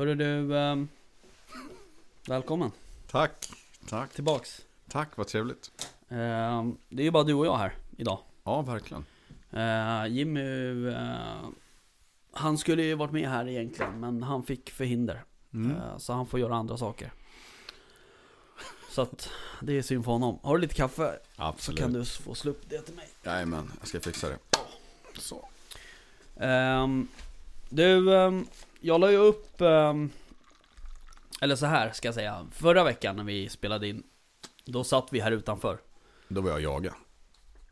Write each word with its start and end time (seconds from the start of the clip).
Hörru 0.00 0.14
du, 0.14 0.58
ehm, 0.58 0.88
välkommen 2.26 2.70
Tack, 3.10 3.50
tack, 3.88 4.12
tillbaks. 4.12 4.62
tack, 4.88 5.16
vad 5.16 5.26
trevligt. 5.26 5.70
Ehm, 6.08 6.76
det 6.88 7.02
är 7.02 7.04
ju 7.04 7.10
bara 7.10 7.24
du 7.24 7.34
och 7.34 7.46
jag 7.46 7.56
här 7.56 7.74
idag. 7.96 8.18
Ja, 8.44 8.62
verkligen. 8.62 9.04
Uh, 9.54 10.06
Jimmy, 10.08 10.86
eh, 10.88 11.48
han 12.32 12.58
skulle 12.58 12.82
ju 12.82 12.94
varit 12.94 13.12
med 13.12 13.28
här 13.28 13.48
egentligen, 13.48 14.00
men 14.00 14.22
han 14.22 14.42
fick 14.42 14.70
förhinder. 14.70 15.24
Mm. 15.54 15.76
Eh, 15.76 15.98
så 15.98 16.12
han 16.12 16.26
får 16.26 16.40
göra 16.40 16.56
andra 16.56 16.76
saker. 16.76 17.12
Så 18.90 19.02
att 19.02 19.30
det 19.60 19.78
är 19.78 19.82
synd 19.82 20.04
för 20.04 20.12
honom. 20.12 20.38
Har 20.42 20.54
du 20.54 20.60
lite 20.60 20.74
kaffe 20.74 21.18
så 21.36 21.42
Absolut. 21.42 21.80
kan 21.80 21.92
du 21.92 22.04
få 22.04 22.34
slå 22.34 22.50
upp 22.50 22.70
det 22.70 22.82
till 22.82 22.94
mig. 22.94 23.08
Jajamän, 23.24 23.72
jag 23.78 23.88
ska 23.88 24.00
fixa 24.00 24.28
det. 24.28 24.38
Så. 25.18 25.48
Ehm, 26.36 27.08
du, 27.68 28.14
ehm, 28.14 28.46
jag 28.80 29.00
la 29.00 29.10
ju 29.10 29.16
upp, 29.16 29.60
ehm, 29.60 30.10
eller 31.40 31.56
så 31.56 31.66
här 31.66 31.92
ska 31.92 32.08
jag 32.08 32.14
säga. 32.14 32.46
Förra 32.52 32.84
veckan 32.84 33.16
när 33.16 33.24
vi 33.24 33.48
spelade 33.48 33.88
in, 33.88 34.02
då 34.64 34.84
satt 34.84 35.12
vi 35.12 35.20
här 35.20 35.32
utanför. 35.32 35.78
Då 36.28 36.40
var 36.40 36.50
jag 36.50 36.60
jaga. 36.60 36.94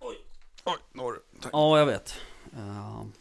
Oj. 0.01 0.17
Oj, 0.65 0.77
du. 0.93 1.41
Tack. 1.41 1.51
Ja, 1.53 1.79
jag 1.79 1.87
vet. 1.87 2.21
Ehm, 2.57 3.13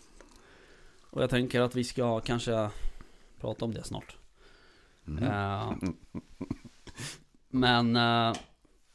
och 1.10 1.24
jag 1.24 1.30
tänker 1.30 1.62
att 1.62 1.76
vi 1.76 1.84
ska 1.84 2.20
kanske 2.20 2.70
prata 3.40 3.66
om 3.66 3.74
det 3.74 3.84
snart. 3.84 4.16
Mhm. 5.04 5.24
Ehm, 5.24 5.98
men 7.50 7.96
eh, 7.96 8.34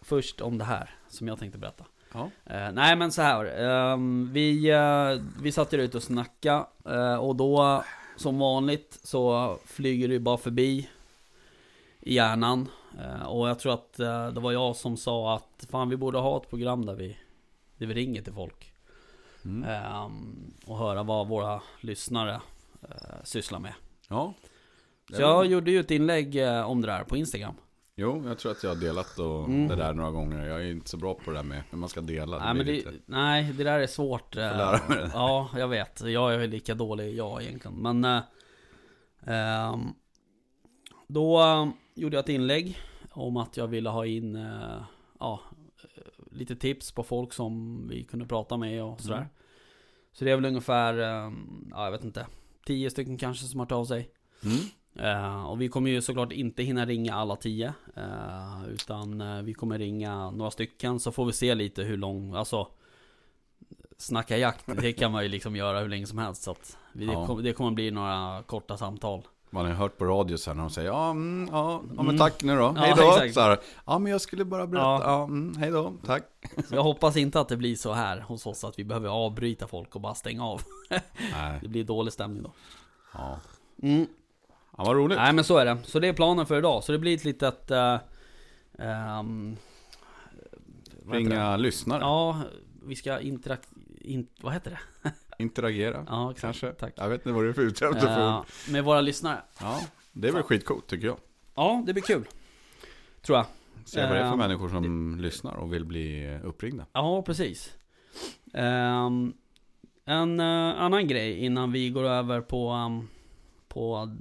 först 0.01 0.41
om 0.41 0.59
det 0.59 0.65
här 0.65 0.91
som 1.09 1.29
jag 1.29 1.39
tänkte 1.39 1.59
berätta. 1.59 1.84
Ja. 2.12 2.31
Eh, 2.45 2.73
nej 2.73 2.97
men 2.97 3.12
så 3.12 3.23
här. 3.23 3.97
vi, 4.33 4.73
uh, 4.73 5.23
vi 5.43 5.53
satt 5.53 5.73
ju 5.73 5.83
ute 5.83 5.97
och 5.97 6.03
snacka 6.03 6.67
eh, 6.84 7.15
och 7.15 7.37
då 7.37 7.84
som 8.23 8.39
vanligt 8.39 9.01
så 9.03 9.56
flyger 9.65 10.09
det 10.09 10.15
ju 10.15 10.20
bara 10.20 10.37
förbi 10.37 10.89
i 12.01 12.15
hjärnan. 12.15 12.69
Eh, 12.98 13.27
och 13.27 13.48
jag 13.48 13.59
tror 13.59 13.75
att 13.75 14.01
eh, 14.01 14.28
det 14.28 14.41
var 14.41 14.53
jag 14.53 14.77
som 14.77 14.97
sa 14.97 15.34
att 15.34 15.67
fan 15.70 15.89
vi 15.89 15.97
borde 15.97 16.19
ha 16.19 16.37
ett 16.37 16.50
program 16.50 16.87
där 16.87 16.95
vi, 16.95 17.17
där 17.77 17.87
vi 17.87 17.95
ringer 17.95 18.23
till 18.23 18.33
folk. 18.33 18.73
Mm. 19.45 19.69
Ehm, 19.69 20.55
och 20.67 20.78
höra 20.78 21.03
vad 21.03 21.28
våra 21.28 21.62
lyssnare 21.81 22.41
uh, 22.83 23.25
sysslar 23.25 23.59
med. 23.59 23.75
ja. 24.09 24.34
Så 25.12 25.23
jag 25.23 25.47
gjorde 25.47 25.70
ju 25.70 25.81
ett 25.81 25.91
inlägg 25.91 26.37
eh, 26.37 26.70
om 26.70 26.81
det 26.81 26.87
där 26.87 27.05
på 27.05 27.17
Instagram. 27.17 27.55
Jo, 27.95 28.23
jag 28.27 28.39
tror 28.39 28.53
att 28.53 28.62
jag 28.62 28.71
har 28.71 28.81
delat 28.81 29.19
och 29.19 29.45
Mm. 29.45 29.69
det 29.69 29.77
där 29.77 29.93
några 29.95 30.11
gånger. 30.11 30.47
Jag 30.47 30.61
är 30.62 30.71
inte 30.71 30.91
så 30.91 30.97
bra 30.97 31.15
på 31.15 31.31
det 31.31 31.37
där 31.37 31.45
med 31.45 31.62
hur 31.71 31.79
man 31.79 31.89
ska 31.89 32.01
dela. 32.01 32.39
Nej, 32.39 32.55
men 32.55 32.67
det, 32.67 32.73
lite- 32.73 32.93
nej, 33.07 33.53
det 33.53 33.65
där 33.65 33.79
är 33.81 33.87
svårt. 33.87 34.37
eh, 34.37 34.41
lära 34.43 34.89
mig 34.89 34.97
det. 34.99 35.11
Ja, 35.15 35.51
jag 35.57 35.69
vet. 35.69 36.01
Jag 36.01 36.34
är 36.34 36.47
lika 36.49 36.75
dålig 36.75 37.15
jag 37.17 37.43
egentligen. 37.43 37.77
Men 37.77 38.05
eh, 38.05 38.23
ehm, 39.27 39.81
då 41.07 41.41
eh, 41.43 41.69
gjorde 41.95 42.17
jag 42.17 42.23
ett 42.23 42.29
inlägg 42.29 42.79
om 43.11 43.37
att 43.37 43.57
jag 43.57 43.67
ville 43.67 43.89
ha 43.91 44.06
in 44.06 44.37
eh, 44.37 44.83
ja, 45.21 45.41
eh, 45.97 46.03
lite 46.31 46.56
tips 46.56 46.93
på 46.93 47.03
folk 47.03 47.33
som 47.33 47.83
vi 47.89 48.05
kunde 48.05 48.27
prata 48.27 48.56
med 48.56 48.83
och 48.84 49.00
sådär. 49.00 49.16
Mm. 49.16 49.28
Så 50.12 50.25
det 50.25 50.31
är 50.31 50.37
väl 50.37 50.45
ungefär, 50.45 50.99
eh, 50.99 51.33
ja 51.71 51.84
jag 51.84 51.91
vet 51.91 52.05
inte, 52.05 52.27
tio 52.66 52.91
stycken 52.91 53.19
kanske 53.19 53.45
som 53.47 53.61
har 53.61 53.66
tagit 53.66 53.81
av 53.81 53.84
sig. 53.84 54.11
Mm. 54.45 54.56
Eh, 54.94 55.44
och 55.47 55.60
vi 55.60 55.69
kommer 55.69 55.91
ju 55.91 56.00
såklart 56.03 56.32
inte 56.32 56.62
hinna 56.62 56.86
ringa 56.86 57.14
alla 57.14 57.36
tio. 57.36 57.75
eh, 57.97 58.69
utan 58.72 59.20
eh, 59.20 59.42
vi 59.42 59.54
kommer 59.54 59.78
ringa 59.78 60.30
några 60.30 60.50
stycken 60.50 61.00
så 61.00 61.12
får 61.12 61.26
vi 61.26 61.32
se 61.32 61.54
lite 61.54 61.82
hur 61.82 61.97
lång, 61.97 62.34
alltså 62.34 62.69
Snacka 63.98 64.36
jakt, 64.38 64.64
det 64.66 64.92
kan 64.92 65.12
man 65.12 65.22
ju 65.22 65.28
liksom 65.28 65.56
göra 65.56 65.80
hur 65.80 65.88
länge 65.88 66.06
som 66.06 66.19
helst. 66.19 66.42
Så 66.42 66.50
att 66.50 66.76
vi, 66.92 67.06
det, 67.06 67.12
Ja. 67.12 67.26
kommer, 67.26 67.42
det 67.42 67.53
kommer 67.53 67.70
bli 67.70 67.91
några 67.91 68.42
korta 68.42 68.76
samtal. 68.76 69.22
Man 69.50 69.66
har 69.66 69.72
hört 69.72 69.98
på 69.98 70.04
radio 70.04 70.36
sen 70.36 70.56
när 70.56 70.62
de 70.64 70.70
säger 70.70 70.88
ja, 70.88 71.10
mm, 71.10 71.48
ja, 71.53 71.72
ja 71.88 71.94
men 72.03 72.06
Mm. 72.06 72.19
tack 72.19 72.42
nu 72.42 72.56
då, 72.56 72.62
Ja, 72.62 72.72
hej 72.76 72.94
då. 73.34 73.41
här, 73.41 73.59
ja 73.86 73.98
men 73.98 74.12
jag 74.12 74.20
skulle 74.20 74.44
bara 74.44 74.66
berätta, 74.66 74.86
Ja. 74.86 75.00
ja, 75.04 75.24
mm, 75.24 75.56
hej 75.59 75.70
då, 75.70 75.92
tack. 76.06 76.22
Så 76.69 76.74
jag 76.74 76.82
hoppas 76.82 77.16
inte 77.16 77.41
att 77.41 77.48
det 77.48 77.56
blir 77.56 77.76
så 77.76 77.92
här 77.92 78.20
hos 78.20 78.47
oss 78.47 78.64
att 78.64 78.78
vi 78.78 78.84
behöver 78.84 79.09
avbryta 79.09 79.66
folk 79.66 79.94
och 79.94 80.00
bara 80.00 80.14
stänga 80.14 80.44
av. 80.47 80.62
Nej, 81.32 81.59
Det 81.62 81.69
blir 81.69 81.84
dålig 81.84 82.12
stämning 82.12 82.42
då. 82.42 82.53
ja. 83.14 83.38
Mm. 83.82 84.06
Ja 84.78 84.84
vad 84.84 84.97
roligt. 84.97 85.19
Nej 85.19 85.33
men 85.33 85.44
så 85.44 85.56
är 85.59 85.65
det. 85.65 85.78
Så 85.84 85.99
det 85.99 86.09
är 86.09 86.12
planen 86.12 86.47
för 86.47 86.59
idag. 86.59 86.84
Så 86.84 86.93
det 86.93 86.99
blir 86.99 87.15
ett 87.15 87.25
litet... 87.25 87.71
Uh, 87.71 87.97
um, 89.21 89.56
Ringa 91.10 91.56
lyssnare, 91.56 92.00
Ja, 92.00 92.43
vi 92.87 92.97
ska 92.97 93.21
interakt... 93.21 93.69
In, 94.00 94.27
vad 94.41 94.53
heter 94.53 94.71
det? 95.03 95.10
interagera, 95.43 96.05
Ja, 96.09 96.31
exakt. 96.31 96.41
kanske. 96.41 96.72
Tack. 96.72 96.93
Jag 96.97 97.09
vet 97.09 97.21
inte 97.21 97.33
vad 97.33 97.44
du 97.44 97.49
är 97.49 97.53
för 97.53 97.62
ute 97.62 97.87
efter. 97.87 98.00
för- 98.00 98.72
med 98.72 98.84
våra 98.84 99.00
lyssnare. 99.00 99.38
Ja, 99.60 99.81
det 100.12 100.28
är 100.28 100.33
väl 100.33 100.43
skitcoolt 100.43 100.87
tycker 100.87 101.06
jag. 101.06 101.16
Ja, 101.54 101.83
det 101.87 101.93
blir 101.93 102.03
kul. 102.03 102.25
Tror 103.22 103.39
jag. 103.39 103.47
Se 103.84 104.00
vad 104.00 104.10
det 104.10 104.16
är 104.19 104.25
för 104.25 104.33
Ehm, 104.33 104.39
människor 104.39 104.69
som 104.69 105.16
lyssnar 105.21 105.54
och 105.54 105.72
vill 105.72 105.84
bli 105.84 106.39
uppringda. 106.44 106.87
Ja, 106.93 107.22
precis. 107.22 107.72
Ehm, 108.54 109.33
en 110.04 110.41
eh, 110.41 110.47
annan 110.83 111.06
grej 111.09 111.44
innan 111.44 111.72
vi 111.72 111.91
går 111.91 112.04
över 112.04 112.41
på, 112.41 112.72
um, 112.72 113.09
på 113.72 114.16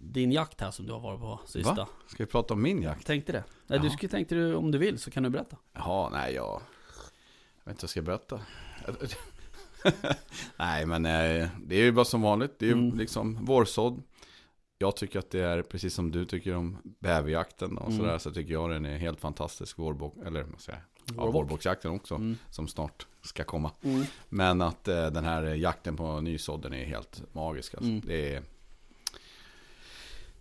din 0.00 0.32
jakt 0.32 0.60
här 0.60 0.70
som 0.70 0.86
du 0.86 0.92
har 0.92 1.00
varit 1.00 1.20
på 1.20 1.40
sista. 1.46 1.74
Va? 1.74 1.88
Ska 2.06 2.22
vi 2.24 2.26
prata 2.30 2.54
om 2.54 2.62
min 2.62 2.82
jakt? 2.82 3.06
Tänkte 3.06 3.32
det. 3.32 3.44
Nej, 3.66 3.78
du 3.78 3.90
skulle 3.90 4.10
tänkte 4.10 4.34
du 4.34 4.54
om 4.54 4.70
du 4.70 4.78
vill 4.78 4.98
så 4.98 5.10
kan 5.10 5.22
du 5.22 5.30
berätta. 5.30 5.56
Jaha, 5.72 6.08
nej 6.10 6.34
jag... 6.34 6.60
Jag 7.64 7.72
vet 7.72 7.82
inte 7.82 7.82
vad 7.82 7.82
jag 7.82 7.90
ska 7.90 8.02
berätta. 8.02 8.40
nej, 10.56 10.86
men 10.86 11.06
eh, 11.06 11.48
det 11.66 11.76
är 11.76 11.82
ju 11.82 11.92
bara 11.92 12.04
som 12.04 12.22
vanligt. 12.22 12.58
Det 12.58 12.64
är 12.64 12.68
ju 12.68 12.72
Mm. 12.72 12.98
liksom 12.98 13.44
vårsådd. 13.44 14.02
Jag 14.78 14.96
tycker 14.96 15.18
att 15.18 15.30
det 15.30 15.40
är 15.40 15.62
precis 15.62 15.94
som 15.94 16.10
du 16.10 16.24
tycker 16.24 16.54
om 16.56 16.76
bäverjakten 16.98 17.78
och 17.78 17.86
Mm. 17.90 17.98
sådär. 17.98 18.18
Så 18.18 18.30
tycker 18.30 18.52
jag 18.52 18.70
den 18.70 18.84
är 18.86 18.98
helt 18.98 19.20
fantastisk. 19.20 19.78
Vårbock, 19.78 20.14
eller 20.26 20.42
vad 20.42 20.60
säger 20.60 20.78
jag? 20.78 21.16
Ja, 21.16 21.20
Vårbock. 21.22 21.34
vårbocksjakten 21.34 21.90
också. 21.90 22.14
Mm. 22.14 22.36
Som 22.50 22.68
snart 22.68 23.06
ska 23.22 23.44
komma. 23.44 23.70
Mm. 23.82 24.04
Men 24.28 24.62
att 24.62 24.88
eh, 24.88 25.06
den 25.06 25.24
här 25.24 25.42
jakten 25.42 25.96
på 25.96 26.20
nysådden 26.20 26.72
är 26.72 26.84
helt 26.84 27.22
magisk. 27.34 27.74
Alltså. 27.74 27.88
Mm. 27.90 28.02
Det, 28.06 28.34
är, 28.36 28.42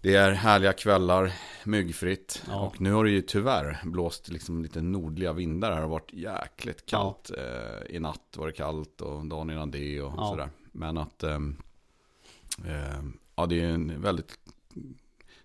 det 0.04 0.16
är 0.16 0.32
härliga 0.32 0.74
kvällar, 0.74 1.34
myggfritt. 1.64 2.44
Ja. 2.48 2.60
Och 2.60 2.82
nu 2.82 2.92
har 2.92 3.04
det 3.04 3.12
ju 3.12 3.22
tyvärr 3.22 3.80
blåst 3.84 4.30
liksom 4.30 4.64
lite 4.64 4.82
nordliga 4.82 5.34
vindar 5.34 5.70
här. 5.70 5.76
Det 5.76 5.82
har 5.82 5.90
varit 5.90 6.14
jäkligt 6.14 6.86
kallt. 6.86 7.32
Eh, 7.38 7.96
I 7.96 8.00
natt 8.00 8.22
var 8.38 8.48
det 8.48 8.54
kallt 8.54 9.02
och 9.02 9.26
dagen 9.26 9.50
innan 9.50 9.72
det 9.72 10.02
och 10.02 10.14
Ja. 10.18 10.30
sådär. 10.30 10.50
Men 10.72 10.98
att 10.98 11.24
ehm, 11.24 11.56
ehm, 12.68 13.18
ja, 13.36 13.46
det 13.46 13.60
är 13.62 13.68
en 13.70 14.02
väldigt 14.02 14.40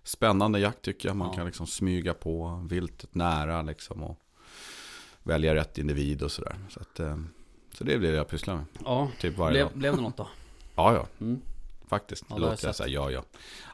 spännande 0.03 0.59
jakt 0.59 0.81
tycker 0.81 1.09
jag. 1.09 1.15
Man 1.15 1.27
Ja. 1.27 1.33
kan 1.33 1.45
liksom 1.45 1.67
smyga 1.67 2.13
på 2.13 2.65
viltet 2.69 3.15
nära 3.15 3.61
liksom. 3.61 4.03
Och 4.03 4.19
välja 5.23 5.55
rätt 5.55 5.77
individ 5.77 6.23
och 6.23 6.31
sådär. 6.31 6.55
Så, 6.69 6.79
att, 6.79 6.99
ehm, 6.99 7.27
så 7.73 7.83
det 7.83 7.93
är 7.93 7.99
det 7.99 8.07
jag 8.09 8.27
pysslar 8.27 8.55
med. 8.55 8.65
Ja, 8.85 9.11
Typ 9.19 9.37
varje 9.37 9.59
dag. 9.59 9.69
blev, 9.71 9.79
blev 9.79 9.95
det 9.95 10.01
något 10.01 10.17
då? 10.17 10.27
Ja, 10.75 10.93
ja. 10.93 11.05
Mm. 11.25 11.41
Faktiskt. 11.89 12.25
Ja, 12.29 12.35
det 12.35 12.41
låter 12.41 12.65
jag 12.65 12.69
jag 12.69 12.75
säga. 12.75 12.89
Ja, 12.89 13.11
ja. 13.11 13.23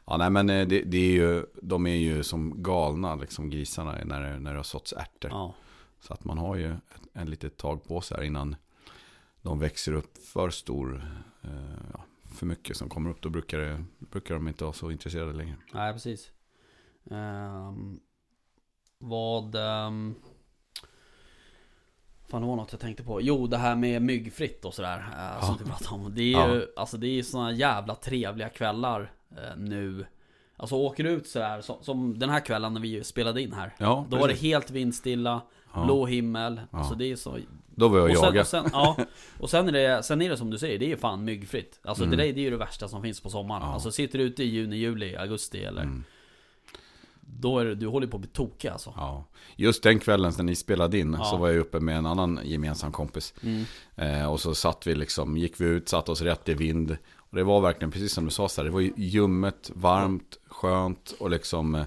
Ja, 0.06 0.16
nej 0.16 0.30
men 0.30 0.50
eh, 0.50 0.66
det, 0.66 0.82
det 0.82 0.98
är 0.98 1.12
ju, 1.12 1.46
de 1.62 1.86
är 1.86 1.96
ju 1.96 2.22
som 2.22 2.62
galna 2.62 3.14
liksom 3.14 3.50
grisarna 3.50 3.98
när 4.04 4.38
när 4.38 4.50
det 4.52 4.58
har 4.58 4.64
såtts 4.64 4.92
ärtor. 4.92 5.30
Ja. 5.30 5.54
Så 6.00 6.14
att 6.14 6.24
man 6.24 6.38
har 6.38 6.56
ju 6.56 6.72
ett, 6.72 7.02
en 7.12 7.30
litet 7.30 7.56
tag 7.56 7.84
på 7.84 8.00
sig 8.00 8.16
här 8.16 8.24
innan 8.24 8.56
de 9.42 9.58
växer 9.58 9.92
upp 9.92 10.18
för 10.18 10.50
stor, 10.50 11.08
eh, 11.42 11.50
ja, 11.92 12.04
för 12.34 12.46
mycket 12.46 12.76
som 12.76 12.88
kommer 12.88 13.10
upp. 13.10 13.22
Då 13.22 13.28
brukar, 13.28 13.58
det, 13.58 13.84
brukar 13.98 14.34
de 14.34 14.48
inte 14.48 14.64
vara 14.64 14.72
så 14.72 14.90
intresserade 14.90 15.32
längre. 15.32 15.56
Nej, 15.72 15.92
precis. 15.92 16.30
Ehm, 17.10 18.00
vad... 18.98 19.54
Um, 19.54 20.14
fan, 22.28 22.40
det 22.42 22.46
var 22.48 22.56
något 22.56 22.72
jag 22.72 22.80
tänkte 22.80 23.02
på. 23.02 23.20
Jo, 23.20 23.46
det 23.46 23.56
här 23.56 23.76
med 23.76 24.02
myggfritt 24.02 24.64
och 24.64 24.74
sådär. 24.74 24.96
Som 25.40 25.48
Ja. 25.50 25.56
du 25.58 25.64
pratade 25.64 25.94
om. 25.94 26.14
Det 26.14 26.22
är 26.22 26.48
ju, 26.54 26.60
Ja. 26.60 26.66
alltså 26.76 26.96
det 26.96 27.06
är 27.08 27.22
såna 27.22 27.52
jävla 27.52 27.94
trevliga 27.94 28.48
kvällar 28.48 29.12
eh, 29.30 29.56
nu. 29.56 30.06
Alltså 30.56 30.74
åker 30.74 31.04
du 31.04 31.10
ut 31.10 31.26
sådär, 31.26 31.60
som, 31.60 31.76
som 31.82 32.18
den 32.18 32.30
här 32.30 32.40
kvällen 32.40 32.74
när 32.74 32.80
vi 32.80 33.04
spelade 33.04 33.42
in 33.42 33.52
här. 33.52 33.74
Ja, 33.78 34.06
Då 34.08 34.16
var 34.16 34.28
det 34.28 34.34
precis. 34.34 34.42
helt 34.52 34.70
vindstilla, 34.70 35.40
Ja. 35.74 35.84
blå 35.84 36.06
himmel. 36.06 36.60
Ja. 36.72 36.78
Alltså 36.78 36.94
det 36.94 37.12
är 37.12 37.16
så... 37.16 37.38
Då 37.74 37.88
var 37.88 37.98
jag 37.98 38.04
och 38.06 38.10
Och 38.10 38.18
sen, 38.18 38.40
och 38.40 38.46
sen, 38.46 38.64
ja, 38.72 38.96
och 39.40 39.50
sen 39.50 39.68
är, 39.68 39.72
det, 39.72 40.02
sen 40.02 40.22
är 40.22 40.30
det 40.30 40.36
som 40.36 40.50
du 40.50 40.58
säger, 40.58 40.78
det 40.78 40.84
är 40.84 40.88
ju 40.88 40.96
fan 40.96 41.24
myggfritt. 41.24 41.80
Alltså 41.84 42.04
Mm. 42.04 42.16
det, 42.16 42.24
där, 42.24 42.32
det 42.32 42.40
är 42.40 42.42
ju 42.42 42.50
det 42.50 42.56
värsta 42.56 42.88
som 42.88 43.02
finns 43.02 43.20
på 43.20 43.30
sommaren. 43.30 43.62
Alltså 43.62 43.90
sitter 43.90 44.18
du 44.18 44.24
ute 44.24 44.42
i 44.42 44.46
juni, 44.46 44.76
juli, 44.76 45.16
augusti 45.16 45.64
eller... 45.64 45.82
Mm. 45.82 46.04
Då 47.26 47.58
är 47.58 47.64
det, 47.64 47.74
du 47.74 47.86
håller 47.86 48.06
på 48.06 48.16
att 48.16 48.20
bli 48.20 48.30
tokig 48.30 48.68
alltså. 48.68 48.92
Ja. 48.96 49.24
Just 49.56 49.82
den 49.82 49.98
kvällen 49.98 50.32
när 50.36 50.44
ni 50.44 50.54
spelade 50.56 50.98
in 50.98 51.16
Ja. 51.18 51.24
så 51.24 51.36
var 51.36 51.48
jag 51.48 51.56
uppe 51.58 51.80
med 51.80 51.96
en 51.96 52.06
annan 52.06 52.40
gemensam 52.44 52.92
kompis. 52.92 53.34
Mm. 53.42 53.64
Eh, 53.96 54.32
och 54.32 54.40
så 54.40 54.54
satt 54.54 54.86
vi 54.86 54.94
liksom, 54.94 55.36
gick 55.36 55.60
vi 55.60 55.64
ut, 55.64 55.88
satt 55.88 56.08
oss 56.08 56.20
rätt 56.22 56.48
i 56.48 56.54
vind. 56.54 56.96
Och 57.16 57.36
det 57.36 57.42
var 57.44 57.60
verkligen 57.60 57.90
precis 57.90 58.12
som 58.12 58.24
du 58.24 58.30
sa, 58.30 58.48
så 58.48 58.60
här, 58.60 58.64
det 58.68 58.72
var 58.74 58.80
ju 58.80 58.92
ljummet, 58.96 59.70
varmt, 59.74 60.36
skönt 60.48 61.14
och 61.18 61.30
liksom 61.30 61.74
eh, 61.74 61.84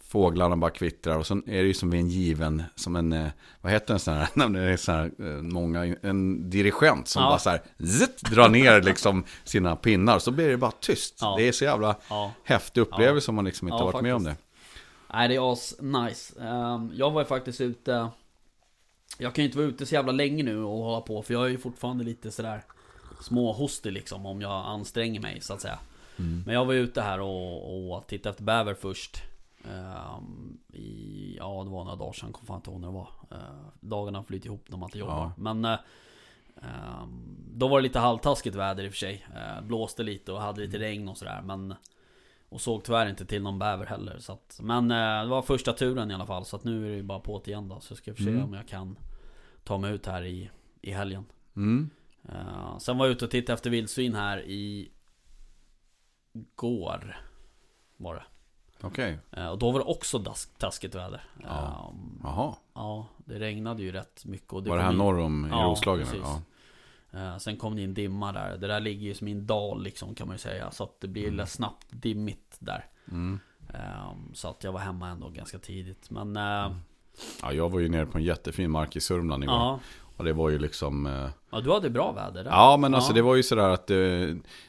fåglarna 0.00 0.56
bara 0.56 0.70
kvittrar 0.70 1.18
och 1.18 1.26
så 1.26 1.34
är 1.34 1.40
det 1.62 1.66
ju 1.68 1.74
som 1.74 1.92
en 1.92 2.08
given, 2.08 2.62
som 2.74 2.96
en, 2.96 3.12
eh, 3.12 3.26
vad 3.60 3.72
heter 3.72 3.94
en 3.94 4.00
sån 4.00 4.14
här, 4.14 4.28
Nej, 4.34 4.48
det 4.50 4.60
är 4.60 4.76
sån 4.76 4.94
här 4.94 5.10
eh, 5.18 5.42
många, 5.42 5.96
en 6.02 6.50
dirigent 6.50 7.08
som 7.08 7.22
Ja. 7.22 7.28
bara 7.28 7.38
så 7.38 7.50
här, 7.50 7.62
zitt, 7.86 8.30
drar 8.30 8.48
ner 8.48 8.82
liksom 8.82 9.24
sina 9.44 9.76
pinnar, 9.76 10.18
så 10.18 10.30
blir 10.30 10.48
det 10.48 10.56
bara 10.56 10.70
tyst. 10.70 11.18
Ja. 11.20 11.34
Det 11.38 11.48
är 11.48 11.52
så 11.52 11.64
jävla 11.64 11.96
Ja. 12.10 12.32
häftig 12.44 12.80
upplevelse 12.80 13.30
om 13.30 13.34
man 13.34 13.44
liksom 13.44 13.68
inte 13.68 13.82
har 13.84 13.92
varit 13.92 14.02
med 14.02 14.14
om 14.14 14.24
det. 14.24 14.36
Nej 15.12 15.28
det 15.28 15.34
är 15.34 15.52
as 15.52 15.74
nice. 15.80 16.40
Ehm, 16.40 16.92
jag 16.94 17.10
var 17.10 17.20
ju 17.20 17.26
faktiskt 17.26 17.60
ute. 17.60 18.10
Jag 19.18 19.34
kan 19.34 19.42
ju 19.42 19.48
inte 19.48 19.58
vara 19.58 19.68
ute 19.68 19.86
så 19.86 19.94
jävla 19.94 20.12
länge 20.12 20.42
nu 20.42 20.64
och 20.64 20.84
hålla 20.84 21.00
på 21.00 21.22
för 21.22 21.34
jag 21.34 21.44
är 21.44 21.48
ju 21.48 21.58
fortfarande 21.58 22.04
lite 22.04 22.30
sådär 22.30 22.64
Småhostig 23.20 23.92
liksom 23.92 24.26
om 24.26 24.40
jag 24.40 24.66
anstränger 24.66 25.20
mig 25.20 25.40
så 25.40 25.54
att 25.54 25.60
säga. 25.60 25.78
Mm. 26.18 26.42
Men 26.46 26.54
jag 26.54 26.64
var 26.64 26.74
ute 26.74 27.02
här 27.02 27.20
och, 27.20 27.92
och 27.92 28.06
tittade 28.06 28.30
efter 28.30 28.44
bäver 28.44 28.74
först. 28.74 29.22
Ehm, 29.64 30.58
i, 30.72 31.36
Ja 31.38 31.64
det 31.64 31.70
var 31.70 31.84
några 31.84 31.96
dagar 31.96 32.12
sedan, 32.12 32.32
kom 32.32 32.46
fan 32.46 32.56
inte 32.56 32.70
ihåg 32.70 32.80
när 32.80 32.88
det 32.88 32.94
var. 32.94 33.08
Uh, 33.32 33.68
Dagarna 33.80 34.24
flyter 34.24 34.46
ihop 34.46 34.64
när 34.68 34.76
man 34.76 34.86
inte 34.86 34.98
jobbar. 34.98 35.14
Ja. 35.14 35.32
Men 35.36 35.64
eh, 35.64 35.78
ehm, 36.56 37.36
Då 37.54 37.68
var 37.68 37.78
det 37.78 37.82
lite 37.82 37.98
halvtaskigt 37.98 38.56
väder 38.56 38.84
i 38.84 38.88
och 38.88 38.92
för 38.92 38.98
sig. 38.98 39.26
Blåste 39.62 40.02
lite 40.02 40.32
och 40.32 40.40
hade 40.40 40.60
lite 40.60 40.78
regn 40.78 41.08
och 41.08 41.16
sådär 41.16 41.42
men 41.44 41.74
och 42.48 42.60
såg 42.60 42.84
tyvärr 42.84 43.06
inte 43.08 43.26
till 43.26 43.42
någon 43.42 43.58
bäver 43.58 43.86
heller 43.86 44.18
så 44.18 44.32
att, 44.32 44.58
Men 44.62 44.90
eh, 44.90 45.22
det 45.22 45.28
var 45.28 45.42
första 45.42 45.72
turen 45.72 46.10
i 46.10 46.14
alla 46.14 46.26
fall 46.26 46.44
Så 46.44 46.56
att 46.56 46.64
nu 46.64 46.86
är 46.86 46.90
det 46.90 46.96
ju 46.96 47.02
bara 47.02 47.20
på 47.20 47.42
igen 47.46 47.68
då 47.68 47.80
Så 47.80 47.92
jag 47.92 47.98
ska 47.98 48.14
försöka 48.14 48.30
Mm. 48.30 48.44
om 48.44 48.54
jag 48.54 48.68
kan 48.68 48.98
Ta 49.64 49.78
mig 49.78 49.92
ut 49.94 50.06
här 50.06 50.24
i, 50.24 50.50
i 50.82 50.90
helgen 50.92 51.24
Mm. 51.56 51.90
Eh, 52.28 52.78
Sen 52.78 52.98
var 52.98 53.06
jag 53.06 53.12
ute 53.12 53.24
och 53.24 53.30
tittade 53.30 53.54
efter 53.54 53.70
vildsvin 53.70 54.14
här 54.14 54.40
i 54.42 54.90
Går 56.54 57.16
Var 57.96 58.14
det 58.14 58.22
Okej, 58.80 59.18
Eh, 59.32 59.46
Och 59.48 59.58
då 59.58 59.70
var 59.70 59.78
det 59.78 59.84
också 59.84 60.18
dask, 60.18 60.58
taskigt 60.58 60.94
väder. 60.94 61.24
Ehm, 61.40 62.20
jaha. 62.22 62.54
ja 62.74 63.06
det 63.18 63.38
regnade 63.38 63.82
ju 63.82 63.92
rätt 63.92 64.24
mycket 64.24 64.52
och 64.52 64.62
det 64.62 64.70
Var 64.70 64.76
det 64.76 64.82
här 64.82 64.92
norr 64.92 65.18
om 65.18 65.46
i 65.46 65.48
Ja, 65.50 65.56
Roslagen? 65.56 66.04
precis. 66.06 66.20
Ja. 66.22 66.42
Eh, 67.12 67.38
Sen 67.38 67.56
kom 67.56 67.76
det 67.76 67.82
in 67.82 67.94
dimma 67.94 68.32
där 68.32 68.56
Det 68.56 68.66
där 68.66 68.80
ligger 68.80 69.06
ju 69.06 69.14
som 69.14 69.28
i 69.28 69.32
en 69.32 69.46
dal 69.46 69.82
liksom 69.82 70.14
kan 70.14 70.26
man 70.26 70.34
ju 70.34 70.38
säga 70.38 70.70
Så 70.70 70.84
att 70.84 71.00
det 71.00 71.08
blir 71.08 71.28
mm. 71.28 71.46
snabbt 71.46 71.86
dimmigt 71.90 72.56
där 72.58 72.86
Mm. 73.10 73.40
Ehm, 73.74 74.34
Så 74.34 74.48
att 74.48 74.64
jag 74.64 74.72
var 74.72 74.80
hemma 74.80 75.08
ändå 75.08 75.28
ganska 75.28 75.58
tidigt 75.58 76.10
Men 76.10 76.36
eh, 76.36 76.72
ja, 77.42 77.52
jag 77.52 77.68
var 77.70 77.80
ju 77.80 77.88
nere 77.88 78.06
på 78.06 78.18
en 78.18 78.24
jättefin 78.24 78.70
mark 78.70 78.96
i 78.96 79.00
Sörmland 79.00 79.44
igår. 79.44 79.54
ja, 79.56 79.80
Och 80.16 80.24
det 80.24 80.32
var 80.32 80.50
ju 80.50 80.58
liksom... 80.58 81.06
eh, 81.06 81.28
ja 81.50 81.60
du 81.60 81.72
hade 81.72 81.90
bra 81.90 82.12
väder 82.12 82.44
där 82.44 82.50
Ja 82.50 82.76
men 82.76 82.94
alltså 82.94 83.10
Ja. 83.10 83.14
det 83.14 83.22
var 83.22 83.34
ju 83.36 83.42
sådär 83.42 83.68
att 83.68 83.86
det, 83.86 84.26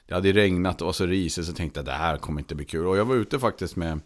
det 0.07 0.13
hade 0.13 0.31
regnat 0.31 0.81
och 0.81 0.85
var 0.85 0.93
så 0.93 1.05
risigt 1.05 1.45
så 1.45 1.53
tänkte 1.53 1.79
jag 1.79 1.85
det 1.85 1.91
här 1.91 2.17
kommer 2.17 2.41
inte 2.41 2.55
bli 2.55 2.65
kul. 2.65 2.87
Och 2.87 2.97
jag 2.97 3.05
var 3.05 3.15
ute 3.15 3.39
faktiskt 3.39 3.75
med, 3.75 3.99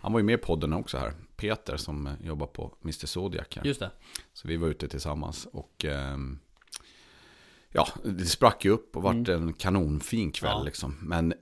han 0.00 0.12
var 0.12 0.20
ju 0.20 0.24
med 0.24 0.34
i 0.34 0.42
podden 0.42 0.72
också 0.72 0.98
här, 0.98 1.12
Peter 1.36 1.76
som 1.76 2.08
jobbar 2.24 2.46
på 2.46 2.72
Mr 2.82 3.06
Zodiac 3.06 3.46
här. 3.56 3.64
Just 3.64 3.80
det 3.80 3.90
Så 4.32 4.48
vi 4.48 4.56
var 4.56 4.68
ute 4.68 4.88
tillsammans 4.88 5.48
och 5.52 5.84
ehm, 5.84 6.38
ja, 7.72 7.88
det 8.04 8.24
sprack 8.24 8.64
ju 8.64 8.70
upp 8.70 8.96
och 8.96 9.02
vart 9.02 9.28
en 9.28 9.52
kanonfin 9.52 10.32
kväll 10.32 10.50
Mm. 10.50 10.58
Ja. 10.60 10.64
liksom. 10.64 10.96
Men 11.02 11.34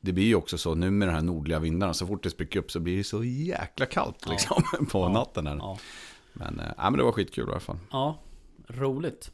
det 0.00 0.12
blir 0.12 0.24
ju 0.24 0.34
också 0.34 0.58
så 0.58 0.74
nu 0.74 0.90
med 0.90 1.08
de 1.08 1.12
här 1.12 1.22
nordliga 1.22 1.58
vindarna, 1.58 1.94
så 1.94 2.06
fort 2.06 2.22
det 2.22 2.30
spricker 2.30 2.58
upp 2.58 2.70
så 2.70 2.80
blir 2.80 2.96
det 2.96 3.04
så 3.04 3.24
jäkla 3.24 3.86
kallt 3.86 4.22
Ja. 4.26 4.32
liksom 4.32 4.62
på 4.92 4.98
Ja. 4.98 5.08
natten 5.08 5.46
här. 5.46 5.56
Ja, 5.56 5.78
Men, 6.32 6.60
äh, 6.60 6.66
men 6.76 6.92
det 6.92 7.02
var 7.02 7.12
skitkul 7.12 7.48
i 7.48 7.50
alla 7.50 7.60
fall. 7.60 7.78
ja 7.92 8.18
roligt 8.68 9.30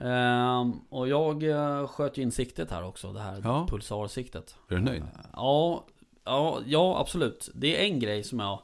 Ehm, 0.00 0.72
Och 0.88 1.08
jag 1.08 1.42
eh, 1.42 1.86
sköt 1.88 2.18
ju 2.18 2.22
in 2.22 2.32
siktet 2.32 2.70
här 2.70 2.84
också 2.84 3.12
Det 3.12 3.20
här 3.20 3.40
Ja. 3.44 3.66
pulsarsiktet 3.70 4.56
Är 4.68 4.74
du 4.74 4.80
nöjd? 4.80 5.02
Ja, 5.32 5.84
ja, 6.24 6.58
ja 6.66 7.00
absolut. 7.00 7.50
Det 7.54 7.80
är 7.80 7.84
en 7.84 8.00
grej 8.00 8.24
som 8.24 8.38
jag 8.38 8.60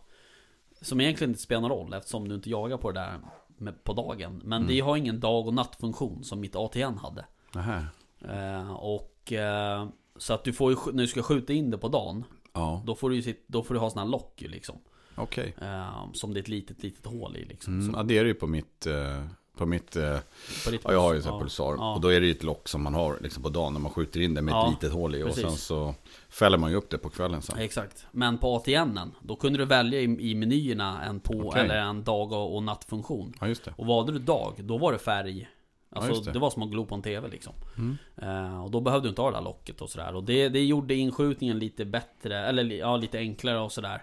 Som 0.80 1.00
egentligen 1.00 1.30
inte 1.30 1.42
spelar 1.42 1.60
någon 1.60 1.70
roll 1.70 1.92
eftersom 1.94 2.28
du 2.28 2.34
inte 2.34 2.50
jagar 2.50 2.76
på 2.76 2.92
det 2.92 3.00
där 3.00 3.18
med, 3.56 3.84
på 3.84 3.92
dagen. 3.92 4.40
Men 4.44 4.62
Mm. 4.62 4.68
det 4.74 4.80
har 4.80 4.96
ingen 4.96 5.20
dag 5.20 5.46
och 5.46 5.54
nattfunktion 5.54 6.24
som 6.24 6.40
mitt 6.40 6.56
ATN 6.56 6.98
hade. 6.98 7.24
Eh, 8.20 8.72
och 8.72 9.32
eh, 9.32 9.88
Så 10.16 10.34
att 10.34 10.44
du 10.44 10.52
får 10.52 10.70
ju, 10.72 10.76
när 10.92 11.02
du 11.02 11.06
ska 11.06 11.22
skjuta 11.22 11.52
in 11.52 11.70
det 11.70 11.78
på 11.78 11.88
dagen 11.88 12.24
Ja, 12.52 12.82
Då 12.86 12.94
får 12.94 13.10
du 13.10 13.16
ju 13.16 13.22
sitt, 13.22 13.44
då 13.48 13.62
får 13.62 13.74
du 13.74 13.80
ha 13.80 13.90
såna 13.90 14.02
här 14.02 14.08
lock 14.10 14.40
liksom. 14.46 14.76
okej. 15.16 15.54
Eh, 15.62 16.12
som 16.12 16.34
det 16.34 16.38
är 16.40 16.42
ett 16.42 16.48
litet, 16.48 16.82
litet 16.82 17.06
hål 17.06 17.36
i 17.36 17.44
liksom. 17.44 17.80
Mm, 17.80 17.94
ja, 17.94 18.02
det 18.02 18.18
är 18.18 18.22
det 18.24 18.28
ju 18.28 18.34
på 18.34 18.46
mitt, 18.46 18.86
eh, 18.86 19.24
på 19.56 19.66
mitt 19.66 19.96
eh, 19.96 20.18
på 20.64 20.74
Ja, 20.84 20.92
jag 20.92 21.00
har 21.00 21.12
ju 21.12 21.18
en 21.18 21.24
här 21.24 21.38
pulsar. 21.38 21.74
Ja. 21.78 21.94
Och 21.94 22.00
då 22.00 22.08
är 22.08 22.20
det 22.20 22.26
ju 22.26 22.32
ett 22.32 22.42
lock 22.42 22.68
som 22.68 22.82
man 22.82 22.94
har 22.94 23.18
liksom 23.20 23.42
på 23.42 23.48
dagen 23.48 23.72
när 23.72 23.80
man 23.80 23.92
skjuter 23.92 24.20
in 24.20 24.34
det 24.34 24.42
med 24.42 24.52
Ja, 24.52 24.66
ett 24.66 24.70
litet 24.70 24.92
hål 24.92 25.14
i. 25.14 25.22
Och 25.22 25.26
precis. 25.26 25.42
sen 25.42 25.56
så 25.56 25.94
fäller 26.28 26.58
man 26.58 26.70
ju 26.70 26.76
upp 26.76 26.90
det 26.90 26.98
på 26.98 27.10
kvällen 27.10 27.42
sen. 27.42 27.58
Exakt. 27.58 28.06
Men 28.12 28.38
på 28.38 28.56
ATNen, 28.56 29.14
då 29.22 29.36
kunde 29.36 29.58
du 29.58 29.64
välja 29.64 30.00
i, 30.00 30.30
i 30.30 30.34
menyerna 30.34 31.04
en 31.04 31.20
på 31.20 31.34
Okej. 31.34 31.62
eller 31.62 31.76
en 31.76 32.04
dag 32.04 32.32
och, 32.32 32.56
och 32.56 32.62
nattfunktion. 32.62 33.34
Ja, 33.40 33.46
just 33.46 33.64
det. 33.64 33.74
Och 33.76 33.86
valde 33.86 34.12
du 34.12 34.18
dag, 34.18 34.54
då 34.58 34.78
var 34.78 34.92
det 34.92 34.98
färg. 34.98 35.48
Alltså 35.90 36.20
det. 36.20 36.32
det. 36.32 36.38
var 36.38 36.50
som 36.50 36.62
att 36.62 36.70
glo 36.70 36.86
på 36.86 36.94
en 36.94 37.02
TV 37.02 37.28
liksom. 37.28 37.52
Mm. 37.78 37.96
Eh, 38.16 38.64
och 38.64 38.70
då 38.70 38.80
behövde 38.80 39.06
du 39.06 39.08
inte 39.08 39.22
ha 39.22 39.30
det 39.30 39.36
där 39.36 39.42
locket 39.42 39.80
och 39.80 39.90
sådär. 39.90 40.14
Och 40.14 40.24
det, 40.24 40.48
det 40.48 40.64
gjorde 40.64 40.94
inskjutningen 40.94 41.58
lite 41.58 41.84
bättre, 41.84 42.46
eller 42.46 42.64
ja, 42.64 42.96
lite 42.96 43.18
enklare 43.18 43.58
och 43.58 43.72
sådär. 43.72 44.02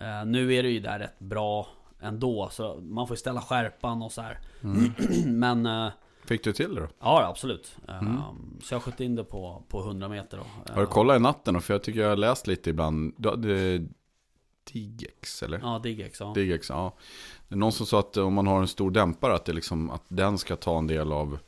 Eh, 0.00 0.24
nu 0.26 0.54
är 0.54 0.62
det 0.62 0.68
ju 0.68 0.80
där 0.80 0.98
rätt 0.98 1.18
bra 1.18 1.68
ändå, 2.04 2.48
så 2.52 2.80
man 2.82 3.06
får 3.06 3.14
ju 3.14 3.18
ställa 3.18 3.40
skärpan 3.40 4.02
och 4.02 4.12
sådär. 4.12 4.38
Men, 5.26 5.66
eh, 5.66 5.88
Fick 6.24 6.44
du 6.44 6.52
till 6.52 6.74
det 6.74 6.80
då? 6.80 6.88
ja 7.00 7.26
absolut. 7.30 7.76
Eh, 7.88 8.32
Så 8.62 8.74
jag 8.74 8.82
sköt 8.82 9.00
in 9.00 9.14
det 9.14 9.24
på, 9.24 9.62
på 9.68 9.80
100 9.80 10.08
meter 10.08 10.36
då. 10.36 10.42
Har 10.72 10.76
du 10.76 10.82
Eh, 10.82 10.88
kollat 10.88 11.16
i 11.16 11.20
natten 11.20 11.54
då? 11.54 11.60
För 11.60 11.74
jag 11.74 11.82
tycker 11.82 12.00
jag 12.00 12.08
har 12.08 12.16
läst 12.16 12.46
lite 12.46 12.70
ibland. 12.70 13.14
Du 13.16 13.28
hade 13.28 13.86
Digex 14.72 15.42
eller? 15.42 15.58
Ja, 15.58 15.80
Digex 15.82 16.20
ja. 16.20 16.32
Digex, 16.34 16.68
ja. 16.70 16.94
Det 17.48 17.54
är 17.54 17.58
någon 17.58 17.72
som 17.72 17.86
sa 17.86 17.98
att 18.00 18.16
om 18.16 18.34
man 18.34 18.46
har 18.46 18.60
en 18.60 18.68
stor 18.68 18.90
dämpare 18.90 19.34
att, 19.34 19.44
det 19.44 19.52
liksom, 19.52 19.90
att 19.90 20.02
den 20.08 20.38
ska 20.38 20.56
ta 20.56 20.78
en 20.78 20.86
del 20.86 21.12
av 21.12 21.38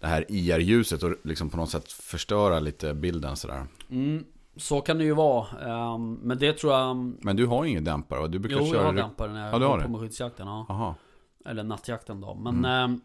det 0.00 0.06
här 0.06 0.24
IR-ljuset 0.28 1.02
och 1.02 1.14
liksom 1.22 1.50
på 1.50 1.56
något 1.56 1.70
sätt 1.70 1.92
förstöra 1.92 2.60
lite 2.60 2.94
bilden 2.94 3.36
sådär. 3.36 3.66
Mm, 3.90 4.24
så 4.56 4.80
kan 4.80 4.98
det 4.98 5.04
ju 5.04 5.14
vara. 5.14 5.46
Eh, 5.66 5.98
men 5.98 6.38
det 6.38 6.52
tror 6.52 6.72
jag... 6.72 6.96
Men 7.20 7.36
du 7.36 7.46
har 7.46 7.64
ingen 7.64 7.84
dämpare 7.84 8.20
va? 8.20 8.26
Du 8.28 8.38
brukar 8.38 8.56
Jo, 8.58 8.66
köra... 8.66 8.76
jag 8.78 8.84
har 8.84 8.92
dämpare 8.92 9.32
när 9.32 9.50
jag 9.50 9.62
Ja, 9.62 9.68
går 9.68 9.80
på 9.82 9.88
med 9.88 10.00
skyddsjakten. 10.00 10.46
Ja. 10.46 10.66
Aha. 10.68 10.94
Eller 11.46 11.62
nattjakten 11.64 12.20
då. 12.20 12.34
Men 12.34 12.58
Mm. 12.58 12.70
ehm, 12.70 13.00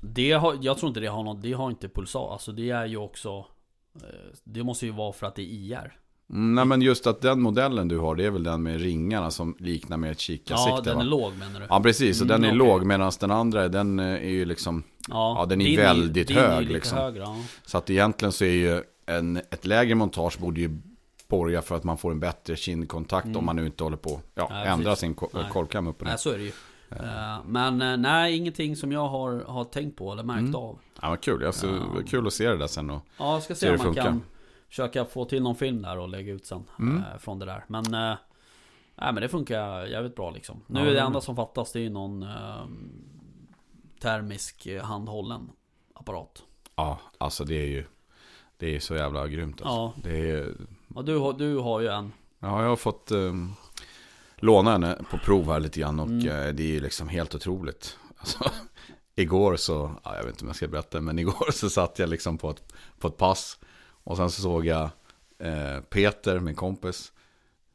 det 0.00 0.32
har, 0.32 0.58
jag 0.60 0.78
tror 0.78 0.88
inte 0.88 1.00
det 1.00 1.06
har 1.06 1.22
något, 1.22 1.42
det 1.42 1.52
har 1.52 1.70
inte 1.70 1.88
pulsar. 1.88 2.32
Alltså 2.32 2.52
det 2.52 2.70
är 2.70 2.86
ju 2.86 2.96
också 2.96 3.44
eh, 3.94 4.00
Det 4.44 4.62
måste 4.62 4.86
ju 4.86 4.92
vara 4.92 5.12
för 5.12 5.26
att 5.26 5.34
det 5.34 5.42
är 5.42 5.46
IR. 5.54 5.96
Mm, 6.30 6.54
nej 6.54 6.64
men 6.64 6.82
just 6.82 7.06
att 7.06 7.20
den 7.20 7.40
modellen 7.42 7.88
du 7.88 7.98
har, 7.98 8.14
det 8.14 8.24
är 8.24 8.30
väl 8.30 8.42
den 8.42 8.62
med 8.62 8.80
ringarna 8.80 9.30
som 9.30 9.56
liknar 9.58 9.96
med 9.96 10.10
ett 10.10 10.20
kikarsikte 10.20 10.70
Ja, 10.76 10.80
den 10.80 10.96
va? 10.96 11.02
är 11.02 11.06
låg 11.06 11.32
menar 11.38 11.60
du? 11.60 11.66
Ja 11.70 11.80
precis, 11.80 12.20
och 12.20 12.26
Mm, 12.26 12.40
den 12.40 12.44
är 12.50 12.54
okej. 12.62 12.68
låg 12.68 12.84
medan 12.86 13.12
den 13.20 13.30
andra 13.30 13.68
den 13.68 13.98
eh, 13.98 14.06
är 14.06 14.18
ju 14.28 14.44
liksom 14.44 14.82
ja, 15.08 15.46
den 15.48 15.60
är 15.60 15.76
väldigt 15.76 16.30
är 16.30 16.34
hög, 16.34 16.60
lite 16.60 16.72
liksom. 16.72 16.98
Högre, 16.98 17.22
ja. 17.22 17.36
Så 17.66 17.78
att 17.78 17.90
egentligen 17.90 18.32
så 18.32 18.44
är 18.44 18.48
ju 18.52 18.82
en, 19.08 19.36
ett 19.36 19.66
lägre 19.66 19.94
montage 19.94 20.38
borde 20.40 20.60
ju 20.60 20.80
borga 21.28 21.62
för 21.62 21.76
att 21.76 21.84
man 21.84 21.98
får 21.98 22.10
en 22.10 22.20
bättre 22.20 22.56
kindkontakt 22.56 23.36
om 23.36 23.44
man 23.44 23.56
nu 23.56 23.66
inte 23.66 23.84
håller 23.84 23.96
på 23.96 24.20
ja, 24.34 24.46
Mm. 24.46 24.58
Nej, 24.58 24.68
ändra 24.68 24.96
sin 24.96 25.14
ko- 25.14 25.28
Nej. 25.34 25.44
kolkam 25.52 25.86
upp 25.86 25.96
och 26.00 26.04
ner. 26.04 26.10
Nej, 26.10 26.18
så 26.18 26.30
är 26.30 26.38
det 26.38 26.44
ju. 26.44 26.52
Eh, 26.90 27.38
Men 27.46 27.82
eh, 27.82 27.96
nej, 27.96 28.36
ingenting 28.36 28.76
som 28.76 28.92
jag 28.92 29.08
har, 29.08 29.40
har 29.40 29.64
tänkt 29.64 29.96
på 29.96 30.12
eller 30.12 30.22
märkt 30.22 30.38
Mm. 30.40 30.54
av. 30.54 30.78
Ja, 31.02 31.08
vad 31.08 31.20
kul. 31.20 31.46
Alltså, 31.46 31.66
Ja. 31.66 31.80
vad 31.94 32.08
kul 32.08 32.26
att 32.26 32.32
se 32.32 32.48
det 32.48 32.56
där 32.56 32.66
sen. 32.66 32.90
Och, 32.90 33.02
Ja, 33.18 33.32
jag 33.32 33.42
ska 33.42 33.54
se 33.54 33.66
det 33.66 33.72
om 33.72 33.78
man 33.78 33.84
funkar. 33.86 34.02
kan 34.04 34.22
försöka 34.68 35.04
få 35.04 35.24
till 35.24 35.42
någon 35.42 35.56
film 35.56 35.82
där 35.82 35.98
och 35.98 36.08
lägga 36.08 36.32
ut 36.32 36.46
sen. 36.46 36.64
Mm. 36.78 36.96
eh, 36.96 37.18
Från 37.18 37.38
det 37.38 37.46
där. 37.46 37.64
Men 37.68 37.84
Nej 39.00 39.12
men 39.12 39.14
det 39.14 39.28
funkar 39.28 39.86
jävligt 39.86 40.16
bra 40.16 40.30
liksom. 40.30 40.60
Nu 40.66 40.80
Ja, 40.80 40.86
är 40.86 40.94
det 40.94 41.00
enda 41.00 41.20
som 41.20 41.36
fattas 41.36 41.72
det 41.72 41.86
är 41.86 41.90
någon 41.90 42.22
eh, 42.22 42.66
Termisk 44.00 44.68
handhållen 44.82 45.50
apparat. 45.94 46.42
ja, 46.76 46.98
alltså 47.18 47.44
det 47.44 47.54
är 47.54 47.66
ju 47.66 47.84
det 48.58 48.76
är 48.76 48.80
så 48.80 48.94
jävla 48.94 49.28
grymt. 49.28 49.62
Alltså. 49.62 49.68
Ja. 49.76 49.92
Det 50.10 50.30
är, 50.30 50.54
Och 50.94 51.04
du, 51.04 51.16
har- 51.18 51.32
du 51.32 51.56
har 51.56 51.80
ju 51.80 51.88
en. 51.88 52.12
ja, 52.38 52.62
jag 52.62 52.68
har 52.68 52.76
fått 52.76 53.10
um, 53.10 53.54
låna 54.36 54.70
henne 54.72 54.98
på 55.10 55.18
prov 55.18 55.44
här 55.52 55.60
lite 55.60 55.80
grann 55.80 56.00
och 56.00 56.06
Mm. 56.06 56.28
eh, 56.28 56.54
det 56.54 56.62
är 56.62 56.66
ju 56.72 56.80
liksom 56.80 57.08
helt 57.08 57.34
otroligt. 57.34 57.96
Alltså, 58.20 58.50
igår 59.16 59.56
så, 59.56 59.94
ja, 60.04 60.16
jag 60.16 60.22
vet 60.24 60.32
inte 60.32 60.44
om 60.44 60.48
jag 60.48 60.56
ska 60.56 60.68
berätta, 60.68 61.00
men 61.00 61.18
igår 61.18 61.50
så 61.52 61.70
satt 61.70 61.98
jag 61.98 62.08
liksom 62.08 62.38
på 62.38 62.50
ett, 62.50 62.72
på 62.98 63.08
ett 63.08 63.16
pass 63.16 63.58
och 64.04 64.16
sen 64.16 64.30
så 64.30 64.42
såg 64.42 64.66
jag 64.66 64.88
eh, 65.38 65.80
Peter, 65.90 66.40
min 66.40 66.54
kompis, 66.54 67.12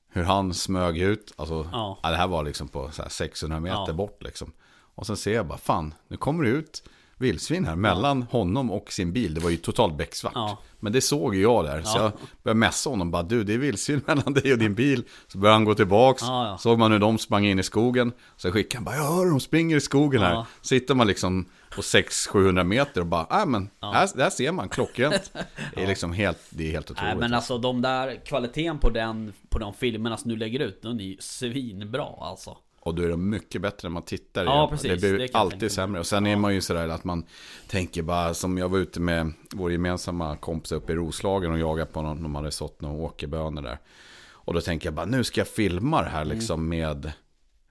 hur 0.09 0.23
han 0.23 0.53
smög 0.53 0.97
ut. 0.97 1.33
Alltså, 1.35 1.69
Ja. 1.71 1.99
Ja, 2.03 2.09
det 2.09 2.15
här 2.17 2.27
var 2.27 2.43
liksom 2.43 2.67
på 2.67 2.91
så 2.91 3.01
här 3.01 3.09
600 3.09 3.59
meter 3.59 3.83
Ja. 3.87 3.93
bort 3.93 4.23
liksom. 4.23 4.51
Och 4.95 5.07
sen 5.07 5.17
ser 5.17 5.33
jag 5.33 5.47
bara, 5.47 5.57
fan, 5.57 5.93
nu 6.07 6.17
kommer 6.17 6.43
det 6.43 6.49
ut 6.49 6.83
vildsvin 7.17 7.65
här 7.65 7.75
mellan 7.75 8.21
honom 8.23 8.71
och 8.71 8.91
sin 8.93 9.13
bil. 9.13 9.33
Det 9.33 9.39
var 9.41 9.49
ju 9.49 9.57
totalt 9.57 9.97
becksvart. 9.97 10.31
Ja. 10.35 10.57
Men 10.79 10.93
det 10.93 11.01
såg 11.01 11.35
ju 11.35 11.41
jag 11.41 11.65
där. 11.65 11.81
Så 11.81 11.97
Ja. 11.97 12.03
jag 12.03 12.11
började 12.43 12.59
messa 12.59 12.89
honom, 12.89 13.11
bara 13.11 13.23
du, 13.23 13.43
det 13.43 13.53
är 13.53 13.57
vildsvin 13.57 14.01
mellan 14.07 14.33
dig 14.33 14.51
och 14.53 14.59
din 14.59 14.75
bil. 14.75 15.03
Så 15.27 15.37
började 15.37 15.55
han 15.55 15.65
gå 15.65 15.75
tillbaks, 15.75 16.21
Ja, 16.21 16.47
ja. 16.47 16.57
såg 16.57 16.79
man 16.79 16.91
hur 16.91 16.99
de 16.99 17.17
sprang 17.17 17.45
in 17.45 17.59
i 17.59 17.63
skogen. 17.63 18.11
Så 18.37 18.51
skickade 18.51 18.77
han 18.77 18.83
bara, 18.85 18.95
jag 18.95 19.15
hör 19.15 19.25
dem 19.25 19.39
springer 19.39 19.77
i 19.77 19.81
skogen 19.81 20.21
här. 20.21 20.45
Sitter 20.61 20.95
man 20.95 21.07
liksom 21.07 21.45
på 21.75 21.81
600-700 21.81 22.63
meter 22.63 23.01
och 23.01 23.07
bara, 23.07 23.27
nej 23.31 23.45
men, 23.47 23.69
här, 23.81 24.09
där 24.15 24.29
ser 24.29 24.51
man 24.51 24.69
klockrent. 24.69 25.31
Det 25.75 25.83
är 25.83 25.87
liksom 25.87 26.13
helt, 26.13 26.39
det 26.49 26.67
är 26.67 26.71
helt 26.71 26.91
otroligt. 26.91 27.03
Nej 27.09 27.15
men 27.19 27.33
alltså 27.33 27.57
de 27.57 27.81
där 27.81 28.25
kvaliteten 28.25 28.77
på 28.77 28.89
den, 28.89 29.33
på 29.49 29.59
de 29.59 29.73
filmerna 29.73 30.17
som 30.17 30.29
du 30.29 30.35
lägger 30.37 30.59
ut, 30.59 30.81
den 30.81 30.99
är 30.99 31.03
ju 31.03 31.17
svinbra 31.19 32.07
alltså. 32.21 32.57
Och 32.85 32.95
då 32.95 33.03
är 33.03 33.09
de 33.09 33.29
mycket 33.29 33.61
bättre 33.61 33.89
när 33.89 33.93
man 33.93 34.03
tittar 34.03 34.45
Ja, 34.45 34.67
precis. 34.71 34.87
Det 34.89 34.95
Det 34.95 35.09
blir 35.11 35.19
tänka 35.19 35.37
alltid 35.37 35.71
sämre. 35.71 35.99
Och 35.99 36.05
sen 36.07 36.27
är 36.27 36.35
man 36.35 36.53
ju 36.53 36.61
sådär 36.61 36.87
att 36.89 37.03
man 37.03 37.25
tänker 37.67 38.01
bara, 38.03 38.33
som 38.33 38.57
jag 38.57 38.69
var 38.69 38.77
ute 38.79 38.99
med 38.99 39.33
vår 39.53 39.71
gemensamma 39.71 40.35
kompis 40.35 40.71
uppe 40.71 40.91
i 40.93 40.95
Roslagen 40.95 41.51
och 41.51 41.59
jagade 41.59 41.91
på 41.91 42.01
någon, 42.01 42.23
de 42.23 42.35
hade 42.35 42.51
sått 42.51 42.81
några 42.81 42.95
åkerbönor 42.95 43.61
där. 43.61 43.79
Och 44.31 44.53
då 44.53 44.61
tänker 44.61 44.87
jag 44.87 44.93
bara, 44.93 45.05
nu 45.05 45.23
ska 45.23 45.39
jag 45.41 45.47
filma 45.47 46.01
det 46.01 46.09
här 46.09 46.21
Mm. 46.21 46.35
liksom 46.35 46.69
med 46.69 47.11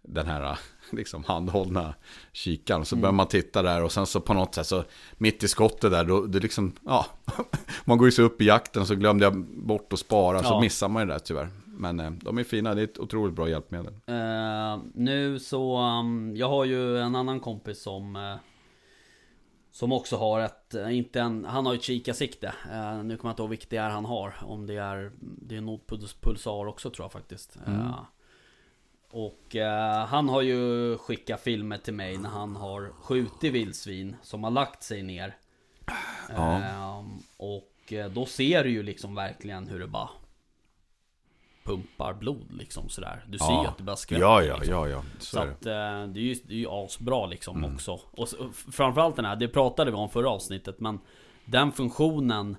den 0.02 0.26
här 0.26 0.58
liksom 0.90 1.24
handhållna 1.24 1.94
kikaren. 2.32 2.84
Så 2.84 2.94
Mm. 2.94 3.00
börjar 3.02 3.12
man 3.12 3.26
titta 3.28 3.62
där 3.62 3.82
och 3.82 3.92
sen 3.92 4.06
så 4.06 4.20
på 4.20 4.34
något 4.34 4.54
sätt 4.54 4.66
så 4.66 4.84
mitt 5.18 5.42
i 5.42 5.48
skottet 5.48 5.90
där, 5.90 6.04
då 6.04 6.20
det 6.26 6.38
liksom, 6.40 6.72
ja, 6.86 7.06
man 7.84 7.98
går 7.98 8.08
ju 8.08 8.12
så 8.12 8.22
upp 8.22 8.40
i 8.40 8.44
jakten 8.44 8.86
så 8.86 8.94
glömde 8.94 9.24
jag 9.24 9.44
bort 9.46 9.92
att 9.92 9.98
spara, 9.98 10.42
så 10.42 10.48
Ja. 10.54 10.60
missar 10.60 10.88
man 10.88 11.02
ju 11.02 11.06
det 11.06 11.12
där 11.14 11.18
tyvärr. 11.18 11.48
Men 11.74 12.00
eh, 12.00 12.10
de 12.10 12.38
är 12.38 12.44
fina, 12.44 12.74
det 12.74 12.80
är 12.80 12.84
ett 12.84 12.98
otroligt 12.98 13.34
bra 13.34 13.48
hjälpmedel. 13.48 13.94
Eh, 14.06 14.80
nu 14.94 15.38
så, 15.38 15.78
um, 15.78 16.36
jag 16.36 16.48
har 16.48 16.64
ju 16.64 16.98
en 16.98 17.16
annan 17.16 17.40
kompis 17.40 17.82
som 17.82 18.16
eh, 18.16 18.36
Som 19.70 19.92
också 19.92 20.16
har 20.16 20.40
ett, 20.40 20.74
inte 20.90 21.20
en, 21.20 21.44
han 21.44 21.66
har 21.66 21.72
ju 21.72 21.76
ett 21.78 21.84
kikarsikte. 21.84 22.46
Uh, 22.72 23.02
Nu 23.04 23.16
kommer 23.16 23.30
jag 23.30 23.32
inte 23.32 23.42
ihåg 23.42 23.50
vilket 23.50 23.70
det 23.70 23.76
är 23.76 23.90
han 23.90 24.04
har. 24.04 24.34
Om 24.42 24.66
det 24.66 24.76
är, 24.76 25.12
det 25.20 25.56
är 25.56 25.60
nog 25.60 25.80
puls- 25.86 26.16
pulsar 26.20 26.66
också 26.66 26.90
tror 26.90 27.04
jag 27.04 27.12
faktiskt. 27.12 27.56
Eh, 27.66 28.00
Och 29.10 29.56
eh, 29.56 30.06
han 30.06 30.28
har 30.28 30.42
ju 30.42 30.96
skickat 30.98 31.40
filmer 31.40 31.78
till 31.78 31.94
mig 31.94 32.16
när 32.18 32.28
han 32.30 32.56
har 32.56 32.92
skjutit 33.00 33.52
vildsvin 33.52 34.16
Som 34.22 34.44
har 34.44 34.50
lagt 34.50 34.82
sig 34.82 35.02
ner. 35.02 35.36
Ja. 36.36 36.58
Eh, 36.58 37.04
Och 37.36 37.92
då 38.14 38.26
ser 38.26 38.64
du 38.64 38.70
ju 38.70 38.82
liksom 38.82 39.14
verkligen 39.14 39.68
hur 39.68 39.78
det 39.80 39.86
bara 39.86 40.08
Pumpar 41.64 42.14
blod 42.14 42.52
liksom 42.52 42.88
sådär 42.88 43.24
Du 43.28 43.38
ser 43.38 43.52
ju 43.62 43.66
att 43.68 43.78
det 43.78 43.82
bara 43.84 43.96
skvätter 43.96 44.22
Ja, 44.22 44.42
ja, 44.42 44.56
liksom. 44.56 44.74
ja, 44.74 44.88
ja. 44.88 45.02
Så, 45.18 45.24
Så 45.26 45.44
det. 45.44 45.50
att 45.50 45.66
eh, 45.66 46.12
det 46.12 46.20
är 46.20 46.24
ju, 46.24 46.34
det 46.44 46.54
är 46.54 46.58
ju 46.58 46.66
asbra 46.70 47.26
liksom 47.26 47.56
Mm. 47.56 47.74
också 47.74 48.00
och 48.10 48.28
så, 48.28 48.36
Framförallt 48.72 49.16
den 49.16 49.24
här, 49.24 49.36
det 49.36 49.48
pratade 49.48 49.90
vi 49.90 49.96
om 49.96 50.08
förra 50.10 50.30
avsnittet 50.30 50.80
Men 50.80 50.98
Den 51.44 51.72
funktionen 51.72 52.56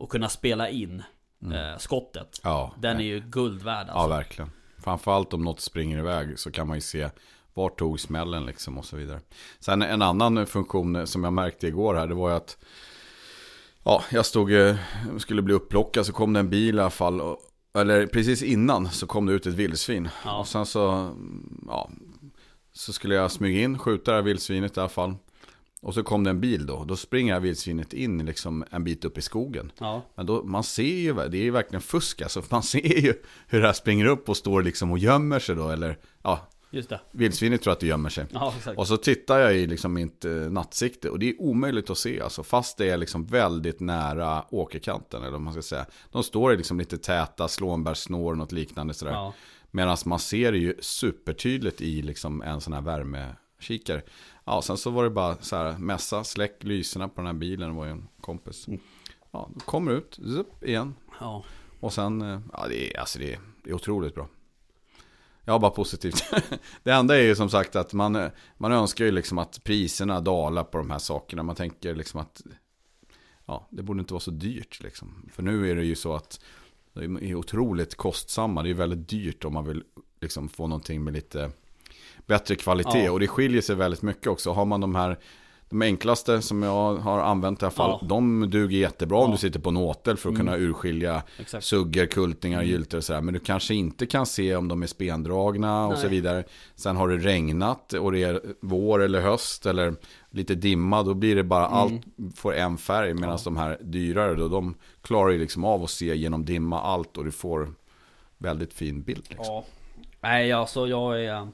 Att 0.00 0.08
kunna 0.08 0.28
spela 0.28 0.68
in 0.68 1.02
eh, 1.42 1.78
skottet 1.78 2.40
Mm. 2.44 2.54
Ja, 2.56 2.74
Den 2.78 2.96
är 3.00 3.04
ju 3.04 3.20
guld 3.20 3.62
värd 3.62 3.86
ja, 3.88 3.92
alltså. 3.92 4.08
verkligen. 4.16 4.50
Framförallt 4.84 5.32
om 5.34 5.44
något 5.44 5.60
springer 5.60 5.98
iväg 5.98 6.38
så 6.38 6.50
kan 6.50 6.66
man 6.68 6.76
ju 6.76 6.80
se 6.80 7.10
var 7.54 7.68
tog 7.68 8.00
smällen 8.00 8.46
liksom 8.46 8.78
och 8.78 8.84
så 8.84 8.96
vidare. 8.96 9.20
Sen 9.60 9.82
en 9.82 10.02
annan 10.02 10.46
funktion 10.46 11.06
som 11.06 11.24
jag 11.24 11.32
märkte 11.32 11.66
igår 11.66 11.94
här, 11.94 12.06
det 12.06 12.14
var 12.14 12.30
ju 12.30 12.36
att 12.36 12.58
Ja, 13.84 14.02
jag 14.10 14.26
stod, 14.26 14.52
eh, 14.52 14.76
skulle 15.18 15.42
bli 15.42 15.54
upplockad 15.54 16.06
så 16.06 16.12
kom 16.12 16.32
det 16.32 16.40
en 16.40 16.50
bil 16.50 16.76
i 16.76 16.80
alla 16.80 16.90
fall. 16.90 17.20
Och, 17.20 17.38
eller 17.78 18.06
precis 18.06 18.42
innan 18.42 18.90
så 18.90 19.06
kom 19.06 19.26
det 19.26 19.32
ut 19.32 19.46
ett 19.46 19.54
vildsvin. 19.54 20.08
Ja. 20.24 20.38
Och 20.38 20.48
sen 20.48 20.66
så, 20.66 21.14
ja, 21.66 21.90
så 22.72 22.92
skulle 22.92 23.14
jag 23.14 23.30
smyga 23.30 23.60
in, 23.60 23.78
skjuta 23.78 24.10
det 24.10 24.16
här 24.16 24.22
vildsvinet 24.22 24.76
i 24.76 24.80
alla 24.80 24.88
fall. 24.88 25.14
Och 25.82 25.94
så 25.94 26.02
kom 26.02 26.24
det 26.24 26.30
en 26.30 26.40
bil 26.40 26.66
då. 26.66 26.84
Då 26.84 26.96
springer 26.96 27.40
vildsvinet 27.40 27.92
in 27.92 28.26
liksom 28.26 28.64
en 28.70 28.84
bit 28.84 29.04
upp 29.04 29.18
i 29.18 29.22
skogen. 29.22 29.72
Ja, 29.78 30.02
Men 30.14 30.26
då, 30.26 30.42
man 30.42 30.64
ser 30.64 30.82
ju, 30.82 31.14
det 31.14 31.38
är 31.38 31.42
ju 31.42 31.50
verkligen 31.50 31.82
fusk 31.82 32.22
alltså. 32.22 32.42
Man 32.50 32.62
ser 32.62 33.00
ju 33.00 33.14
hur 33.46 33.60
det 33.60 33.66
här 33.66 33.72
springer 33.72 34.06
upp 34.06 34.28
och 34.28 34.36
står 34.36 34.62
liksom 34.62 34.90
och 34.90 34.98
gömmer 34.98 35.38
sig 35.38 35.56
då. 35.56 35.68
Eller, 35.68 35.98
ja, 36.22 36.48
just 36.72 36.88
det 36.88 37.00
vildsvinet 37.10 37.62
tror 37.62 37.72
att 37.72 37.80
det 37.80 37.86
gömmer 37.86 38.10
sig. 38.10 38.26
Ja, 38.32 38.54
exakt 38.56 38.78
Och 38.78 38.88
så 38.88 38.96
tittar 38.96 39.38
jag 39.38 39.56
i 39.56 39.66
liksom 39.66 39.92
mitt 39.92 40.24
eh, 40.24 40.32
nattsikte 40.32 41.10
och 41.10 41.18
det 41.18 41.28
är 41.28 41.40
omöjligt 41.40 41.90
att 41.90 41.98
se 41.98 42.20
alltså. 42.20 42.42
Fast 42.42 42.78
det 42.78 42.90
är 42.90 42.96
liksom 42.96 43.26
väldigt 43.26 43.80
nära 43.80 44.44
åkerkanten 44.50 45.22
eller 45.22 45.38
man 45.38 45.52
ska 45.52 45.62
säga. 45.62 45.86
De 46.10 46.22
står 46.22 46.52
i 46.52 46.56
liksom 46.56 46.78
lite 46.78 46.98
täta 46.98 47.48
slånbärssnår, 47.48 48.34
något 48.34 48.52
liknande 48.52 48.94
sådär. 48.94 49.12
Ja, 49.12 49.34
Medan 49.70 49.96
man 50.06 50.18
ser 50.18 50.52
det 50.52 50.58
ju 50.58 50.74
supertydligt 50.80 51.80
i 51.80 52.02
liksom 52.02 52.42
en 52.42 52.60
sån 52.60 52.72
här 52.72 52.80
värmekikare. 52.80 54.02
Ja, 54.44 54.62
sen 54.62 54.76
så 54.76 54.90
var 54.90 55.04
det 55.04 55.10
bara 55.10 55.36
så 55.40 55.56
här, 55.56 55.78
mässa, 55.78 56.24
släck 56.24 56.64
lyserna 56.64 57.08
på 57.08 57.14
den 57.16 57.26
här 57.26 57.32
bilen, 57.32 57.68
det 57.68 57.76
var 57.76 57.84
ju 57.84 57.90
en 57.90 58.08
kompis. 58.20 58.66
Ja, 59.30 59.50
då 59.54 59.60
kommer 59.60 59.92
ut, 59.92 60.14
zup, 60.14 60.64
igen. 60.64 60.94
ja, 61.20 61.44
Och 61.80 61.92
sen, 61.92 62.22
eh, 62.22 62.40
ja 62.52 62.66
det 62.68 62.94
är, 62.94 63.00
alltså 63.00 63.18
det 63.18 63.32
är, 63.32 63.40
det 63.64 63.70
är 63.70 63.74
otroligt 63.74 64.14
bra. 64.14 64.28
Ja, 65.44 65.58
bara 65.58 65.70
positivt. 65.70 66.24
det 66.82 66.90
enda 66.90 67.18
är 67.18 67.22
ju 67.22 67.34
som 67.34 67.50
sagt 67.50 67.76
att 67.76 67.92
man, 67.92 68.30
man 68.56 68.72
önskar 68.72 69.04
ju 69.04 69.10
liksom 69.10 69.38
att 69.38 69.64
priserna 69.64 70.20
dalar 70.20 70.64
på 70.64 70.78
de 70.78 70.90
här 70.90 70.98
sakerna. 70.98 71.42
Man 71.42 71.56
tänker 71.56 71.94
liksom 71.94 72.20
att 72.20 72.42
ja, 73.46 73.68
det 73.70 73.82
borde 73.82 74.00
inte 74.00 74.14
vara 74.14 74.20
så 74.20 74.30
dyrt 74.30 74.82
liksom. 74.82 75.30
För 75.32 75.42
nu 75.42 75.70
är 75.70 75.76
det 75.76 75.84
ju 75.84 75.94
så 75.94 76.14
att 76.14 76.40
det 76.92 77.04
är 77.04 77.34
otroligt 77.34 77.94
kostsamma. 77.94 78.62
Det 78.62 78.70
är 78.70 78.74
väldigt 78.74 79.08
dyrt 79.08 79.44
om 79.44 79.54
man 79.54 79.64
vill 79.64 79.84
liksom 80.20 80.48
få 80.48 80.66
någonting 80.66 81.04
med 81.04 81.14
lite 81.14 81.50
bättre 82.26 82.56
kvalitet. 82.56 83.04
Ja. 83.04 83.12
Och 83.12 83.20
det 83.20 83.28
skiljer 83.28 83.62
sig 83.62 83.76
väldigt 83.76 84.02
mycket 84.02 84.26
också. 84.26 84.52
Har 84.52 84.64
man 84.64 84.80
de 84.80 84.94
här 84.94 85.18
de 85.72 85.82
enklaste 85.82 86.42
som 86.42 86.62
jag 86.62 86.94
har 86.96 87.18
använt 87.20 87.62
i 87.62 87.64
alla 87.64 87.70
fall, 87.72 87.98
Ja. 88.00 88.06
de 88.08 88.50
duger 88.50 88.78
jättebra 88.78 89.18
om 89.18 89.30
Ja. 89.30 89.32
du 89.32 89.38
sitter 89.38 89.60
på 89.60 89.68
en 89.68 89.76
åtel 89.76 90.16
för 90.16 90.30
att 90.30 90.36
kunna 90.36 90.56
urskilja 90.56 91.22
exakt 91.38 91.64
sugger, 91.64 92.06
kultingar, 92.06 92.62
gyltor 92.62 92.98
och 92.98 93.04
sådär. 93.04 93.20
Men 93.20 93.34
du 93.34 93.40
kanske 93.40 93.74
inte 93.74 94.06
kan 94.06 94.26
se 94.26 94.56
om 94.56 94.68
de 94.68 94.82
är 94.82 94.86
spendragna 94.86 95.86
och 95.86 95.94
så 95.96 96.02
Nej. 96.02 96.10
vidare. 96.10 96.44
Sen 96.74 96.96
har 96.96 97.08
det 97.08 97.16
regnat 97.16 97.92
och 97.92 98.12
det 98.12 98.22
är 98.22 98.40
vår 98.60 99.02
eller 99.02 99.20
höst 99.20 99.66
eller 99.66 99.94
lite 100.30 100.54
dimma. 100.54 101.02
Då 101.02 101.14
blir 101.14 101.36
det 101.36 101.44
bara 101.44 101.66
allt 101.66 102.02
får 102.36 102.54
en 102.54 102.78
färg. 102.78 103.14
Medan 103.14 103.38
de 103.44 103.56
här 103.56 103.78
dyrare 103.80 104.34
då, 104.34 104.48
de 104.48 104.74
klarar 105.02 105.30
ju 105.30 105.38
liksom 105.38 105.64
av 105.64 105.82
att 105.84 105.90
se 105.90 106.14
genom 106.16 106.44
dimma 106.44 106.80
allt 106.82 107.16
och 107.16 107.24
du 107.24 107.30
får 107.30 107.74
väldigt 108.38 108.74
fin 108.74 109.02
bild. 109.02 109.24
Liksom. 109.28 109.54
Ja 109.54 109.64
Nej 110.20 110.52
alltså 110.52 110.86
jag 110.86 111.24
är 111.24 111.48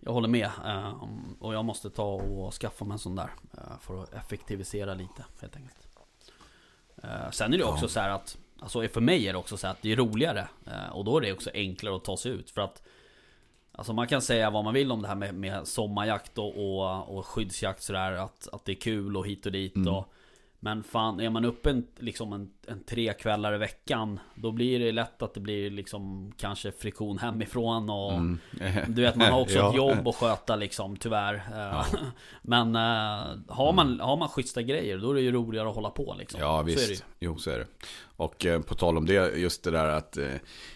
Jag 0.00 0.12
håller 0.12 0.28
med 0.28 0.50
eh, 0.64 1.04
Och 1.40 1.54
jag 1.54 1.64
måste 1.64 1.90
ta 1.90 2.04
och 2.12 2.54
skaffa 2.54 2.84
mig 2.84 2.92
en 2.92 2.98
sån 2.98 3.16
där 3.16 3.30
eh, 3.52 3.78
För 3.80 4.02
att 4.02 4.14
effektivisera 4.14 4.94
lite 4.94 5.24
helt 5.40 5.56
enkelt. 5.56 5.88
Eh, 7.02 7.30
Sen 7.30 7.54
är 7.54 7.58
det 7.58 7.64
också 7.64 7.88
så 7.88 8.00
här 8.00 8.10
att 8.10 8.38
Alltså 8.60 8.88
för 8.88 9.00
mig 9.00 9.28
är 9.28 9.32
det 9.32 9.38
också 9.38 9.56
så 9.56 9.66
här 9.66 9.74
att 9.74 9.82
det 9.82 9.92
är 9.92 9.96
roligare 9.96 10.48
Och 10.92 11.04
då 11.04 11.16
är 11.16 11.20
det 11.20 11.32
också 11.32 11.50
enklare 11.54 11.96
att 11.96 12.04
ta 12.04 12.16
sig 12.16 12.32
ut 12.32 12.50
för 12.50 12.60
att 12.60 12.82
Alltså 13.72 13.92
man 13.92 14.06
kan 14.06 14.22
säga 14.22 14.50
vad 14.50 14.64
man 14.64 14.74
vill 14.74 14.92
om 14.92 15.02
det 15.02 15.08
här 15.08 15.14
med, 15.14 15.34
med 15.34 15.68
sommarjakt 15.68 16.38
och, 16.38 16.56
och, 16.56 17.18
och 17.18 17.26
skyddsjakt 17.26 17.82
sådär 17.82 18.12
att, 18.12 18.48
att 18.52 18.64
det 18.64 18.72
är 18.72 18.76
kul 18.76 19.16
och 19.16 19.26
hit 19.26 19.46
och 19.46 19.52
dit 19.52 19.76
och 19.76 20.12
Men 20.62 20.82
fan, 20.82 21.20
är 21.20 21.30
man 21.30 21.44
uppe 21.44 21.70
en, 21.70 21.86
liksom 21.98 22.32
en, 22.32 22.50
en 22.66 22.84
tre 22.84 23.12
kvällar 23.12 23.54
i 23.54 23.58
veckan 23.58 24.20
Då 24.34 24.52
blir 24.52 24.78
det 24.78 24.92
lätt 24.92 25.22
att 25.22 25.34
det 25.34 25.40
blir 25.40 25.70
liksom 25.70 26.32
Kanske 26.36 26.72
friktion 26.72 27.18
hemifrån 27.18 27.90
och 27.90 28.12
Du 28.88 29.02
vet 29.02 29.16
man 29.16 29.32
har 29.32 29.40
också 29.40 29.54
Ja. 29.58 29.70
ett 29.70 29.76
jobb 29.76 30.08
att 30.08 30.16
sköta 30.16 30.56
liksom 30.56 30.96
tyvärr 30.96 31.34
Eh, 31.54 31.86
Men 32.42 32.74
eh, 32.76 33.26
har, 33.48 33.72
man, 33.72 34.00
har 34.00 34.16
man 34.16 34.28
schyssta 34.28 34.62
grejer 34.62 34.98
då 34.98 35.10
är 35.10 35.14
det 35.14 35.20
ju 35.20 35.32
roligare 35.32 35.68
att 35.68 35.74
hålla 35.74 35.90
på 35.90 36.14
liksom 36.18 36.40
Ja 36.40 36.46
Så 36.56 36.60
är 36.60 36.64
det 36.64 36.88
visst, 36.88 37.04
jo 37.20 37.38
så 37.38 37.50
är 37.50 37.58
det. 37.58 37.66
Och 38.16 38.46
eh, 38.46 38.60
på 38.60 38.74
tal 38.74 38.98
om 38.98 39.06
det, 39.06 39.36
just 39.38 39.64
det 39.64 39.70
där 39.70 39.84
att 39.88 40.16
eh, 40.16 40.26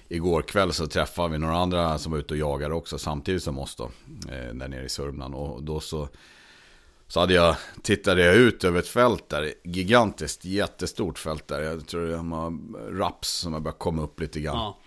igår 0.08 0.42
kväll 0.42 0.72
så 0.72 0.86
träffade 0.86 1.28
vi 1.28 1.38
några 1.38 1.56
andra 1.56 1.98
som 1.98 2.12
var 2.12 2.18
ute 2.18 2.34
och 2.34 2.38
jagade 2.40 2.74
också 2.74 2.98
samtidigt 2.98 3.42
som 3.42 3.58
oss 3.58 3.76
då. 3.76 3.84
Eh, 4.30 4.54
där 4.54 4.68
nere 4.68 4.84
i 4.84 4.88
Sörmland. 4.88 5.34
Och 5.34 5.62
då 5.62 5.80
så, 5.80 6.08
så 7.14 7.20
hade 7.20 7.34
jag, 7.34 7.56
tittade 7.82 8.24
jag 8.24 8.34
ut 8.34 8.64
över 8.64 8.78
ett 8.78 8.88
fält 8.88 9.28
där, 9.28 9.54
gigantiskt, 9.64 10.44
jättestort 10.44 11.18
fält 11.18 11.48
där. 11.48 11.60
Jag 11.60 11.86
tror 11.86 12.06
det 12.06 12.16
var 12.16 12.58
raps 12.98 13.28
som 13.28 13.52
har 13.52 13.60
börjat 13.60 13.78
komma 13.78 14.02
upp 14.02 14.20
lite 14.20 14.40
grann. 14.40 14.56
Ja, 14.56 14.78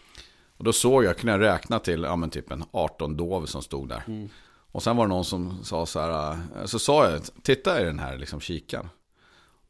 Och 0.57 0.63
då 0.63 0.73
såg 0.73 1.03
jag, 1.03 1.17
kunde 1.17 1.31
jag 1.31 1.41
räkna 1.41 1.79
till, 1.79 2.03
ja 2.03 2.15
men 2.15 2.29
typ 2.29 2.51
en 2.51 2.63
18 2.71 3.17
dov 3.17 3.45
som 3.45 3.61
stod 3.61 3.89
där. 3.89 4.03
Mm. 4.07 4.29
Och 4.71 4.83
sen 4.83 4.97
var 4.97 5.05
det 5.05 5.09
någon 5.09 5.25
som 5.25 5.63
sa 5.63 5.85
så 5.85 5.99
här, 5.99 6.37
så 6.65 6.79
sa 6.79 7.09
jag, 7.09 7.21
titta 7.43 7.81
i 7.81 7.83
den 7.83 7.99
här 7.99 8.17
liksom 8.17 8.39
kikaren. 8.39 8.89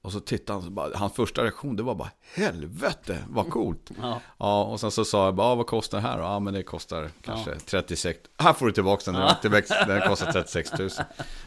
Och 0.08 0.14
så 0.14 0.20
tittade 0.20 0.60
han, 0.60 0.64
så 0.64 0.70
bara, 0.72 0.90
hans 0.98 1.14
första 1.14 1.44
reaktion 1.44 1.76
det 1.76 1.84
var 1.84 1.96
bara, 1.96 2.10
helvete 2.36 3.18
vad 3.30 3.50
coolt. 3.50 3.92
ja, 4.02 4.20
Ja, 4.38 4.64
och 4.64 4.80
sen 4.80 4.92
så 4.92 5.06
sa 5.06 5.26
jag 5.26 5.36
bara, 5.36 5.48
"Ja, 5.48 5.56
vad 5.56 5.68
kostar 5.68 5.98
det 6.02 6.08
här? 6.08 6.20
Ja, 6.20 6.40
men 6.40 6.54
det 6.54 6.64
kostar 6.64 7.10
kanske 7.22 7.56
36, 7.60 8.20
här 8.38 8.54
får 8.54 8.66
du 8.66 8.72
tillbaka 8.72 9.12
den, 9.12 9.30
tillväxt, 9.42 9.74
den 9.88 10.02
kostar 10.10 10.32
36 10.32 10.72
000. 10.80 10.90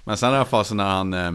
Men 0.04 0.16
sen 0.16 0.32
i 0.32 0.36
alla 0.36 0.44
fall 0.44 0.64
så 0.64 0.74
när 0.74 0.84
han, 0.90 1.14
eh, 1.14 1.32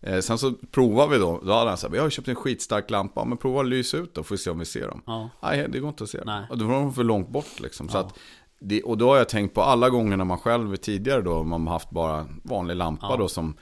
eh, 0.00 0.20
sen 0.20 0.38
så 0.38 0.52
provade 0.70 1.10
vi 1.12 1.18
då, 1.18 1.40
då 1.44 1.52
hade 1.52 1.68
han 1.70 1.78
sagt, 1.78 1.94
jag 1.94 2.02
har 2.02 2.10
köpt 2.10 2.28
en 2.28 2.34
skitstark 2.34 2.90
lampa, 2.90 3.24
men 3.24 3.38
prova 3.38 3.60
att 3.60 3.66
lysa 3.66 3.96
ut 3.96 4.14
då, 4.14 4.22
får 4.22 4.34
vi 4.34 4.38
se 4.38 4.50
om 4.50 4.58
vi 4.58 4.64
ser 4.64 4.88
dem. 4.88 5.02
ja, 5.06 5.28
Nej, 5.42 5.66
det 5.68 5.78
går 5.78 5.88
inte 5.88 6.04
att 6.04 6.10
se. 6.10 6.20
Nej. 6.26 6.44
Och 6.50 6.58
då 6.58 6.64
var 6.66 6.74
de 6.74 6.94
för 6.94 7.04
långt 7.04 7.28
bort 7.28 7.60
liksom. 7.60 7.88
Så 7.88 7.96
Ja. 7.96 8.00
att 8.00 8.18
det, 8.64 8.82
och 8.82 8.98
då 8.98 9.08
har 9.10 9.16
jag 9.16 9.28
tänkt 9.28 9.54
på 9.54 9.62
alla 9.62 9.90
gånger 9.90 10.16
när 10.16 10.24
man 10.24 10.38
själv 10.38 10.76
tidigare 10.76 11.22
då, 11.22 11.42
man 11.42 11.66
har 11.66 11.72
haft 11.72 11.90
bara 11.90 12.26
vanlig 12.42 12.76
lampa 12.76 13.06
Ja. 13.10 13.16
då 13.16 13.28
som 13.28 13.54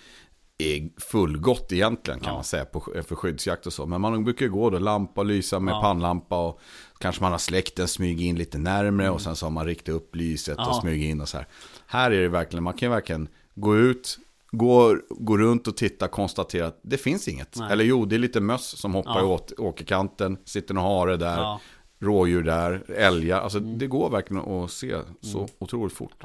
är 0.61 1.01
fullgott 1.01 1.73
egentligen 1.73 2.21
kan 2.21 2.29
Ja. 2.29 2.35
man 2.35 2.45
säga 2.45 2.65
på, 2.65 2.81
för 2.81 3.15
skyddsjakt 3.15 3.67
och 3.67 3.73
så. 3.73 3.87
Men 3.87 4.01
man 4.01 4.25
brukar 4.25 4.47
ju 4.47 4.53
gå 4.53 4.71
då 4.71 4.79
lampa, 4.79 5.23
lysa 5.23 5.61
med 5.61 5.73
Ja. 5.73 5.81
pannlampa 5.81 6.47
och 6.49 6.61
kanske 6.99 7.23
man 7.23 7.33
har 7.33 7.39
släkten 7.39 7.89
smyga 7.89 8.23
in 8.25 8.37
lite 8.39 8.59
närmre 8.59 9.11
och 9.11 9.21
sen 9.21 9.37
så 9.37 9.47
har 9.47 9.51
man 9.51 9.67
riktat 9.67 9.95
upp 9.95 10.17
lyset 10.17 10.57
och 10.59 10.63
Mm. 10.65 10.75
Ja. 10.75 10.81
smyga 10.81 11.07
in 11.11 11.21
och 11.21 11.29
så 11.29 11.37
här. 11.37 11.47
Här 11.87 12.11
är 12.11 12.23
det 12.23 12.29
verkligen, 12.29 12.63
man 12.65 12.73
kan 12.75 12.87
ju 12.89 12.91
verkligen 12.95 13.29
gå 13.55 13.77
ut 13.77 14.19
går, 14.53 15.03
går 15.09 15.39
runt 15.39 15.67
och 15.69 15.77
tittar 15.77 16.07
och 16.07 16.13
konstaterar 16.13 16.67
att 16.69 16.79
det 16.83 16.97
finns 16.99 17.29
inget. 17.29 17.57
Nej. 17.59 17.73
Eller 17.73 17.85
jo, 17.85 18.05
det 18.05 18.17
är 18.17 18.19
lite 18.19 18.41
möss 18.41 18.79
som 18.79 18.95
hoppar 18.95 19.19
Ja. 19.21 19.25
åt, 19.25 19.53
åkerkanten, 19.59 20.39
sitter 20.45 20.75
en 20.75 20.81
hare 20.81 21.17
där, 21.17 21.37
Ja, 21.37 21.61
rådjur 21.99 22.43
där, 22.43 22.91
älgar. 22.91 23.41
Alltså 23.41 23.59
Mm. 23.59 23.79
det 23.79 23.87
går 23.87 24.11
verkligen 24.11 24.43
att 24.43 24.71
se 24.71 24.97
så 25.21 25.49
otroligt 25.59 25.93
fort. 25.95 26.23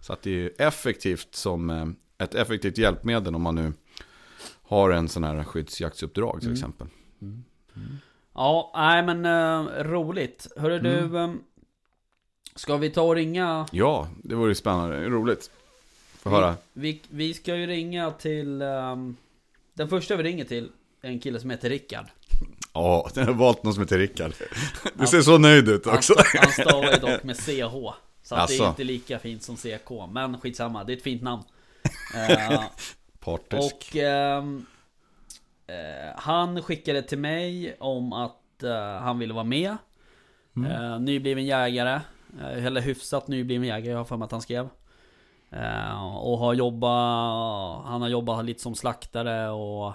Så 0.00 0.12
att 0.12 0.22
det 0.22 0.44
är 0.44 0.50
effektivt 0.66 1.34
som 1.34 1.70
eh, 1.70 1.86
ett 2.18 2.34
effektivt 2.34 2.78
hjälpmedel 2.78 3.34
om 3.34 3.42
man 3.42 3.54
nu 3.54 3.72
har 4.62 4.90
en 4.90 5.08
sån 5.08 5.24
här 5.24 5.44
skyddsjaktsuppdrag 5.44 6.40
till 6.40 6.48
Mm. 6.48 6.54
exempel. 6.54 6.86
Ja, 8.34 8.72
nej 8.76 9.02
men 9.02 9.24
eh, 9.24 9.84
roligt. 9.84 10.46
Hörru 10.56 10.78
du, 10.78 10.98
Mm. 10.98 11.16
ehm, 11.16 11.40
ska 12.54 12.76
vi 12.76 12.90
ta 12.90 13.02
och 13.02 13.14
ringa? 13.14 13.66
Ja, 13.72 14.08
det 14.24 14.34
vore 14.34 14.54
spännande, 14.54 15.08
roligt. 15.08 15.50
Få 16.22 16.30
höra. 16.30 16.56
Vi, 16.72 17.02
vi 17.08 17.34
ska 17.34 17.56
ju 17.56 17.66
ringa 17.66 18.10
till... 18.10 18.62
ehm, 18.62 19.16
den 19.74 19.88
första 19.88 20.16
vi 20.16 20.22
ringer 20.22 20.44
till 20.44 20.70
är 21.02 21.08
en 21.08 21.20
kille 21.20 21.40
som 21.40 21.50
heter 21.50 21.68
Rickard. 21.70 22.06
Ja, 22.72 23.10
den 23.14 23.26
har 23.26 23.34
valt 23.34 23.62
någon 23.62 23.74
som 23.74 23.82
heter 23.82 23.98
Rickard. 23.98 24.32
Du 24.94 25.06
ser 25.06 25.20
så 25.22 25.38
nöjd 25.38 25.68
ut 25.68 25.86
också. 25.86 26.14
han 26.40 26.52
stavar 26.52 26.92
ju 26.92 26.98
dock 26.98 27.22
med 27.24 27.36
CH. 27.36 27.94
Så 28.22 28.34
att 28.34 28.48
det 28.48 28.56
är 28.58 28.68
inte 28.68 28.84
lika 28.84 29.18
fint 29.18 29.42
som 29.42 29.56
CK. 29.56 29.90
Men 30.12 30.40
skitsamma, 30.40 30.84
det 30.84 30.92
är 30.92 30.96
ett 30.96 31.02
fint 31.02 31.22
namn. 31.22 31.42
Eh, 32.16 32.62
Partisk. 33.20 33.74
och 33.74 33.96
ehm, 33.96 34.66
eh, 35.66 35.74
han 36.16 36.62
skickade 36.62 37.02
till 37.02 37.18
mig 37.18 37.76
om 37.80 38.12
att 38.12 38.62
eh, 38.62 38.96
han 39.00 39.18
ville 39.18 39.34
vara 39.34 39.44
med. 39.44 39.76
Eh, 40.70 40.98
nybliven 41.00 41.44
jägare. 41.44 42.00
Eller 42.42 42.80
hyfsat 42.80 43.28
nybliven 43.28 43.66
jägare, 43.68 43.90
jag 43.90 43.98
har 43.98 44.04
för 44.04 44.16
mig 44.16 44.24
att 44.26 44.32
han 44.32 44.42
skrev. 44.42 44.68
Och 46.20 46.38
har 46.38 46.54
jobbat, 46.54 47.86
han 47.86 48.02
har 48.02 48.08
jobbat 48.08 48.44
lite 48.44 48.62
som 48.62 48.74
slaktare 48.74 49.50
och 49.50 49.92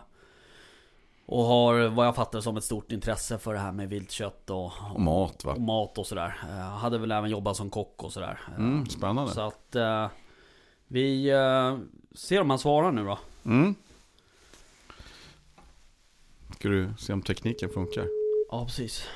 och 1.25 1.43
har 1.43 1.87
vad 1.87 2.07
jag 2.07 2.15
fattar 2.15 2.41
som 2.41 2.57
ett 2.57 2.63
stort 2.63 2.91
intresse 2.91 3.37
för 3.37 3.53
det 3.53 3.59
här 3.59 3.71
med 3.71 3.89
viltkött 3.89 4.49
och, 4.49 4.71
Och 4.93 4.99
mat 5.01 5.45
va? 5.45 5.53
och 5.53 5.61
mat 5.61 5.97
och 5.97 6.07
sådär. 6.07 6.37
Eh, 6.49 6.59
hade 6.59 6.97
väl 6.97 7.11
även 7.11 7.29
jobbat 7.29 7.57
som 7.57 7.69
kock 7.69 8.03
och 8.03 8.11
sådär. 8.13 8.39
Mm, 8.57 8.85
spännande. 8.85 9.31
Så 9.31 9.41
att 9.41 9.75
eh, 9.75 10.07
vi 10.87 11.31
ser 12.15 12.41
om 12.41 12.49
han 12.49 12.59
svarar 12.59 12.91
nu 12.91 13.03
då. 13.03 13.19
Mm. 13.45 13.75
Ska 16.55 16.69
du 16.69 16.93
se 16.99 17.13
om 17.13 17.21
tekniken 17.21 17.69
funkar? 17.69 18.07
Ja, 18.49 18.65
precis. 18.65 19.07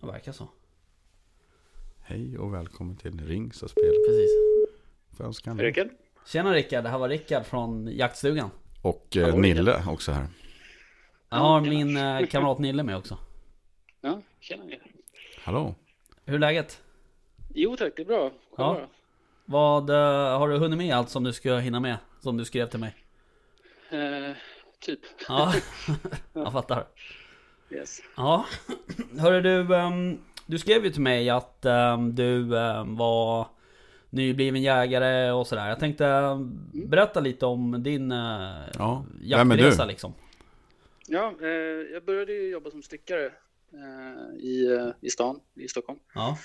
Det 0.00 0.06
verkar 0.06 0.32
så. 0.32 0.48
Hej 2.04 2.38
och 2.38 2.54
välkommen 2.54 2.96
till 2.96 3.26
Ring 3.26 3.52
så 3.52 3.68
spel. 3.68 3.94
Precis. 4.08 4.30
Får 5.16 5.24
önska 5.24 5.50
en- 5.50 5.58
Rickard? 5.60 5.88
Tjena 6.26 6.52
Rickard, 6.52 6.84
det 6.84 6.90
här 6.90 6.98
var 6.98 7.08
Rickard 7.08 7.46
från 7.46 7.86
jaktstugan. 7.96 8.50
Och 8.82 9.16
eh, 9.16 9.24
Hallå, 9.24 9.36
Nille 9.38 9.84
också 9.88 10.12
här. 10.12 10.26
Jag 11.28 11.36
har 11.38 11.60
min 11.60 11.96
eh, 11.96 12.26
kamrat 12.26 12.58
Nille 12.58 12.82
med 12.82 12.96
också. 12.96 13.18
Ja, 14.00 14.22
tjena. 14.40 14.64
Hallå? 15.44 15.74
Hur 16.24 16.34
är 16.34 16.38
läget? 16.38 16.82
Jo 17.58 17.76
tack, 17.76 17.92
det 17.96 18.02
är 18.02 18.06
bra. 18.06 18.30
Ja. 18.56 18.88
Vad, 19.44 19.90
eh, 19.90 20.38
har 20.38 20.48
du 20.48 20.58
hunnit 20.58 20.78
med 20.78 20.96
allt 20.96 21.10
som 21.10 21.24
du 21.24 21.32
ska 21.32 21.56
hinna 21.56 21.80
med? 21.80 21.96
Som 22.20 22.36
du 22.36 22.44
skrev 22.44 22.66
till 22.66 22.80
mig? 22.80 22.94
Eh, 23.90 24.36
typ. 24.80 25.00
Ja, 25.28 25.54
jag 26.32 26.52
fattar. 26.52 26.86
Yes. 27.70 28.02
Ja, 28.16 28.46
hörru 29.18 29.40
du, 29.40 29.74
ehm, 29.74 30.18
du 30.46 30.58
skrev 30.58 30.84
ju 30.84 30.90
till 30.90 31.00
mig 31.02 31.30
att 31.30 31.64
ehm, 31.64 32.14
du 32.14 32.58
ehm, 32.58 32.96
var 32.96 33.48
nybliven 34.10 34.62
jägare 34.62 35.30
och 35.30 35.46
sådär. 35.46 35.68
Jag 35.68 35.80
tänkte 35.80 36.06
ehm, 36.06 36.70
berätta 36.72 37.20
lite 37.20 37.46
om 37.46 37.82
din 37.82 38.12
uh, 38.12 38.52
Ja, 38.78 39.04
jaktresa 39.20 39.82
du? 39.82 39.88
liksom. 39.88 40.14
Ja, 41.08 41.34
eh, 41.40 41.48
jag 41.92 42.04
började 42.04 42.32
ju 42.32 42.50
jobba 42.50 42.70
som 42.70 42.82
styckare 42.82 43.26
eh, 43.72 44.36
i, 44.38 44.66
eh, 44.72 44.88
i 45.00 45.10
stan, 45.10 45.40
i 45.54 45.68
Stockholm. 45.68 45.98
Ja, 46.14 46.38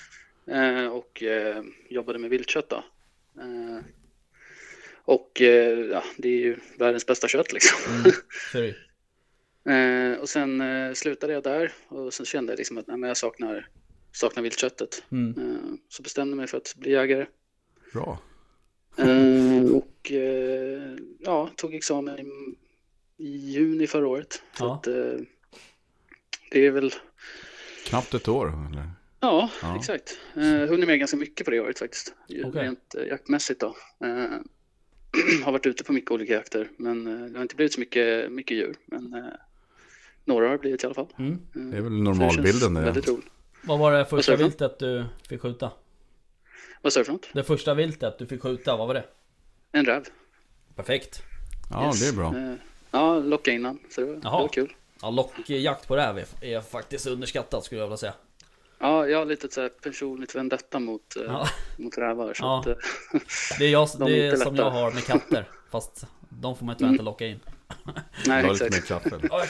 Eh, 0.46 0.86
och 0.86 1.22
eh, 1.22 1.62
jobbade 1.88 2.18
med 2.18 2.30
viltkött 2.30 2.68
då. 2.68 2.84
Eh, 3.40 3.78
och 5.04 5.40
eh, 5.42 5.78
ja, 5.78 6.04
det 6.16 6.28
är 6.28 6.38
ju 6.40 6.56
världens 6.78 7.06
bästa 7.06 7.28
kött 7.28 7.52
liksom. 7.52 7.94
mm, 7.94 8.12
så. 8.52 8.72
Eh, 9.64 10.18
och 10.18 10.28
sen 10.28 10.60
eh, 10.60 10.92
slutade 10.92 11.32
jag 11.32 11.42
där 11.42 11.72
och 11.88 12.14
sen 12.14 12.26
kände 12.26 12.52
jag 12.52 12.58
liksom 12.58 12.78
att 12.78 12.86
nej, 12.86 12.96
men 12.96 13.08
jag 13.08 13.16
saknar, 13.16 13.68
saknar 14.12 14.42
viltköttet. 14.42 15.02
Mm. 15.12 15.78
Så 15.88 16.02
bestämde 16.02 16.30
jag 16.32 16.36
mig 16.36 16.46
för 16.46 16.56
att 16.56 16.74
bli 16.76 16.90
jägare. 16.92 17.26
Bra. 17.92 18.18
Och 19.72 20.12
ja, 21.18 21.50
tog 21.56 21.74
examen 21.74 22.18
i, 22.18 22.24
i 23.24 23.36
juni 23.36 23.86
förra 23.86 24.08
året. 24.08 24.42
Så 24.58 24.64
Ja. 24.64 24.74
att, 24.74 24.86
eh, 24.86 25.14
det 26.50 26.66
är 26.66 26.70
väl, 26.70 26.94
Knappt 27.86 28.14
ett 28.14 28.28
år 28.28 28.46
eller? 28.70 28.90
Ja, 29.22 29.50
Ja. 29.62 29.76
exakt. 29.76 30.18
Eh, 30.36 30.42
hunnit 30.42 30.86
med 30.86 30.98
ganska 30.98 31.16
mycket 31.16 31.44
på 31.44 31.50
det 31.50 31.60
året 31.60 31.78
faktiskt. 31.78 32.14
Okej. 32.44 32.62
Rent 32.62 32.94
eh, 32.94 33.04
jaktmässigt 33.06 33.60
då. 33.60 33.76
Eh, 34.04 34.38
har 35.44 35.52
varit 35.52 35.66
ute 35.66 35.84
på 35.84 35.92
mycket 35.92 36.10
olika 36.10 36.32
jakter, 36.32 36.68
men 36.76 37.06
eh, 37.06 37.26
det 37.30 37.38
har 37.38 37.42
inte 37.42 37.56
blivit 37.56 37.72
så 37.74 37.80
mycket, 37.80 38.32
mycket 38.32 38.56
djur. 38.56 38.76
Men 38.86 39.14
eh, 39.14 39.24
några 40.24 40.44
har 40.46 40.52
det 40.52 40.58
blivit 40.58 40.82
i 40.82 40.86
alla 40.86 40.94
fall. 40.94 41.08
Mm. 41.18 41.32
Eh, 41.32 41.60
Det 41.62 41.76
är 41.76 41.80
väl 41.80 41.92
normalbilden 41.92 42.74
det. 42.74 42.80
Väldigt 42.80 43.08
roligt. 43.08 43.26
Vad 43.64 43.78
var 43.78 43.92
det 43.92 44.04
första 44.04 44.36
viltet 44.36 44.78
du 44.78 45.04
fick 45.28 45.40
skjuta? 45.40 45.70
Vad 46.82 46.92
sa 46.92 47.00
du 47.00 47.04
för 47.04 47.12
något? 47.12 47.28
Det 47.32 47.44
första 47.44 47.74
viltet 47.74 48.18
du 48.18 48.26
fick 48.26 48.42
skjuta, 48.42 48.76
vad 48.76 48.86
var 48.88 48.94
det? 48.94 49.04
En 49.72 49.84
räv. 49.84 50.04
Perfekt. 50.76 51.22
Ja, 51.70 51.86
Yes. 51.86 52.00
det 52.00 52.08
är 52.08 52.12
bra. 52.12 52.36
Eh, 52.38 52.54
ja, 52.90 53.18
locka 53.18 53.50
innan. 53.52 53.78
Så 53.90 54.00
det 54.00 54.06
var, 54.06 54.14
det 54.14 54.20
var 54.28 54.48
kul. 54.48 54.72
Ja, 55.02 55.10
lockjakt 55.10 55.88
på 55.88 55.96
räv 55.96 56.18
är, 56.18 56.44
är 56.44 56.60
faktiskt 56.60 57.06
underskattat 57.06 57.64
skulle 57.64 57.80
jag 57.80 57.86
vilja 57.86 57.96
säga. 57.96 58.14
Ja, 58.82 59.06
jag 59.06 59.18
har 59.18 59.26
lite 59.26 59.48
så 59.48 59.60
här 59.60 59.68
personligt 59.68 60.34
vendetta 60.34 60.78
mot, 60.78 61.16
eh, 61.16 61.22
Ja. 61.22 61.48
mot 61.76 61.98
rävar. 61.98 62.34
Så 62.34 62.44
Ja. 62.44 62.60
att, 62.60 62.66
eh, 62.66 62.74
Det 63.58 63.64
är, 63.64 63.68
jag, 63.70 63.88
De 63.98 64.10
det 64.12 64.26
är 64.26 64.36
som 64.36 64.56
jag 64.56 64.70
har 64.70 64.90
med 64.92 65.04
katter. 65.04 65.48
Fast 65.70 66.06
de 66.28 66.56
får 66.56 66.66
man 66.66 66.76
tyvärr 66.76 66.90
inte 66.92 67.02
locka 67.02 67.26
in. 67.26 67.40
nej, 68.26 68.50
exakt. 68.50 68.90
Ja, 68.90 69.00
jag. 69.30 69.46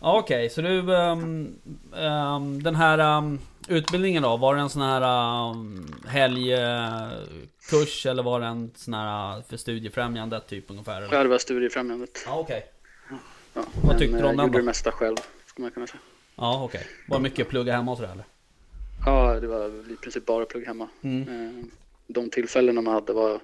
Ja, 0.00 0.18
Okej, 0.18 0.50
så 0.50 0.60
du... 0.62 0.96
ehm, 0.96 1.54
ehm, 1.96 2.62
den 2.62 2.74
här 2.74 2.98
ehm, 2.98 3.38
utbildningen 3.68 4.22
då, 4.22 4.36
var 4.36 4.54
det 4.54 4.60
en 4.60 4.70
sån 4.70 4.82
här 4.82 5.02
um, 5.50 5.86
helgkurs 6.06 8.06
eller 8.06 8.22
var 8.22 8.40
det 8.40 8.46
en 8.46 8.70
sån 8.76 8.94
här 8.94 9.36
uh, 9.36 9.42
för 9.48 9.56
studiefrämjande 9.56 10.40
typ 10.40 10.70
ungefär? 10.70 10.96
Eller? 10.96 11.08
Själva 11.08 11.38
studiefrämjandet. 11.38 12.22
Ja, 12.26 12.38
okej. 12.38 12.66
Ja, 13.54 13.62
Vad 13.84 13.98
tyckte 13.98 14.16
du 14.18 14.24
om 14.24 14.30
eh, 14.30 14.36
den 14.36 14.46
gjorde 14.46 14.52
då? 14.52 14.58
det 14.58 14.64
mesta 14.64 14.92
själv, 14.92 15.16
skulle 15.46 15.64
man 15.64 15.70
kunna 15.70 15.86
säga. 15.86 16.00
Ja, 16.36 16.64
okej. 16.64 16.86
Var 17.08 17.18
det 17.18 17.22
mycket 17.22 17.48
plugga 17.48 17.72
hemma 17.72 17.90
och 17.92 17.96
sådär 17.98 18.12
eller? 18.12 18.24
Ja, 19.06 19.40
det 19.40 19.46
var 19.46 19.92
i 19.92 19.96
princip 19.96 20.26
bara 20.26 20.44
plugg 20.44 20.66
hemma. 20.66 20.88
Mm. 21.02 21.28
Eh, 21.58 21.64
De 22.06 22.30
tillfällena 22.30 22.80
man 22.80 22.94
hade 22.94 23.12
var, 23.12 23.40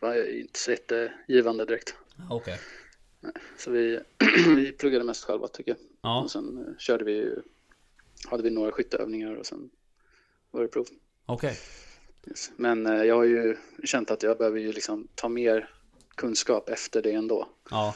var 0.00 0.38
inte 0.40 0.58
så 0.58 0.70
jättegivande 0.70 1.64
direkt. 1.64 1.94
Okej. 2.30 2.58
Så 3.58 3.70
vi, 3.70 4.00
vi 4.56 4.72
pluggade 4.72 5.04
mest 5.04 5.24
själva 5.24 5.48
tycker 5.48 5.70
jag. 5.70 5.78
Ja, 6.02 6.22
Och 6.22 6.30
sen 6.30 6.58
eh, 6.68 6.78
körde 6.78 7.04
vi, 7.04 7.34
hade 8.26 8.42
vi 8.42 8.50
några 8.50 8.72
skytteövningar 8.72 9.34
och 9.34 9.46
sen 9.46 9.70
var 10.50 10.62
det 10.62 10.68
prov. 10.68 10.86
okej. 11.26 11.58
Yes. 12.28 12.50
Men 12.56 12.86
eh, 12.86 13.02
jag 13.04 13.14
har 13.16 13.24
ju 13.24 13.56
känt 13.84 14.10
att 14.10 14.22
jag 14.22 14.38
behöver 14.38 14.58
ju 14.60 14.72
liksom 14.72 15.08
ta 15.14 15.28
mer 15.28 15.68
kunskap 16.14 16.68
efter 16.68 17.02
det 17.02 17.12
ändå. 17.12 17.48
Ja. 17.70 17.94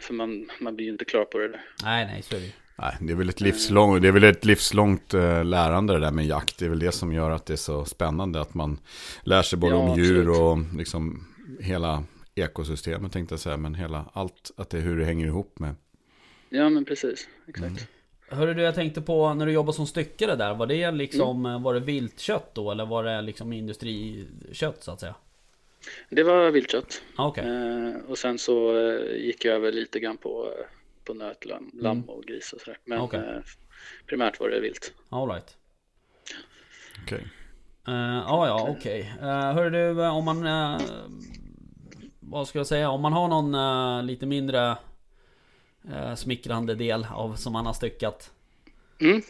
För 0.00 0.12
man, 0.12 0.50
man 0.60 0.76
blir 0.76 0.86
ju 0.86 0.92
inte 0.92 1.04
klar 1.04 1.24
på 1.24 1.38
det 1.38 1.48
där. 1.48 1.64
Nej, 1.82 2.06
nej, 2.06 2.22
så 2.22 2.34
är 2.36 2.40
det 2.40 2.46
ju. 2.46 2.52
Nej, 2.78 2.96
det 3.00 3.12
är 3.12 3.16
väl 3.16 3.28
ett 3.28 3.40
livslångt, 3.40 4.02
det 4.02 4.08
är 4.08 4.12
väl 4.12 4.24
ett 4.24 4.44
livslångt 4.44 5.14
eh, 5.14 5.44
lärande 5.44 5.92
det 5.92 6.00
där 6.00 6.10
med 6.10 6.26
jakt. 6.26 6.58
Det 6.58 6.64
är 6.64 6.68
väl 6.68 6.78
det 6.78 6.92
som 6.92 7.12
gör 7.12 7.30
att 7.30 7.46
det 7.46 7.52
är 7.52 7.56
så 7.56 7.84
spännande. 7.84 8.40
Att 8.40 8.54
man 8.54 8.78
lär 9.22 9.42
sig 9.42 9.58
både 9.58 9.72
Ja, 9.74 9.78
om 9.78 9.98
djur 9.98 10.20
absolut. 10.20 10.38
och 10.72 10.78
liksom 10.78 11.26
hela 11.60 12.04
ekosystemet 12.34 13.12
tänkte 13.12 13.32
jag 13.32 13.40
säga. 13.40 13.56
Men 13.56 13.74
hela 13.74 14.04
allt, 14.12 14.50
att 14.56 14.70
det 14.70 14.78
är 14.78 14.82
hur 14.82 14.98
det 14.98 15.04
hänger 15.04 15.26
ihop 15.26 15.58
med. 15.58 15.74
Ja 16.48 16.68
men 16.68 16.84
precis, 16.84 17.28
exakt. 17.48 17.66
Mm. 17.66 17.82
Hörru 18.28 18.54
du, 18.54 18.62
jag 18.62 18.74
tänkte 18.74 19.00
på 19.02 19.34
när 19.34 19.46
du 19.46 19.52
jobbade 19.52 19.76
som 19.76 19.86
styckare 19.86 20.36
där. 20.36 20.54
Var 20.54 20.66
det 20.66 20.90
liksom, 20.90 21.46
Mm. 21.46 21.62
var 21.62 21.74
det 21.74 21.80
viltkött 21.80 22.54
då? 22.54 22.70
Eller 22.70 22.86
var 22.86 23.04
det 23.04 23.22
liksom 23.22 23.52
industrikött 23.52 24.84
så 24.84 24.90
att 24.90 25.00
säga? 25.00 25.14
Det 26.10 26.22
var 26.22 26.50
viltkött. 26.50 27.02
Ja, 27.16 27.26
Okej. 27.28 27.44
Eh, 27.46 27.94
och 28.10 28.18
sen 28.18 28.38
så 28.38 28.78
eh, 28.88 29.16
gick 29.16 29.44
jag 29.44 29.54
över 29.54 29.72
lite 29.72 30.00
grann 30.00 30.16
på, 30.16 30.44
eh, 30.58 30.66
på 31.06 31.14
nöt, 31.14 31.44
lamm, 31.44 31.70
lamm 31.74 32.02
och 32.08 32.24
gris 32.24 32.52
och 32.52 32.60
sådär. 32.60 32.78
Men 32.84 32.98
Mm. 32.98 33.04
Okej. 33.04 33.20
eh, 33.20 33.42
primärt 34.06 34.40
var 34.40 34.48
det 34.48 34.60
vilt. 34.60 34.92
All 35.08 35.28
right. 35.30 35.56
Okej. 37.04 37.26
Uh, 37.88 37.94
ja, 38.26 38.46
ja, 38.46 38.66
okej. 38.78 39.14
Uh, 39.20 39.26
hörru 39.28 39.70
du, 39.70 40.02
eh, 40.04 40.16
om 40.16 40.24
man... 40.24 40.46
eh, 40.46 40.80
vad 42.20 42.48
ska 42.48 42.58
jag 42.58 42.66
säga? 42.66 42.90
Om 42.90 43.00
man 43.02 43.12
har 43.12 43.28
någon 43.28 43.54
eh, 43.54 44.02
lite 44.04 44.26
mindre 44.26 44.76
eh, 45.94 46.14
smickrande 46.14 46.74
del 46.74 47.06
av 47.10 47.34
som 47.36 47.52
man 47.52 47.66
har 47.66 47.72
styckat. 47.72 48.32
Mm. 49.00 49.22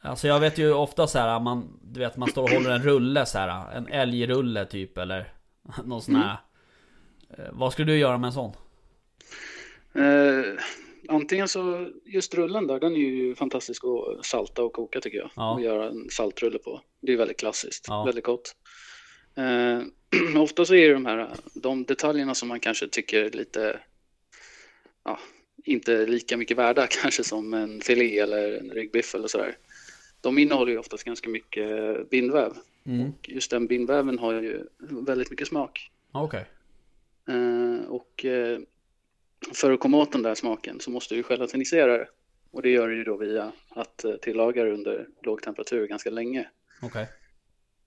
Alltså 0.00 0.28
jag 0.28 0.40
vet 0.40 0.58
ju 0.58 0.72
ofta 0.72 1.06
så 1.06 1.18
här, 1.18 1.40
man, 1.40 1.78
du 1.82 2.00
vet 2.00 2.16
man 2.16 2.28
står 2.28 2.42
och 2.42 2.50
håller 2.50 2.70
en 2.70 2.82
rulle 2.82 3.26
så 3.26 3.38
här, 3.38 3.72
en 3.76 3.86
älgrulle 3.88 4.64
typ 4.66 4.98
eller 4.98 5.32
någon 5.84 6.02
sån 6.02 6.16
här. 6.16 6.36
Eh, 7.30 7.44
Vad 7.52 7.72
skulle 7.72 7.92
du 7.92 7.98
göra 7.98 8.18
med 8.18 8.28
en 8.28 8.32
sån? 8.32 8.52
Antingen 11.08 11.48
så, 11.48 11.88
just 12.04 12.34
rullen 12.34 12.66
där, 12.66 12.80
den 12.80 12.92
är 12.92 12.98
ju 12.98 13.34
fantastisk 13.34 13.82
att 13.84 14.26
salta 14.26 14.62
och 14.62 14.72
koka 14.72 15.00
tycker 15.00 15.18
jag. 15.18 15.30
Ja. 15.36 15.54
Och 15.54 15.60
göra 15.60 15.88
en 15.88 16.10
saltrulle 16.10 16.58
på. 16.58 16.80
Det 17.00 17.12
är 17.12 17.16
väldigt 17.16 17.36
klassiskt, 17.40 17.84
Ja. 17.88 18.04
väldigt 18.04 18.24
gott. 18.24 18.56
Eh, 19.36 19.82
ofta 20.42 20.64
så 20.64 20.74
är 20.74 20.88
det 20.88 20.94
de 20.94 21.06
här, 21.06 21.30
de 21.54 21.84
detaljerna 21.84 22.34
som 22.34 22.48
man 22.48 22.60
kanske 22.60 22.88
tycker 22.88 23.24
är 23.24 23.30
lite, 23.30 23.80
ja, 25.04 25.18
inte 25.64 26.06
lika 26.06 26.36
mycket 26.36 26.56
värda 26.58 26.86
kanske 27.02 27.24
som 27.24 27.54
en 27.54 27.80
filé 27.80 28.18
eller 28.18 28.58
en 28.58 28.70
ryggbiff 28.70 29.14
eller 29.14 29.28
sådär. 29.28 29.56
De 30.20 30.38
innehåller 30.38 30.72
ju 30.72 30.78
oftast 30.78 31.04
ganska 31.04 31.30
mycket 31.30 32.10
bindväv. 32.10 32.52
Mm. 32.86 33.08
Och 33.08 33.28
just 33.28 33.50
den 33.50 33.66
bindväven 33.66 34.18
har 34.18 34.32
ju 34.32 34.64
väldigt 34.78 35.30
mycket 35.30 35.48
smak. 35.48 35.90
Okej. 36.12 36.44
Eh, 37.28 37.88
och 37.88 38.24
eh, 38.24 38.58
för 39.54 39.72
att 39.72 39.80
komma 39.80 39.96
åt 39.96 40.12
den 40.12 40.22
där 40.22 40.34
smaken 40.34 40.80
så 40.80 40.90
måste 40.90 41.14
du 41.14 41.22
gelatinisera 41.22 41.98
det. 41.98 42.08
Och 42.50 42.62
det 42.62 42.70
gör 42.70 42.88
du 42.88 42.96
ju 42.96 43.04
då 43.04 43.16
via 43.16 43.52
att 43.70 44.04
eh, 44.04 44.12
tillaga 44.12 44.64
det 44.64 44.72
under 44.72 45.06
låg 45.22 45.42
temperatur 45.42 45.86
ganska 45.86 46.10
länge. 46.10 46.48
Okej. 46.82 47.06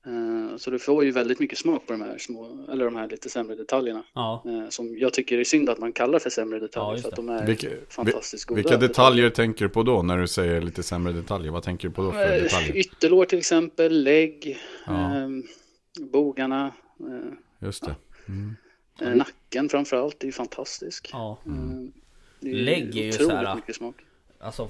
Eh, 0.05 0.57
så 0.57 0.71
du 0.71 0.79
får 0.79 1.03
ju 1.03 1.11
väldigt 1.11 1.39
mycket 1.39 1.57
smak 1.57 1.87
på 1.87 1.93
de 1.93 2.01
här 2.01 2.17
små, 2.17 2.65
eller 2.71 2.85
de 2.85 2.95
här 2.95 3.07
lite 3.09 3.29
sämre 3.29 3.55
detaljerna. 3.55 4.03
Ja. 4.13 4.43
Eh, 4.45 4.69
som 4.69 4.97
jag 4.97 5.13
tycker 5.13 5.37
är 5.39 5.43
synd 5.43 5.69
att 5.69 5.77
man 5.79 5.93
kallar 5.93 6.19
för 6.19 6.29
sämre 6.29 6.57
Ja, 6.57 6.61
detaljer 6.61 6.91
just 6.93 7.03
för 7.03 7.09
att 7.09 7.15
de 7.15 7.29
är 7.29 7.45
Vilka, 7.45 7.67
fantastiskt 7.89 8.45
goda. 8.45 8.55
vilka 8.55 8.77
detaljer 8.77 9.29
tänker 9.29 9.65
du 9.65 9.69
på 9.69 9.83
då 9.83 10.01
när 10.01 10.17
du 10.17 10.27
säger 10.27 10.61
lite 10.61 10.83
sämre 10.83 11.13
detaljer? 11.13 11.51
Vad 11.51 11.63
tänker 11.63 11.87
du 11.87 11.93
på 11.93 12.01
då 12.01 12.11
för 12.11 12.41
detaljer? 12.41 12.77
Ytterlår 12.77 13.25
till 13.25 13.39
exempel, 13.39 14.03
lägg, 14.03 14.59
Ja. 14.85 15.17
eh, 15.17 15.29
bogarna, 16.11 16.73
eh, 16.99 17.33
Just 17.67 17.85
det. 17.85 17.95
Mm. 18.27 18.55
Eh, 19.01 19.15
nacken 19.15 19.69
framför 19.69 19.97
allt. 19.97 20.19
Det 20.19 20.23
är 20.23 20.27
ju 20.27 20.31
fantastisk. 20.31 21.09
Ja. 21.13 21.37
Det 22.39 22.49
är 22.49 22.53
Lägg 22.55 22.97
är 22.97 23.03
ju 23.03 23.09
otroligt 23.09 23.29
så 23.29 23.35
här- 23.35 23.55
mycket 23.55 23.75
smak. 23.75 23.95
Alltså. 24.39 24.69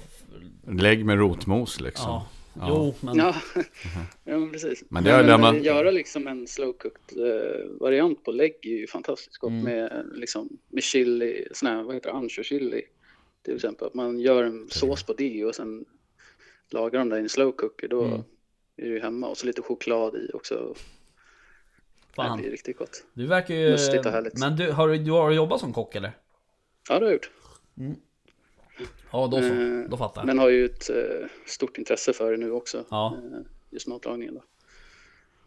Lägg 0.68 1.04
med 1.04 1.18
rotmos 1.18 1.80
liksom. 1.80 2.06
Ja. 2.08 2.26
Ja. 2.54 2.66
Jo 2.68 2.94
men. 3.00 3.16
Ja, 3.16 3.34
ja 4.24 4.38
men 4.38 4.50
precis. 4.52 4.84
Men 4.88 5.04
det 5.04 5.10
har 5.12 5.20
eh, 5.20 5.26
lämnat- 5.26 5.62
Göra 5.64 5.90
liksom 5.90 6.26
en 6.26 6.46
slow 6.46 6.72
cooked 6.72 7.26
eh, 7.26 7.66
variant 7.80 8.24
på 8.24 8.32
lägg 8.32 8.54
är 8.62 8.68
ju 8.78 8.86
fantastiskt 8.86 9.36
gott 9.38 9.50
Mm. 9.50 9.64
med, 9.64 9.92
eh, 9.92 10.04
liksom, 10.14 10.48
med 10.68 10.82
chili, 10.82 11.48
sån 11.52 11.68
här, 11.68 11.82
vad 11.82 11.94
heter 11.94 12.10
det, 12.10 12.16
ancho 12.16 12.42
chili 12.42 12.82
till 13.42 13.54
exempel. 13.54 13.86
Att 13.86 13.94
man 13.94 14.20
gör 14.20 14.42
en 14.44 14.68
sås 14.70 15.02
på 15.02 15.12
det 15.12 15.44
och 15.44 15.54
sen 15.54 15.84
lagar 16.70 16.98
de 16.98 17.08
det 17.08 17.16
i 17.16 17.20
en 17.20 17.28
slow 17.28 17.52
cooker. 17.52 17.88
Då 17.88 18.04
Mm. 18.04 18.20
är 18.76 18.82
det 18.84 18.88
ju 18.88 19.00
hemma 19.00 19.26
och 19.28 19.36
så 19.38 19.46
lite 19.46 19.62
choklad 19.62 20.14
i 20.16 20.30
också. 20.34 20.74
Det 22.16 22.16
Fan. 22.16 22.38
blir 22.40 22.50
riktigt 22.50 22.78
gott. 22.78 23.04
Du 23.14 23.26
verkar 23.26 23.54
ju... 23.54 23.70
Lustigt 23.70 24.06
och 24.06 24.12
härligt. 24.12 24.38
Men 24.38 24.56
du, 24.56 24.72
har 24.72 24.88
du, 24.88 24.98
du 24.98 25.10
har 25.12 25.30
jobbat 25.30 25.60
som 25.60 25.72
kock 25.72 25.94
eller? 25.94 26.12
Ja, 26.88 26.98
det 26.98 27.04
har 27.04 27.12
jag 27.12 27.12
gjort. 27.12 27.30
Ja 29.12 29.26
då 29.26 29.36
så. 29.38 29.44
Eh, 29.44 29.88
Då 29.88 29.96
fattar 29.96 30.20
jag. 30.20 30.26
Men 30.26 30.38
har 30.38 30.48
ju 30.48 30.64
ett 30.64 30.90
eh, 30.90 31.26
stort 31.46 31.78
intresse 31.78 32.12
för 32.12 32.30
det 32.30 32.36
nu 32.36 32.50
också. 32.52 32.84
Ja. 32.90 33.16
Eh, 33.32 33.38
just 33.70 33.86
matlagningen 33.86 34.34
då. 34.34 34.42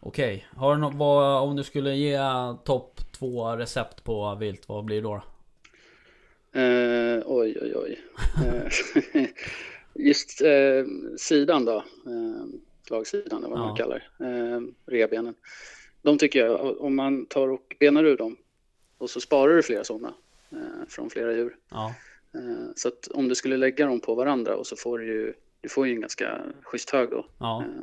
Okej. 0.00 0.46
Har 0.56 0.74
du 0.74 0.80
något, 0.80 0.94
vad, 0.94 1.42
om 1.42 1.56
du 1.56 1.64
skulle 1.64 1.94
ge 1.94 2.18
topp 2.64 3.00
två 3.12 3.56
recept 3.56 4.04
på 4.04 4.34
vilt, 4.34 4.68
vad 4.68 4.84
blir 4.84 4.96
det 4.96 5.02
då? 5.02 5.14
Eh, 6.60 7.22
oj, 7.26 7.58
oj, 7.62 7.72
oj. 7.76 8.00
Eh, 8.46 9.26
Just 9.94 10.40
eh, 10.40 10.84
sidan 11.16 11.64
då, 11.64 11.76
eh, 11.76 12.44
slagsidan 12.86 13.38
eller 13.44 13.48
vad 13.48 13.58
Ja. 13.58 13.66
man 13.66 13.76
kallar 13.76 14.08
eh, 14.20 14.60
revbenen. 14.86 15.34
De 16.06 16.18
tycker 16.18 16.46
jag, 16.46 16.80
om 16.80 16.96
man 16.96 17.26
tar 17.26 17.48
och 17.48 17.76
benar 17.80 18.04
ur 18.04 18.16
dem 18.16 18.36
och 18.98 19.10
så 19.10 19.20
sparar 19.20 19.56
du 19.56 19.62
flera 19.62 19.84
sådana 19.84 20.14
eh, 20.50 20.88
från 20.88 21.10
flera 21.10 21.32
djur. 21.32 21.56
Ja. 21.70 21.94
Eh, 22.34 22.70
så 22.76 22.88
att 22.88 23.08
om 23.08 23.28
du 23.28 23.34
skulle 23.34 23.56
lägga 23.56 23.86
dem 23.86 24.00
på 24.00 24.14
varandra 24.14 24.56
och 24.56 24.66
så 24.66 24.76
får 24.76 24.98
du 24.98 25.06
ju, 25.06 25.34
du 25.60 25.68
får 25.68 25.86
ju 25.86 25.94
en 25.94 26.00
ganska 26.00 26.42
schysst 26.62 26.90
hög 26.90 27.10
då. 27.10 27.26
Ja. 27.38 27.62
Eh, 27.62 27.82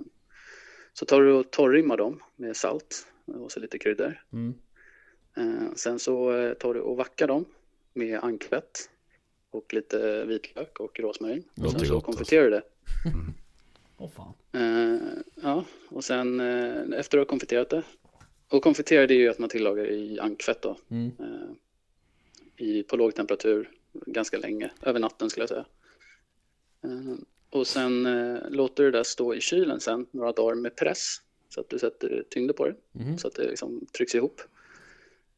så 0.93 1.05
tar 1.05 1.21
du 1.21 1.33
och 1.33 1.51
torrimmar 1.51 1.97
dem 1.97 2.23
med 2.35 2.55
salt 2.55 3.07
och 3.25 3.51
så 3.51 3.59
lite 3.59 3.77
kryddor. 3.77 4.23
Mm. 4.33 4.53
Eh, 5.37 5.73
sen 5.75 5.99
så 5.99 6.31
eh, 6.31 6.53
tar 6.53 6.73
du 6.73 6.81
och 6.81 6.97
vackar 6.97 7.27
dem 7.27 7.45
med 7.93 8.19
ankvett 8.23 8.89
och 9.51 9.73
lite 9.73 10.25
vitlök 10.25 10.79
och 10.79 10.99
rosmarin. 10.99 11.43
Och 11.55 11.63
Låter 11.63 11.77
sen 11.79 11.87
så 11.87 11.93
gott, 11.93 12.03
konfiterar 12.03 12.43
du 12.43 12.49
det. 12.49 12.63
Åh 13.97 14.09
fan. 14.09 14.33
Eh, 14.51 15.01
ja, 15.35 15.65
och 15.89 16.03
sen 16.03 16.39
eh, 16.39 16.99
efter 16.99 17.17
att 17.17 17.21
ha 17.21 17.29
konfiterat 17.29 17.69
det. 17.69 17.83
Och 18.53 18.63
konfitera 18.63 19.07
det 19.07 19.13
är 19.13 19.17
ju 19.17 19.29
att 19.29 19.39
man 19.39 19.49
tillagar 19.49 19.91
i 19.91 20.19
ankfett 20.19 20.61
då. 20.61 20.77
Mm. 20.89 21.11
Eh, 21.19 21.49
i, 22.65 22.83
på 22.83 22.97
låg 22.97 23.15
temperatur 23.15 23.71
ganska 23.93 24.37
länge, 24.37 24.71
över 24.81 24.99
natten 24.99 25.29
skulle 25.29 25.41
jag 25.41 25.49
säga. 25.49 25.65
Eh, 26.83 27.15
och 27.49 27.67
sen 27.67 28.05
eh, 28.05 28.49
låter 28.49 28.83
du 28.83 28.91
det 28.91 28.97
där 28.97 29.03
stå 29.03 29.33
i 29.35 29.41
kylen 29.41 29.79
sen 29.79 30.05
några 30.11 30.31
dagar 30.31 30.55
med 30.55 30.75
press. 30.75 31.15
Så 31.49 31.59
att 31.61 31.69
du 31.69 31.79
sätter 31.79 32.23
tyngder 32.29 32.53
på 32.53 32.65
det, 32.65 32.75
Mhm. 32.91 33.17
så 33.17 33.27
att 33.27 33.35
det 33.35 33.43
liksom 33.49 33.85
trycks 33.97 34.15
ihop. 34.15 34.41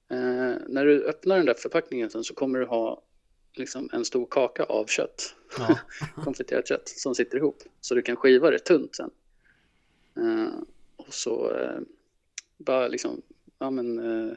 Eh, 0.10 0.54
när 0.67 0.86
du 0.86 1.04
öppnar 1.04 1.38
den 1.38 1.45
där 1.45 1.54
förpackningen 1.54 2.10
sen 2.10 2.23
så 2.23 2.34
kommer 2.34 2.60
du 2.60 2.65
ha 2.65 3.01
liksom 3.54 3.89
en 3.93 4.06
stor 4.06 4.28
kaka 4.30 4.63
av 4.63 4.86
kött 4.86 5.36
Ja. 5.58 5.80
konfiterat 6.23 6.67
kött 6.67 6.88
som 6.89 7.15
sitter 7.15 7.38
ihop. 7.38 7.63
Så 7.82 7.95
du 7.95 8.01
kan 8.01 8.15
skiva 8.15 8.51
det 8.51 8.60
tunt 8.60 8.95
sen. 8.95 9.10
Eh, 10.17 10.47
och 10.95 11.13
så 11.13 11.51
eh, 11.56 11.80
bara 12.58 12.88
liksom, 12.88 13.22
ja 13.60 13.70
men, 13.70 14.00
eh, 14.00 14.34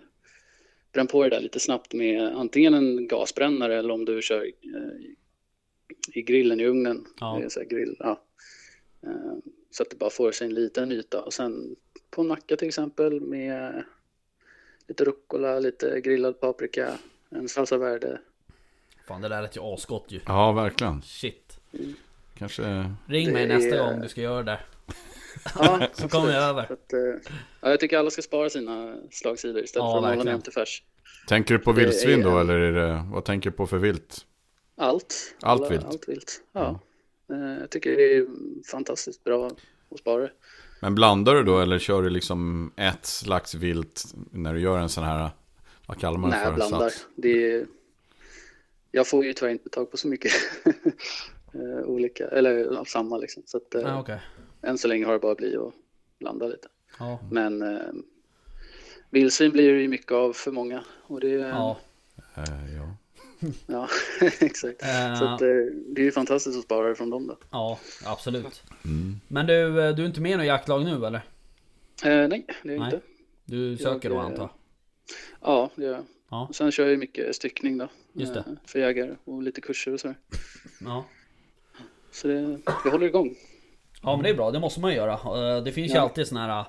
bränn 0.93 1.07
på 1.07 1.23
det 1.23 1.29
där 1.31 1.41
lite 1.41 1.61
snabbt 1.61 1.95
med 1.95 2.23
antingen 2.37 2.75
en 2.75 3.09
gasbrännare 3.09 3.79
eller 3.79 3.95
om 3.95 4.05
du 4.05 4.23
kör 4.23 4.45
eh, 4.45 5.11
i 6.15 6.23
grillen 6.23 6.61
i 6.61 6.65
ugnen. 6.67 7.07
Ja. 7.21 7.37
Det 7.39 7.45
är 7.45 7.49
så 7.49 7.61
här 7.61 7.67
grill, 7.67 7.97
ja. 7.99 8.23
Eh, 9.03 9.33
så 9.71 9.83
att 9.83 9.91
det 9.91 9.97
bara 9.97 10.11
får 10.11 10.33
sig 10.33 10.47
en 10.47 10.55
liten 10.55 10.93
yta. 10.93 11.23
Och 11.23 11.33
sen 11.33 11.77
på 12.11 12.21
en 12.21 12.29
macka 12.29 12.57
till 12.57 12.69
exempel 12.69 13.21
med 13.21 13.85
lite 14.89 15.05
rucola, 15.05 15.59
lite 15.59 16.01
grillad 16.01 16.41
paprika, 16.41 16.99
en 17.31 17.49
salsa 17.49 17.79
verde. 17.79 18.21
Fan 19.07 19.21
det 19.23 19.29
där 19.29 19.43
lät 19.43 19.57
ju 19.57 19.61
asgott 19.61 20.05
ju. 20.09 20.21
Ja, 20.27 20.53
verkligen. 20.53 21.03
Shit. 21.03 21.61
Kanske... 22.39 22.63
Ring 23.09 23.27
Det 23.27 23.33
mig 23.33 23.47
nästa 23.47 23.77
är- 23.77 23.91
gång 23.93 24.01
du 24.01 24.09
ska 24.09 24.21
göra 24.21 24.37
det 24.43 24.51
där. 24.51 24.61
Ja, 25.59 25.89
Så 25.93 26.09
kommer 26.09 26.33
jag 26.33 26.43
över. 26.43 26.63
Att, 26.63 26.93
eh, 26.93 26.99
ja, 27.61 27.71
jag 27.71 27.81
tycker 27.81 27.99
alla 27.99 28.11
ska 28.11 28.23
spara 28.23 28.51
sina 28.51 28.97
slagsidor 29.11 29.63
istället 29.65 29.85
Ja, 29.85 29.91
för 29.93 29.97
att 29.99 30.03
måla 30.03 30.09
verkligen. 30.09 30.27
ner 30.27 30.33
dem 30.33 30.43
till 30.43 30.53
färs. 30.53 30.83
Tänker 31.29 31.55
du 31.55 31.61
på 31.65 31.73
vildsvin 31.73 32.23
då 32.23 32.39
eller 32.41 32.55
är 32.55 32.73
det... 32.73 33.05
vad 33.13 33.25
tänker 33.25 33.51
du 33.51 33.57
på 33.57 33.67
för 33.67 33.79
vilt? 33.79 34.27
Allt. 34.77 35.35
Allt 35.41 35.61
Alla- 35.61 35.71
vilt? 35.71 35.85
Allt 35.85 36.09
vilt. 36.09 36.43
Ja. 36.53 36.81
Eh, 37.31 37.61
Jag 37.61 37.71
tycker 37.71 37.97
det 37.97 38.17
är 38.17 38.27
fantastiskt 38.71 39.25
bra 39.25 39.47
att 39.91 39.99
spara 39.99 40.23
det. 40.23 40.31
Men 40.81 40.95
blandar 40.95 41.35
du 41.35 41.43
då 41.43 41.61
eller 41.61 41.79
kör 41.79 42.03
du 42.03 42.11
liksom 42.11 42.73
ett 42.77 43.07
slags 43.07 43.55
vilt 43.55 44.05
när 44.33 44.55
du 44.55 44.61
gör 44.61 44.79
en 44.79 44.89
sån 44.89 45.05
här, 45.05 45.31
vad 45.87 45.99
kallar 46.01 46.19
man 46.19 46.31
det 46.31 46.37
Nej, 46.37 46.45
för? 46.45 46.51
jag 46.51 46.55
blandar. 46.55 46.89
Sats? 46.91 47.07
Det 47.17 47.53
är... 47.53 47.67
Jag 48.91 49.07
får 49.09 49.25
ju 49.25 49.33
tyvärr 49.33 49.53
inte 49.53 49.69
tag 49.69 49.91
på 49.91 49.97
så 49.97 50.09
mycket 50.09 50.33
eh, 51.55 51.85
olika, 51.87 52.29
eller 52.29 52.73
ja, 52.73 52.85
samma 52.85 53.17
liksom. 53.19 53.43
Så 53.47 53.57
att, 53.57 53.63
Ja, 53.83 54.01
okej. 54.01 54.21
Än 54.63 54.79
så 54.79 54.89
länge 54.89 55.05
har 55.07 55.13
det 55.13 55.19
bara 55.19 55.35
blivit 55.35 55.59
att 55.59 55.75
blanda 56.19 56.47
lite. 56.47 56.69
Ja. 56.99 57.19
Men 57.31 57.63
eh, 57.63 57.93
vildsvin 59.11 59.51
blir 59.53 59.73
det 59.73 59.81
ju 59.81 59.89
mycket 59.89 60.13
av 60.13 60.33
för 60.33 60.51
många. 60.53 60.85
Och 61.03 61.21
det, 61.21 61.29
Ja. 61.29 61.79
Eh, 62.37 62.75
ja. 62.77 62.97
ja 63.67 63.89
exakt. 64.41 64.83
Eh, 64.83 65.19
Så 65.19 65.25
att, 65.25 65.43
eh, 65.43 65.49
det 65.87 66.01
är 66.01 66.05
ju 66.05 66.13
fantastiskt 66.13 66.59
att 66.59 66.65
spara 66.65 66.95
från 66.95 67.11
dem 67.11 67.27
då. 67.27 67.37
ja, 67.51 67.79
absolut. 68.05 68.63
Mm. 68.85 69.21
Men 69.29 69.47
du, 69.47 69.83
eh, 69.85 69.95
du 69.95 70.03
är 70.03 70.07
inte 70.07 70.21
med 70.21 70.33
i 70.33 70.37
något 70.37 70.47
jaktlag 70.47 70.85
nu 70.85 71.07
eller? 71.07 71.21
Eh, 72.05 72.29
nej, 72.29 72.47
det 72.63 72.69
är 72.69 72.73
jag 72.73 72.81
Nej. 72.81 72.95
inte. 72.95 73.01
Du 73.45 73.77
söker 73.77 74.09
då 74.09 74.15
Jag, 74.15 74.23
eh, 74.23 74.27
antar 74.31 74.43
jag? 74.43 74.51
Ja, 75.41 75.71
det 75.77 75.83
gör 75.85 75.93
jag. 75.93 76.05
Ja. 76.31 76.51
Sen 76.53 76.71
kör 76.73 76.83
jag 76.85 76.91
ju 76.91 76.97
mycket 76.97 77.37
styckning 77.37 77.79
då. 77.79 77.89
Just 78.13 78.35
det. 78.35 78.45
För 78.67 78.79
jägare 78.79 79.17
och 79.25 79.43
lite 79.43 79.61
kurser 79.61 79.93
och 79.93 80.01
så. 80.01 80.15
Ja. 80.81 81.05
Så 82.11 82.29
det, 82.29 82.59
det 82.85 82.91
håller 82.91 83.07
igång. 83.07 83.35
Ja 84.03 84.17
men 84.17 84.23
det 84.23 84.31
är 84.31 84.35
bra, 84.35 84.51
det 84.51 84.59
måste 84.61 84.81
man 84.81 84.95
göra. 84.95 85.13
Eh, 85.57 85.63
Det 85.63 85.73
finns 85.73 85.91
ju 85.93 85.97
Ja. 85.97 86.01
alltid 86.03 86.27
såna 86.27 86.47
här 86.47 86.65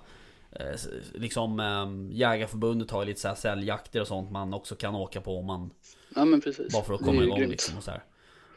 eh, 0.51 0.75
Liksom 1.13 1.59
eh, 1.59 2.17
Jägarförbundet 2.17 2.91
har 2.91 3.01
ju 3.01 3.07
lite 3.07 3.19
så 3.19 3.27
här 3.27 3.35
säljjakter 3.35 4.01
och 4.01 4.07
sånt 4.07 4.31
man 4.31 4.53
också 4.53 4.75
kan 4.75 4.95
åka 4.95 5.21
på 5.21 5.37
om 5.39 5.45
man 5.45 5.69
Ja 6.15 6.25
men 6.25 6.41
precis. 6.41 6.73
Bara 6.73 6.83
för 6.83 6.93
att 6.93 7.01
komma 7.05 7.23
igång 7.23 7.37
grymt. 7.37 7.51
liksom 7.51 7.77
och 7.77 7.83
så 7.83 7.91
här. 7.91 8.03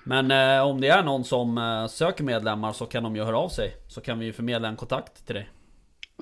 Men 0.04 0.30
eh, 0.30 0.66
om 0.66 0.80
det 0.80 0.88
är 0.88 1.02
någon 1.02 1.24
som 1.24 1.58
eh, 1.58 1.86
söker 1.86 2.24
medlemmar 2.24 2.72
så 2.72 2.86
kan 2.86 3.02
de 3.02 3.16
ju 3.16 3.22
höra 3.24 3.38
av 3.38 3.48
sig 3.48 3.76
Så 3.88 4.00
kan 4.00 4.18
vi 4.18 4.24
ju 4.26 4.32
förmedla 4.32 4.68
en 4.68 4.76
kontakt 4.76 5.26
till 5.26 5.34
dig 5.34 5.50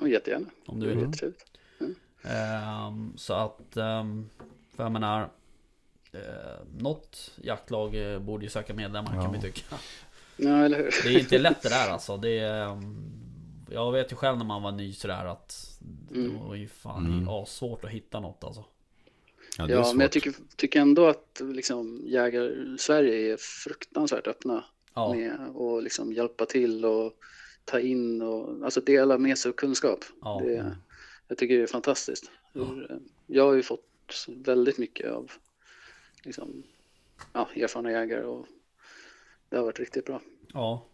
Ja, 0.01 0.07
jättegärna. 0.07 0.45
Om 0.67 0.79
du 0.79 0.87
vill 0.87 0.99
jättetrevligt. 0.99 1.45
Ehm, 2.23 3.13
Så 3.17 3.33
att 3.33 3.77
ehm, 3.77 4.29
För 4.75 4.83
jag 4.83 4.91
menar 4.91 5.21
eh, 6.13 6.19
Något 6.77 7.31
jaktlag 7.43 8.13
eh, 8.13 8.19
borde 8.19 8.43
ju 8.43 8.49
söka 8.49 8.73
medlemmar 8.73 9.11
kan 9.11 9.23
Ja. 9.23 9.29
vi 9.31 9.41
tycka 9.41 9.75
Ja, 10.37 10.65
eller 10.65 10.77
hur? 10.77 10.91
Det 11.03 11.09
är 11.15 11.19
inte 11.19 11.37
lätt 11.37 11.61
det 11.61 11.69
där 11.69 11.89
alltså. 11.89 12.17
Det 12.17 12.39
är, 12.39 12.67
um, 12.67 12.95
jag 13.69 13.91
vet 13.91 14.11
ju 14.11 14.15
själv 14.15 14.37
när 14.37 14.45
man 14.45 14.61
var 14.63 14.71
ny 14.71 14.93
sådär 14.93 15.25
att 15.25 15.77
det 16.11 16.19
Mm. 16.19 16.39
var 16.47 16.55
ju 16.55 16.67
fan 16.67 17.27
assvårt 17.29 17.83
att 17.85 17.89
hitta 17.91 18.19
något 18.19 18.43
alltså. 18.43 18.63
Ja, 19.57 19.65
det 19.67 19.73
Ja, 19.73 19.83
svårt. 19.83 19.95
men 19.95 20.01
jag 20.01 20.11
tycker, 20.11 20.33
tycker 20.55 20.81
ändå 20.81 21.07
att 21.07 21.41
liksom, 21.43 22.01
jägare 22.05 22.77
Sverige 22.77 23.33
är 23.33 23.37
fruktansvärt 23.37 24.27
öppna 24.27 24.63
Ja, 24.93 25.13
med 25.13 25.33
att 25.55 25.83
liksom 25.83 26.13
hjälpa 26.13 26.45
till 26.45 26.85
och 26.85 27.13
ta 27.65 27.79
in 27.79 28.21
och 28.21 28.63
alltså 28.65 28.81
dela 28.81 29.17
med 29.17 29.37
sig 29.37 29.49
av 29.49 29.53
kunskap. 29.53 29.99
Ja. 30.21 30.41
Det, 30.45 30.75
jag 31.27 31.37
tycker 31.37 31.57
det 31.57 31.63
är 31.63 31.67
fantastiskt. 31.67 32.31
Hur, 32.53 32.91
eh, 32.91 32.97
Jag 33.27 33.45
har 33.45 33.53
ju 33.53 33.63
fått 33.63 34.25
väldigt 34.27 34.77
mycket 34.77 35.11
av 35.11 35.31
liksom, 36.23 36.63
ja, 37.33 37.49
erfarna 37.55 37.91
jägare 37.91 38.23
och 38.23 38.47
det 39.51 39.57
har 39.57 39.63
varit 39.63 39.79
riktigt 39.79 40.05
bra. 40.05 40.21
ja, 40.53 40.85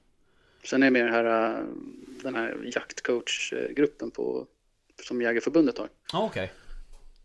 Sen 0.66 0.84
är 0.84 0.88
det 0.88 0.92
mer 0.92 1.04
den 1.04 1.14
här, 1.14 1.60
eh, 1.60 1.66
den 2.24 2.36
här 2.36 2.70
jaktcoachgruppen 2.76 4.12
på, 4.12 4.48
som 5.08 5.22
Jägarförbundet 5.22 5.78
har. 5.78 5.90
ja 6.14 6.26
okej. 6.26 6.52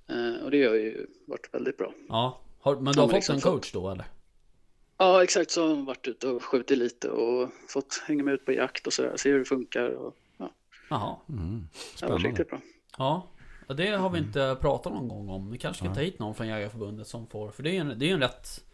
Eh, 0.08 0.44
Och 0.44 0.50
det 0.50 0.64
har 0.64 0.74
ju 0.74 1.06
varit 1.26 1.54
väldigt 1.54 1.76
bra. 1.78 1.92
Ja, 2.08 2.40
har, 2.60 2.76
men 2.76 2.92
du 2.92 3.00
har 3.00 3.06
fått 3.06 3.14
liksom 3.14 3.34
en 3.34 3.40
fått- 3.40 3.52
coach 3.52 3.72
då 3.72 3.90
eller? 3.90 4.04
Ja, 4.98 5.22
exakt 5.22 5.50
så 5.50 5.68
har 5.68 5.82
varit 5.84 6.08
ute 6.08 6.28
och 6.28 6.42
skjutit 6.44 6.78
lite 6.78 7.08
och 7.10 7.50
fått 7.68 8.02
hänga 8.06 8.24
med 8.24 8.34
ut 8.34 8.44
på 8.44 8.52
jakt 8.52 8.86
och 8.86 8.92
sådär, 8.92 9.16
se 9.16 9.30
hur 9.30 9.38
det 9.38 9.44
funkar. 9.44 9.88
Och, 9.90 10.16
ja, 10.36 10.50
Jaha. 10.90 11.16
det 11.26 11.32
har 11.34 11.40
varit 11.50 11.68
Spännande. 11.98 12.28
riktigt 12.28 12.48
bra. 12.48 12.60
Ja, 12.98 13.28
det 13.76 13.86
har 13.88 14.10
vi 14.10 14.18
inte 14.18 14.56
pratat 14.60 14.92
någon 14.92 15.08
gång 15.08 15.28
om. 15.28 15.50
Vi 15.50 15.58
kanske 15.58 15.84
ska 15.84 15.94
ta 15.94 16.00
hit 16.00 16.18
någon 16.18 16.34
från 16.34 16.48
Jägarförbundet 16.48 17.06
som 17.06 17.26
får, 17.26 17.50
för 17.50 17.62
det 17.62 17.70
är 17.70 17.72
ju 17.72 17.78
en, 17.78 17.98
det 17.98 18.04
är 18.04 18.06
ju 18.06 18.12
en 18.14 18.20
rätt, 18.20 18.64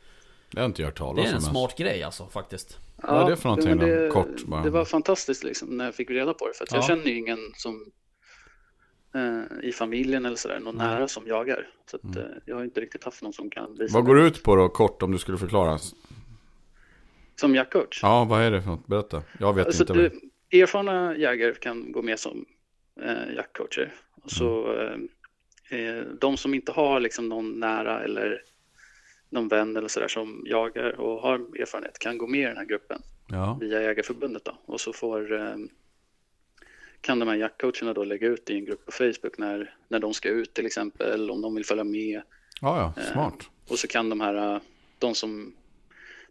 Det 0.51 0.59
har 0.59 0.63
jag 0.63 0.71
inte 0.71 0.83
hört 0.85 0.95
det 0.95 0.99
talas 0.99 1.19
är 1.19 1.21
om 1.23 1.27
en 1.27 1.31
ens. 1.33 1.45
smart 1.47 1.79
grej 1.79 2.03
alltså 2.03 2.27
faktiskt. 2.27 2.79
Vad 2.97 3.27
är 3.27 3.31
det 3.31 3.37
för 3.37 3.49
någonting 3.49 3.69
men 3.71 3.79
då? 3.79 3.87
det, 3.87 4.09
Kort 4.11 4.45
bara. 4.45 4.63
Det 4.63 4.71
var 4.71 4.85
fantastiskt 4.85 5.45
liksom 5.45 5.77
när 5.77 5.85
jag 5.85 5.95
fick 5.95 6.11
reda 6.11 6.35
på 6.35 6.49
det. 6.49 6.55
För 6.55 6.65
att 6.65 6.73
jag 6.73 6.83
Ja. 6.83 6.87
känner 6.87 7.05
ju 7.05 7.19
ingen 7.19 7.39
som 7.55 7.93
eh, 9.15 9.69
i 9.69 9.73
familjen 9.73 10.27
eller 10.27 10.37
sådär, 10.37 10.61
någon 10.61 10.77
Nej. 10.77 10.87
nära 10.87 11.09
som 11.09 11.27
jagar. 11.27 11.69
Så 11.91 11.97
att, 11.97 12.17
eh, 12.17 12.23
jag 12.45 12.57
har 12.57 12.65
inte 12.65 12.81
riktigt 12.81 13.05
haft 13.05 13.23
någon 13.23 13.33
som 13.33 13.51
kan 13.51 13.75
visa 13.79 13.95
Vad 13.95 14.05
går 14.07 14.15
det 14.15 14.23
ut 14.23 14.43
på 14.43 14.57
då, 14.57 14.69
kort, 14.69 15.03
om 15.03 15.13
du 15.13 15.19
skulle 15.19 15.39
förklara? 15.39 15.79
Som 17.37 17.55
jaktcoach. 17.55 18.01
Ja, 18.03 18.25
vad 18.25 18.43
är 18.43 18.51
det 18.51 18.63
för 18.63 18.71
något? 18.71 18.87
Berätta. 18.87 19.23
Jag 19.41 19.55
vet 19.55 19.67
Alltså, 19.67 19.83
inte. 19.83 19.93
det 19.93 20.11
du, 20.51 20.63
erfarna 20.63 21.17
jägare 21.17 21.55
kan 21.55 21.93
gå 21.93 22.03
med 22.03 22.19
som 22.19 22.45
eh, 23.03 23.35
jaktcoacher. 23.37 23.95
Och 24.23 24.31
så, 24.31 24.73
Mm. 24.73 25.09
eh, 25.71 25.79
eh, 25.79 26.05
de 26.21 26.37
som 26.37 26.55
inte 26.55 26.73
har 26.73 27.01
liksom, 27.01 27.29
någon 27.29 27.61
nära 27.61 28.05
eller 28.05 28.43
någon 29.31 29.49
vän 29.49 29.77
eller 29.77 29.89
sådär 29.89 30.09
som 30.09 30.43
jagar 30.47 31.01
och 31.01 31.21
har 31.23 31.35
erfarenhet 31.61 31.99
kan 31.99 32.19
gå 32.19 32.27
med 32.27 32.41
i 32.41 32.45
den 32.45 32.57
här 32.57 32.65
gruppen 32.65 33.03
Ja. 33.31 33.59
via 33.61 33.83
Jägarförbundet. 33.83 34.45
Då. 34.45 34.59
Och 34.67 34.81
så 34.81 34.93
får, 34.93 35.33
eh, 35.41 35.57
kan 37.01 37.19
de 37.19 37.29
här 37.29 37.37
jaktcoacherna 37.37 37.93
då 37.95 38.05
lägga 38.05 38.27
ut 38.29 38.51
i 38.51 38.55
en 38.55 38.65
grupp 38.65 38.87
på 38.87 38.93
Facebook 38.93 39.39
när, 39.39 39.75
när 39.89 39.99
de 39.99 40.15
ska 40.15 40.29
ut 40.29 40.55
till 40.55 40.67
exempel, 40.67 41.31
om 41.31 41.41
de 41.43 41.55
vill 41.55 41.65
följa 41.65 41.85
med. 41.85 42.23
ja, 42.61 42.93
ja, 42.97 43.03
smart. 43.03 43.51
Och 43.69 43.79
så 43.79 43.89
kan 43.89 44.11
de 44.11 44.21
här, 44.21 44.55
eh, 44.55 44.61
de 44.99 45.15
som 45.15 45.55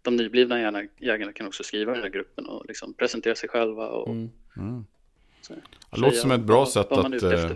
de 0.01 0.15
nyblivna 0.15 0.61
jägarna, 0.99 1.33
kan 1.33 1.47
också 1.47 1.63
skriva 1.63 1.91
i 1.91 1.95
den 1.95 2.03
här 2.03 2.09
gruppen 2.09 2.45
och 2.45 2.65
liksom 2.67 2.93
presentera 2.93 3.35
sig 3.35 3.49
själva 3.49 3.87
och 3.89 4.09
Mm. 4.09 4.29
så 4.55 4.61
Det 5.91 5.99
låter 6.01 6.17
som 6.17 6.31
ett 6.31 6.41
bra 6.41 6.65
sätt 6.65 6.91
att, 6.91 7.23
eh, 7.23 7.49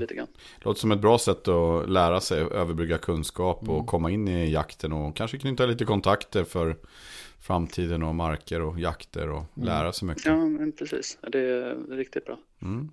låter 0.62 0.80
som 0.80 0.91
ett 0.91 0.99
bra 1.01 1.17
sätt 1.17 1.47
att 1.47 1.89
lära 1.89 2.21
sig, 2.21 2.39
överbrygga 2.41 2.97
kunskap 2.97 3.62
Mm. 3.62 3.75
och 3.75 3.88
komma 3.88 4.12
in 4.12 4.27
i 4.27 4.51
jakten 4.51 4.93
och 4.93 5.15
kanske 5.15 5.38
knyta 5.38 5.65
lite 5.65 5.86
kontakter 5.86 6.43
för 6.43 6.75
framtiden 7.39 8.04
och 8.04 8.15
marker 8.15 8.62
och 8.62 8.80
jakter 8.80 9.30
och 9.30 9.43
lära 9.54 9.93
sig 9.93 10.08
mycket. 10.08 10.25
Ja, 10.25 10.36
men 10.36 10.71
precis. 10.71 11.17
Det 11.32 11.39
är, 11.39 11.95
riktigt 11.95 12.25
bra. 12.25 12.38
Mm. 12.62 12.89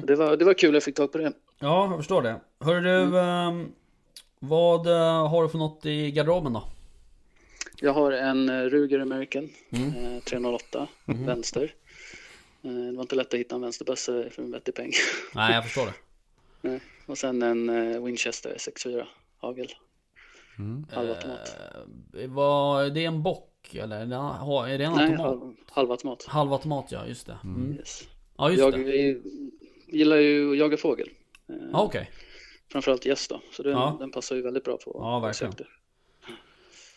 Så 0.00 0.06
det, 0.06 0.16
var, 0.16 0.36
det 0.36 0.44
var 0.44 0.54
kul, 0.54 0.74
jag 0.74 0.82
fick 0.82 0.94
tag 0.96 1.12
på 1.12 1.18
det. 1.18 1.32
Ja, 1.58 1.86
jag 1.90 1.96
förstår 1.96 2.22
det. 2.22 2.40
Hör 2.60 2.80
du, 2.80 2.90
Mm. 2.90 3.14
ehm, 3.14 3.68
vad 4.38 4.86
eh, 4.86 5.28
har 5.28 5.42
du 5.42 5.48
för 5.48 5.58
något 5.58 5.86
i 5.86 6.10
garderoben 6.10 6.52
då? 6.52 6.64
Jag 7.80 7.92
har 7.92 8.12
en 8.12 8.48
eh, 8.48 8.62
Ruger 8.62 9.00
American 9.00 9.48
Mm. 9.70 9.88
eh, 9.88 10.22
308 10.22 10.86
Mhm. 11.04 11.26
vänster. 11.26 11.74
Det 12.62 12.92
var 12.92 13.02
inte 13.02 13.16
lätt 13.16 13.34
att 13.34 13.40
hitta 13.40 13.54
en 13.54 13.60
vänsterbössa 13.60 14.30
för 14.30 14.42
en 14.42 14.50
vettig 14.50 14.74
peng. 14.74 14.92
Nej, 15.34 15.54
jag 15.54 15.64
förstår 15.64 15.86
det. 15.86 15.94
Nej. 16.60 16.80
Och 17.06 17.18
sen 17.18 17.42
en 17.42 17.68
eh, 17.94 18.02
Winchester 18.04 18.54
6.4 18.58 19.04
hagel. 19.38 19.68
Mm. 20.58 20.86
Halvautomat. 20.92 21.56
Eh, 22.20 22.28
vad, 22.30 22.86
är 22.86 22.90
det 22.90 23.04
en 23.04 23.22
bock 23.22 23.74
eller? 23.74 23.96
Är 24.00 24.78
det, 24.78 24.84
en 24.84 24.92
Nej, 24.92 25.04
automat? 25.10 25.20
halv, 25.20 25.54
halvautomat. 25.70 26.24
Halvautomat 26.24 26.92
ja, 26.92 27.06
just 27.06 27.26
det. 27.26 27.38
Mm. 27.44 27.72
Yes. 27.78 28.02
Ja, 28.38 28.50
just 28.50 28.60
Jag 28.60 28.72
det. 28.72 28.96
är- 29.08 29.20
gillar 29.86 30.16
ju 30.16 30.52
att 30.52 30.58
jaga 30.58 30.76
fågel. 30.76 31.08
Eh, 31.48 31.54
Ja, 31.72 31.82
okej. 31.82 32.10
Framförallt 32.72 33.06
gäss 33.06 33.28
då. 33.28 33.40
Så 33.52 33.62
den, 33.62 33.72
Ja. 33.72 33.96
den 34.00 34.10
passar 34.10 34.36
ju 34.36 34.42
väldigt 34.42 34.64
bra 34.64 34.76
på 34.84 34.90
Ja, 34.94 35.18
verkligen. 35.18 35.54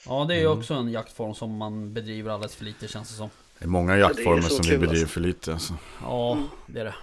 Ja, 0.06 0.26
det 0.28 0.36
är 0.36 0.40
ju 0.40 0.48
också 0.48 0.74
en 0.74 0.92
jaktform 0.92 1.34
som 1.34 1.58
man 1.58 1.94
bedriver 1.94 2.32
alldeles 2.32 2.56
för 2.56 2.66
lite 2.66 2.88
känns 2.88 3.10
det 3.10 3.16
som. 3.16 3.30
Det 3.62 3.66
är 3.66 3.70
många 3.70 3.98
jaktformer 3.98 4.38
är 4.38 4.42
som 4.42 4.62
vi 4.70 4.78
bedriver 4.78 4.88
alltså. 4.90 5.08
för 5.08 5.22
lite. 5.22 5.54
Alltså. 5.54 5.74
Ja, 6.02 6.44
det 6.68 6.80
är 6.80 6.84
det. 6.86 6.96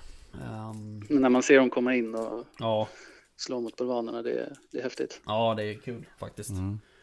Ehm, 0.44 1.03
Men 1.09 1.23
när 1.23 1.29
man 1.29 1.42
ser 1.42 1.59
dem 1.59 1.71
komma 1.71 1.94
in 1.94 2.14
och 2.14 2.44
ja, 2.59 2.88
slå 3.37 3.61
mot 3.61 3.77
bulvanerna, 3.77 4.23
det, 4.23 4.31
är- 4.33 4.53
det 4.73 4.79
är 4.79 4.83
häftigt. 4.83 5.21
ja, 5.27 5.55
det 5.57 5.64
är 5.64 5.75
kul 5.75 6.05
faktiskt. 6.21 6.51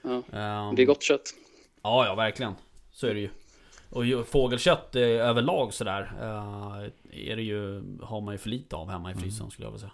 Ja. 0.04 0.10
Ehm, 0.40 0.76
Det 0.76 0.82
är 0.82 0.86
gott 0.86 1.04
kött. 1.04 1.34
Ja, 1.84 2.06
ja, 2.06 2.16
verkligen. 2.16 2.54
Så 2.92 3.08
är 3.08 3.14
det 3.14 3.20
ju. 3.20 3.30
Och 3.90 4.28
fågelkött 4.28 4.96
eh, 4.96 5.02
överlag 5.04 5.74
sådär 5.74 6.12
eh, 6.22 7.30
är 7.32 7.36
det 7.36 7.42
ju, 7.42 7.84
har 8.02 8.22
man 8.22 8.34
ju 8.34 8.38
för 8.38 8.50
lite 8.50 8.76
av 8.76 8.90
hemma 8.90 9.12
i 9.12 9.16
frysen 9.16 9.52
skulle 9.52 9.66
jag 9.68 9.72
vilja 9.72 9.90
säga. 9.90 9.92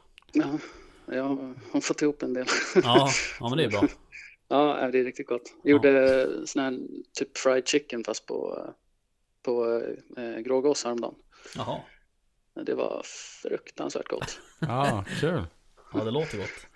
Ja, 1.07 1.13
jag 1.15 1.53
har 1.71 1.81
fått 1.81 2.01
ihop 2.01 2.23
en 2.23 2.33
del. 2.33 2.45
Ja, 2.83 3.09
ja 3.39 3.49
men 3.49 3.57
det 3.57 3.63
är 3.63 3.69
bra. 3.69 3.83
Ja, 4.47 4.89
det 4.91 4.99
är 4.99 5.03
riktigt 5.03 5.27
gott. 5.27 5.53
Jag 5.63 5.71
gjorde 5.71 6.27
sån 6.47 6.61
här 6.61 6.79
typ 7.19 7.37
fried 7.37 7.67
chicken 7.67 8.03
fast 8.03 8.25
på, 8.25 8.65
på 9.43 9.81
eh, 10.17 10.39
grågås 10.39 10.83
häromdagen. 10.83 11.15
Jaha, 11.55 11.79
Det 12.53 12.73
var 12.75 13.01
fruktansvärt 13.41 14.07
gott. 14.07 14.39
Ja, 14.59 15.05
kul. 15.19 15.43
ja 15.93 16.03
det 16.03 16.11
låter 16.11 16.37
gott. 16.37 16.67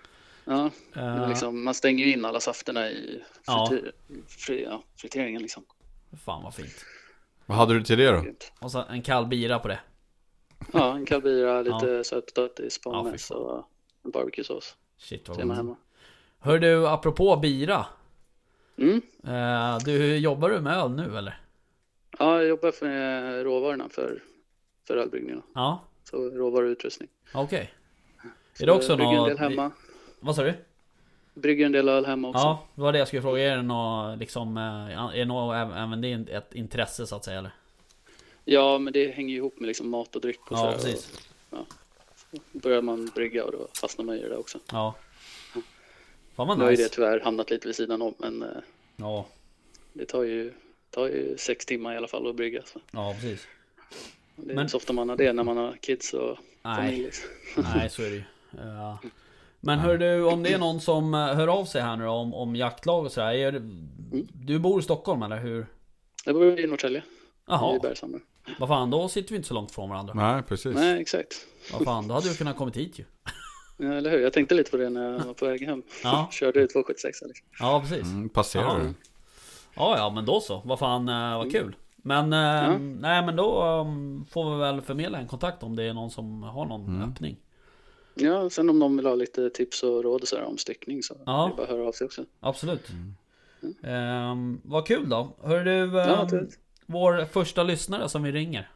Ja, 0.46 0.70
men 0.94 1.30
liksom, 1.30 1.64
man 1.64 1.74
stänger 1.74 2.06
ju 2.06 2.14
in 2.14 2.26
alla 2.26 2.40
safterna 2.40 2.90
i 2.90 3.24
Ja. 3.48 3.68
frityr, 3.70 3.92
fri, 4.28 4.64
ja, 4.64 4.84
friteringen 4.96 5.42
liksom. 5.42 5.66
Fan 6.26 6.44
vad 6.44 6.54
fint. 6.56 6.86
Vad 7.46 7.58
hade 7.58 7.74
du 7.74 7.84
till 7.84 7.98
det 7.98 8.12
då? 8.12 8.26
Och 8.60 8.72
så 8.72 8.84
en 8.90 9.02
kall 9.02 9.26
bira 9.28 9.60
på 9.60 9.68
det. 9.68 9.80
Ja, 10.74 10.96
en 10.96 11.06
kallbira, 11.06 11.62
lite 11.62 11.86
Ja. 11.88 12.04
sötpotatis, 12.04 12.80
Ja, 12.86 12.92
pommes 12.92 13.28
fan. 13.28 13.38
och 13.38 13.70
en 14.04 14.12
barbecuesås. 14.12 14.76
Shit 14.98 15.30
vad 15.30 15.48
gott. 15.48 15.78
Hör 16.40 16.60
du, 16.60 16.88
apropå 16.88 17.36
bira. 17.38 17.86
Mm. 18.78 19.02
Eh, 19.24 19.78
du, 19.86 20.18
jobbar 20.18 20.50
du 20.50 20.62
med 20.62 20.78
öl 20.78 20.92
nu 20.92 21.18
eller? 21.18 21.40
Ja, 22.20 22.36
jag 22.38 22.46
jobbar 22.48 22.84
med 22.86 23.44
råvarorna 23.44 23.90
för, 23.90 24.24
för 24.88 24.98
ölbryggningen. 24.98 25.42
Ja, 25.56 25.84
Så 26.04 26.30
råvaror 26.30 26.66
och 26.66 26.70
utrustning. 26.72 27.10
okej. 27.34 27.74
Så 28.54 28.64
Är 28.64 28.68
det 28.68 28.74
också 28.74 28.96
något... 28.96 29.18
en 29.18 29.24
del 29.30 29.38
hemma. 29.38 29.72
Vad 30.20 30.36
sa 30.36 30.44
du? 30.44 30.54
Brygger 31.34 31.66
en 31.66 31.72
del 31.72 31.90
öl 31.90 32.06
hemma 32.06 32.28
också. 32.30 32.40
Ja, 32.42 32.68
det 32.76 32.82
var 32.82 32.92
det 32.92 33.00
jag 33.00 33.08
skulle 33.08 33.22
fråga. 33.22 33.42
Är 33.54 33.56
det 33.56 33.62
något 33.62 34.20
liksom... 34.20 34.58
eh, 34.58 34.98
Är 35.14 35.18
det 35.18 35.26
något, 35.26 35.56
även 35.56 36.02
det 36.02 36.12
ett 36.12 36.56
intresse 36.56 37.08
så 37.08 37.16
att 37.16 37.26
säga 37.26 37.38
eller? 37.40 37.52
Ja, 38.46 38.78
men 38.78 38.94
det 38.94 39.12
hänger 39.12 39.30
ju 39.30 39.36
ihop 39.38 39.60
med 39.60 39.68
liksom 39.68 39.90
mat 39.90 40.16
och 40.16 40.22
dryck 40.22 40.52
och 40.52 40.58
Ja, 40.58 40.72
så. 40.72 40.78
precis. 40.78 41.30
Och 41.50 41.66
börjar 42.52 42.82
man 42.82 43.06
brygga 43.16 43.46
och 43.46 43.52
då 43.52 43.68
fastnar 43.82 44.06
man 44.06 44.16
i 44.16 44.22
det 44.22 44.30
där 44.30 44.38
också. 44.40 44.60
Ja. 44.72 44.96
Fan 46.36 46.48
vad 46.48 46.58
Nu 46.58 46.64
har 46.64 46.72
ju 46.72 46.78
det 46.78 46.84
nice. 46.84 46.96
tyvärr 46.96 47.20
hamnat 47.20 47.50
lite 47.50 47.68
vid 47.68 47.76
sidan 47.76 48.02
om, 48.02 48.14
men 48.18 48.44
eh, 48.44 48.48
Ja, 48.98 49.26
det 49.94 50.06
tar 50.06 50.24
ju, 50.24 50.54
tar 50.96 51.08
ju 51.08 51.38
sex 51.38 51.66
timmar 51.66 51.94
i 51.94 51.98
alla 51.98 52.08
fall 52.08 52.30
att 52.30 52.36
brygga. 52.36 52.62
Så. 52.66 52.80
ja 52.92 53.14
precis. 53.14 53.48
Det 54.36 54.52
är 54.52 54.56
Men- 54.56 54.60
inte 54.64 54.72
så 54.72 54.78
ofta 54.78 54.94
man 54.94 55.10
har 55.10 55.16
det 55.18 55.34
när 55.34 55.44
man 55.44 55.58
har 55.58 55.78
kids 55.82 56.14
och 56.14 56.38
familj. 56.64 56.96
Nej, 56.96 57.02
Liksom. 57.04 57.64
nej 57.76 57.90
så 57.90 58.02
är 58.02 58.10
det 58.10 58.16
ju. 58.16 58.24
Ja. 58.58 59.00
Men 59.60 59.80
hör 59.80 59.98
du, 59.98 60.24
om 60.24 60.44
det 60.44 60.54
är 60.54 60.58
någon 60.60 60.82
som 60.82 61.14
eh, 61.14 61.20
hör 61.34 61.48
av 61.48 61.66
sig 61.66 61.82
här 61.82 61.98
nu 61.98 62.04
då, 62.04 62.10
om, 62.12 62.34
om 62.34 62.56
jaktlag 62.56 63.06
och 63.06 63.12
sådär. 63.12 63.34
Är, 63.34 63.52
det- 63.52 63.62
du 64.34 64.60
bor 64.60 64.80
i 64.80 64.84
Stockholm 64.84 65.24
eller 65.24 65.40
hur? 65.40 65.66
Jag 66.26 66.36
bor 66.36 66.60
i 66.60 66.68
Norrtälje, 66.68 67.00
i 67.00 67.04
Jaha, 67.48 67.80
Bergshamra. 67.82 68.20
vad 68.60 68.70
fan 68.70 68.90
då 68.90 69.10
sitter 69.10 69.30
vi 69.30 69.36
inte 69.36 69.48
så 69.48 69.54
långt 69.54 69.72
från 69.72 69.90
varandra. 69.90 70.14
Nej, 70.14 70.44
precis. 70.44 70.76
Nej, 70.76 71.02
exakt. 71.02 71.46
Vad 71.74 71.84
fan, 71.84 72.08
då 72.08 72.14
hade 72.14 72.30
du 72.30 72.36
kunnat 72.36 72.58
kommit 72.58 72.78
hit 72.78 73.00
ju. 73.00 73.04
Ja, 73.78 73.94
eller 73.94 74.10
hur? 74.12 74.20
Jag 74.20 74.34
tänkte 74.34 74.56
lite 74.56 74.72
på 74.72 74.78
det 74.78 74.90
när 74.90 75.12
jag 75.12 75.20
var 75.26 75.34
på 75.34 75.46
väg 75.46 75.62
hem. 75.62 75.84
Ja. 76.04 76.30
Körde 76.32 76.60
ut 76.60 76.70
276 76.72 77.22
liksom. 77.28 77.48
Ja, 77.60 77.80
precis. 77.82 78.04
Mm, 78.04 78.30
passerar 78.30 78.80
du? 78.80 78.94
Ja, 79.76 79.98
ja, 79.98 80.10
men 80.10 80.26
då 80.26 80.40
så. 80.42 80.62
Vad 80.66 80.80
fan, 80.80 81.10
eh, 81.10 81.38
vad 81.38 81.52
kul. 81.52 81.76
Men, 81.96 82.34
eh, 82.34 82.40
Ja. 82.40 82.78
nej 82.78 83.26
men 83.26 83.36
då 83.36 83.64
um, 83.64 84.26
får 84.32 84.52
vi 84.54 84.60
väl 84.60 84.82
förmedla 84.82 85.18
en 85.18 85.28
kontakt 85.28 85.64
om 85.64 85.76
det 85.76 85.84
är 85.84 85.94
någon 85.94 86.12
som 86.12 86.44
har 86.44 86.66
någon 86.66 87.02
öppning. 87.02 87.38
Ja, 88.16 88.50
sen 88.50 88.70
om 88.70 88.80
någon 88.80 88.98
vill 88.98 89.06
ha 89.06 89.16
lite 89.16 89.50
tips 89.50 89.84
och 89.84 90.04
råd 90.04 90.22
och 90.22 90.28
sådär 90.28 90.44
om 90.44 90.58
styckning 90.58 91.04
så 91.04 91.14
Ja. 91.26 91.46
det 91.48 91.54
är 91.54 91.58
bara 91.58 91.64
att 91.64 91.70
höra 91.70 91.88
av 91.88 91.92
sig 91.92 92.06
också. 92.06 92.26
Absolut. 92.40 92.90
Ehm, 93.84 94.62
vad 94.64 94.88
kul 94.88 95.10
då. 95.10 95.36
Hör 95.44 95.64
du, 95.64 95.72
Ja, 95.98 96.28
ehm, 96.32 96.48
vår 96.86 97.26
första 97.26 97.64
lyssnare 97.64 98.10
som 98.10 98.24
vi 98.24 98.32
ringer. 98.32 98.70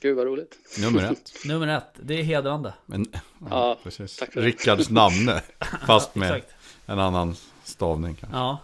Gud 0.00 0.16
vad 0.16 0.26
roligt. 0.26 0.58
Nummer 0.80 1.12
ett. 1.12 1.32
Nummer 1.46 1.68
ett, 1.68 1.92
det 2.02 2.14
är 2.14 2.22
hedrande. 2.22 2.74
Men, 2.86 3.06
Ja, 3.50 3.76
precis. 3.82 4.16
för 4.18 4.26
det. 4.40 4.40
Rickards 4.46 4.90
namne. 4.90 5.42
Fast 5.86 6.14
med 6.14 6.42
en 6.86 6.98
annan 6.98 7.34
stavning 7.64 8.14
kanske. 8.14 8.38
Ja. 8.38 8.58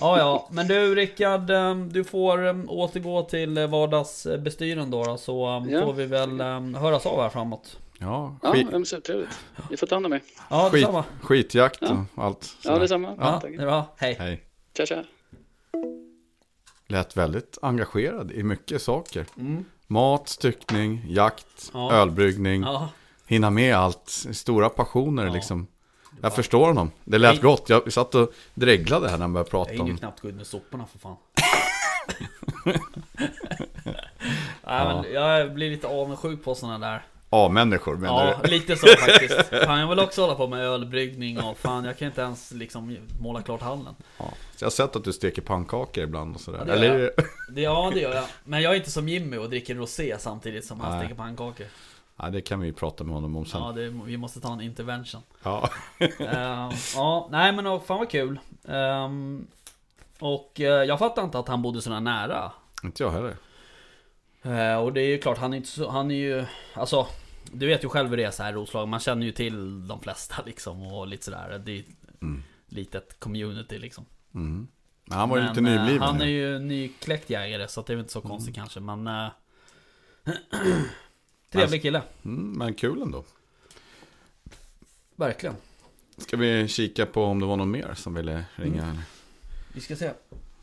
Ja, 0.00 0.18
ja, 0.18 0.48
men 0.50 0.68
du 0.68 0.94
Rickard, 0.94 1.50
eh, 1.50 1.74
du 1.76 2.04
får 2.04 2.46
eh, 2.46 2.54
återgå 2.68 3.22
till 3.22 3.58
eh, 3.58 3.66
vardagsbestyren 3.66 4.90
då, 4.90 5.04
då 5.04 5.16
så 5.16 5.46
eh, 5.66 5.72
Ja. 5.72 5.84
får 5.84 5.92
vi 5.92 6.06
väl 6.06 6.40
höras 6.74 7.06
av 7.06 7.22
här 7.22 7.28
framåt. 7.28 7.78
Ja, 7.98 8.36
Ja, 8.42 8.52
skit, 8.52 8.66
ja 8.72 8.84
supertrevligt. 8.84 9.38
Ni 9.70 9.76
får 9.76 9.86
ta 9.86 9.94
hand 9.96 10.06
om 10.06 10.12
er. 10.12 10.20
Ja, 10.50 10.68
skit, 10.72 10.72
detsamma. 10.80 11.04
skitjakt 11.22 11.82
och 11.82 11.88
Ja. 11.88 12.04
allt. 12.14 12.56
Ja, 12.62 12.62
sådär. 12.68 12.80
detsamma. 12.80 13.14
Ja, 13.18 13.40
det 13.42 13.54
är 13.54 13.58
bra. 13.58 13.94
Hej. 13.96 14.16
Hej. 14.20 14.42
Tja, 14.76 14.86
tja. 14.86 15.02
Lät 16.88 17.16
väldigt 17.16 17.58
engagerad 17.62 18.30
i 18.32 18.42
mycket 18.42 18.82
saker. 18.82 19.26
Mm. 19.38 19.64
Mat, 19.86 20.28
styckning, 20.28 21.04
jakt, 21.08 21.70
Ja. 21.74 21.92
ölbryggning. 21.92 22.62
Ja, 22.62 22.88
Hinna 23.26 23.50
med 23.50 23.74
allt. 23.76 24.08
Stora 24.32 24.68
passioner 24.68 25.30
liksom. 25.30 25.66
Jag 26.20 26.34
förstår 26.34 26.66
honom. 26.66 26.90
Det 27.04 27.18
lät 27.18 27.42
gott. 27.42 27.68
Jag 27.68 27.92
satt 27.92 28.14
och 28.14 28.32
dreglade 28.54 29.08
här 29.08 29.16
när 29.16 29.22
han 29.24 29.32
började 29.32 29.46
jag 29.46 29.50
prata 29.50 29.72
hinner 29.72 29.86
ju 29.86 29.92
om... 29.92 29.98
knappt 29.98 30.20
gå 30.20 30.28
ut 30.28 30.34
med 30.34 30.46
soporna 30.46 30.86
för 30.92 30.98
fan. 30.98 31.16
Nej, 34.66 34.86
men 34.86 35.12
jag 35.12 35.54
blir 35.54 35.70
lite 35.70 35.86
avundsjuk 35.86 36.44
på 36.44 36.54
sådana 36.54 36.90
där. 36.90 37.02
A-människor 37.30 37.96
menar 37.96 38.26
Ja, 38.28 38.40
du? 38.44 38.50
lite 38.50 38.76
så 38.76 38.86
faktiskt. 38.86 39.34
Fan, 39.64 39.80
jag 39.80 39.88
vill 39.88 39.98
också 39.98 40.20
hålla 40.20 40.34
på 40.34 40.46
med 40.46 40.60
ölbryggning 40.60 41.40
och 41.40 41.58
fan, 41.58 41.84
jag 41.84 41.98
kan 41.98 42.08
inte 42.08 42.20
ens 42.20 42.52
liksom 42.52 42.96
måla 43.20 43.42
klart 43.42 43.60
hallen. 43.60 43.94
Ja. 44.18 44.24
Jag 44.58 44.66
har 44.66 44.70
sett 44.70 44.96
att 44.96 45.04
du 45.04 45.12
steker 45.12 45.42
pannkakor 45.42 46.04
ibland 46.04 46.34
och 46.34 46.40
sådär. 46.40 46.58
Ja, 46.58 46.64
det 46.64 46.72
Eller 46.72 46.98
jag. 46.98 47.10
Det, 47.50 47.60
ja, 47.60 47.90
det 47.94 48.00
gör 48.00 48.14
jag. 48.14 48.24
Men 48.44 48.62
jag 48.62 48.72
är 48.72 48.76
inte 48.76 48.90
som 48.90 49.08
Jimmy 49.08 49.36
och 49.36 49.50
dricker 49.50 49.74
rosé 49.74 50.16
samtidigt 50.18 50.64
som 50.64 50.80
han 50.80 50.90
Nej. 50.90 51.00
steker 51.00 51.14
pannkakor. 51.14 51.66
Ja, 52.16 52.30
det 52.30 52.40
kan 52.40 52.60
vi 52.60 52.66
ju 52.66 52.72
prata 52.72 53.04
med 53.04 53.14
honom 53.14 53.36
om 53.36 53.46
sen. 53.46 53.60
Ja, 53.60 53.72
det, 53.72 53.88
vi 53.88 54.16
måste 54.16 54.40
ta 54.40 54.52
en 54.52 54.60
intervention. 54.60 55.22
Ja. 55.42 55.70
Ehm, 55.98 56.70
ja, 56.94 57.28
nej 57.30 57.52
men 57.52 57.66
oh, 57.66 57.82
fan 57.82 57.98
vad 57.98 58.10
kul. 58.10 58.38
Ehm, 58.68 59.46
och 60.18 60.60
eh, 60.60 60.84
jag 60.84 60.98
fattar 60.98 61.24
inte 61.24 61.38
att 61.38 61.48
han 61.48 61.62
bodde 61.62 61.82
så 61.82 62.00
nära. 62.00 62.52
Inte 62.84 63.02
jag 63.02 63.10
heller. 63.10 63.36
Eh, 64.42 64.76
och 64.76 64.92
det 64.92 65.00
är 65.00 65.08
ju 65.08 65.18
klart, 65.18 65.38
han 65.38 65.52
är 65.52 65.56
inte 65.56 65.68
så, 65.68 65.90
han 65.90 66.10
är 66.10 66.14
ju, 66.14 66.44
alltså 66.74 67.06
Du 67.52 67.66
vet 67.66 67.84
ju 67.84 67.88
själv 67.88 68.10
hur 68.10 68.16
det 68.16 68.24
är 68.24 68.30
så 68.30 68.42
här 68.42 68.52
i 68.52 68.54
Roslagen, 68.54 68.88
man 68.88 69.00
känner 69.00 69.26
ju 69.26 69.32
till 69.32 69.88
de 69.88 70.00
flesta 70.00 70.42
liksom 70.46 70.82
och 70.82 71.06
lite 71.06 71.24
sådär 71.24 71.62
Det 71.64 71.72
är 71.72 71.78
ett 71.78 71.86
litet 72.68 73.20
community 73.20 73.78
liksom 73.78 74.04
Mm. 74.34 74.68
Men 75.04 75.18
han 75.18 75.28
var 75.28 75.36
ju 75.36 75.42
Men, 75.42 75.54
lite 75.54 75.70
eh, 75.70 75.80
nybliven. 75.80 76.02
Han 76.02 76.20
är 76.20 76.26
ju. 76.26 76.58
nykläckt 76.58 77.30
jägare 77.30 77.68
så 77.68 77.82
det 77.82 77.92
är 77.92 77.94
väl 77.94 78.00
inte 78.02 78.12
så 78.12 78.20
konstigt 78.20 78.54
kanske 78.54 78.80
men 78.80 79.06
eh, 79.06 79.28
Trevlig 81.50 81.82
kille, 81.82 82.02
Mm, 82.24 82.52
men 82.58 82.74
kul 82.74 83.02
ändå. 83.02 83.24
verkligen 85.16 85.54
Ska 86.18 86.36
vi 86.36 86.68
kika 86.68 87.06
på 87.06 87.24
om 87.24 87.40
det 87.40 87.46
var 87.46 87.56
någon 87.56 87.70
mer 87.70 87.94
som 87.94 88.14
ville 88.14 88.44
ringa? 88.56 88.82
Mm. 88.84 88.96
Vi 89.74 89.80
ska 89.80 89.96
se 89.96 90.10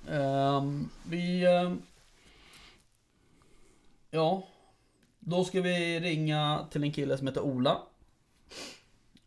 Ehm, 0.09 0.89
Vi 1.09 1.45
ehm, 1.45 1.81
Ja 4.11 4.47
Då 5.19 5.43
ska 5.45 5.61
vi 5.61 5.99
ringa 5.99 6.67
till 6.71 6.83
en 6.83 6.91
kille 6.91 7.17
som 7.17 7.27
heter 7.27 7.41
Ola 7.41 7.77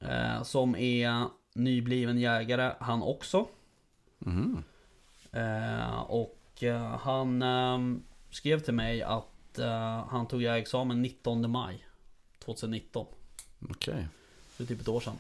eh, 0.01 0.43
Som 0.43 0.77
är 0.77 1.25
nybliven 1.55 2.19
jägare 2.19 2.73
han 2.81 3.03
också 3.03 3.49
Mhm. 4.19 4.63
eh, 5.33 6.01
Och 6.01 6.63
eh, 6.63 6.97
han 6.99 7.43
ehm, 7.43 8.03
skrev 8.31 8.61
till 8.61 8.75
mig 8.75 9.03
att 9.03 9.29
eh, 9.59 10.05
han 10.09 10.27
tog 10.27 10.43
jägarexamen 10.43 11.03
19 11.03 11.51
maj 11.51 11.87
2019 12.45 13.07
Okej. 13.71 14.07
Det 14.57 14.65
är 14.65 14.69
typ 14.69 14.81
ett 14.81 14.89
år 14.89 15.01
sedan 15.01 15.15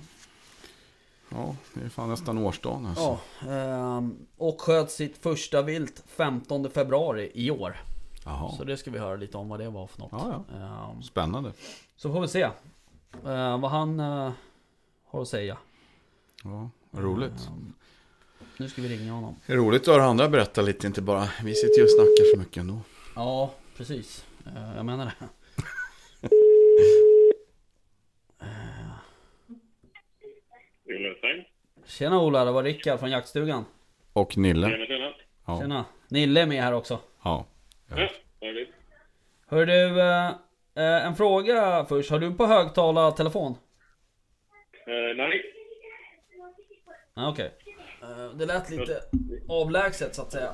Ja, 1.29 1.57
det 1.75 1.85
är 1.85 1.89
fan 1.89 2.09
nästan 2.09 2.39
årsdagen 2.39 2.87
alltså. 2.87 3.19
Ja, 3.47 3.51
ehm, 3.53 4.27
och 4.37 4.61
sköt 4.61 4.91
sitt 4.91 5.19
första 5.19 5.63
vilt 5.63 6.05
15 6.07 6.71
februari 6.71 7.31
i 7.35 7.51
år 7.51 7.77
Jaha. 8.25 8.53
Så 8.57 8.65
det 8.65 8.77
ska 8.77 8.91
vi 8.91 8.99
höra 8.99 9.17
lite 9.17 9.37
om 9.37 9.49
vad 9.49 9.61
det 9.61 9.71
var 9.71 9.87
för 9.87 9.99
något. 9.99 10.13
Ja, 10.13 10.45
Ehm, 10.93 11.03
Spännande. 11.03 11.53
Så 11.97 12.13
får 12.13 12.21
vi 12.21 12.29
se 12.29 12.43
eh, 13.25 13.59
vad 13.59 13.71
han 13.71 14.01
eh, 14.01 14.33
har 15.07 15.23
att 15.23 15.29
säga. 15.29 15.59
Ja, 16.45 16.71
roligt. 16.93 17.47
Ehm, 17.49 17.73
Nu 18.59 18.69
ska 18.69 18.83
vi 18.83 18.89
ringa 18.89 19.13
honom. 19.13 19.37
Det 19.47 19.53
är 19.53 19.57
roligt 19.57 19.83
att 19.83 19.95
höra 19.95 20.05
andra 20.05 20.29
berätta 20.29 20.63
lite, 20.63 20.87
inte 20.87 21.03
bara 21.03 21.29
vi 21.45 21.55
sitter 21.55 21.77
ju 21.79 21.83
och 21.85 21.91
snackar 21.91 22.35
så 22.35 22.39
mycket 22.39 22.57
ändå. 22.61 22.81
Ja, 23.15 23.51
precis. 23.77 24.27
Eh, 24.47 24.77
Jag 24.77 24.85
menar 24.87 25.05
det. 25.05 25.13
Ola 30.89 31.45
Tjena 31.87 32.23
Ola, 32.23 32.45
det 32.45 32.53
var 32.53 32.63
Rickard 32.63 33.01
från 33.01 33.11
jaktstugan. 33.11 33.65
Och 34.13 34.37
Nille. 34.39 34.69
Tjena, 34.71 34.87
tjena. 34.87 35.13
Ja. 35.47 35.61
Tjena. 35.61 35.85
Nille 36.09 36.41
är 36.43 36.47
med 36.47 36.63
här 36.63 36.73
också. 36.73 36.99
ja. 37.25 37.47
Ja. 37.89 38.09
Hör 39.49 39.67
du, 39.67 40.01
eh, 40.01 40.27
eh, 40.75 41.07
en 41.07 41.15
fråga 41.17 41.87
först. 41.89 42.11
Har 42.11 42.19
du 42.19 42.35
på 42.35 42.47
högtalartelefon? 42.47 43.53
Eh, 44.87 45.17
nej, 45.17 45.43
Okej. 47.15 47.51
Eh, 48.03 48.37
Det 48.39 48.47
lät 48.47 48.71
lite 48.71 49.01
avlägset 49.49 50.15
så 50.15 50.23
att 50.23 50.33
säga. 50.33 50.51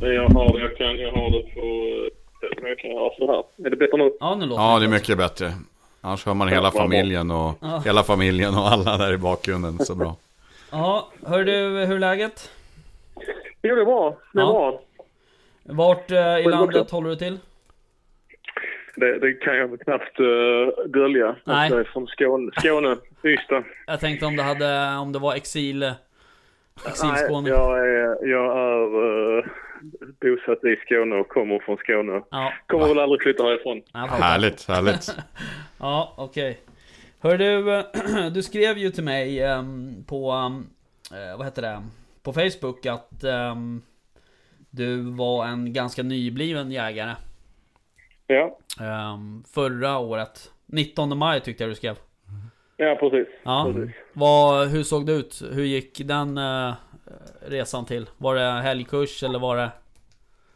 det 0.00 0.14
jag 0.14 0.28
har, 0.28 0.58
jag 0.60 0.76
kan, 0.76 0.96
jag 0.98 1.12
har 1.12 1.30
det 1.30 1.54
på... 1.54 1.62
Jag 2.40 2.78
kan 2.78 2.90
göra 2.90 3.10
så 3.18 3.26
här. 3.26 3.66
Är 3.66 3.70
det 3.70 3.76
bättre 3.76 3.96
nu? 3.96 4.12
Ja, 4.20 4.34
nu 4.34 4.46
låter 4.46 4.62
ja, 4.62 4.78
det 4.78 4.84
är 4.84 4.88
mycket 4.90 5.18
bättre. 5.18 5.52
Annars 6.00 6.26
hör 6.26 6.34
man 6.34 6.48
hela 6.48 6.70
familjen 6.70 7.30
och 7.30 7.54
Ja. 7.60 7.82
hela 7.84 8.02
familjen 8.02 8.54
och 8.54 8.68
alla 8.68 8.96
där 8.96 9.12
i 9.12 9.18
bakgrunden. 9.18 9.78
Så 9.78 9.94
bra. 9.94 10.16
Ja, 10.70 11.08
hör 11.26 11.44
du, 11.44 11.52
hur 11.86 11.94
är 11.94 11.98
läget? 11.98 12.50
Jo, 13.62 13.74
det 13.74 13.80
är 13.80 13.84
bra. 13.84 14.16
Det 14.32 14.38
är 14.38 14.42
Ja. 14.42 14.52
bra. 14.52 14.80
Vart 15.74 16.10
eh, 16.10 16.38
i 16.38 16.44
landet 16.44 16.90
håller 16.90 17.10
du 17.10 17.16
till? 17.16 17.38
Det, 18.96 19.18
det 19.18 19.32
kan 19.32 19.56
jag 19.56 19.80
knappt 19.80 20.20
uh, 20.20 20.68
dölja. 20.86 21.36
Nej. 21.44 21.70
Jag 21.70 21.80
är 21.80 21.84
från 21.84 22.06
Skåne, 22.06 22.50
Skåne 22.58 22.96
Ystad. 23.24 23.64
Jag 23.86 24.00
tänkte 24.00 24.26
om 24.26 24.36
det 24.36 24.42
hade, 24.42 24.96
om 24.96 25.12
det 25.12 25.18
var 25.18 25.34
exil... 25.34 25.92
Exilskåne. 26.86 27.40
Nej, 27.50 27.58
jag 27.58 27.78
är, 27.88 28.26
jag 28.26 28.58
är 28.58 29.38
eh, 29.38 29.44
bosatt 30.20 30.64
i 30.64 30.76
Skåne 30.86 31.16
och 31.16 31.28
kommer 31.28 31.58
från 31.58 31.76
Skåne. 31.76 32.22
Ja, 32.30 32.52
Kommer 32.66 32.88
väl 32.88 32.98
aldrig 32.98 33.22
flytta 33.22 33.42
härifrån. 33.44 33.82
fattar. 33.92 34.06
Härligt, 34.22 34.68
härligt. 34.68 35.16
Ja, 35.80 36.14
okej. 36.16 36.58
Hör 37.20 37.38
du, 37.38 37.82
du 38.34 38.42
skrev 38.42 38.78
ju 38.78 38.90
till 38.90 39.04
mig 39.04 39.42
ehm, 39.42 40.04
på, 40.08 40.30
ehm, 40.30 40.66
eh, 41.12 41.36
vad 41.38 41.46
heter 41.46 41.62
det? 41.62 41.82
På 42.22 42.32
Facebook 42.32 42.86
att 42.86 43.24
ehm, 43.24 43.82
du 44.70 45.00
var 45.00 45.46
en 45.46 45.72
ganska 45.72 46.02
nybliven 46.02 46.70
jägare. 46.70 47.14
Ja, 48.26 48.58
förra 49.54 49.98
året. 49.98 50.50
19 50.66 51.18
maj 51.18 51.40
tyckte 51.40 51.64
jag 51.64 51.70
du 51.70 51.74
skrev. 51.74 51.96
ja 52.76 52.96
precis. 53.00 53.28
Ja. 53.44 53.72
precis. 53.74 53.94
Vad, 54.12 54.68
hur 54.68 54.82
såg 54.82 55.06
det 55.06 55.12
ut? 55.12 55.42
Hur 55.52 55.64
gick 55.64 55.98
den 56.04 56.38
eh, 56.38 56.74
resan 57.48 57.86
till? 57.86 58.06
Var 58.18 58.34
det 58.34 58.40
helgkurs 58.40 59.22
eller 59.22 59.38
var 59.38 59.56
det... 59.56 59.70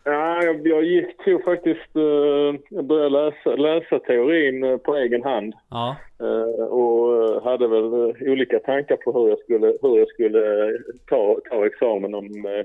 Ja, 0.05 0.43
jag, 0.43 0.67
jag 0.67 0.85
gick 0.85 1.25
tror 1.25 1.43
faktiskt, 1.43 1.97
eh, 1.97 2.61
jag 2.71 2.85
började 2.85 3.11
läsa, 3.11 3.57
läsa 3.57 3.99
teorin 3.99 4.65
eh, 4.65 4.77
på 4.77 4.97
egen 4.97 5.23
hand. 5.23 5.55
Ja, 5.71 5.97
Eh, 6.21 6.65
och 6.65 7.25
eh, 7.25 7.43
hade 7.45 7.69
väl 7.69 7.93
eh, 7.93 8.33
olika 8.33 8.59
tankar 8.59 8.97
på 8.97 9.13
hur 9.13 9.29
jag 9.29 9.39
skulle, 9.39 9.67
hur 9.83 9.99
jag 9.99 10.09
skulle 10.09 10.65
eh, 10.65 10.75
ta, 11.09 11.39
ta 11.51 11.67
examen 11.67 12.15
om 12.15 12.47
eh, 12.47 12.65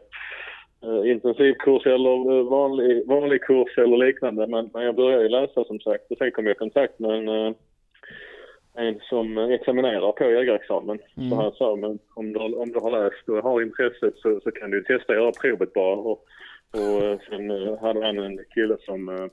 eh, 0.90 1.12
intensivkurs 1.12 1.86
eller 1.86 2.38
eh, 2.38 2.44
vanlig, 2.44 3.08
vanlig 3.08 3.42
kurs 3.42 3.78
eller 3.78 3.98
liknande. 3.98 4.48
Men, 4.48 4.70
men 4.74 4.84
jag 4.84 4.96
började 4.96 5.30
läsa 5.30 5.64
som 5.64 5.80
sagt 5.80 6.12
och 6.12 6.18
sen 6.18 6.32
kom 6.32 6.46
jag 6.46 6.56
i 6.56 6.60
kontakt 6.60 7.00
med 7.00 7.12
en, 7.12 7.28
eh, 7.28 7.54
en 8.78 9.00
som 9.10 9.38
examinerar 9.38 10.12
på 10.12 10.24
jägarexamen. 10.24 11.00
Mm. 11.18 11.30
Så 11.30 11.36
han 11.36 11.52
sa, 11.52 11.76
men 11.76 12.00
om 12.14 12.34
du, 12.34 12.40
har- 12.40 12.60
om 12.62 12.70
du 12.72 12.80
har 12.80 12.92
läst 12.92 13.30
och 13.30 13.38
har 13.38 13.62
intresset 13.62 14.14
så, 14.18 14.40
så 14.44 14.52
kan 14.52 14.72
du 14.72 14.84
testa 14.84 15.14
att 15.14 15.20
göra 15.20 15.32
provet 15.32 15.74
bara. 15.74 15.96
Och, 15.96 16.26
och 16.74 17.04
eh, 17.04 17.18
sen 17.30 17.52
eh, 17.52 17.78
hade 17.82 18.06
han 18.06 18.20
en 18.20 18.40
kille 18.54 18.78
som 18.86 19.10
eh, 19.10 19.26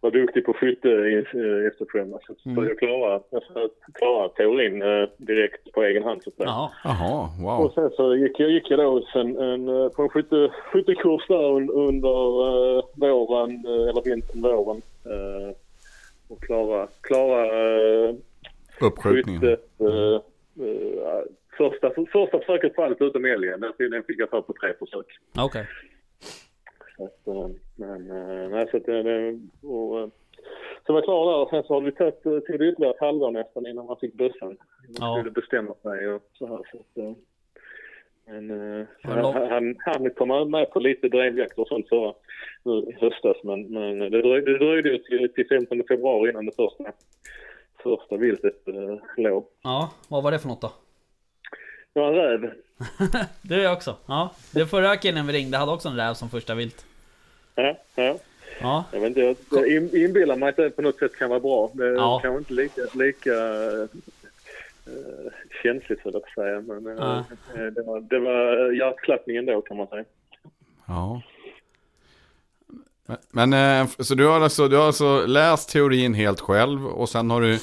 var 0.00 0.10
duktig 0.10 0.44
på 0.44 0.52
skytte 0.52 0.88
eh, 0.90 1.66
efterskärmarna. 1.66 2.18
Så, 2.26 2.50
Mm. 2.50 2.64
jag 2.68 2.78
klarade, 2.78 3.22
jag 3.30 3.70
klarade 3.94 4.34
teorin 4.34 4.82
eh, 4.82 5.08
direkt 5.16 5.72
på 5.72 5.82
egen 5.82 6.02
hand 6.02 6.22
så 6.22 6.30
att 6.30 6.34
säga. 6.36 6.48
Jaha, 6.84 7.28
Och 7.38 7.42
wow. 7.44 7.72
sen 7.74 7.90
så 7.90 8.16
gick 8.16 8.40
jag, 8.40 8.50
gick 8.50 8.70
jag 8.70 8.78
då 8.78 9.02
sen 9.12 9.38
en, 9.38 9.68
eh, 9.68 9.88
på 9.88 10.02
en 10.02 10.08
skytte, 10.08 10.48
skyttekurs 10.72 11.26
där 11.28 11.50
un, 11.56 11.70
under 11.70 12.18
uh, 12.76 12.84
våren, 12.96 13.50
eh, 13.66 13.88
eller 13.88 14.04
vintern, 14.10 14.42
våren. 14.42 14.82
eh, 15.04 15.54
och 16.28 16.42
klara, 16.42 16.88
klara 17.00 17.44
uh, 17.44 18.14
Uppskjutningen. 18.82 19.40
skyttet. 19.40 19.64
eh, 19.80 20.14
eh, 20.66 21.22
första, 21.58 21.90
första 22.12 22.38
försöket 22.38 22.78
allt 22.78 23.00
utom 23.02 23.24
älgen. 23.24 23.60
Den, 23.60 23.90
den 23.90 24.02
fick 24.02 24.20
jag 24.20 24.30
ta 24.30 24.42
på 24.42 24.52
tre 24.52 24.72
försök. 24.78 25.06
Okej. 25.38 25.66
Så 26.96 27.04
att, 27.04 27.26
eh, 27.26 27.48
men, 27.76 28.04
nej, 28.50 28.68
så 28.70 28.76
att 28.76 28.84
det, 28.86 29.30
och, 29.62 30.10
så 30.86 30.92
var 30.92 30.98
jag 31.00 31.04
klar 31.04 31.30
där 31.32 31.38
och 31.42 31.48
sen 31.50 31.62
så 31.62 31.74
har 31.74 31.80
det 31.82 31.92
tagit, 31.92 32.22
tog 32.22 32.58
det 32.58 32.68
ytterligare 32.68 32.94
ett 32.94 33.00
halvår 33.00 33.30
nästan 33.30 33.66
innan 33.66 33.86
man 33.86 33.96
fick 33.96 34.14
bussen. 34.14 34.48
Man 34.48 34.56
Ja. 35.00 35.16
skulle 35.18 35.30
bestämma 35.30 35.74
sig 35.82 36.08
och 36.08 36.22
så 36.32 36.46
här. 36.46 36.56
Så 36.72 36.76
att, 36.78 37.16
men 38.26 38.50
han, 39.02 39.34
han, 39.50 39.76
han 39.78 40.10
kom 40.10 40.50
med 40.50 40.70
på 40.70 40.80
lite 40.80 41.08
drevjakt 41.08 41.58
och 41.58 41.68
sånt 41.68 41.88
förra 41.88 42.14
höstas 43.00 43.36
men, 43.44 43.62
men 43.72 43.98
det 43.98 44.22
dröjde, 44.22 44.52
det 44.52 44.58
dröjde 44.58 44.88
ju 44.88 44.98
till, 44.98 45.32
till 45.34 45.48
15 45.48 45.82
februari 45.88 46.30
innan 46.30 46.46
det 46.46 46.56
första, 46.56 46.92
första 47.82 48.16
viltet 48.16 48.68
eh, 48.68 48.96
låg. 49.16 49.46
Ja, 49.62 49.90
vad 50.08 50.22
var 50.22 50.30
det 50.30 50.38
för 50.38 50.48
något 50.48 50.60
då? 50.60 50.72
Det 51.92 52.00
var 52.00 52.08
en 52.08 52.14
räv. 52.14 52.52
Det 53.42 53.54
är 53.54 53.58
jag 53.58 53.72
också. 53.72 53.96
Ja, 54.06 54.30
det 54.54 54.66
förra 54.66 54.96
killen 54.96 55.26
vi 55.26 55.32
ringde 55.32 55.56
hade 55.58 55.72
också 55.72 55.88
en 55.88 55.96
räv 55.96 56.14
som 56.14 56.28
första 56.30 56.54
vilt. 56.54 56.86
Ja, 57.54 57.76
ja. 57.94 58.16
Ja, 58.60 58.84
Jag, 58.92 59.00
vet 59.00 59.08
inte, 59.08 59.20
jag, 59.20 59.36
jag 59.50 59.68
in- 59.76 59.96
inbillar 59.96 60.36
mig 60.36 60.48
att 60.48 60.56
det 60.56 60.70
på 60.70 60.82
något 60.82 60.98
sätt 60.98 61.16
kan 61.16 61.30
vara 61.30 61.40
bra. 61.40 61.70
Det 61.74 61.86
Ja. 61.86 62.20
kanske 62.22 62.38
inte 62.38 62.52
lika, 62.52 62.80
lika 62.94 63.34
eh, 64.86 65.32
känsligt 65.62 66.00
för 66.00 66.16
att 66.16 66.30
säga. 66.34 66.60
Men 66.60 66.96
Ja. 66.98 67.24
eh, 67.54 67.64
det 67.66 67.82
var, 67.82 68.00
det 68.00 68.18
var 68.18 68.72
hjärtklappningen 68.72 69.46
då 69.46 69.60
kan 69.60 69.76
man 69.76 69.86
säga. 69.86 70.04
Ja. 70.88 71.22
Men, 73.10 73.48
men 73.48 73.82
eh, 73.82 73.88
så 73.98 74.14
du 74.14 74.26
har, 74.26 74.40
alltså, 74.40 74.68
du 74.68 74.76
har 74.76 74.86
alltså 74.86 75.26
läst 75.26 75.70
teorin 75.70 76.14
helt 76.14 76.40
själv 76.40 76.86
och 76.86 77.08
sen 77.08 77.30
har 77.30 77.40
du 77.40 77.58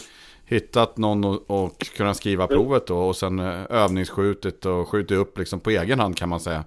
hittat 0.45 0.97
någon 0.97 1.25
och, 1.25 1.65
och 1.65 1.79
kunnat 1.97 2.17
skriva 2.17 2.47
provet 2.47 2.87
då 2.87 2.97
och 2.97 3.15
sen 3.15 3.39
eh, 3.39 3.65
övningsskjutit 3.69 4.65
och 4.65 4.89
skjutit 4.89 5.17
upp 5.17 5.37
liksom 5.37 5.59
på 5.59 5.69
egen 5.69 5.99
hand 5.99 6.17
kan 6.17 6.29
man 6.29 6.39
säga. 6.39 6.63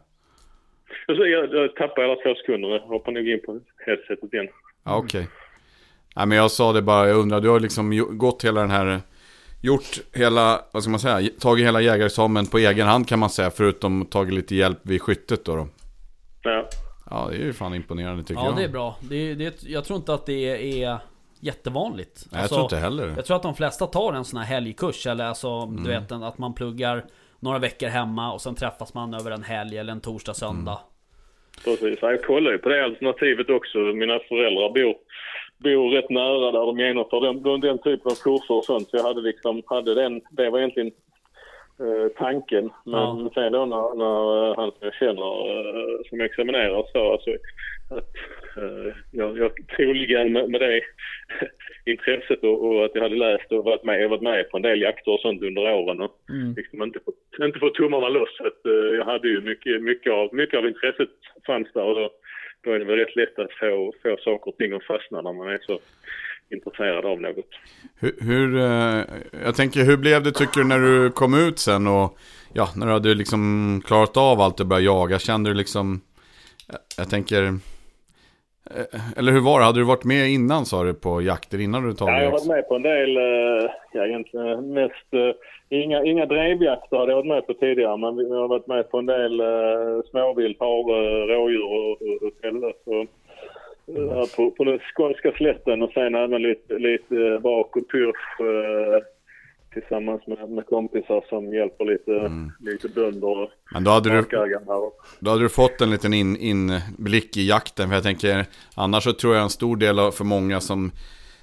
Och 1.08 1.16
så 1.16 1.26
jag, 1.26 1.54
jag 1.54 1.76
tappade 1.76 2.06
alla 2.06 2.14
två 2.22 2.34
sekunder. 2.34 2.68
Jag 2.68 2.80
hoppar 2.80 3.12
nog 3.12 3.28
in 3.28 3.40
på 3.46 3.60
headsetet 3.86 4.34
igen. 4.34 4.48
Ja, 4.84 4.96
okej. 4.96 5.28
Nej, 6.16 6.26
men 6.26 6.38
jag 6.38 6.50
sa 6.50 6.72
det 6.72 6.82
bara, 6.82 7.08
jag 7.08 7.18
undrar, 7.18 7.40
du 7.40 7.48
har 7.48 7.60
liksom 7.60 8.18
gått 8.18 8.44
hela 8.44 8.60
den 8.60 8.70
här, 8.70 9.00
gjort 9.62 10.00
hela, 10.12 10.60
vad 10.72 10.82
ska 10.82 10.90
man 10.90 11.00
säga, 11.00 11.30
tagit 11.40 11.66
hela 11.66 11.80
jägarexamen 11.80 12.46
på 12.46 12.58
egen 12.58 12.86
hand 12.86 13.08
kan 13.08 13.18
man 13.18 13.30
säga, 13.30 13.50
förutom 13.50 14.06
tagit 14.06 14.34
lite 14.34 14.54
hjälp 14.54 14.78
vid 14.82 15.02
skyttet 15.02 15.44
då. 15.44 15.56
då. 15.56 15.68
Ja. 16.42 16.68
Ja, 17.10 17.26
det 17.30 17.36
är 17.36 17.40
ju 17.40 17.52
fan 17.52 17.74
imponerande 17.74 18.22
tycker 18.22 18.40
ja 18.42 18.46
jag. 18.46 18.56
det 18.56 18.64
är 18.64 18.68
bra. 18.68 18.96
Det, 19.10 19.34
det, 19.34 19.62
jag 19.62 19.84
tror 19.84 19.96
inte 19.96 20.14
att 20.14 20.26
det 20.26 20.82
är 20.84 20.98
jättevanligt. 21.40 22.26
Nej, 22.32 22.38
jag 22.38 22.42
Alltså, 22.42 22.54
tror 22.54 22.64
inte 22.64 22.76
heller 22.76 23.12
Jag 23.16 23.24
tror 23.24 23.36
att 23.36 23.42
de 23.42 23.54
flesta 23.54 23.86
tar 23.86 24.12
en 24.12 24.24
sån 24.24 24.38
här 24.38 24.46
helgkurs 24.46 25.06
eller 25.06 25.24
alltså 25.24 25.48
Mm. 25.48 25.84
du 25.84 25.90
vet 25.90 26.12
att 26.12 26.38
man 26.38 26.54
pluggar 26.54 27.04
några 27.40 27.58
veckor 27.58 27.88
hemma 27.88 28.32
och 28.32 28.40
sen 28.40 28.54
träffas 28.54 28.94
man 28.94 29.14
över 29.14 29.30
en 29.30 29.42
helg 29.42 29.78
eller 29.78 29.92
en 29.92 30.00
torsdag 30.00 30.34
söndag. 30.34 30.78
Precis. 31.64 31.98
Ja, 32.02 32.10
Jag 32.10 32.22
kollar 32.24 32.50
ju 32.52 32.58
på 32.58 32.68
det 32.68 32.84
alternativet 32.84 33.50
också. 33.50 33.78
Mina 33.78 34.18
föräldrar 34.28 34.68
bor, 34.74 34.94
bor 35.58 35.90
rätt 35.90 36.10
nära 36.10 36.50
där 36.52 36.66
de 36.66 36.78
genomför 36.78 37.20
den, 37.20 37.42
den, 37.42 37.60
den 37.60 37.78
typen 37.78 38.10
av 38.12 38.14
kurser 38.14 38.54
och 38.54 38.64
sånt. 38.64 38.90
Så 38.90 38.96
jag 38.96 39.04
hade 39.04 39.20
liksom, 39.20 39.62
hade 39.66 39.94
den, 39.94 40.20
det 40.30 40.50
var 40.50 40.58
egentligen 40.58 40.90
tanken. 42.16 42.70
Men 42.84 42.94
Ja. 42.94 43.30
sen 43.34 43.52
då 43.52 43.66
när, 43.66 43.94
när 43.94 44.48
eh, 44.50 44.56
han 44.56 44.70
som 44.70 44.80
jag 44.80 44.94
känner 44.94 45.32
eh, 45.68 46.00
som 46.08 46.20
examinerar 46.20 46.84
sa 46.92 47.12
alltså 47.12 47.30
att 47.90 48.08
eh, 48.56 48.92
jag, 49.12 49.38
jag 49.38 49.52
troligen 49.76 50.32
med, 50.32 50.50
med 50.50 50.60
det 50.60 50.80
intresset 51.92 52.44
och, 52.44 52.64
och 52.66 52.84
att 52.84 52.94
jag 52.94 53.02
hade 53.02 53.16
läst 53.16 53.52
och 53.52 53.64
varit 53.64 53.84
med, 53.84 54.10
varit 54.10 54.22
med 54.22 54.50
på 54.50 54.56
en 54.56 54.62
del 54.62 54.80
jakter 54.80 55.12
och 55.12 55.20
sånt 55.20 55.42
under 55.42 55.74
åren 55.74 56.00
och 56.00 56.16
Mm. 56.30 56.54
liksom 56.56 56.82
inte 56.82 57.00
fått, 57.04 57.14
inte 57.46 57.58
fått 57.58 57.74
tummarna 57.74 58.08
loss. 58.08 58.40
Att, 58.40 58.66
eh, 58.66 58.96
jag 58.98 59.04
hade 59.04 59.28
ju 59.28 59.40
mycket, 59.40 59.82
mycket, 59.82 60.12
av, 60.12 60.34
mycket 60.34 60.58
av 60.58 60.66
intresset 60.66 61.08
fanns 61.46 61.72
där 61.72 61.84
och 61.84 61.94
då, 61.94 62.10
då 62.64 62.72
är 62.72 62.78
det 62.78 62.84
väl 62.84 62.96
rätt 62.98 63.16
lätt 63.16 63.38
att 63.38 63.52
få, 63.52 63.92
få 64.02 64.16
saker 64.16 64.48
och 64.50 64.56
ting 64.56 64.72
att 64.72 64.84
fastna 64.84 65.22
när 65.22 65.32
man 65.32 65.48
är 65.48 65.58
så 65.62 65.78
intresserad 66.50 67.04
av 67.04 67.20
något. 67.20 67.46
Hur, 68.00 68.16
hur 68.20 68.56
eh, 68.56 69.04
jag 69.44 69.56
tänker, 69.56 69.84
hur 69.84 69.96
blev 69.96 70.22
det 70.22 70.32
tycker 70.32 70.60
du 70.60 70.66
när 70.66 70.78
du 70.78 71.10
kom 71.10 71.34
ut 71.34 71.58
sen 71.58 71.86
och 71.86 72.18
ja, 72.52 72.68
när 72.76 72.86
du 72.86 72.92
hade 72.92 73.14
liksom 73.14 73.82
klarat 73.86 74.16
av 74.16 74.40
allt 74.40 74.60
och 74.60 74.66
börjat 74.66 74.84
jaga, 74.84 75.18
kände 75.18 75.50
du 75.50 75.54
liksom, 75.54 76.00
jag, 76.68 76.78
jag 76.98 77.10
tänker, 77.10 77.42
eh, 77.42 79.18
eller 79.18 79.32
hur 79.32 79.40
var 79.40 79.60
det? 79.60 79.66
Hade 79.66 79.80
du 79.80 79.84
varit 79.84 80.04
med 80.04 80.30
innan 80.30 80.66
sa 80.66 80.84
du 80.84 80.94
på 80.94 81.22
jakter 81.22 81.60
innan 81.60 81.88
du 81.88 81.94
tagit 81.94 82.14
Ja, 82.14 82.18
jag 82.18 82.30
har 82.30 82.38
varit 82.38 82.46
med 82.46 82.68
på 82.68 82.74
en 82.74 82.82
del, 82.82 83.16
eh, 83.16 83.70
ja 83.92 84.06
egentligen 84.06 84.72
mest, 84.72 85.14
eh, 85.14 85.78
inga, 85.78 86.04
inga 86.04 86.26
drevjakter 86.26 86.96
hade 86.96 87.12
jag 87.12 87.16
varit 87.16 87.26
med 87.26 87.46
på 87.46 87.54
tidigare 87.54 87.96
men 87.96 88.28
jag 88.28 88.40
har 88.40 88.48
varit 88.48 88.66
med 88.66 88.90
på 88.90 88.98
en 88.98 89.06
del 89.06 89.42
småvilt, 90.10 90.60
hare, 90.60 91.26
rådjur 91.26 91.64
och, 91.64 91.90
och, 91.90 92.22
och 92.22 92.32
fällor. 92.42 92.72
Eh, 93.96 94.14
här 94.14 94.36
på, 94.36 94.50
på 94.50 94.64
den 94.64 94.78
skånska 94.78 95.32
slätten 95.32 95.82
och 95.82 95.90
sen 95.94 96.14
även 96.14 96.42
lite, 96.42 96.74
lite 96.74 97.14
uh, 97.14 97.40
bak 97.40 97.76
och 97.76 97.90
pyrsch 97.90 98.40
eh, 98.40 99.02
tillsammans 99.72 100.26
med, 100.26 100.50
med 100.50 100.66
kompisar 100.66 101.24
som 101.28 101.54
hjälper 101.54 101.84
lite, 101.84 102.32
lite 102.60 102.88
bönder 102.88 103.50
Men 103.74 103.84
då 103.84 103.90
hade 103.90 104.10
du, 104.10 104.24
då 105.20 105.30
hade 105.30 105.42
du 105.42 105.48
fått 105.48 105.80
en 105.80 105.90
liten 105.90 106.14
in, 106.14 106.36
inblick 106.36 107.36
i 107.36 107.48
jakten. 107.48 107.88
För 107.88 107.94
jag 107.94 108.02
tänker, 108.02 108.44
annars 108.74 109.04
så 109.04 109.12
tror 109.12 109.34
jag 109.34 109.42
en 109.42 109.50
stor 109.50 109.76
del 109.76 109.98
av, 109.98 110.10
för 110.10 110.24
många 110.24 110.60
som, 110.60 110.92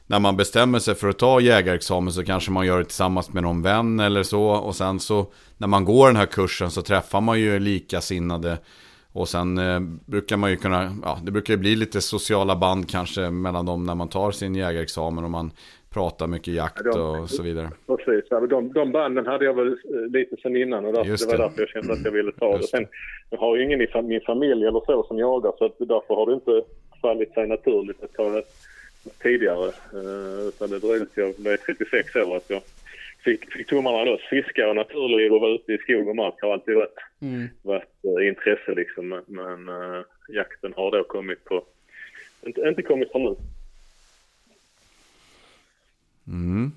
när 0.07 0.19
man 0.19 0.37
bestämmer 0.37 0.79
sig 0.79 0.95
för 0.95 1.09
att 1.09 1.19
ta 1.19 1.41
jägarexamen 1.41 2.13
så 2.13 2.23
kanske 2.23 2.51
man 2.51 2.65
gör 2.65 2.77
det 2.77 2.83
tillsammans 2.83 3.33
med 3.33 3.43
någon 3.43 3.61
vän 3.61 3.99
eller 3.99 4.23
så. 4.23 4.43
Och 4.43 4.75
sen 4.75 4.99
så, 4.99 5.31
när 5.57 5.67
man 5.67 5.85
går 5.85 6.07
den 6.07 6.15
här 6.15 6.25
kursen 6.25 6.71
så 6.71 6.81
träffar 6.81 7.21
man 7.21 7.39
ju 7.39 7.59
likasinnade. 7.59 8.57
Och 9.18 9.30
sen 9.30 9.57
eh, 9.57 9.80
brukar 10.05 10.38
man 10.38 10.49
ju 10.49 10.55
kunna, 10.55 10.91
ja 11.03 11.20
det 11.24 11.32
brukar 11.32 11.53
ju 11.53 11.57
bli 11.57 11.76
lite 11.76 12.01
sociala 12.01 12.55
band 12.55 12.89
kanske 12.89 13.30
mellan 13.30 13.65
dem 13.65 13.86
när 13.86 13.95
man 13.95 14.07
tar 14.09 14.32
sin 14.32 14.55
jägarexamen 14.55 15.24
och 15.24 15.32
man 15.32 15.51
pratar 15.89 16.28
mycket 16.28 16.53
jakt 16.53 16.82
Ja, 16.86 16.91
de- 16.91 17.22
och 17.22 17.30
så 17.30 17.43
vidare. 17.43 17.70
Precis, 17.88 18.26
ja, 18.30 18.39
de, 18.39 18.74
de 18.74 18.91
banden 18.91 19.26
hade 19.26 19.45
jag 19.45 19.53
väl 19.53 19.68
eh, 19.68 20.11
lite 20.11 20.36
sen 20.41 20.57
innan 20.57 20.86
och 20.86 20.93
därför, 20.93 21.09
Just 21.09 21.30
det 21.30 21.38
var 21.38 21.43
det. 21.43 21.49
därför 21.49 21.61
jag 21.61 21.70
kände 21.70 21.93
att 21.93 22.05
jag 22.05 22.11
ville 22.11 22.32
ta 22.32 22.51
det. 22.51 22.57
Just 22.57 22.72
det. 22.72 22.78
Sen, 22.78 22.88
jag 23.30 23.38
har 23.38 23.57
ju 23.57 23.63
ingen 23.63 23.82
i 23.82 23.88
min 24.03 24.22
familj 24.22 24.65
eller 24.65 24.82
så 24.86 25.03
som 25.07 25.20
jagar 25.20 25.53
så 25.57 25.65
att 25.65 25.76
därför 25.80 26.15
har 26.15 26.26
det 26.26 26.34
inte 26.34 26.61
fallit 27.01 27.34
sig 27.34 27.47
naturligt 27.47 28.03
att 28.03 28.13
ta 28.13 28.30
det 28.30 28.43
tidigare. 29.24 29.72
Uh, 29.93 30.47
utan 30.47 30.70
det 30.70 30.80
dröjde 30.80 31.05
till 31.05 31.24
jag 31.24 31.34
blev 31.36 31.57
36 31.57 32.15
år 32.15 32.38
att 32.38 32.49
jag 32.49 32.61
fick, 33.28 33.53
fick 33.53 33.67
tummarna 33.67 34.03
loss. 34.03 34.21
Fiska 34.30 34.69
och 34.69 34.75
naturliv 34.75 35.34
och 35.34 35.41
vara 35.41 35.51
ute 35.51 35.71
i 35.73 35.78
skog 35.78 36.07
och 36.07 36.15
mark 36.15 36.34
har 36.41 36.53
alltid 36.53 36.75
varit, 36.75 36.95
Mm. 37.21 37.47
varit 37.61 37.93
eh, 38.03 38.28
intresse 38.28 38.73
liksom. 38.75 39.07
Men, 39.09 39.23
men 39.28 39.69
eh, 39.69 40.01
jakten 40.30 40.73
har 40.78 40.91
då 40.91 41.03
kommit 41.03 41.43
på, 41.45 41.63
inte, 42.45 42.61
inte 42.61 42.82
kommit 42.82 43.11
från 43.11 43.23
nu. 43.23 43.36
Mm. 46.28 46.71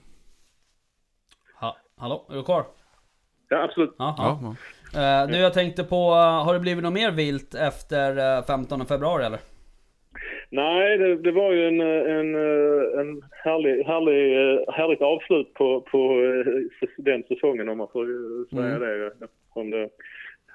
Ha, 1.55 1.77
hallå, 1.97 2.27
är 2.31 2.35
du 2.35 2.43
kvar? 2.43 2.65
Ja, 3.49 3.63
absolut. 3.63 3.95
Ja, 3.99 4.15
Ja. 4.19 4.55
Eh, 5.23 5.29
du 5.29 5.37
jag 5.39 5.55
tänkte 5.55 5.85
på, 5.85 6.11
har 6.15 6.55
det 6.55 6.61
blivit 6.61 6.83
något 6.85 6.93
mer 6.93 7.11
vilt 7.11 7.55
efter 7.55 8.37
eh, 8.39 8.45
15 8.47 8.87
februari 8.87 9.25
eller? 9.25 9.41
Nej, 10.51 10.99
det, 10.99 11.17
det 11.17 11.33
var 11.33 11.53
ju 11.53 11.69
en, 11.69 11.81
en, 11.81 12.35
en 13.01 13.23
härlig, 13.45 13.85
härlig, 13.85 14.37
eh, 14.37 14.75
härligt 14.75 15.03
avslut 15.03 15.55
på, 15.55 15.81
på 15.81 15.99
eh, 16.23 16.87
den 16.97 17.23
säsongen 17.23 17.69
om 17.69 17.79
man 17.79 17.89
får 17.93 18.07
säga 18.55 18.77
Mm. 18.77 18.81
det. 18.81 19.07
Eftersom 19.07 19.71
det. 19.71 19.89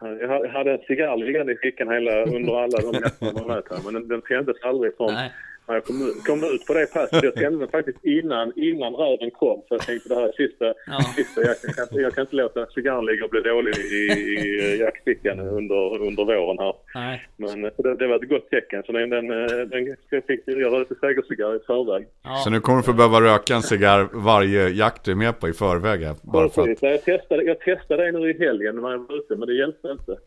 Jag 0.02 0.48
hade 0.48 0.72
en 0.72 0.80
cigarr 0.88 1.18
liggande 1.18 1.54
i 1.54 1.58
fickan 1.58 1.90
hela, 1.90 2.24
under 2.24 2.64
alla 2.64 2.78
de 2.78 2.92
nätterna 3.00 3.32
man 3.34 3.48
med 3.48 3.64
här, 3.70 3.80
men 3.86 3.94
den, 3.94 4.08
den 4.08 4.22
tändes 4.22 4.58
aldrig 4.64 4.98
från 4.98 5.14
Nej. 5.14 5.32
När 5.68 5.76
jag 5.76 5.84
kom, 5.86 6.02
ut- 6.08 6.24
kom 6.26 6.40
ut 6.44 6.66
på 6.68 6.74
det 6.74 6.94
passet. 6.94 7.24
Jag 7.24 7.36
tände 7.36 7.60
den 7.60 7.68
faktiskt 7.68 8.06
innan, 8.06 8.54
innan 8.56 8.94
räven 8.96 9.32
kom, 9.32 9.60
så 9.68 9.74
jag 9.76 9.82
tänkte 9.82 10.10
det 10.10 10.16
här 10.16 10.28
är 10.28 10.32
sista, 10.32 10.66
Ja. 10.66 11.00
sista 11.16 11.42
jakten. 11.42 11.70
Jag 11.70 11.76
kan, 11.76 11.84
inte- 11.84 12.02
jag 12.02 12.14
kan 12.16 12.22
inte 12.22 12.36
låta 12.36 12.66
cigarren 12.66 13.06
ligga 13.06 13.24
och 13.26 13.30
bli 13.30 13.42
dålig 13.42 13.74
i, 13.78 14.02
i 14.36 14.78
jaktfickan 14.80 15.40
under, 15.40 16.02
under 16.08 16.24
våren 16.26 16.58
här. 16.60 16.74
Nej. 16.96 17.28
Men 17.38 17.66
eh, 17.66 17.72
det, 17.78 17.96
det 17.96 18.08
var 18.08 18.16
ett 18.16 18.30
gott 18.30 18.50
tecken. 18.50 18.84
Så 18.86 18.92
den, 18.92 19.10
den, 19.10 19.32
eh, 19.32 19.58
den 19.68 19.96
jag 20.10 20.24
fick 20.26 20.42
jag 20.46 20.74
rökte 20.74 20.96
segercigarr 20.96 21.56
i 21.56 21.60
förväg. 21.60 22.06
Ja. 22.24 22.36
Så 22.44 22.50
nu 22.50 22.60
kommer 22.60 22.78
du 22.80 22.84
få 22.84 22.94
behöva 22.94 23.22
röka 23.22 23.56
en 23.56 23.62
cigarr 23.62 24.08
varje 24.14 24.70
jakt 24.70 25.04
du 25.06 25.12
är 25.12 25.16
med 25.16 25.40
på 25.40 25.50
i 25.50 25.54
förväg 25.54 26.00
här, 26.04 26.16
Bara 26.24 26.50
för 26.50 26.62
att... 26.62 26.82
Jag, 26.82 27.04
testade, 27.04 27.44
jag 27.44 27.60
testade 27.60 28.06
det 28.06 28.20
nu 28.20 28.30
i 28.32 28.38
helgen 28.40 28.76
när 28.76 28.92
jag 28.92 28.98
var 29.08 29.16
ute, 29.18 29.36
men 29.36 29.48
det 29.48 29.54
hjälpte 29.56 29.88
inte. 29.88 30.18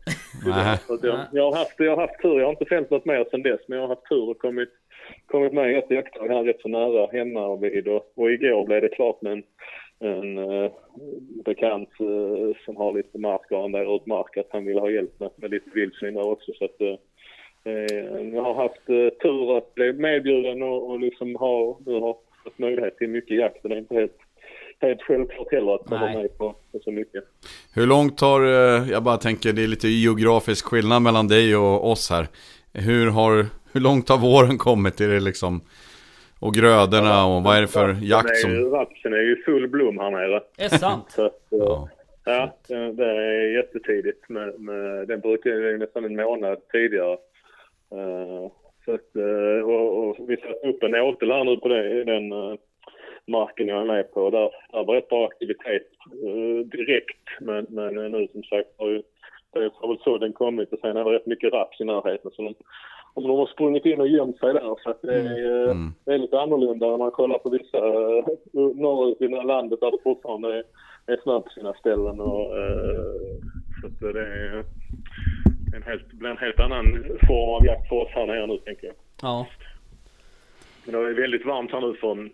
Nej. 0.45 0.77
Jag, 1.03 1.19
jag, 1.31 1.51
har 1.51 1.57
haft, 1.57 1.73
jag 1.77 1.95
har 1.95 2.01
haft 2.07 2.21
tur. 2.21 2.39
Jag 2.39 2.45
har 2.45 2.51
inte 2.51 2.65
fällt 2.65 2.89
något 2.89 3.05
mer 3.05 3.25
sedan 3.31 3.41
dess, 3.43 3.59
men 3.67 3.77
jag 3.77 3.87
har 3.87 3.95
haft 3.95 4.09
tur 4.09 4.29
och 4.29 4.37
kommit, 4.39 4.69
kommit 5.25 5.53
med 5.53 5.71
i 5.71 5.75
ett 5.75 5.91
jakttag 5.91 6.27
här 6.27 6.43
rätt 6.43 6.61
så 6.61 6.67
nära 6.67 7.07
hemma 7.11 7.55
vid. 7.55 7.87
Och, 7.87 8.11
och 8.15 8.31
igår 8.31 8.65
blev 8.65 8.81
det 8.81 8.89
klart 8.89 9.21
med 9.21 9.31
en, 9.31 9.43
en 9.99 10.37
uh, 10.37 10.71
bekant 11.45 11.89
eh, 11.99 12.57
som 12.65 12.75
har 12.77 12.93
lite 12.93 13.17
mark 13.17 13.51
och 13.51 13.59
arrenderar 13.59 13.95
ut 13.95 14.05
mark 14.05 14.37
att 14.37 14.49
han 14.49 14.65
vill 14.65 14.79
ha 14.79 14.89
hjälp 14.89 15.19
med, 15.19 15.29
med 15.35 15.51
lite 15.51 15.69
vildsvin 15.73 16.13
där 16.13 16.27
också. 16.27 16.51
Så 16.53 16.65
att, 16.65 16.81
eh, 16.81 16.97
eh, 17.73 18.33
jag 18.33 18.41
har 18.41 18.53
haft 18.53 18.89
eh, 18.89 19.19
tur 19.21 19.57
att 19.57 19.75
bli 19.75 19.93
medbjuden 19.93 20.63
och, 20.63 20.89
och 20.89 20.99
liksom 20.99 21.35
ha, 21.35 21.79
nu 21.85 21.99
har 21.99 22.17
fått 22.43 22.59
möjlighet 22.59 22.97
till 22.97 23.09
mycket 23.09 23.37
jakt. 23.37 23.63
Det 23.63 23.73
är 23.73 23.77
inte 23.77 23.95
helt, 23.95 24.17
helt 24.81 25.01
självklart 25.01 25.51
heller 25.51 25.75
att 25.75 25.85
komma 25.85 26.05
Nej. 26.05 26.17
med 26.17 26.37
på, 26.37 26.55
på 26.71 26.79
så 26.83 26.91
mycket. 26.91 27.23
Hur 27.75 27.87
långt 27.87 28.21
har, 28.21 28.41
eh, 28.41 28.89
jag 28.91 29.03
bara 29.03 29.17
tänker 29.17 29.53
det 29.53 29.63
är 29.63 29.67
lite 29.67 29.87
geografisk 29.87 30.65
skillnad 30.65 31.01
mellan 31.01 31.27
dig 31.27 31.55
och 31.55 31.91
oss 31.91 32.09
här. 32.09 32.27
Hur, 32.73 33.11
har, 33.11 33.45
hur 33.73 33.81
långt 33.81 34.09
har 34.09 34.17
våren 34.17 34.57
kommit? 34.57 35.01
Är 35.01 35.07
det 35.07 35.19
liksom... 35.19 35.61
Och 36.41 36.53
grödorna 36.53 37.25
och 37.25 37.43
vad 37.43 37.57
är 37.57 37.61
det 37.61 37.67
för 37.67 37.95
jakt 38.01 38.37
som... 38.37 38.71
Rapsen 38.71 39.13
är 39.13 39.21
ju 39.21 39.43
full 39.43 39.67
blom 39.67 39.97
här 39.99 40.11
nere. 40.11 40.41
Är 40.57 40.69
sant? 40.69 41.15
Eh, 41.17 41.27
Ja. 41.49 41.89
Ja, 42.25 42.57
det 42.67 42.93
det 42.93 43.05
är 43.05 43.57
jättetidigt. 43.57 44.29
Med, 44.29 44.59
med, 44.59 45.07
den 45.07 45.19
brukar 45.19 45.49
ju 45.49 45.77
nästan 45.77 46.05
en 46.05 46.15
månad 46.15 46.57
tidigare. 46.71 47.17
Eh, 47.91 48.51
så 48.85 48.93
att, 48.93 49.15
eh, 49.15 49.69
och, 49.69 50.09
och 50.09 50.29
vi 50.29 50.37
satte 50.37 50.67
upp 50.67 50.83
en 50.83 50.95
åtel 50.95 51.31
här 51.31 51.43
nu 51.43 51.57
på 51.57 51.67
det, 51.67 52.03
den 52.03 52.33
uh, 52.33 52.55
marken 53.27 53.67
jag 53.67 53.81
är 53.81 53.85
med 53.85 54.11
på. 54.11 54.29
Där, 54.29 54.49
där 54.71 54.83
var 54.85 54.95
rätt 54.95 55.09
bra 55.09 55.27
aktivitet 55.27 55.87
direkt. 56.65 57.27
Men, 57.39 57.65
men 57.69 57.93
nu 57.93 58.27
som 58.31 58.43
sagt 58.43 58.69
har 58.77 58.89
ju 58.89 59.01
dels 59.53 59.73
har 59.75 59.87
väl 59.87 59.99
sådden 60.03 60.33
kommit 60.33 60.73
och 60.73 60.79
sen 60.79 60.97
är 60.97 61.03
det 61.03 61.11
rätt 61.15 61.25
mycket 61.25 61.53
raps 61.53 61.81
i 61.81 61.83
närheten. 61.85 62.31
Så 62.35 62.41
de, 62.41 62.55
om 63.13 63.23
de 63.27 63.37
har 63.39 63.47
sprungit 63.47 63.85
in 63.85 64.01
och 64.01 64.07
gömt 64.07 64.39
sig 64.39 64.53
där. 64.53 64.75
Så 64.83 64.93
det, 65.01 65.13
är, 65.15 65.65
eh, 65.65 65.71
Mm. 65.71 65.93
det 66.05 66.13
är 66.13 66.17
lite 66.17 66.39
annorlunda 66.39 66.87
när 66.87 66.97
man 66.97 67.11
kollar 67.11 67.37
på 67.39 67.49
vissa 67.49 67.77
uh, 67.77 68.75
norrut 68.75 69.21
i 69.21 69.27
det 69.27 69.43
landet 69.43 69.79
där 69.81 69.91
det 69.91 70.03
fortfarande 70.03 70.57
är, 70.57 70.63
är 71.07 71.17
snö 71.23 71.39
på 71.39 71.49
sina 71.49 71.73
ställen. 71.73 72.19
Och, 72.21 72.57
eh, 72.57 73.11
så 73.99 74.11
det 74.11 74.21
är 74.21 74.63
en 75.75 75.83
helt, 75.83 76.07
blir 76.11 76.29
en 76.29 76.37
helt 76.37 76.59
annan 76.59 76.85
form 77.27 77.49
av 77.55 77.65
jakt 77.65 77.89
för 77.89 77.95
oss 77.95 78.09
här 78.11 78.25
nere 78.27 78.47
nu 78.47 78.57
tänker 78.57 78.87
jag. 78.87 78.95
Ja. 79.21 79.47
Men 80.91 81.01
det 81.01 81.07
var 81.07 81.21
väldigt 81.21 81.45
varmt 81.45 81.71
här 81.71 81.81
nu 81.81 81.93
för 81.93 82.11
en, 82.11 82.29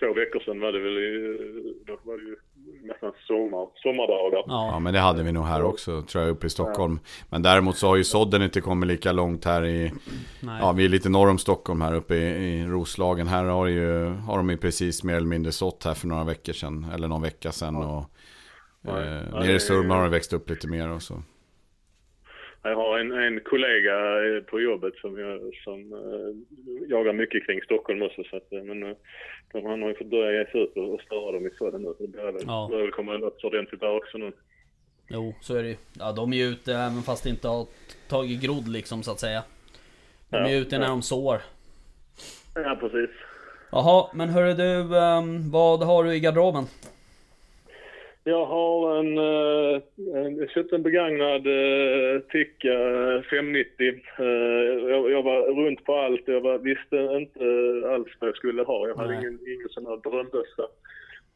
två 0.00 0.12
veckor 0.14 0.40
sedan 0.40 0.60
var 0.60 0.72
det 0.72 0.78
väl 0.80 0.98
i- 0.98 1.74
då 1.86 1.98
var 2.02 2.16
det 2.16 2.22
ju 2.24 2.36
nästan 2.82 3.12
sommar, 3.26 3.68
sommardagar. 3.74 4.42
Ja, 4.46 4.68
Ja. 4.72 4.78
men 4.78 4.92
det 4.94 5.00
hade 5.00 5.22
vi 5.22 5.32
nog 5.32 5.44
här 5.44 5.62
också, 5.62 6.02
tror 6.02 6.24
jag, 6.24 6.30
uppe 6.30 6.46
i 6.46 6.50
Stockholm. 6.50 6.98
Men 7.30 7.42
däremot 7.42 7.76
så 7.76 7.86
har 7.86 7.96
ju 7.96 8.04
sådden 8.04 8.42
inte 8.42 8.60
kommit 8.60 8.86
lika 8.88 9.12
långt 9.12 9.44
här 9.44 9.64
i... 9.64 9.92
Nej. 10.40 10.58
Ja, 10.60 10.72
vi 10.72 10.84
är 10.84 10.88
lite 10.88 11.08
norr 11.08 11.28
om 11.30 11.38
Stockholm 11.38 11.80
här 11.80 11.94
uppe 11.94 12.14
i, 12.16 12.20
i 12.60 12.66
Roslagen. 12.66 13.26
Här 13.26 13.44
har, 13.44 13.66
ju, 13.66 14.04
har 14.04 14.36
de 14.36 14.50
ju 14.50 14.56
precis 14.56 15.04
mer 15.04 15.14
eller 15.16 15.26
mindre 15.26 15.52
sått 15.52 15.84
här 15.84 15.94
för 15.94 16.06
några 16.06 16.24
veckor 16.24 16.52
sedan. 16.52 16.86
Eller 16.94 17.08
någon 17.08 17.22
vecka 17.22 17.52
sedan. 17.52 17.76
Och, 17.76 18.04
Ja. 18.82 19.00
eh, 19.00 19.06
Ja, 19.06 19.38
nere 19.40 19.46
det- 19.46 19.54
i 19.54 19.60
Sörmland 19.60 19.92
har 20.00 20.04
det 20.04 20.10
växt 20.10 20.32
upp 20.32 20.50
lite 20.50 20.68
mer 20.68 20.90
och 20.90 21.02
så. 21.02 21.22
Jag 22.68 22.76
har 22.76 22.98
en, 22.98 23.12
en 23.12 23.40
kollega 23.40 23.94
eh, 24.26 24.42
på 24.42 24.60
jobbet 24.60 24.94
som, 24.96 25.18
jag, 25.18 25.40
som 25.64 25.92
eh, 25.92 26.88
jagar 26.88 27.12
mycket 27.12 27.46
kring 27.46 27.60
Stockholm 27.62 28.02
också. 28.02 28.22
Så 28.30 28.36
att, 28.36 28.52
eh, 28.52 28.62
men 28.62 28.80
de, 29.52 29.66
han 29.66 29.82
har 29.82 29.88
ju 29.88 29.94
fått 29.94 30.06
börja 30.10 30.38
ge 30.38 30.50
sig 30.50 30.60
ut 30.62 30.76
och, 30.76 30.94
och 30.94 31.00
störa 31.00 31.32
dem 31.32 31.46
i 31.46 31.50
sådden 31.58 31.82
nu. 31.82 31.94
Det 31.98 32.08
börjar 32.08 32.32
väl, 32.32 32.42
Ja. 32.46 32.68
börjar 32.70 32.90
komma 32.90 33.16
något 33.16 33.44
ordentligt 33.44 33.80
där 33.80 33.96
också 33.96 34.18
nu. 34.18 34.32
Jo, 35.08 35.34
så 35.40 35.56
är 35.56 35.62
det 35.62 35.68
ju. 35.68 35.76
Ja, 35.98 36.12
de 36.12 36.32
är 36.32 36.36
ju 36.36 36.44
ute 36.44 36.72
även 36.74 37.02
fast 37.02 37.24
det 37.24 37.30
inte 37.30 37.48
har 37.48 37.66
tagit 38.08 38.42
grodd 38.42 38.68
liksom 38.68 39.02
så 39.02 39.10
att 39.12 39.20
säga. 39.20 39.42
De 40.30 40.36
är 40.36 40.40
Ja, 40.50 40.56
ute 40.58 40.78
när 40.78 40.84
ja. 40.86 40.90
de 40.90 41.02
sår. 41.02 41.38
Ja, 42.54 42.76
precis. 42.80 43.10
Jaha, 43.72 44.10
men 44.14 44.28
hörru 44.28 44.54
du, 44.54 44.98
ehm, 44.98 45.50
vad 45.50 45.82
har 45.82 46.04
du 46.04 46.14
i 46.14 46.20
garderoben? 46.20 46.64
Jag 48.28 48.46
har 48.46 48.98
en, 48.98 49.18
eh, 49.18 49.82
en 50.14 50.36
jag 50.36 50.50
köpte 50.50 50.76
en 50.76 50.82
begagnad 50.82 51.42
Tikka 52.32 52.72
eh, 52.72 53.22
590. 53.22 53.94
Eh, 54.18 54.24
jag, 54.90 55.10
jag 55.10 55.22
var 55.22 55.64
runt 55.64 55.84
på 55.84 55.94
allt. 55.94 56.22
Jag 56.24 56.40
var, 56.40 56.58
visste 56.58 56.96
inte 56.96 57.44
alls 57.88 58.08
vad 58.20 58.28
jag 58.28 58.36
skulle 58.36 58.62
ha. 58.62 58.88
Jag 58.88 58.96
hade 58.96 59.08
Nej. 59.08 59.18
ingen, 59.18 59.38
ingen 59.46 59.68
sån 59.68 59.86
här 59.86 59.96
drömbössa. 59.96 60.62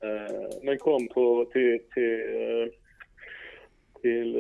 Eh, 0.05 0.59
men 0.63 0.79
kom 0.79 1.09
på 1.09 1.45
till, 1.53 1.79
till, 1.95 2.21
eh, 2.21 2.69
till 4.03 4.35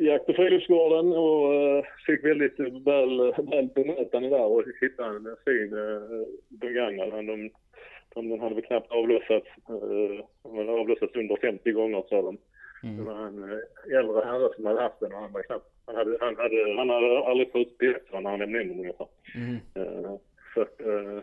Jakt 0.00 0.28
och 0.28 0.36
friluftsgården 0.36 1.12
och 1.12 1.54
eh, 1.54 1.84
fick 2.06 2.24
väldigt 2.24 2.60
väl, 2.60 3.34
väl 3.50 3.68
bemötande 3.74 4.28
där 4.28 4.44
och 4.44 4.64
hittade 4.80 5.16
en 5.16 5.36
fin 5.44 5.70
begagnad. 6.48 7.10
De, 7.10 7.50
den 8.14 8.40
hade 8.40 8.54
väl 8.54 8.64
knappt 8.64 8.92
avlossats. 8.92 9.46
Hade 10.42 10.72
avlossats 10.72 11.14
under 11.14 11.36
50 11.36 11.72
gånger 11.72 12.04
sa 12.08 12.22
de. 12.22 12.38
Det 12.82 13.02
var 13.02 13.26
en 13.26 13.42
eh, 13.42 13.98
äldre 13.98 14.24
herre 14.24 14.54
som 14.56 14.66
hade 14.66 14.82
haft 14.82 15.00
den 15.00 15.12
och 15.12 15.20
han 15.20 15.32
var 15.32 15.42
knappt... 15.42 15.66
Han 15.86 15.96
hade, 15.96 16.16
han 16.20 16.36
hade, 16.36 16.74
han 16.76 16.90
hade 16.90 17.26
aldrig 17.26 17.52
fått 17.52 17.78
biljetter 17.78 18.20
när 18.20 18.30
han 18.30 18.38
lämnade 18.38 18.62
in 18.64 18.68
den 18.68 18.78
ungefär. 18.78 19.06
Mm. 19.34 19.56
Eh, 19.74 20.12
så 20.54 20.62
att, 20.62 20.80
eh, 20.80 21.22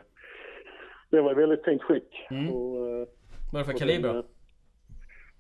det 1.09 1.21
var 1.21 1.31
i 1.31 1.35
väldigt 1.35 1.65
fint 1.65 1.83
skick. 1.83 2.25
Mm. 2.29 2.49
Och, 2.53 2.87
eh, 2.89 3.07
Vad 3.53 3.61
är 3.61 3.65
det 3.65 3.71
för 3.71 3.79
kaliber 3.79 4.07
den, 4.07 4.17
eh, 4.17 4.23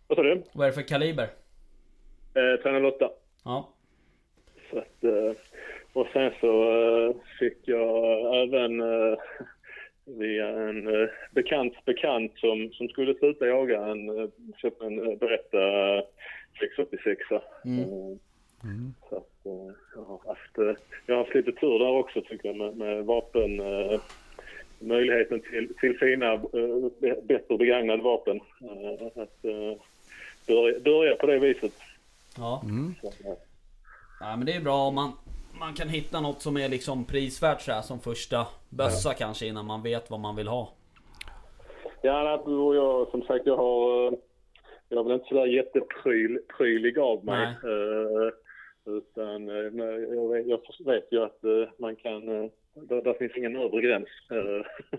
Vad 0.07 0.17
sa 0.17 0.23
du? 0.23 0.43
Vad 0.53 0.67
är 0.67 0.71
det 0.71 0.75
för 0.75 0.87
kaliber? 0.87 1.27
Eh, 2.33 2.61
308. 2.63 3.09
Ja. 3.43 3.73
Så 4.71 4.77
att, 4.77 5.03
eh, 5.03 5.31
och 5.93 6.07
sen 6.13 6.31
så 6.39 6.71
eh, 6.71 7.15
fick 7.39 7.57
jag 7.63 8.43
även 8.43 8.81
eh, 8.81 9.17
via 10.07 10.47
en 10.47 10.87
eh, 10.87 11.09
bekant 11.31 11.85
bekant 11.85 12.31
som, 12.39 12.71
som 12.73 12.87
skulle 12.89 13.15
sluta 13.15 13.47
jaga 13.47 13.85
en, 13.85 14.19
eh, 14.19 14.29
köpte 14.57 14.85
en 14.85 15.07
eh, 15.11 15.17
berätta 15.17 15.57
686 16.59 17.21
Mm. 17.65 17.79
eh, 17.79 18.17
Så 19.09 19.15
att, 19.17 19.45
eh, 19.45 19.73
jag, 19.95 20.03
har 20.03 20.21
haft, 20.27 20.57
eh, 20.57 20.83
jag 21.05 21.15
har 21.15 21.23
haft 21.23 21.35
lite 21.35 21.51
tur 21.51 21.79
där 21.79 21.89
också 21.89 22.21
tycker 22.21 22.47
jag 22.47 22.57
med, 22.57 22.77
med 22.77 23.05
vapen 23.05 23.59
eh, 23.59 23.99
möjligheten 24.79 25.41
till, 25.41 25.73
till 25.79 25.97
fina, 25.97 26.33
eh, 26.33 26.89
be- 27.01 27.21
bättre 27.23 27.57
begagnade 27.57 28.03
vapen. 28.03 28.39
Eh, 28.61 29.07
att 29.23 29.45
eh, 29.45 29.81
börja, 30.47 30.79
börja 30.79 31.15
på 31.15 31.27
det 31.27 31.39
viset. 31.39 31.73
Ja. 32.37 32.61
Så, 33.01 33.07
eh, 33.07 33.37
ja, 34.19 34.35
men 34.37 34.45
det 34.45 34.53
är 34.53 34.61
bra 34.61 34.87
om 34.87 34.95
man, 34.95 35.11
man 35.59 35.73
kan 35.73 35.89
hitta 35.89 36.21
något 36.21 36.41
som 36.41 36.57
är 36.57 36.69
liksom 36.69 37.05
prisvärt 37.05 37.61
så 37.61 37.71
här, 37.71 37.81
som 37.81 37.99
första 37.99 38.47
bössa 38.69 39.13
kanske 39.13 39.45
innan 39.45 39.65
man 39.65 39.83
vet 39.83 40.09
vad 40.11 40.19
man 40.19 40.35
vill 40.35 40.47
ha. 40.47 40.69
Ja, 42.01 42.33
att- 42.33 42.47
och 42.47 42.75
jag, 42.75 43.07
som 43.07 43.21
sagt, 43.21 43.45
jag 43.45 43.57
har... 43.57 44.07
eh, 44.07 44.13
Jag 44.89 44.99
är 44.99 45.03
väl 45.03 45.13
inte 45.13 45.27
sådär 45.27 45.45
jätteprylig 45.45 46.99
av 46.99 47.25
mig. 47.25 47.47
Eh, 47.47 48.31
utan 48.97 49.45
men 49.45 50.15
jag 50.15 50.29
vet, 50.33 50.47
jag 50.47 50.59
vet 50.85 51.07
ju 51.11 51.23
att 51.23 51.39
man 51.79 51.95
kan... 51.95 52.25
Där, 52.79 53.01
där 53.01 53.13
finns 53.13 53.37
ingen 53.37 53.55
övre 53.55 53.81
gräns. 53.81 54.07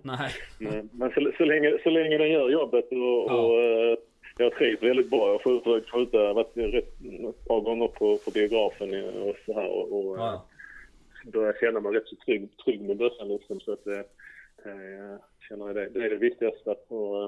Nej. 0.02 0.30
men 0.58 0.88
men 0.92 1.10
så, 1.10 1.32
så, 1.38 1.44
länge, 1.44 1.78
så 1.82 1.90
länge 1.90 2.18
den 2.18 2.30
gör 2.30 2.50
jobbet 2.50 2.84
och, 2.90 2.98
Ja. 3.28 3.34
och 3.34 3.98
jag 4.38 4.52
trivs 4.54 4.82
väldigt 4.82 5.10
bra. 5.10 5.26
Jag 5.26 5.32
har 5.32 5.60
försökt 5.60 5.90
skjuta, 5.90 6.32
varit 6.32 6.56
rätt, 6.56 6.94
ett 7.28 7.44
par 7.48 7.60
gånger 7.60 7.88
på, 7.88 8.18
på 8.18 8.30
biografen 8.30 8.94
eh, 8.94 9.22
och 9.22 9.36
så 9.46 9.54
här. 9.54 9.68
Och, 9.68 9.92
och, 10.06 10.18
Ja. 10.18 10.44
börjar 11.24 11.56
känna 11.60 11.80
mig 11.80 11.92
rätt 11.92 12.06
så 12.08 12.16
trygg, 12.16 12.48
trygg 12.64 12.80
med 12.80 12.96
bössan 12.96 13.28
liksom. 13.28 13.60
Så 13.60 13.72
att 13.72 13.84
det, 13.84 14.04
det, 14.64 15.18
känner 15.48 15.66
jag 15.66 15.74
det, 15.76 15.88
det 15.88 16.04
är 16.04 16.10
det 16.10 16.16
viktigaste. 16.16 16.70
Och, 16.88 17.24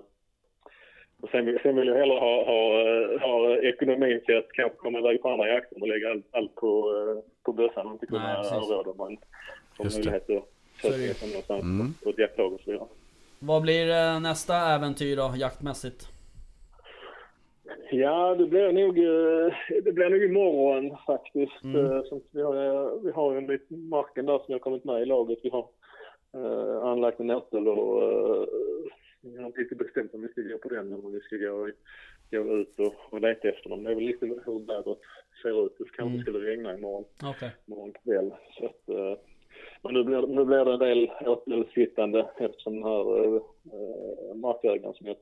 och 1.21 1.31
sen, 1.31 1.59
sen 1.63 1.77
vill 1.77 1.89
jag 1.89 1.97
hellre 1.97 2.19
ha, 2.19 2.45
ha, 2.45 3.19
ha 3.27 3.57
ekonomin 3.57 4.21
till 4.27 4.37
att 4.37 4.53
kanske 4.53 4.79
komma 4.79 4.99
iväg 4.99 5.23
på 5.23 5.29
andra 5.31 5.49
jakter 5.49 5.83
och 5.83 5.89
lägga 5.89 6.11
allt, 6.11 6.27
allt 6.31 6.55
på, 6.55 6.69
eh, 6.97 7.25
på 7.45 7.53
bössan 7.53 7.87
och 7.87 7.93
inte 7.93 8.07
kunna 8.07 8.41
om 8.41 8.97
man 8.99 9.17
får 9.77 9.85
möjlighet 9.85 10.23
att 10.23 10.29
ju. 10.29 11.15
sig 11.15 11.29
någonstans 11.29 11.63
Mm. 11.63 11.95
på, 12.05 12.11
ett 12.11 12.19
jaktlag 12.19 12.53
och 12.53 12.61
så 12.61 12.71
vidare. 12.71 12.89
Vad 13.39 13.63
blir 13.63 13.91
eh, 13.91 14.21
nästa 14.21 14.57
äventyr 14.57 15.17
då, 15.17 15.33
jaktmässigt? 15.37 16.20
Ja, 17.91 18.35
det 18.35 18.47
blir 18.47 18.73
nog, 18.73 18.99
eh, 18.99 19.55
det 19.85 19.93
blir 19.93 20.11
nog 20.11 20.23
imorgon 20.25 20.97
faktiskt. 21.07 21.65
Mm. 21.65 21.87
Eh, 21.87 22.03
Som 22.03 22.21
vi, 22.31 22.43
har, 22.43 22.55
eh, 22.57 22.93
vi 23.03 23.11
har 23.11 23.37
en 23.37 23.47
liten 23.47 23.89
marken 23.89 24.27
där 24.27 24.39
som 24.39 24.53
har 24.53 24.59
kommit 24.59 24.85
med 24.85 25.03
i 25.03 25.07
laget. 25.07 25.39
Vi 25.43 25.49
har 25.51 25.69
eh, 26.35 26.83
anlagt 26.85 27.21
en 27.21 27.31
åtel 27.31 27.69
och 27.69 28.03
eh, 28.03 28.45
vi 29.23 29.43
har 29.43 29.61
inte 29.61 29.75
bestämt 29.75 30.15
om 30.15 30.23
vi 30.23 30.29
ska 30.29 30.41
gå 30.43 30.59
på 30.59 30.69
den 30.69 30.87
eller 30.93 31.05
om 31.07 31.13
vi 31.13 31.21
ska 31.21 31.37
gå, 31.37 31.69
gå 32.31 32.57
ut 32.61 32.79
och, 32.79 32.95
och 33.11 33.21
leta 33.21 33.49
efter 33.49 33.71
dem. 33.71 33.85
Det 33.85 33.91
är 33.91 33.95
väl 33.95 34.05
lite 34.05 34.27
hur 34.27 34.67
vädret 34.67 34.99
ser 35.43 35.67
ut. 35.67 35.75
Det 35.79 35.85
kanske 35.85 36.03
Mm. 36.15 36.21
skulle 36.23 36.51
regna 36.51 36.75
imorgon, 36.75 37.05
Okej. 37.25 37.51
imorgon 37.67 37.93
kväll. 38.05 38.35
Så 38.59 38.67
att, 38.67 38.89
eh, 38.89 39.19
men 39.83 39.95
nu 39.95 40.05
blir, 40.05 40.27
nu 40.27 40.45
blir 40.45 40.65
det 40.65 40.73
en 40.73 40.79
del 40.79 41.11
åtelsittande 41.27 42.27
eftersom 42.39 42.75
den 42.75 42.85
här 42.85 43.25
eh, 43.35 44.35
markägaren 44.35 44.95
som 44.95 45.07
jag 45.07 45.17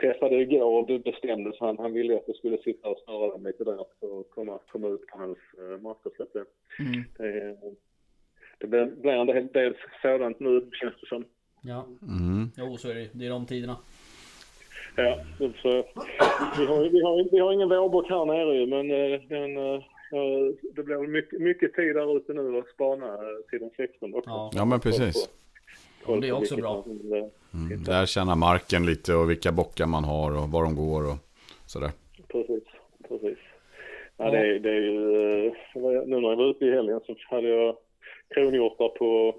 träffade 0.00 0.36
igår 0.40 0.78
och 0.90 1.00
bestämde 1.00 1.52
så 1.52 1.66
han, 1.66 1.78
han 1.78 1.92
ville 1.92 2.16
att 2.16 2.24
jag 2.26 2.36
skulle 2.36 2.58
sitta 2.58 2.88
och 2.88 2.98
snöra 3.04 3.28
dem 3.30 3.46
lite 3.46 3.64
där 3.64 3.84
för 4.00 4.20
att 4.20 4.30
komma, 4.30 4.58
komma 4.72 4.88
ut 4.88 5.06
på 5.06 5.18
hans 5.18 5.38
marker. 5.82 6.10
Så 6.16 6.22
att 6.22 6.32
det, 6.32 6.44
Mm. 6.78 7.04
det, 7.18 7.56
det 8.58 8.66
blir, 8.66 8.86
blir 8.86 9.12
en 9.12 9.26
del, 9.26 9.46
del 9.52 9.74
sådant 10.02 10.40
nu 10.40 10.68
känns 10.72 10.94
det 11.00 11.06
som. 11.06 11.24
Ja. 11.62 11.86
Mm. 12.02 12.50
Jo, 12.56 12.76
så 12.76 12.88
är 12.90 12.94
det. 12.94 13.08
Det 13.12 13.26
är 13.26 13.30
de 13.30 13.46
tiderna. 13.46 13.76
Ja, 14.96 15.18
så, 15.38 15.68
vi, 16.58 16.66
har, 16.66 16.88
vi, 16.90 17.00
har, 17.02 17.30
vi 17.32 17.38
har 17.38 17.52
ingen 17.52 17.68
vårbock 17.68 18.08
här 18.08 18.24
nere 18.24 18.54
ju 18.56 18.66
men 18.66 18.90
eh, 18.90 19.20
den, 19.28 19.56
eh, 19.56 19.82
ja, 20.10 20.52
det 20.74 20.82
blir 20.82 20.96
väl 20.96 21.08
mycket, 21.08 21.40
mycket 21.40 21.74
tid 21.74 21.96
där 21.96 22.16
ute 22.16 22.32
nu 22.32 22.58
att 22.58 22.68
spana 22.68 23.06
eh, 23.06 23.20
till 23.50 23.58
den 23.60 23.70
16 23.76 24.14
också. 24.14 24.30
Ja. 24.30 24.50
Ja, 24.54 24.64
men 24.64 24.80
precis. 24.80 25.30
Ja, 26.06 26.16
det 26.16 26.28
är 26.28 26.32
också 26.32 26.56
bra. 26.56 26.84
eh, 27.16 27.26
Mm. 27.54 27.82
Där 27.84 28.06
känna 28.06 28.34
marken 28.34 28.86
lite 28.86 29.14
och 29.14 29.30
vilka 29.30 29.52
bockar 29.52 29.86
man 29.86 30.04
har 30.04 30.30
och 30.42 30.48
var 30.48 30.62
de 30.64 30.76
går 30.76 31.02
och 31.10 31.16
sådär. 31.66 31.90
Precis, 32.28 32.64
precis. 33.08 33.38
Ja, 34.16 34.30
det, 34.30 34.38
är- 34.38 34.58
det 34.58 34.70
är 34.70 34.80
ju, 34.80 35.46
eh, 35.46 35.52
nu 36.06 36.20
när 36.20 36.28
jag 36.30 36.36
var 36.36 36.50
ute 36.50 36.64
i 36.64 36.70
helgen 36.70 37.00
så 37.06 37.14
hade 37.30 37.48
jag 37.48 37.76
kronhjortar 38.34 38.88
på 38.88 39.34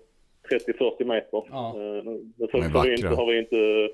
30-40 0.51 1.05
meter. 1.05 1.43
Ja. 1.51 1.67
Eh, 1.69 2.03
De 2.03 2.43
är 2.43 2.69
får 2.69 2.83
vi 2.83 2.91
inte, 2.91 3.07
har 3.07 3.25
vi 3.31 3.39
inte 3.39 3.89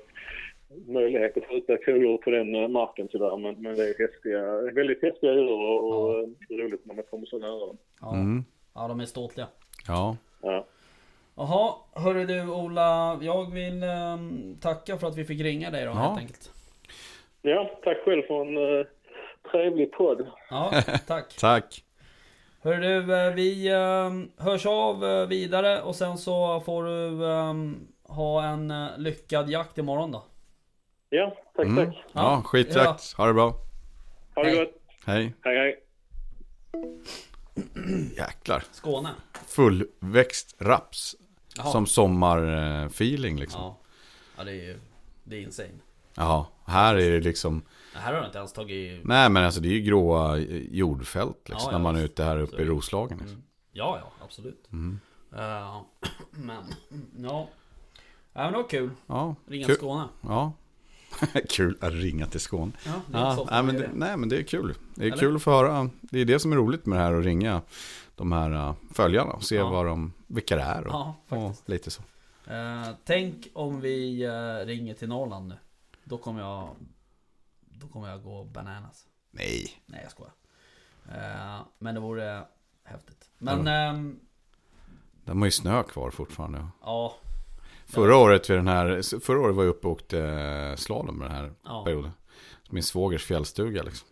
möjlighet 0.92 1.36
att 1.36 1.44
skjuta 1.46 1.76
kronhjort 1.76 2.24
på 2.24 2.30
den 2.30 2.54
eh, 2.54 2.68
marken 2.68 3.08
tyvärr. 3.08 3.36
Men, 3.36 3.54
men 3.62 3.76
det 3.76 3.82
är 3.82 3.98
häftiga, 4.08 4.72
väldigt 4.74 5.02
häftiga 5.02 5.32
djur 5.34 5.50
och, 5.52 5.88
och 5.88 6.14
eh, 6.18 6.28
roligt 6.50 6.84
när 6.86 6.94
man 6.94 7.04
kommer 7.10 7.26
så 7.26 7.38
nära 7.38 7.66
dem. 7.66 7.76
Ja, 8.00 8.14
Mm. 8.14 8.44
ja 8.74 8.88
de 8.88 9.00
är 9.00 9.04
ståtliga. 9.04 9.46
Ja. 9.88 10.16
Ja. 10.42 10.66
Jaha, 11.38 11.74
hörru 11.92 12.26
du 12.26 12.46
Ola, 12.50 13.18
jag 13.22 13.52
vill 13.52 13.82
ehm, 13.82 14.56
tacka 14.60 14.98
för 14.98 15.06
att 15.06 15.16
vi 15.16 15.24
fick 15.24 15.40
ringa 15.40 15.70
dig 15.70 15.84
då 15.84 15.90
Ja. 15.90 15.94
helt 15.94 16.18
enkelt. 16.18 16.52
ja, 17.42 17.70
tack 17.84 17.96
själv 18.04 18.22
för 18.22 18.40
en 18.40 18.78
eh, 18.80 18.86
trevlig 19.50 19.92
podd. 19.92 20.26
Ja, 20.50 20.72
tack. 21.06 21.36
Tack. 21.36 21.84
Hörru 22.62 22.80
du, 22.80 23.14
eh, 23.16 23.34
vi 23.34 23.68
ehm, 23.68 24.30
hörs 24.36 24.66
av 24.66 25.04
eh, 25.04 25.26
vidare 25.26 25.82
och 25.82 25.94
sen 25.96 26.18
så 26.18 26.60
får 26.60 26.84
du 26.84 27.26
ehm, 27.32 27.88
ha 28.02 28.44
en 28.44 28.72
lyckad 28.96 29.50
jakt 29.50 29.78
imorgon 29.78 30.12
då. 30.12 30.22
Ja, 31.10 31.36
tack, 31.56 31.66
Mm. 31.66 31.86
tack. 31.86 31.96
Ja, 32.12 32.42
skitjakt. 32.44 33.12
Ha 33.16 33.26
det 33.26 33.34
bra. 33.34 33.52
Ha 34.34 34.42
det 34.42 34.50
Hej. 34.50 34.58
gott. 34.58 34.74
Hej. 35.06 35.34
Hej, 35.44 35.56
hej. 35.58 35.82
Jäklar. 38.16 38.64
Skåne. 38.70 39.08
Fullväxt 39.46 40.56
raps. 40.60 41.16
Jaha. 41.58 41.72
Som 41.72 41.86
sommarfeeling 41.86 43.38
liksom. 43.38 43.60
Ja. 43.60 43.78
Ja 44.38 44.44
det 44.44 44.50
är 44.50 44.54
ju, 44.54 44.78
det 45.24 45.36
är 45.36 45.40
insane. 45.40 45.68
Jaha, 46.14 46.46
här 46.66 46.94
är 46.94 47.10
det 47.10 47.20
liksom 47.20 47.62
Det 47.92 47.98
här 47.98 48.12
har 48.12 48.18
jag 48.18 48.28
inte 48.28 48.38
ens 48.38 48.52
tagit... 48.52 49.04
Nej 49.04 49.28
men 49.28 49.44
alltså 49.44 49.60
det 49.60 49.68
är 49.68 49.72
ju 49.72 49.80
gråa 49.80 50.36
jordfält 50.70 51.36
liksom, 51.48 51.58
Ja, 51.64 51.66
när 51.70 51.78
ja, 51.78 51.82
man 51.82 51.96
är 51.96 52.04
ute 52.04 52.24
här 52.24 52.38
uppe 52.38 52.62
i. 52.62 52.64
Roslagen. 52.64 53.18
Liksom. 53.18 53.34
Mm. 53.36 53.42
Ja, 53.72 53.98
ja, 54.02 54.24
absolut. 54.24 54.68
Mm. 54.72 55.00
Eh, 55.36 55.80
men, 56.30 56.56
ja. 57.18 57.48
Ja 58.32 58.42
men 58.44 58.52
det 58.52 58.58
var 58.58 58.68
kul. 58.68 58.90
Ja, 59.06 59.34
Ringa 59.46 59.66
kul. 59.66 59.74
till 59.76 59.84
Skåne. 59.84 60.04
Ja. 60.22 60.52
kul 61.48 61.78
att 61.80 61.92
ringa 61.92 62.26
till 62.26 62.40
Skåne. 62.40 62.72
Ja, 62.84 62.92
Ja, 63.12 63.46
nej, 63.50 63.62
men 63.62 63.74
det. 63.76 63.90
nej 63.94 64.16
men 64.16 64.28
det 64.28 64.36
är 64.38 64.42
kul. 64.42 64.74
Det 64.94 65.02
är 65.02 65.06
Eller? 65.06 65.16
kul 65.16 65.36
att 65.36 65.42
få 65.42 65.50
höra. 65.50 65.90
Det 66.00 66.20
är 66.20 66.24
det 66.24 66.38
som 66.38 66.52
är 66.52 66.56
roligt 66.56 66.86
med 66.86 66.98
det 66.98 67.02
här 67.02 67.14
att 67.14 67.24
ringa 67.24 67.62
de 68.18 68.32
här 68.32 68.50
uh, 68.52 68.74
följarna 68.94 69.32
och 69.32 69.42
se 69.44 69.54
Ja. 69.56 69.70
vad 69.70 69.86
de, 69.86 70.12
vilka 70.26 70.56
det 70.56 70.62
är 70.62 70.86
och, 70.86 70.92
Ja, 70.92 71.16
och 71.28 71.52
lite 71.66 71.90
så. 71.90 72.02
Eh, 72.46 72.88
tänk 73.04 73.48
om 73.54 73.80
vi 73.80 74.24
eh, 74.24 74.66
ringer 74.66 74.94
till 74.94 75.08
Norrland 75.08 75.48
nu. 75.48 75.54
Då 76.04 76.18
kommer 76.18 76.40
jag... 76.40 76.68
Då 77.60 77.88
kommer 77.88 78.08
jag 78.10 78.22
gå 78.22 78.44
bananas. 78.44 79.06
Nej. 79.30 79.82
Nej 79.86 80.00
jag 80.02 80.10
skojar. 80.10 80.32
Eh, 81.08 81.60
men 81.78 81.94
det 81.94 82.00
vore 82.00 82.42
häftigt. 82.84 83.30
Men 83.38 83.66
ehm, 83.68 84.20
De 85.24 85.38
har 85.38 85.46
ju 85.46 85.50
snö 85.50 85.82
kvar 85.82 86.10
fortfarande. 86.10 86.66
ja. 86.82 87.14
Förra 87.86 88.16
året, 88.16 88.50
vid 88.50 88.58
den 88.58 88.68
här, 88.68 89.20
förra 89.20 89.40
året 89.40 89.56
var 89.56 89.62
jag 89.64 89.70
uppe 89.70 89.86
och 89.86 89.92
åkte 89.92 90.20
eh, 90.24 90.76
slalom 90.76 91.18
den 91.18 91.30
här 91.30 91.52
Ja. 91.64 91.84
perioden. 91.84 92.10
Min 92.70 92.82
svågers 92.82 93.24
fjällstuga 93.24 93.82
liksom. 93.82 94.08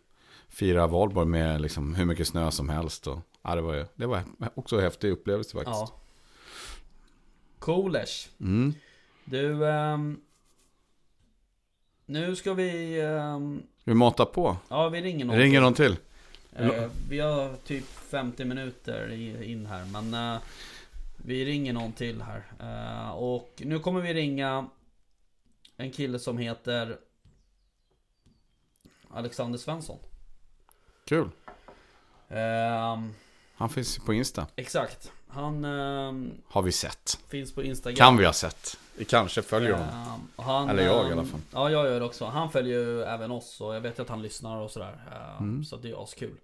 Fira 0.49 0.87
valborg 0.87 1.27
med 1.29 1.61
liksom 1.61 1.95
hur 1.95 2.05
mycket 2.05 2.29
snö 2.29 2.51
som 2.51 2.69
helst. 2.69 3.07
Och, 3.07 3.19
ja, 3.47 3.55
det, 3.55 3.61
var, 3.63 3.87
det 3.95 4.07
var 4.07 4.23
också 4.55 4.77
en 4.77 4.83
häftig 4.83 5.11
upplevelse 5.11 5.53
faktiskt. 5.53 5.77
Ja. 5.91 6.01
Coolers. 7.59 8.29
Mm. 8.41 8.75
Du, 9.25 9.69
ehm, 9.69 10.21
nu 12.07 12.37
ska 12.37 12.55
vi, 12.55 13.01
ehm, 13.01 13.63
Vi 13.85 13.95
matar 13.95 14.25
på. 14.25 14.57
ja 14.69 14.89
vi 14.89 15.01
ringer 15.01 15.25
någon. 15.25 15.37
Ringer 15.37 15.61
någon 15.61 15.75
till? 15.75 15.97
Eh, 16.53 16.91
vi 17.09 17.21
har 17.21 17.57
typ 17.57 17.85
50 17.85 18.45
minuter 18.45 19.13
in 19.43 19.67
här, 19.67 19.85
men 19.85 20.35
eh, 20.35 20.41
vi 21.17 21.45
ringer 21.45 21.73
någon 21.73 21.93
till 21.93 22.23
här. 22.23 22.43
Eh, 22.61 23.11
och 23.11 23.63
nu 23.65 23.79
kommer 23.79 24.01
vi 24.01 24.15
ringa 24.15 24.67
en 25.77 25.91
kille 25.91 26.19
som 26.19 26.39
heter 26.39 26.99
Alexander 29.11 29.59
Svensson. 29.59 29.99
Kul. 31.05 31.29
Ehm, 32.29 33.15
Han 33.57 33.69
finns 33.69 33.99
på 33.99 34.15
Insta. 34.15 34.47
exakt. 34.57 35.13
Han 35.29 35.65
ehm, 35.65 36.33
Har 36.49 36.63
vi 36.63 36.73
sett. 36.73 37.19
finns 37.29 37.55
på 37.55 37.63
Instagram. 37.63 37.97
Kan 37.97 38.17
vi 38.17 38.25
ha 38.25 38.33
sett. 38.33 38.79
Vi 38.97 39.05
kanske 39.05 39.43
följer 39.43 39.73
honom. 39.73 39.89
Ehm, 39.89 40.45
han, 40.45 40.69
Eller 40.69 40.83
jag 40.83 41.09
i 41.09 41.13
ehm, 41.13 41.19
alla 41.19 41.29
fall. 41.29 41.41
Ja, 41.53 41.71
jag 41.71 41.87
gör 41.87 42.01
det 42.01 42.07
också. 42.07 42.25
Han 42.25 42.51
följer 42.51 42.79
ju 42.81 43.03
även 43.03 43.31
oss 43.31 43.61
och 43.61 43.75
jag 43.75 43.81
vet 43.81 44.01
att 44.01 44.09
han 44.09 44.23
lyssnar 44.23 44.57
och 44.57 44.71
sådär. 44.71 45.01
Ehm, 45.39 45.45
Mm. 45.45 45.65
Så 45.65 45.77
det 45.77 45.91
är 45.91 46.03
askul. 46.03 46.35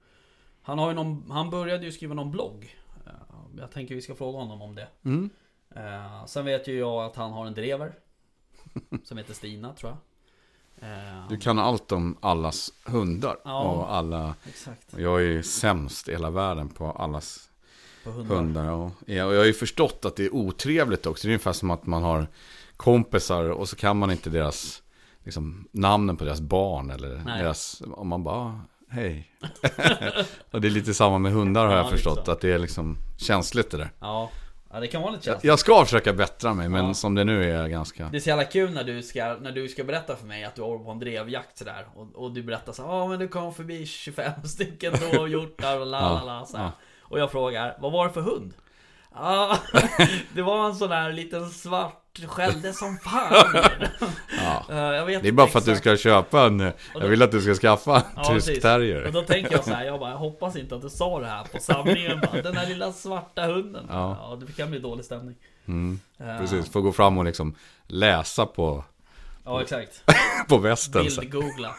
Han, 0.62 0.78
har 0.78 0.88
ju 0.88 0.94
någon, 0.94 1.30
han 1.30 1.50
började 1.50 1.84
ju 1.84 1.92
skriva 1.92 2.14
någon 2.14 2.30
blogg. 2.30 2.76
Ehm, 3.06 3.58
Jag 3.58 3.70
tänker 3.70 3.94
vi 3.94 4.02
ska 4.02 4.14
fråga 4.14 4.38
honom 4.38 4.62
om 4.62 4.74
det. 4.74 4.88
Mm. 5.04 5.30
Ehm, 5.76 6.26
Sen 6.26 6.44
vet 6.44 6.68
ju 6.68 6.78
jag 6.78 7.04
att 7.04 7.16
han 7.16 7.32
har 7.32 7.46
en 7.46 7.54
drever. 7.54 7.92
Som 9.04 9.18
heter 9.18 9.34
Stina 9.34 9.72
tror 9.74 9.90
jag. 9.90 9.98
Ehm, 10.82 11.28
Du 11.28 11.36
kan 11.38 11.58
allt 11.58 11.92
om 11.92 12.16
allas 12.20 12.70
hundar. 12.84 13.36
Ja. 13.44 13.62
Och 13.62 13.94
alla. 13.94 14.34
Exakt. 14.48 14.86
Jag 14.96 15.20
är 15.20 15.24
ju 15.24 15.42
sämst 15.42 16.08
i 16.08 16.12
hela 16.12 16.30
världen 16.30 16.68
på 16.68 16.90
allas 16.90 17.48
På 18.04 18.10
hundar. 18.10 18.36
hundar. 18.36 18.70
Och 18.70 18.90
ja, 19.06 19.24
och 19.24 19.34
jag 19.34 19.38
har 19.38 19.44
ju 19.46 19.52
förstått 19.52 20.04
att 20.04 20.16
det 20.16 20.24
är 20.24 20.34
otrevligt 20.34 21.06
också. 21.06 21.22
Det 21.26 21.30
är 21.30 21.32
ungefär 21.32 21.52
som 21.52 21.70
att 21.70 21.86
man 21.86 22.02
har 22.02 22.26
kompisar 22.76 23.44
och 23.50 23.68
så 23.68 23.76
kan 23.76 23.96
man 23.98 24.10
inte 24.10 24.30
deras 24.30 24.82
liksom, 25.24 25.68
namnen 25.72 26.16
på 26.16 26.24
deras 26.24 26.40
barn. 26.40 26.90
Eller 26.90 27.22
Nej. 27.26 27.42
deras, 27.42 27.80
och 27.80 28.06
man 28.06 28.24
bara, 28.24 28.60
hej. 28.90 29.30
och 30.50 30.60
det 30.60 30.68
är 30.68 30.70
lite 30.70 30.94
samma 30.94 31.18
med 31.18 31.32
hundar 31.32 31.64
har 31.66 31.72
Ja, 31.72 31.76
jag 31.76 31.84
lite 31.84 31.96
förstått. 31.96 32.24
så. 32.26 32.32
Att 32.32 32.40
det 32.40 32.52
är 32.52 32.58
liksom 32.58 32.96
känsligt 33.18 33.70
det 33.70 33.76
där. 33.76 33.90
Ja. 34.00 34.30
Ja, 34.72 34.80
det 34.80 34.86
kan 34.86 35.02
vara 35.02 35.12
lite 35.12 35.28
Jag, 35.28 35.34
känsligt. 35.34 35.48
jag 35.48 35.58
ska 35.58 35.84
försöka 35.84 36.12
bättra 36.12 36.54
mig, 36.54 36.68
men 36.68 36.86
Ja. 36.86 36.94
som 36.94 37.14
det 37.14 37.24
nu 37.24 37.44
är 37.44 37.60
jag 37.60 37.70
ganska... 37.70 38.08
Det 38.08 38.16
är 38.16 38.20
så 38.20 38.28
jävla 38.28 38.44
kul 38.44 38.70
när 38.72 38.84
du 38.84 39.02
ska, 39.02 39.36
när 39.40 39.52
du 39.52 39.68
ska 39.68 39.84
berätta 39.84 40.16
för 40.16 40.26
mig 40.26 40.44
att 40.44 40.54
du 40.54 40.62
har 40.62 40.78
på 40.78 40.90
en 40.90 40.98
drevjakt 40.98 41.58
sådär 41.58 41.86
och, 41.94 42.08
och 42.24 42.32
du 42.32 42.42
berättar 42.42 42.72
så 42.72 42.82
ja 42.82 43.06
men 43.06 43.18
du 43.18 43.28
kom 43.28 43.54
förbi 43.54 43.86
25 43.86 44.32
stycken 44.44 44.92
råhjortar 44.92 45.80
och 45.80 45.86
la 45.86 46.00
la 46.00 46.24
la 46.24 46.38
här. 46.38 46.46
Ja. 46.64 46.72
Och 47.00 47.18
jag 47.18 47.30
frågar, 47.30 47.76
vad 47.80 47.92
var 47.92 48.06
det 48.06 48.12
för 48.12 48.20
hund? 48.20 48.54
Ja, 49.14 49.58
det 50.34 50.42
var 50.42 50.66
en 50.66 50.74
sån 50.74 50.90
där 50.90 51.12
liten 51.12 51.50
svart, 51.50 52.20
skällde 52.26 52.72
som 52.72 52.96
fan 52.98 53.34
Ja. 54.42 54.64
Eh, 54.68 55.06
Det 55.22 55.28
är 55.28 55.32
bara 55.32 55.46
för 55.46 55.58
att 55.58 55.64
du 55.64 55.76
ska 55.76 55.96
köpa 55.96 56.42
en... 56.46 56.60
Jag 56.94 57.08
vill 57.08 57.22
att 57.22 57.30
du 57.30 57.40
ska 57.40 57.54
skaffa 57.54 57.96
en 57.96 58.02
Ja, 58.16 58.24
tysk 58.24 58.46
precis. 58.46 58.62
terrier. 58.62 59.06
Och 59.06 59.12
då 59.12 59.22
tänker 59.22 59.52
jag 59.52 59.64
så 59.64 59.70
här, 59.72 59.84
jag 59.86 60.00
bara, 60.00 60.10
jag 60.10 60.18
hoppas 60.18 60.56
inte 60.56 60.74
att 60.74 60.82
du 60.82 60.90
sa 60.90 61.20
det 61.20 61.26
här 61.26 61.44
på 61.44 61.58
samlingen 61.60 62.20
bara, 62.20 62.42
Den 62.42 62.54
där 62.54 62.66
lilla 62.66 62.92
svarta 62.92 63.46
hunden 63.46 63.86
Ja. 63.88 64.16
Ja, 64.20 64.38
det 64.46 64.52
kan 64.52 64.70
bli 64.70 64.78
dålig 64.78 65.04
stämning 65.04 65.34
Mm, 65.68 66.00
Eh, 66.20 66.38
precis, 66.38 66.72
får 66.72 66.80
gå 66.80 66.92
fram 66.92 67.18
och 67.18 67.24
liksom 67.24 67.54
läsa 67.86 68.46
på, 68.46 68.84
Ja 69.44 69.62
exakt 69.62 70.04
på 70.48 70.58
västen. 70.58 71.02
Bildgoogla 71.02 71.74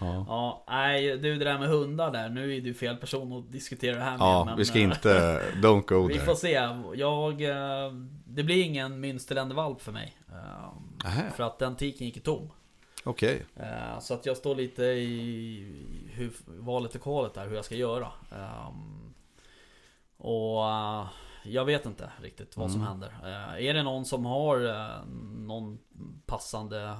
Ja. 0.00 0.24
Ja, 0.28 0.64
nej 0.68 1.18
du 1.18 1.38
det 1.38 1.44
där 1.44 1.58
med 1.58 1.68
hundar 1.68 2.10
där, 2.10 2.28
nu 2.28 2.56
är 2.56 2.60
du 2.60 2.74
fel 2.74 2.96
person 2.96 3.32
att 3.32 3.52
diskutera 3.52 3.96
det 3.96 4.02
här 4.02 4.10
med 4.10 4.20
Ja, 4.20 4.44
men, 4.44 4.56
vi 4.56 4.64
ska 4.64 4.78
eh, 4.78 4.84
inte... 4.84 5.42
Don't 5.56 5.82
go 5.86 6.06
Vi 6.06 6.14
there. 6.14 6.26
får 6.26 6.34
se, 6.34 6.50
jag... 6.94 7.42
eh, 7.42 7.92
Det 8.24 8.42
blir 8.42 8.64
ingen 8.64 9.04
Münsterländervalp 9.04 9.80
för 9.80 9.92
mig 9.92 10.16
eh, 10.28 10.72
Nähä, 11.04 11.30
För 11.36 11.44
att 11.44 11.58
den 11.58 11.76
tiken 11.76 12.06
gick 12.06 12.16
i 12.16 12.20
tom 12.20 12.50
Okej. 13.04 13.42
Eh, 13.56 13.98
Så 14.00 14.14
att 14.14 14.26
jag 14.26 14.36
står 14.36 14.54
lite 14.54 14.82
i 14.84 15.66
hur, 16.12 16.30
valet 16.46 16.94
och 16.94 17.00
kvalet 17.02 17.34
där, 17.34 17.46
hur 17.48 17.56
jag 17.56 17.64
ska 17.64 17.74
göra 17.74 18.08
Ehm, 18.32 19.14
Och 20.18 20.64
eh, 20.68 21.06
jag 21.48 21.64
vet 21.64 21.86
inte 21.86 22.10
riktigt 22.22 22.56
vad 22.56 22.70
som 22.70 22.80
Mm. 22.80 22.88
händer 22.92 23.08
Eh, 23.22 23.66
Är 23.66 23.74
det 23.74 23.82
någon 23.82 24.04
som 24.04 24.24
har 24.24 24.66
eh, 24.66 25.04
någon 25.38 25.78
passande 26.26 26.96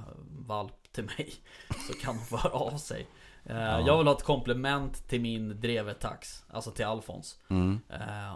valp 0.47 0.91
till 0.91 1.03
mig 1.03 1.33
Så 1.87 1.93
kan 1.93 2.15
de 2.17 2.23
få 2.25 2.37
höra 2.37 2.53
av 2.53 2.77
sig 2.77 3.07
Eh, 3.49 3.57
Jag 3.79 3.97
vill 3.97 4.07
ha 4.07 4.13
ett 4.15 4.23
komplement 4.23 5.07
till 5.07 5.21
min 5.21 5.61
drevetax 5.61 6.43
Alltså 6.49 6.71
till 6.71 6.85
Alfons 6.85 7.39
Mm. 7.49 7.79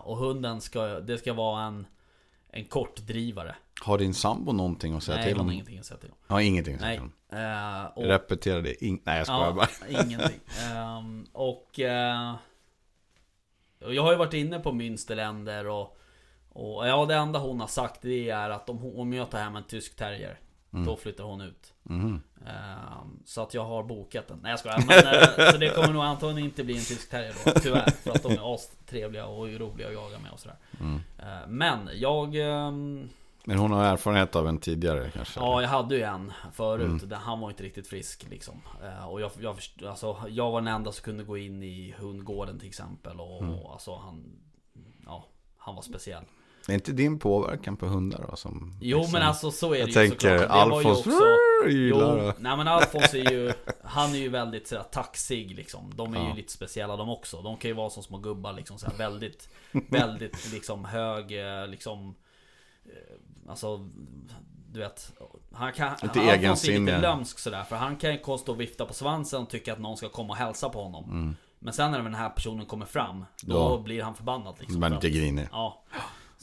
Och 0.03 0.18
hunden 0.18 0.62
ska, 0.62 0.86
det 0.99 1.18
ska 1.18 1.34
vara 1.34 1.64
en 1.64 1.88
En 2.49 2.66
kortdrivare 2.66 3.55
Har 3.84 3.97
din 3.97 4.14
sambo 4.14 4.51
någonting 4.51 4.95
att 4.95 5.03
säga 5.03 5.18
Nej, 5.18 5.28
till 5.28 5.39
om? 5.39 5.45
har 5.45 5.53
ingenting 5.53 5.80
att 5.80 5.86
säga 5.86 5.97
till 5.99 6.09
om 6.12 6.18
Ja, 6.28 6.41
ingenting 6.41 6.76
att 6.76 6.82
säga 6.82 6.89
Nej 6.89 7.09
till 7.30 7.38
om. 7.38 7.39
Eh, 7.39 7.86
och- 7.97 8.03
Repetera 8.03 8.62
det. 8.62 8.86
In... 8.86 9.01
Nej, 9.03 9.18
jag 9.18 9.28
skojar 9.28 9.53
bara. 9.53 9.68
ingenting. 10.03 10.39
Ehm, 10.72 11.28
och, 11.34 11.80
och 13.86 13.93
jag 13.93 14.03
har 14.03 14.12
ju 14.12 14.18
varit 14.18 14.34
inne 14.34 14.59
på 14.59 14.72
Münsterländer 14.72 15.66
och, 15.66 15.97
och 16.54 16.88
ja, 16.88 17.06
det 17.06 17.16
enda 17.16 17.39
hon 17.39 17.60
har 17.60 17.68
sagt 17.68 18.02
det 18.02 18.30
är 18.30 18.49
att 18.49 18.70
om, 18.70 18.99
om 18.99 19.14
jag 19.14 19.30
tar 19.30 19.39
hem 19.39 19.56
en 19.56 19.64
tysk 19.64 19.95
terrier 19.95 20.39
Då 20.70 20.95
flyttar 20.95 21.24
hon 21.24 21.41
ut. 21.41 21.74
Mhm. 21.84 22.22
Ehm, 22.47 23.20
så 23.26 23.41
att 23.41 23.54
jag 23.54 23.66
har 23.66 23.84
bokat 23.84 24.28
den. 24.28 24.39
Nej 24.43 24.49
jag 24.52 24.60
skojar. 24.60 24.84
Men, 24.88 24.97
eh, 24.97 25.52
så 25.52 25.58
det 25.58 25.70
kommer 25.70 25.93
nog 25.93 26.04
antagligen 26.04 26.49
inte 26.49 26.64
bli 26.64 26.74
en 26.78 26.84
tysk 26.86 27.10
terrier 27.10 27.34
då, 27.45 27.52
tyvärr. 27.60 27.89
För 27.91 28.12
att 28.12 28.24
de 28.24 28.32
är 28.32 28.54
astrevliga 28.56 29.26
och 29.26 29.47
roliga 29.60 29.88
att 29.88 29.93
jaga 29.93 30.20
med 30.20 30.32
och 30.32 30.39
sådär. 30.39 30.58
Mm. 30.80 30.99
Eh, 31.20 31.47
men 31.47 31.89
jag... 31.93 32.36
ehm, 32.36 33.10
Men 33.45 33.58
hon 33.58 33.72
har 33.72 33.84
erfarenhet 33.86 34.36
av 34.36 34.47
en 34.47 34.58
tidigare 34.58 35.12
kanske? 35.12 35.39
Ja, 35.39 35.62
jag 35.62 35.70
hade 35.70 35.95
ju 35.95 36.02
en 36.02 36.34
förut. 36.54 37.04
Mm. 37.04 37.20
Han 37.20 37.39
var 37.39 37.49
inte 37.49 37.64
riktigt 37.64 37.88
frisk 37.88 38.26
liksom. 38.30 38.62
Och 39.08 39.22
jag, 39.22 39.32
jag, 39.39 39.58
alltså, 39.89 40.18
jag 40.30 40.52
var 40.52 40.62
den 40.62 40.68
enda 40.74 40.91
som 40.91 41.04
kunde 41.04 41.24
gå 41.24 41.38
in 41.38 41.64
i 41.64 41.95
hundgården 41.97 42.60
till 42.60 42.68
exempel. 42.68 43.20
Och, 43.20 43.41
Mm. 43.41 43.54
och 43.56 43.72
alltså 43.74 43.95
han... 43.95 44.24
Ja, 45.06 45.26
han 45.58 45.76
var 45.76 45.82
speciell. 45.82 46.24
Det 46.66 46.72
är 46.72 46.74
inte 46.74 46.91
din 46.91 47.20
påverkan 47.20 47.78
på 47.78 47.86
hundar 47.86 48.26
då 48.30 48.36
som... 48.36 48.74
Jo 48.82 48.97
liksom- 48.97 49.12
men 49.14 49.22
alltså 49.28 49.51
så 49.51 49.68
är 49.68 49.72
det 49.72 49.78
Jag 49.78 49.88
ju 49.88 49.93
tänker 49.93 50.38
såklart. 50.38 50.49
Alfons 50.57 50.97
också- 51.07 51.12
Jo, 51.68 52.32
nej 52.39 52.57
men 52.57 52.68
Alfons 52.68 53.14
är 53.14 53.32
ju 53.32 53.53
Han 53.84 54.14
är 54.14 54.18
ju 54.20 54.30
väldigt 54.30 54.68
sådär 54.68 54.84
taxig 54.84 55.55
liksom 55.55 55.91
De 55.95 56.14
är 56.14 56.20
Ja. 56.20 56.30
ju 56.30 56.36
lite 56.36 56.51
speciella 56.53 56.95
de 56.97 57.09
också 57.09 57.41
De 57.41 57.57
kan 57.57 57.70
ju 57.70 57.76
vara 57.76 57.89
som 57.89 58.03
små 58.03 58.18
gubbar 58.18 58.53
liksom 58.53 58.78
såhär 58.78 58.97
väldigt 58.97 59.49
Väldigt 59.89 60.51
liksom 60.53 60.86
hög 60.86 61.32
eh, 61.62 61.68
liksom 61.68 62.16
eh, 62.86 63.49
Alltså 63.49 63.78
Du 64.72 64.80
vet 64.80 65.12
Han 65.53 65.74
kan 65.74 65.95
Lite 66.01 66.20
egensinnig. 66.20 66.82
lite 66.82 67.01
lömsk 67.01 67.39
sådär 67.39 67.64
För 67.64 67.76
han 67.76 67.95
kan 67.95 68.12
ju 68.12 68.20
kosta 68.20 68.51
och 68.51 68.62
vifta 68.62 68.86
på 68.86 68.93
svansen 68.93 69.41
och 69.41 69.49
tycka 69.49 69.74
att 69.74 69.80
någon 69.80 69.97
ska 69.97 70.09
komma 70.09 70.30
och 70.30 70.38
hälsa 70.38 70.70
på 70.70 70.84
honom 70.84 71.36
Men 71.59 71.74
sen 71.74 71.91
när 71.91 72.01
den 72.03 72.16
här 72.16 72.30
personen 72.30 72.66
kommer 72.66 72.86
fram 72.86 73.26
Då 73.43 73.57
Mm. 73.62 73.72
Ja. 73.74 73.78
blir 73.84 74.03
han 74.03 74.16
förbannad 74.16 74.55
liksom 74.59 74.80
Men 74.80 74.93
att- 74.93 75.03
grinig. 75.03 75.47
Ja 75.51 75.84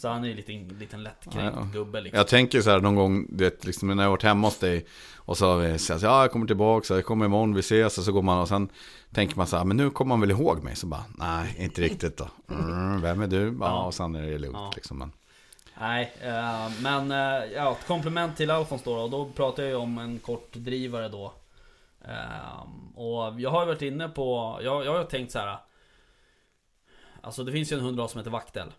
Så 0.01 0.09
han 0.09 0.25
är 0.25 0.29
ju 0.29 0.35
lite, 0.35 0.53
en 0.53 0.69
liten 0.69 1.03
lättkränkt 1.03 1.57
Ja. 1.57 1.69
gubbe 1.73 2.01
liksom 2.01 2.17
Jag 2.19 2.29
tänker 2.29 2.61
så 2.61 2.71
här 2.71 2.81
någon 2.81 2.95
gång, 2.95 3.27
du 3.29 3.45
vet, 3.45 3.65
liksom, 3.65 3.89
när 3.89 3.97
jag 3.97 4.03
har 4.03 4.11
varit 4.11 4.23
hemma 4.23 4.47
hos 4.47 4.59
dig 4.59 4.87
och 5.17 5.39
så 5.39 5.47
har 5.51 5.59
vi 5.59 5.79
sagt 5.79 6.03
ja 6.03 6.21
jag 6.23 6.33
kommer 6.33 6.47
tillbaka, 6.47 6.95
jag 6.95 7.05
kommer 7.05 7.25
imorgon, 7.25 7.55
vi 7.55 7.61
ses 7.61 7.99
och 7.99 8.05
så 8.05 8.13
går 8.13 8.23
man 8.23 8.39
och 8.39 8.49
sen 8.49 8.69
tänker 9.13 9.37
man 9.37 9.47
så 9.47 9.57
här, 9.57 9.65
men 9.65 9.77
nu 9.77 9.91
kommer 9.91 10.09
man 10.09 10.21
väl 10.21 10.31
ihåg 10.31 10.63
mig? 10.65 10.77
Så 10.77 10.87
bara, 10.87 11.05
nej 11.19 11.55
inte 11.59 11.81
riktigt 11.83 12.17
då. 12.17 12.29
Mm, 12.55 13.01
vem 13.01 13.21
är 13.23 13.27
du? 13.27 13.47
Ja, 13.61 13.67
Ja. 13.67 13.85
och 13.87 13.95
sen 13.95 14.15
är 14.15 14.23
det 14.23 14.39
lugnt 14.39 14.57
Ja. 14.57 14.73
liksom. 14.75 14.99
Men, 14.99 15.13
Nej, 15.81 16.13
eh, 16.23 16.71
men 16.83 17.11
eh, 17.11 17.45
ja, 17.55 17.73
ett 17.81 17.87
komplement 17.87 18.37
till 18.37 18.51
Alfons 18.51 18.83
då, 18.83 18.95
och 18.95 19.11
då 19.11 19.31
pratar 19.37 19.63
jag 19.63 19.71
ju 19.71 19.77
om 19.77 19.99
en 19.99 20.19
kortdrivare 20.19 21.09
då. 21.09 21.33
Eh, 22.05 22.61
och 22.95 23.41
jag 23.41 23.51
har 23.51 23.67
varit 23.67 23.83
inne 23.83 24.09
på, 24.09 24.59
jag, 24.63 24.85
jag 24.85 24.93
har 24.93 24.99
ju 25.01 25.07
tänkt 25.07 25.33
så 25.33 25.39
här. 25.39 25.59
Alltså 27.21 27.45
det 27.45 27.53
finns 27.53 27.73
ju 27.73 27.77
en 27.77 27.83
hundras 27.85 28.11
som 28.13 28.19
heter 28.19 28.31
Vaktel. 28.31 28.73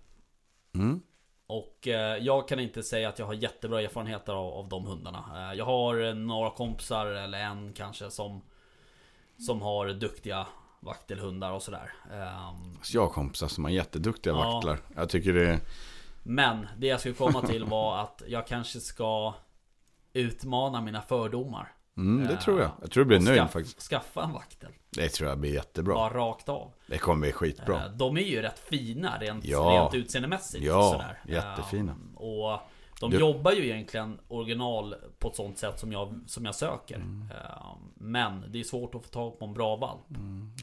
mm, 0.75 1.01
Och 1.49 1.87
eh, 1.87 2.17
jag 2.17 2.47
kan 2.47 2.59
inte 2.59 2.83
säga 2.83 3.09
att 3.09 3.19
jag 3.19 3.25
har 3.25 3.33
jättebra 3.33 3.81
erfarenheter 3.81 4.33
av, 4.33 4.53
av 4.53 4.69
de 4.69 4.85
hundarna. 4.85 5.23
Eh, 5.35 5.57
jag 5.57 5.65
har 5.65 6.03
eh, 6.07 6.13
några 6.13 6.49
kompisar, 6.49 7.05
eller 7.05 7.39
en 7.39 7.73
kanske, 7.73 8.11
som 8.11 8.41
Som 9.37 9.61
har 9.61 9.87
duktiga 9.87 10.47
vaktelhundar 10.79 11.51
och 11.51 11.63
sådär. 11.63 11.93
Eh, 12.11 12.53
så 12.81 12.97
jag 12.97 13.01
har 13.01 13.09
kompisar 13.09 13.47
som 13.47 13.65
är 13.65 13.69
jätteduktiga 13.69 14.33
Ja. 14.33 14.51
vaktlar. 14.53 14.79
Jag 14.95 15.09
tycker 15.09 15.33
det 15.33 15.59
Men 16.23 16.67
det 16.77 16.87
jag 16.87 16.99
skulle 16.99 17.15
komma 17.15 17.41
till 17.41 17.63
var 17.65 17.97
att 17.97 18.21
jag 18.27 18.47
kanske 18.47 18.79
ska 18.79 19.33
Utmana 20.13 20.81
mina 20.81 21.01
fördomar 21.01 21.73
mm, 21.97 22.27
det 22.27 22.37
tror 22.37 22.61
jag. 22.61 22.71
Jag 22.81 22.91
tror 22.91 23.03
det 23.03 23.07
blir 23.07 23.19
nöjd 23.19 23.49
faktiskt. 23.49 23.81
Skaffa 23.81 24.23
en 24.23 24.31
vaktel 24.33 24.71
Det 24.91 25.09
tror 25.09 25.29
jag 25.29 25.39
blir 25.39 25.53
jättebra. 25.53 25.93
Bara 25.95 26.13
rakt 26.13 26.49
av 26.49 26.71
Det 26.87 26.97
kommer 26.97 27.21
bli 27.21 27.31
skitbra. 27.31 27.85
Eh, 27.85 27.91
De 27.91 28.17
är 28.17 28.21
ju 28.21 28.41
rätt 28.41 28.59
fina 28.59 29.17
rent, 29.19 29.45
Ja. 29.45 29.59
rent 29.59 29.93
utseendemässigt 29.93 30.63
Ja, 30.65 30.91
sådär. 30.91 31.19
jättefina. 31.27 31.91
Eh, 31.91 32.21
Och 32.21 32.59
de 32.99 33.11
Du- 33.11 33.19
jobbar 33.19 33.51
ju 33.51 33.65
egentligen 33.65 34.19
original 34.27 34.95
på 35.19 35.29
ett 35.29 35.35
sånt 35.35 35.57
sätt 35.57 35.79
som 35.79 35.91
jag, 35.91 36.19
som 36.27 36.45
jag 36.45 36.55
söker 36.55 36.95
Mm. 36.95 37.27
Men 37.95 38.45
det 38.51 38.59
är 38.59 38.63
svårt 38.63 38.95
att 38.95 39.03
få 39.03 39.09
tag 39.09 39.39
på 39.39 39.45
en 39.45 39.53
bra 39.53 39.75
valp 39.75 40.01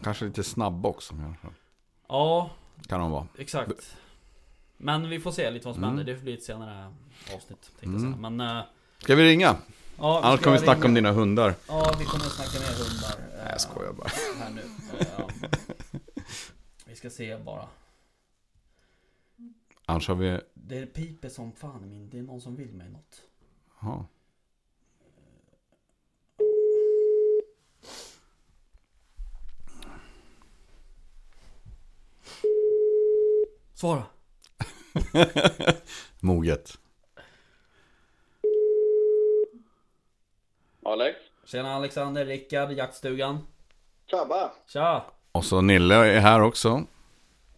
Kanske 0.03 0.24
lite 0.24 0.43
snabb 0.45 0.87
också. 0.87 1.14
kanske. 1.14 1.47
Ja, 2.09 2.51
Kan 2.89 3.01
de 3.01 3.11
vara. 3.11 3.27
exakt 3.39 3.97
Men 4.77 5.09
vi 5.09 5.20
får 5.20 5.31
se 5.33 5.51
lite 5.51 5.64
vad 5.66 5.74
som 5.74 5.85
Mm. 5.85 5.97
händer, 5.97 6.12
det 6.12 6.18
får 6.18 6.24
bli 6.24 6.35
ett 6.35 6.43
senare 6.43 6.93
avsnitt 7.35 7.70
tänkte 7.81 7.87
jag 7.89 8.01
säga. 8.01 8.31
Men 8.31 8.62
Ska 8.99 9.14
vi 9.14 9.24
ringa? 9.24 9.57
Ja, 9.99 10.20
Annars 10.22 10.40
kommer 10.40 10.59
vi 10.59 10.62
snacka 10.64 10.78
ringa. 10.80 10.86
om 10.88 10.94
dina 10.94 11.12
hundar. 11.12 11.55
Ja, 11.68 11.94
vi 11.99 12.05
kommer 12.05 12.24
att 12.24 12.32
snacka 12.32 12.59
mer 12.61 12.84
hundar. 12.84 13.36
Nej, 13.38 13.49
jag 13.51 13.61
skojar 13.61 13.92
bara. 13.92 14.09
Här 14.38 14.51
nu. 14.51 14.62
Eh, 15.01 15.26
vi 16.86 16.97
ska 16.97 17.11
se 17.11 17.36
bara. 17.36 17.68
Annars 19.86 20.09
har 20.09 20.14
vi... 20.14 20.40
Det 20.55 20.86
piper 20.86 21.28
som 21.28 21.53
fan 21.53 21.88
min. 21.88 22.11
Det 22.11 22.18
är 22.18 22.22
någon 22.22 22.40
som 22.40 22.57
vill 22.57 22.72
mig 22.72 22.88
något. 22.88 23.22
Jaha. 23.80 24.05
Svara. 33.74 34.05
Moget. 36.20 36.78
Alex? 40.93 41.18
Tjena 41.45 41.74
Alexander, 41.74 42.26
Rickard, 42.26 42.72
jaktstugan. 42.72 43.39
Tjabba! 44.11 44.51
Tja! 44.66 45.05
Och 45.32 45.45
så 45.45 45.61
Nille 45.61 45.95
är 45.95 46.20
här 46.20 46.43
också. 46.43 46.84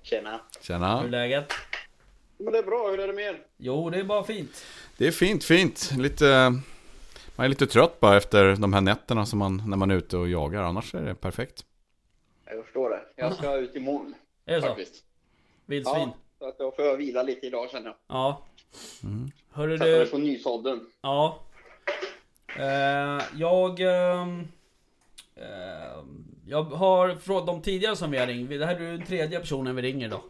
Tjena! 0.03 0.31
Hur 0.31 0.39
är 0.61 0.63
Tjena. 0.65 1.03
läget? 1.03 1.53
Men 2.39 2.53
det 2.53 2.59
är 2.59 2.63
bra, 2.63 2.89
hur 2.91 3.01
är 3.01 3.07
det 3.07 3.13
med 3.13 3.25
er? 3.25 3.41
Jo, 3.57 3.91
det 3.91 3.99
är 3.99 4.05
bara 4.05 4.25
fint. 4.25 4.65
Det 4.97 5.07
är 5.07 5.11
fint, 5.11 5.45
fint. 5.45 5.91
Lite... 5.99 6.53
Man 7.37 7.45
är 7.45 7.49
lite 7.49 7.67
trött 7.67 8.01
bara 8.01 8.17
efter 8.17 8.57
de 8.57 8.73
här 8.73 8.81
nätterna 8.81 9.27
som 9.27 9.39
man, 9.39 9.63
när 9.67 9.77
man 9.77 9.91
är 9.91 9.95
ute 9.95 10.17
och 10.17 10.29
jagar. 10.29 10.63
Annars 10.63 10.95
är 10.95 11.03
det 11.03 11.15
perfekt. 11.15 11.65
Jag 12.45 12.65
förstår 12.65 12.91
det. 12.91 13.01
Jag 13.17 13.35
ska 13.35 13.57
ut 13.57 13.77
imorgon 13.77 14.15
Är 14.47 14.55
det 14.55 14.61
så? 14.63 14.67
faktiskt. 14.69 14.95
Vildsvin? 15.67 15.95
Ja, 15.99 16.17
så 16.39 16.49
att 16.49 16.59
då 16.59 16.73
får 16.73 16.85
jag 16.85 16.97
vila 16.97 17.23
lite 17.23 17.47
idag 17.47 17.71
känner 17.71 17.87
jag. 17.87 17.97
Ja. 18.09 18.43
Hörru 19.53 19.79
Sätta 19.79 19.91
mig 19.91 20.01
du. 20.01 20.07
på 20.07 20.19
nysådden. 20.19 20.87
Ja. 21.03 21.39
Eh, 22.57 23.23
jag... 23.37 23.81
ehm, 23.81 24.49
eh, 25.37 26.05
jag 26.47 26.63
har 26.63 27.15
från 27.15 27.47
de 27.47 27.63
tidigare 27.63 27.97
som 27.97 28.11
vi 28.11 28.19
har 28.19 28.27
ringt. 28.27 28.51
Det 28.51 28.67
här 28.67 28.75
är 28.81 28.93
den 28.93 29.07
tredje 29.07 29.41
personen 29.41 29.77
vi 29.77 29.83
ringer 29.83 30.09
då. 30.09 30.23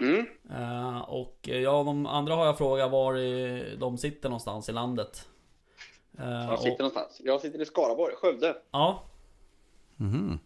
Mm. 0.00 0.26
Eh, 0.50 0.98
och 1.00 1.36
ja, 1.42 1.82
de 1.82 2.06
andra 2.06 2.34
har 2.34 2.46
jag 2.46 2.58
frågat 2.58 2.90
var 2.90 3.76
de 3.76 3.98
sitter 3.98 4.28
någonstans 4.28 4.68
i 4.68 4.72
landet. 4.72 5.28
Eh, 6.18 6.24
Jag 6.30 6.58
sitter 6.58 6.72
och, 6.72 6.78
någonstans. 6.78 7.20
Jag 7.24 7.40
sitter 7.40 7.60
i 7.62 7.64
Skaraborg, 7.64 8.14
Skövde. 8.16 8.56
ja, 8.70 9.02
Mhm. 9.96 10.38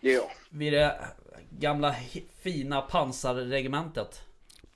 Det 0.00 0.10
är 0.10 0.14
jag. 0.14 0.30
vid 0.50 0.72
det 0.72 1.00
gamla 1.58 1.94
fina 2.40 2.80
pansarregementet. 2.82 4.22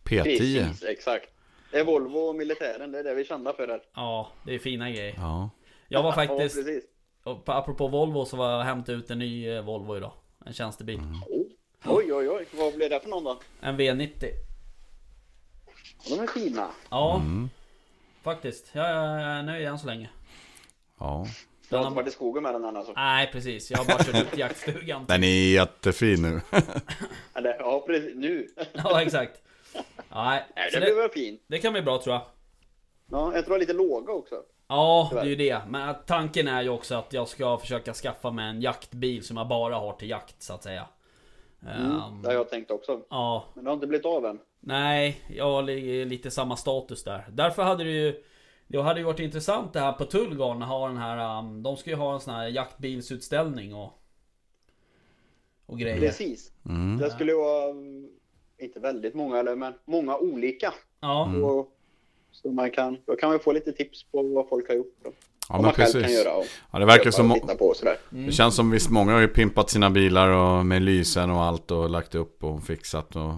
P10. 0.04 0.22
Precis, 0.22 0.82
exakt. 0.82 1.30
Det 1.74 1.80
är 1.80 1.84
Volvo 1.84 2.18
och 2.18 2.34
militären, 2.34 2.92
det 2.92 2.98
är 2.98 3.04
det 3.04 3.14
vi 3.14 3.24
känner 3.24 3.52
för 3.52 3.68
här. 3.68 3.80
Ja, 3.94 4.28
det 4.46 4.54
är 4.54 4.58
fina 4.58 4.90
grejer. 4.90 5.14
Ja. 5.16 5.50
Jag 5.88 6.02
var 6.02 6.10
Ja, 6.10 6.14
faktiskt, 6.14 6.56
precis. 6.56 6.84
och 7.24 7.44
på- 7.44 7.52
apropå 7.52 7.88
Volvo 7.88 8.24
så 8.24 8.36
var 8.36 8.50
jag 8.50 8.58
och 8.58 8.64
hämtade 8.64 8.98
ut 8.98 9.10
en 9.10 9.18
ny 9.18 9.48
eh, 9.48 9.64
Volvo 9.64 9.96
idag. 9.96 10.12
En 10.46 10.52
tjänstebil. 10.52 10.98
Oh. 10.98 11.46
Oj, 11.84 12.12
oj, 12.14 12.30
oj. 12.30 12.46
Vad 12.52 12.74
blir 12.74 12.90
det 12.90 13.00
för 13.00 13.08
någon 13.08 13.24
då? 13.24 13.38
En 13.60 13.80
V90. 13.80 14.24
De 16.08 16.14
är 16.22 16.26
fina. 16.26 16.68
Ja, 16.90 17.16
Mm. 17.16 17.50
faktiskt. 18.22 18.70
Jag 18.72 18.86
är 18.90 19.42
nöjd 19.42 19.66
än 19.68 19.78
så 19.78 19.86
länge. 19.86 20.10
Ja. 20.98 21.26
Du 21.68 21.76
har 21.76 21.82
inte 21.84 21.96
varit 21.96 22.08
i 22.08 22.10
skogen 22.10 22.42
med 22.42 22.54
den 22.54 22.64
än 22.64 22.76
alltså? 22.76 22.92
Nej, 22.96 23.28
precis. 23.32 23.70
Jag 23.70 23.78
har 23.78 23.84
bara 23.84 24.04
kört 24.04 24.32
ut 24.32 24.38
jaktstugan. 24.38 25.04
Den 25.08 25.24
är 25.24 25.52
jättefin 25.52 26.22
nu. 26.22 26.40
Ja, 27.58 27.84
precis. 27.86 28.12
Nu. 28.14 28.48
Ja, 28.72 29.02
exakt. 29.02 29.40
Nej, 30.14 30.44
Nej, 30.56 30.70
så 30.70 30.78
det 30.78 30.84
blir 30.86 30.94
det, 30.94 31.00
väl 31.02 31.10
fint. 31.10 31.42
det 31.46 31.58
kan 31.58 31.72
bli 31.72 31.82
bra 31.82 31.98
tror 32.02 32.14
jag. 32.14 32.22
Ja, 33.10 33.34
jag 33.34 33.44
tror 33.44 33.58
lite 33.58 33.72
låga 33.72 34.12
också. 34.12 34.34
Ja, 34.68 35.10
det 35.12 35.18
är 35.20 35.24
ju 35.24 35.36
det. 35.36 35.60
Men 35.68 35.94
tanken 36.06 36.48
är 36.48 36.62
ju 36.62 36.68
också 36.68 36.94
att 36.94 37.12
jag 37.12 37.28
ska 37.28 37.58
försöka 37.58 37.94
skaffa 37.94 38.30
mig 38.30 38.48
en 38.50 38.60
jaktbil 38.60 39.24
som 39.24 39.36
jag 39.36 39.48
bara 39.48 39.74
har 39.74 39.92
till 39.92 40.10
jakt 40.10 40.42
så 40.42 40.52
att 40.54 40.62
säga. 40.62 40.86
Mm, 41.62 41.92
Ehm, 41.92 42.22
det 42.22 42.28
har 42.28 42.34
jag 42.34 42.48
tänkt 42.50 42.70
också. 42.70 43.00
ja, 43.10 43.44
Men 43.54 43.64
det 43.64 43.70
har 43.70 43.74
inte 43.74 43.86
blivit 43.86 44.06
av 44.06 44.26
än. 44.26 44.38
nej, 44.60 45.20
jag 45.36 45.44
har 45.52 45.62
li- 45.62 46.04
lite 46.04 46.30
samma 46.30 46.56
status 46.56 47.04
där. 47.04 47.26
Därför 47.32 47.62
hade 47.62 47.84
det 47.84 47.90
ju 47.90 48.24
det 48.66 48.82
hade 48.82 49.00
ju 49.00 49.06
varit 49.06 49.20
intressant 49.20 49.72
det 49.72 49.80
här 49.80 49.92
på 49.92 50.04
Tullgarn 50.04 50.62
ha 50.62 50.86
den 50.88 50.96
här 50.96 51.38
um, 51.38 51.62
De 51.62 51.76
ska 51.76 51.90
ju 51.90 51.96
ha 51.96 52.14
en 52.14 52.20
sån 52.20 52.34
här 52.34 52.48
jaktbilsutställning 52.48 53.74
och 53.74 54.02
Och 55.66 55.78
grejer. 55.78 56.00
Precis. 56.00 56.52
Mm. 56.66 56.98
Det 56.98 57.10
skulle 57.10 57.32
ju 57.32 57.38
vara, 57.38 57.70
mm, 57.70 58.08
inte 58.58 58.80
väldigt 58.80 59.14
många, 59.14 59.38
eller 59.38 59.56
men 59.56 59.74
många 59.84 60.16
olika. 60.16 60.74
Ja, 61.00 61.32
Och, 61.42 61.70
så 62.32 62.50
man 62.50 62.70
kan, 62.70 62.98
då 63.06 63.16
kan 63.16 63.30
man 63.30 63.40
få 63.40 63.52
lite 63.52 63.72
tips 63.72 64.04
på 64.04 64.22
vad 64.22 64.48
folk 64.48 64.68
har 64.68 64.74
gjort. 64.74 64.96
Då. 65.04 65.10
Ja 65.48 65.54
vad 65.54 65.56
men 65.56 65.66
man 65.66 65.74
själv 65.74 65.92
kan 65.92 66.02
precis. 66.02 66.26
Ja, 66.70 66.78
det 66.78 66.84
verkar 66.84 67.10
som... 67.10 67.40
på 67.58 67.74
sådär. 67.74 67.96
Det 68.10 68.32
känns 68.32 68.56
som 68.56 68.70
visst 68.70 68.90
många 68.90 69.12
har 69.12 69.20
ju 69.20 69.28
pimpat 69.28 69.70
sina 69.70 69.90
bilar 69.90 70.28
och 70.28 70.66
med 70.66 70.82
lysen 70.82 71.30
och 71.30 71.42
allt 71.42 71.70
och 71.70 71.90
lagt 71.90 72.14
upp 72.14 72.44
och 72.44 72.62
fixat 72.62 73.16
och... 73.16 73.34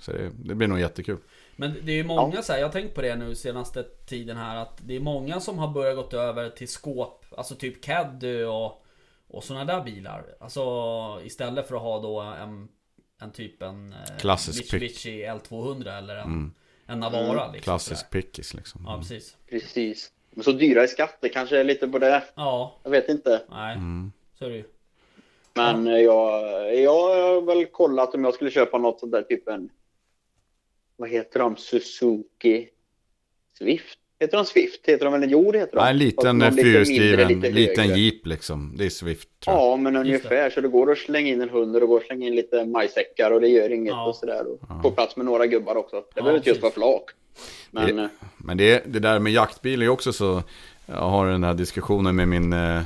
Så 0.00 0.12
det, 0.12 0.30
det 0.44 0.54
blir 0.54 0.68
nog 0.68 0.80
jättekul. 0.80 1.18
Men 1.56 1.74
det 1.84 1.92
är 1.92 1.96
ju 1.96 2.04
många 2.04 2.42
så 2.42 2.52
här, 2.52 2.60
jag 2.60 2.66
har 2.66 2.72
tänkt 2.72 2.94
på 2.94 3.02
det 3.02 3.16
nu 3.16 3.34
senaste 3.34 3.82
tiden 3.82 4.36
här 4.36 4.56
att 4.56 4.78
det 4.86 4.96
är 4.96 5.00
många 5.00 5.40
som 5.40 5.58
har 5.58 5.68
börjat 5.68 5.96
gått 5.96 6.14
över 6.14 6.50
till 6.50 6.68
skåp, 6.68 7.24
alltså 7.36 7.54
typ 7.54 7.84
Caddy 7.84 8.44
och, 8.44 8.84
och 9.28 9.44
sådana 9.44 9.64
där 9.64 9.84
bilar. 9.84 10.24
Alltså 10.40 10.60
istället 11.24 11.68
för 11.68 11.74
att 11.74 11.82
ha 11.82 12.00
då 12.00 12.20
en, 12.20 12.68
en 13.20 13.30
typ 13.32 13.62
en 13.62 13.92
eh, 13.92 14.18
Klassisk 14.20 14.70
pick. 14.70 14.72
Mitsubishi 14.82 15.24
L200 15.26 15.98
eller 15.98 16.16
en, 16.16 16.22
Mm. 16.26 16.54
en 16.86 17.00
Navara 17.00 17.46
liksom. 17.52 17.62
Klassisk 17.62 18.10
pickis 18.10 18.54
liksom. 18.54 18.82
Ja 18.86 18.98
precis. 18.98 19.36
Precis. 19.50 20.12
Men 20.30 20.44
så 20.44 20.52
dyra 20.52 20.84
i 20.84 20.88
skatt, 20.88 21.18
det 21.20 21.28
kanske 21.28 21.58
är 21.58 21.64
lite 21.64 21.88
på 21.88 21.98
det. 21.98 22.24
Ja, 22.34 22.78
Jag 22.82 22.90
vet 22.90 23.08
inte. 23.08 23.42
nej, 23.50 23.74
Mm. 23.76 24.12
så 24.38 24.44
är 24.44 24.48
det 24.50 24.56
ju. 24.56 24.64
Men 25.54 25.86
eh, 25.86 25.98
jag, 25.98 26.76
jag 26.78 26.90
har 26.92 27.42
väl 27.42 27.66
kollat 27.66 28.14
om 28.14 28.24
jag 28.24 28.34
skulle 28.34 28.50
köpa 28.50 28.78
något 28.78 29.00
sånt 29.00 29.12
där 29.12 29.22
typ 29.22 29.48
en 29.48 29.70
vad 30.96 31.08
heter 31.10 31.38
de? 31.40 31.56
Suzuki 31.56 32.68
Swift? 33.58 33.98
Heter 34.20 34.36
de 34.36 34.44
Swift? 34.46 34.80
Heter 34.86 35.04
de 35.04 35.14
eller 35.14 35.26
jo 35.26 35.52
det 35.52 35.58
heter 35.58 35.76
de. 35.76 35.82
Ja, 35.82 35.90
en 35.90 35.98
liten 35.98 36.52
fyrhjulsdriven, 36.56 37.28
lite 37.28 37.50
liten 37.50 37.84
högre. 37.84 37.98
jeep 37.98 38.26
liksom. 38.26 38.72
Det 38.76 38.84
är 38.86 38.90
Swift 38.90 39.28
tror 39.44 39.56
jag. 39.56 39.64
Ja, 39.66 39.76
men 39.76 39.96
ungefär. 39.96 40.50
Så 40.50 40.60
det 40.60 40.68
går 40.68 40.92
att 40.92 40.98
slänga 40.98 41.28
in 41.28 41.40
en 41.40 41.48
hund 41.48 41.74
och 41.74 41.80
det 41.80 41.86
går 41.86 41.96
att 42.00 42.06
slänga 42.06 42.26
in 42.26 42.34
lite 42.34 42.64
majsäckar 42.64 43.30
och 43.30 43.40
det 43.40 43.48
gör 43.48 43.72
inget 43.72 43.90
Ja. 43.90 44.04
och 44.08 44.16
sådär. 44.16 44.44
Och 44.50 44.82
få 44.82 44.90
plats 44.90 45.16
med 45.16 45.26
några 45.26 45.46
gubbar 45.46 45.76
också. 45.76 45.96
Det 45.96 46.02
Ja, 46.14 46.22
behöver 46.22 46.36
inte 46.38 46.48
just 46.50 46.62
vara 46.62 46.72
flak. 46.72 47.04
Men 47.70 47.96
Det- 47.96 48.02
eh, 48.02 48.08
Men 48.38 48.56
det, 48.56 48.82
det 48.86 48.98
där 48.98 49.18
med 49.18 49.32
jaktbil 49.32 49.80
är 49.80 49.84
ju 49.84 49.90
också 49.90 50.12
så 50.12 50.42
Jag 50.86 50.94
har 50.96 51.26
den 51.26 51.44
här 51.44 51.54
diskussionen 51.54 52.16
med 52.16 52.28
min 52.28 52.52
eh, 52.52 52.80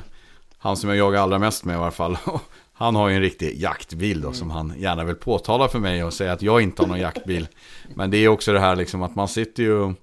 Han 0.57 0.77
som 0.77 0.89
jag 0.89 0.97
jagar 0.97 1.21
allra 1.21 1.39
mest 1.39 1.65
med 1.65 1.73
i 1.73 1.77
alla 1.77 1.91
fall 1.91 2.17
Han 2.73 2.95
har 2.95 3.09
ju 3.09 3.15
en 3.15 3.21
riktig 3.21 3.61
jaktbil 3.61 4.21
då 4.21 4.31
som 4.33 4.51
han 4.51 4.73
gärna 4.77 5.03
vill 5.03 5.15
påtala 5.15 5.67
för 5.67 5.79
mig 5.79 6.03
och 6.03 6.13
säga 6.13 6.31
att 6.31 6.41
jag 6.41 6.61
inte 6.61 6.81
har 6.81 6.87
någon 6.89 6.99
jaktbil 6.99 7.47
Men 7.95 8.11
det 8.11 8.17
är 8.17 8.27
också 8.27 8.53
det 8.53 8.59
här 8.59 8.75
liksom 8.75 9.03
att 9.03 9.15
man 9.15 9.27
sitter 9.27 9.63
ju 9.63 9.93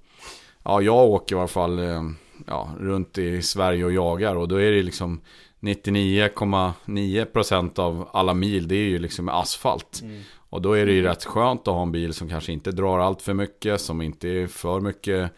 Ja 0.63 0.81
jag 0.81 1.05
åker 1.05 1.35
i 1.35 1.39
alla 1.39 1.47
fall 1.47 1.79
eh, 1.79 2.03
ja, 2.47 2.69
runt 2.79 3.17
i 3.17 3.41
Sverige 3.41 3.85
och 3.85 3.91
jagar 3.91 4.35
och 4.35 4.47
då 4.47 4.55
är 4.55 4.71
det 4.71 4.83
liksom 4.83 5.21
99,9% 5.59 7.79
av 7.79 8.09
alla 8.13 8.33
mil 8.33 8.67
det 8.67 8.75
är 8.75 8.89
ju 8.89 8.99
liksom 8.99 9.29
asfalt 9.29 10.03
Och 10.49 10.61
då 10.61 10.73
är 10.73 10.85
det 10.85 10.91
ju 10.91 11.01
rätt 11.01 11.25
skönt 11.25 11.67
att 11.67 11.73
ha 11.73 11.81
en 11.81 11.91
bil 11.91 12.13
som 12.13 12.29
kanske 12.29 12.51
inte 12.51 12.71
drar 12.71 12.99
allt 12.99 13.21
för 13.21 13.33
mycket 13.33 13.81
Som 13.81 14.01
inte 14.01 14.29
är 14.29 14.47
för 14.47 14.79
mycket 14.79 15.31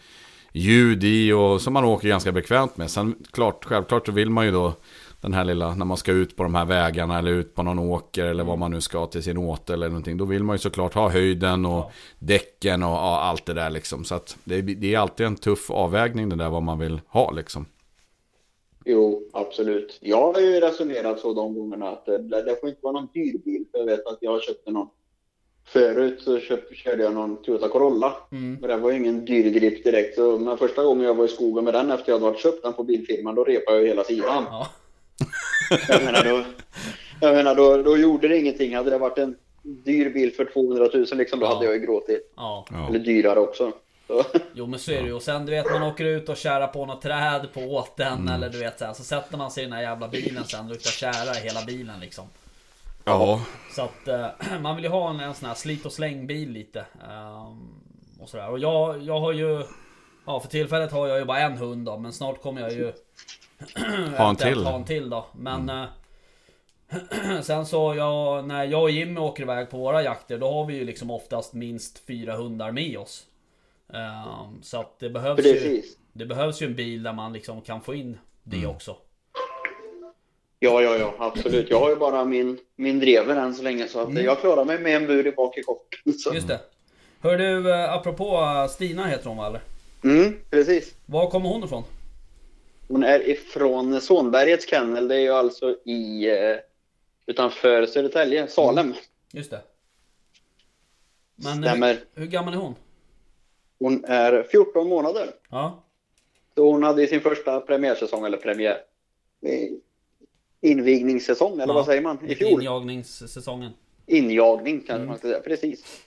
ljud 0.55 1.03
i 1.03 1.31
och 1.31 1.61
som 1.61 1.73
man 1.73 1.85
åker 1.85 2.07
ganska 2.07 2.31
bekvämt 2.31 2.77
med. 2.77 2.91
Sen 2.91 3.15
klart, 3.31 3.65
självklart 3.65 4.05
så 4.05 4.11
vill 4.11 4.29
man 4.29 4.45
ju 4.45 4.51
då 4.51 4.73
den 5.25 5.33
här 5.33 5.45
lilla, 5.45 5.75
när 5.75 5.85
man 5.85 5.97
ska 5.97 6.11
ut 6.11 6.35
på 6.35 6.43
de 6.43 6.55
här 6.55 6.65
vägarna 6.65 7.19
eller 7.19 7.31
ut 7.31 7.55
på 7.55 7.63
någon 7.63 7.79
åker 7.79 8.25
eller 8.25 8.43
vad 8.43 8.57
man 8.57 8.71
nu 8.71 8.81
ska 8.81 9.05
till 9.05 9.23
sin 9.23 9.37
åter 9.37 9.73
eller 9.73 9.87
någonting. 9.87 10.17
Då 10.17 10.25
vill 10.25 10.43
man 10.43 10.53
ju 10.53 10.57
såklart 10.57 10.93
ha 10.93 11.09
höjden 11.09 11.65
och 11.65 11.91
däcken 12.19 12.83
och 12.83 12.89
ja, 12.89 13.19
allt 13.19 13.45
det 13.45 13.53
där 13.53 13.69
liksom. 13.69 14.03
Så 14.03 14.15
att 14.15 14.37
det, 14.43 14.61
det 14.61 14.93
är 14.93 14.99
alltid 14.99 15.25
en 15.25 15.35
tuff 15.35 15.71
avvägning 15.71 16.29
det 16.29 16.35
där 16.35 16.49
vad 16.49 16.63
man 16.63 16.79
vill 16.79 17.01
ha 17.07 17.31
liksom. 17.31 17.65
jo, 18.85 19.29
absolut. 19.33 19.97
Jag 20.01 20.33
har 20.33 20.41
ju 20.41 20.59
resonerat 20.59 21.19
så 21.19 21.33
de 21.33 21.53
gångerna 21.53 21.89
att 21.89 22.05
det, 22.05 22.17
det 22.17 22.59
får 22.59 22.69
inte 22.69 22.81
vara 22.83 22.93
någon 22.93 23.09
dyr 23.13 23.37
bil. 23.45 23.65
För 23.71 23.79
jag 23.79 23.85
vet 23.85 24.07
att 24.07 24.17
jag 24.21 24.43
köpte 24.43 24.71
någon 24.71 24.87
Förut 25.67 26.21
så 26.21 26.39
köp, 26.39 26.75
körde 26.75 27.03
jag 27.03 27.13
någon 27.13 27.41
Toyota 27.41 27.69
Corolla. 27.69 28.13
Mm. 28.31 28.57
Men 28.61 28.69
det 28.69 28.77
var 28.77 28.91
ju 28.91 28.97
ingen 28.97 29.25
dyr 29.25 29.49
grip 29.49 29.83
direkt. 29.83 30.15
Så, 30.15 30.37
men 30.37 30.57
första 30.57 30.83
gången 30.83 31.05
jag 31.05 31.13
var 31.13 31.25
i 31.25 31.27
skogen 31.27 31.63
med 31.63 31.73
den 31.73 31.91
efter 31.91 32.11
jag 32.11 32.15
hade 32.19 32.31
varit 32.31 32.41
köpt 32.41 32.63
den 32.63 32.73
på 32.73 32.83
bilfirman, 32.83 33.35
då 33.35 33.43
repade 33.43 33.77
jag 33.77 33.83
ju 33.83 33.87
hela 33.87 34.03
sidan. 34.03 34.43
Ja. 34.49 34.67
Jag 35.89 36.03
menar, 36.03 36.23
då, 36.23 36.43
jag 37.21 37.35
menar 37.35 37.55
då, 37.55 37.81
då 37.81 37.97
gjorde 37.97 38.27
det 38.27 38.37
ingenting. 38.37 38.75
Hade 38.75 38.89
det 38.89 38.97
varit 38.97 39.17
en 39.17 39.35
dyr 39.63 40.09
bil 40.09 40.33
för 40.35 40.45
200 40.53 40.89
000 40.93 41.05
liksom, 41.13 41.39
då 41.39 41.45
Ja. 41.45 41.53
hade 41.53 41.65
jag 41.65 41.73
ju 41.73 41.79
gråtit. 41.79 42.33
ja. 42.35 42.65
Ja. 42.71 42.87
Eller 42.89 42.99
dyrare 42.99 43.39
också. 43.39 43.71
Så, 44.07 44.23
Jo 44.53 44.67
men 44.67 44.79
så 44.79 44.91
är 44.91 45.01
det 45.01 45.07
ju. 45.07 45.13
Och 45.13 45.21
sen 45.21 45.45
du 45.45 45.51
vet 45.51 45.65
man 45.71 45.83
åker 45.83 46.05
ut 46.05 46.29
och 46.29 46.37
kärar 46.37 46.67
på 46.67 46.85
något 46.85 47.01
träd 47.01 47.47
på 47.53 47.59
åten 47.59 48.13
Mm. 48.13 48.33
eller 48.33 48.49
du 48.49 48.59
vet 48.59 48.79
så, 48.79 48.85
här, 48.85 48.93
så 48.93 49.03
sätter 49.03 49.37
man 49.37 49.51
sig 49.51 49.63
i 49.63 49.65
den 49.65 49.73
här 49.75 49.81
jävla 49.81 50.07
bilen 50.07 50.43
sen. 50.43 50.67
Luktar 50.69 50.91
kära 50.91 51.35
i 51.39 51.43
hela 51.43 51.61
bilen 51.65 51.99
liksom. 51.99 52.25
Ja, 53.05 53.41
Så 53.75 53.81
att 53.81 54.07
eh, 54.07 54.27
man 54.61 54.75
vill 54.75 54.85
ju 54.85 54.91
ha 54.91 55.09
en, 55.09 55.19
en 55.19 55.33
sån 55.33 55.47
här 55.47 55.55
slit 55.55 55.85
och 55.85 55.91
slängbil 55.93 56.51
lite. 56.51 56.79
Ehm, 56.79 57.67
och 58.19 58.29
sådär. 58.29 58.49
Och 58.49 58.59
jag, 58.59 59.01
jag 59.03 59.19
har 59.19 59.31
ju... 59.31 59.63
Ja 60.25 60.39
för 60.39 60.47
tillfället 60.47 60.91
har 60.91 61.07
jag 61.07 61.17
ju 61.19 61.25
bara 61.25 61.39
en 61.39 61.57
hund 61.57 61.85
då. 61.85 61.97
Men 61.97 62.13
snart 62.13 62.41
kommer 62.41 62.61
jag 62.61 62.71
ju... 62.71 62.93
Ha 64.17 64.29
en 64.29 64.35
till. 64.35 64.63
Ha 64.65 64.75
en 64.75 64.85
till 64.85 65.09
då. 65.09 65.25
Men... 65.35 65.69
eh, 65.69 65.85
sen 67.41 67.65
så 67.65 67.95
jag, 67.97 68.47
när 68.47 68.63
jag 68.63 68.81
och 68.83 68.91
Jimmy 68.91 69.19
åker 69.19 69.43
iväg 69.43 69.69
på 69.69 69.77
våra 69.77 70.03
jakter. 70.03 70.37
Då 70.37 70.51
har 70.51 70.65
vi 70.65 70.73
ju 70.75 70.85
liksom 70.85 71.11
oftast 71.11 71.53
minst 71.53 71.99
fyra 72.07 72.35
hundar 72.35 72.71
med 72.71 72.97
oss. 72.97 73.25
Ehm, 73.93 74.61
så 74.63 74.79
att 74.79 74.99
det 74.99 75.09
behövs 75.09 75.39
ju... 75.39 75.53
precis. 75.53 75.97
Det 76.13 76.25
behövs 76.25 76.61
ju 76.61 76.65
en 76.65 76.75
bil 76.75 77.03
där 77.03 77.13
man 77.13 77.33
liksom 77.33 77.61
kan 77.61 77.81
få 77.81 77.93
in 77.95 78.17
det 78.43 78.57
Mm. 78.57 78.69
också. 78.69 78.95
Ja, 80.59 80.81
ja, 80.81 80.97
ja, 80.97 81.13
absolut. 81.19 81.69
Jag 81.69 81.79
har 81.79 81.89
ju 81.89 81.95
bara 81.95 82.25
min, 82.25 82.57
min 82.75 82.99
drever 82.99 83.35
än 83.35 83.55
så 83.55 83.63
länge 83.63 83.87
så 83.87 83.99
att 83.99 84.23
jag 84.23 84.39
klarar 84.39 84.65
mig 84.65 84.79
med 84.79 84.95
en 84.95 85.05
bur 85.07 85.27
i 85.27 85.31
bak 85.31 85.57
i 85.57 85.63
kocken. 85.63 86.13
Så. 86.19 86.33
Just 86.33 86.47
det. 86.47 86.59
Hör 87.21 87.37
du, 87.37 87.71
eh, 87.73 87.93
apropå 87.93 88.37
eh, 88.37 88.67
Stina 88.67 89.05
heter 89.05 89.27
hon 89.29 89.37
va 89.37 89.47
eller? 89.47 89.61
Mm, 90.03 90.37
precis. 90.49 90.95
Var 91.05 91.29
kommer 91.29 91.49
hon 91.49 91.63
ifrån? 91.63 91.83
Hon 92.87 93.03
är 93.03 93.29
ifrån 93.29 94.01
Sonbergets 94.01 94.69
kennel. 94.69 95.07
Det 95.07 95.15
är 95.15 95.19
ju 95.19 95.29
alltså 95.31 95.75
i 95.85 96.29
eh, 96.29 96.57
utanför 97.25 97.85
Södertälje, 97.85 98.47
Salem. 98.47 98.93
Just 99.31 99.51
det. 99.51 99.61
Men 101.35 101.53
hur, 101.63 101.69
Stämmer. 101.69 101.97
hur 102.13 102.25
gammal 102.25 102.53
är 102.53 102.57
hon? 102.57 102.75
Hon 103.79 104.05
är 104.05 104.43
14 104.43 104.87
månader. 104.89 105.29
Ja. 105.49 105.83
Så 106.55 106.71
hon 106.71 106.83
hade 106.83 107.07
sin 107.07 107.21
första 107.21 107.59
premiärsäsong, 107.59 108.25
eller 108.25 108.37
premiär... 108.37 108.77
Invigningssäsong, 110.61 111.53
eller 111.53 111.67
Ja, 111.67 111.73
vad 111.73 111.85
säger 111.85 112.01
man? 112.01 112.29
I 112.29 112.35
fjol. 112.35 112.51
Injagningssäsongen. 112.61 113.71
Injagning 114.05 114.77
kanske 114.77 114.93
Mm. 114.95 115.07
man 115.07 115.17
ska 115.17 115.27
säga. 115.27 115.39
Precis, 115.39 116.01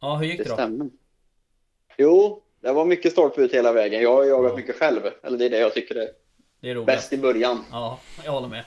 Ja, 0.00 0.16
hur 0.16 0.26
gick 0.26 0.38
det 0.38 0.44
det 0.44 0.48
då? 0.50 0.54
stämmer. 0.54 0.90
Jo, 1.98 2.42
det 2.62 2.72
var 2.72 2.84
mycket 2.84 3.12
stolpe 3.12 3.40
ut 3.42 3.54
hela 3.54 3.72
vägen. 3.72 4.02
Jag 4.02 4.14
har 4.14 4.24
jagat 4.24 4.50
Ja. 4.52 4.56
mycket 4.56 4.76
själv. 4.76 5.00
Eller 5.22 5.38
det 5.38 5.44
är 5.44 5.50
det 5.50 5.58
jag 5.58 5.74
tycker 5.74 5.94
är 5.94 6.08
Det 6.60 6.70
är 6.70 6.74
roligt. 6.74 6.86
bäst 6.86 7.12
i 7.12 7.18
början. 7.18 7.64
Ja, 7.70 7.98
jag 8.24 8.32
håller 8.32 8.48
med. 8.48 8.64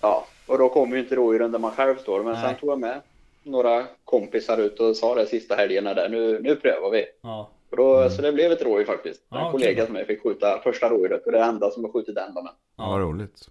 Ja, 0.00 0.26
och 0.46 0.58
då 0.58 0.68
kommer 0.68 0.96
ju 0.96 1.02
inte 1.02 1.14
rådjuren 1.14 1.52
där 1.52 1.58
man 1.58 1.70
själv 1.72 1.96
står. 1.98 2.22
Men 2.22 2.32
Nej. 2.32 2.42
sen 2.42 2.54
tog 2.60 2.70
jag 2.70 2.80
med 2.80 3.00
några 3.42 3.84
kompisar 4.04 4.58
ut 4.58 4.80
och 4.80 4.96
sa 4.96 5.14
det 5.14 5.26
sista 5.26 5.54
helgerna 5.54 5.94
där. 5.94 6.08
Nu, 6.08 6.40
nu 6.42 6.56
prövar 6.56 6.90
vi. 6.90 7.04
Ja. 7.22 7.50
Och 7.70 7.76
då, 7.76 8.10
Så 8.10 8.22
det 8.22 8.32
blev 8.32 8.52
ett 8.52 8.62
rådjur 8.62 8.84
faktiskt. 8.86 9.22
Ja, 9.30 9.46
en 9.46 9.52
kollega 9.52 9.86
som 9.86 9.96
jag 9.96 10.06
fick 10.06 10.22
skjuta 10.22 10.60
första 10.62 10.88
rådjuret. 10.88 11.26
Och 11.26 11.32
det 11.32 11.38
är 11.38 11.42
det 11.42 11.48
enda 11.48 11.70
som 11.70 11.84
har 11.84 11.92
skjutit 11.92 12.14
den 12.14 12.34
dagen. 12.34 12.48
ja. 12.76 12.90
vad 12.90 13.00
roligt. 13.00 13.48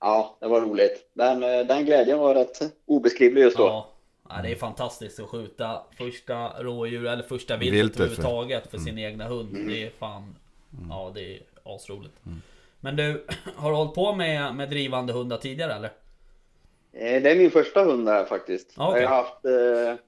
Ja, 0.00 0.36
det 0.40 0.48
var 0.48 0.60
roligt. 0.60 1.10
Den, 1.14 1.42
eh, 1.42 1.66
den 1.66 1.84
glädjen 1.84 2.18
var 2.18 2.34
rätt 2.34 2.58
obeskrivlig 2.86 3.42
just 3.42 3.56
då. 3.56 3.62
Ja. 3.64 3.90
Ja. 4.28 4.34
Det 4.42 4.50
är 4.52 4.56
fantastiskt 4.56 5.20
att 5.20 5.28
skjuta 5.28 5.82
första 5.98 6.62
rådjur 6.62 7.06
eller 7.06 7.22
första 7.22 7.56
viltet 7.56 7.78
Viltet 7.80 7.96
för- 7.96 8.04
överhuvudtaget 8.04 8.70
för 8.70 8.78
sin 8.78 8.98
egna 8.98 9.24
hund. 9.28 9.56
Det 9.68 9.86
är 9.86 9.90
fan... 9.90 10.34
Ja, 10.90 11.12
det 11.14 11.34
är 11.36 11.40
asroligt. 11.64 12.14
Men 12.80 12.96
du, 12.96 13.24
har 13.56 13.70
du 13.70 13.76
hållit 13.76 13.94
på 13.94 14.14
med, 14.14 14.54
med 14.54 14.70
drivande 14.70 15.12
hundar 15.12 15.36
tidigare 15.36 15.72
eller? 15.72 15.90
Eh, 16.92 17.22
Det 17.22 17.30
är 17.30 17.36
min 17.36 17.50
första 17.50 17.84
hund 17.84 18.06
där 18.06 18.24
faktiskt. 18.24 18.74
Okej. 18.76 19.02
Jag 19.02 19.08
har 19.08 19.16
haft 19.16 19.44
eh, 19.44 20.04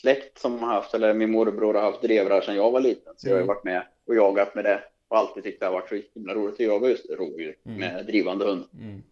släkt 0.00 0.38
som 0.38 0.58
har 0.58 0.68
haft, 0.74 0.94
eller 0.94 1.14
min 1.14 1.30
morbror 1.30 1.74
har 1.74 1.82
haft 1.82 2.02
drevrar 2.02 2.40
sedan 2.40 2.56
jag 2.56 2.70
var 2.70 2.80
liten. 2.80 3.12
Så 3.16 3.28
jag 3.28 3.32
har 3.34 3.38
Mm. 3.38 3.46
varit 3.48 3.64
med 3.64 3.82
och 4.06 4.14
jagat 4.16 4.54
med 4.54 4.64
det. 4.64 4.82
Och 5.08 5.18
alltid 5.18 5.42
tyckt 5.42 5.60
det 5.60 5.66
har 5.66 5.72
varit 5.72 5.88
så 5.88 6.00
himla 6.14 6.34
roligt 6.34 6.54
att 6.54 6.60
jaga 6.60 6.88
just 6.88 7.10
rådjur 7.10 7.56
med 7.62 8.06
drivande 8.06 8.44
hund. 8.44 8.64
Mm. 8.80 9.02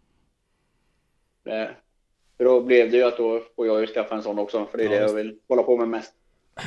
För 2.39 2.45
då 2.45 2.61
blev 2.61 2.91
det 2.91 2.97
ju 2.97 3.03
att 3.03 3.17
då 3.17 3.41
får 3.55 3.67
jag 3.67 3.81
ju 3.81 3.87
skaffa 3.87 4.15
en 4.15 4.23
sån 4.23 4.39
också. 4.39 4.65
För 4.71 4.77
det 4.77 4.83
är 4.83 4.89
Ja, 4.89 4.99
det 4.99 5.05
jag 5.05 5.13
vill 5.13 5.35
hålla 5.47 5.63
på 5.63 5.77
med 5.77 5.87
mest. 5.87 6.13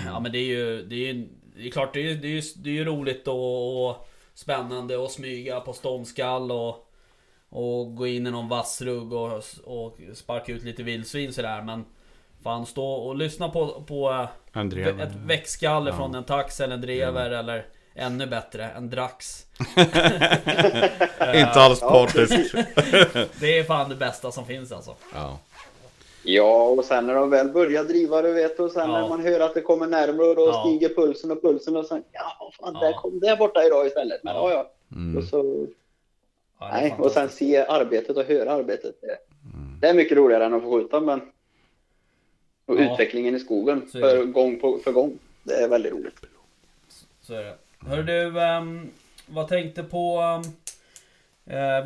Ja 0.06 0.20
men 0.20 0.32
det 0.32 0.38
är 0.38 0.46
ju, 0.46 0.82
det 0.82 0.94
är 0.94 1.12
ju, 1.12 1.28
det 1.56 1.66
är 1.66 1.70
klart 1.70 1.94
det 1.94 2.00
är 2.00 2.04
ju, 2.04 2.14
det 2.14 2.28
är 2.38 2.42
det 2.56 2.78
är 2.78 2.84
roligt 2.84 3.28
och, 3.28 3.88
och 3.88 4.08
spännande 4.34 5.04
att 5.04 5.12
smyga 5.12 5.60
på 5.60 5.72
ståndskall 5.72 6.52
och 6.52 6.88
och 7.48 7.96
gå 7.96 8.06
in 8.06 8.26
i 8.26 8.30
någon 8.30 8.48
vassrugg 8.48 9.12
och, 9.12 9.42
och 9.64 9.98
sparka 10.14 10.52
ut 10.52 10.62
lite 10.62 10.82
vildsvin 10.82 11.32
sådär 11.32 11.62
men 11.62 11.84
Fan 12.42 12.66
stå 12.66 12.84
och 12.86 13.16
lyssna 13.16 13.48
på, 13.48 13.82
på 13.86 14.26
ett 14.54 15.14
växtskalle 15.24 15.92
från 15.92 16.14
en 16.14 16.24
tax 16.24 16.60
eller 16.60 16.74
en 16.74 16.80
drever 16.80 17.30
eller 17.30 17.66
Ännu 17.94 18.26
bättre, 18.26 18.68
en 18.68 18.90
drax 18.90 19.46
Inte 21.34 21.52
alls 21.54 21.80
partisk. 21.80 22.54
Det 23.40 23.58
är 23.58 23.64
fan 23.64 23.88
det 23.88 23.96
bästa 23.96 24.32
som 24.32 24.46
finns 24.46 24.72
alltså 24.72 24.94
Ja. 25.14 25.38
Ja, 26.24 26.62
och 26.68 26.84
sen 26.84 27.06
när 27.06 27.14
de 27.14 27.30
väl 27.30 27.48
börjar 27.48 27.84
driva, 27.84 28.22
du 28.22 28.32
vet, 28.32 28.60
och 28.60 28.70
sen 28.70 28.90
Ja. 28.90 29.00
när 29.00 29.08
man 29.08 29.20
hör 29.22 29.40
att 29.40 29.54
det 29.54 29.60
kommer 29.60 29.86
närmare 29.86 30.26
och 30.28 30.36
då 30.36 30.46
Ja. 30.46 30.64
stiger 30.66 30.88
pulsen 30.94 31.30
och 31.30 31.42
pulsen 31.42 31.76
och 31.76 31.86
sen, 31.86 32.04
ja, 32.12 32.52
fan, 32.60 32.74
Ja. 32.74 32.80
där 32.86 32.92
kom 32.92 33.20
det 33.20 33.36
borta 33.38 33.64
idag 33.66 33.86
istället. 33.86 34.24
Men 34.24 34.34
Ja. 34.34 34.50
ja. 34.52 34.70
Mm. 34.96 35.16
Och, 35.18 35.24
så, 35.24 35.66
nej, 36.60 36.94
och 36.98 37.10
sen 37.10 37.28
se 37.28 37.56
arbetet 37.56 38.16
och 38.16 38.24
höra 38.24 38.52
arbetet. 38.52 38.94
Det, 39.00 39.18
det 39.80 39.86
är 39.88 39.94
mycket 39.94 40.16
roligare 40.16 40.44
än 40.44 40.54
att 40.54 40.62
få 40.62 40.70
skjuta, 40.78 41.00
men 41.00 41.20
och 42.66 42.80
Ja. 42.80 42.92
utvecklingen 42.92 43.34
i 43.36 43.40
skogen 43.40 43.86
för 43.92 44.24
gång 44.24 44.58
på, 44.60 44.78
för 44.78 44.92
gång. 44.92 45.18
Det 45.42 45.54
är 45.54 45.68
väldigt 45.68 45.92
roligt. 45.92 46.20
Så 47.20 47.34
är 47.34 47.44
det. 47.44 47.54
Hör 47.86 48.02
du, 48.02 48.40
ehm, 48.40 48.90
vad 49.26 49.48
tänkte 49.48 49.82
på... 49.82 50.18
eh, 50.20 50.50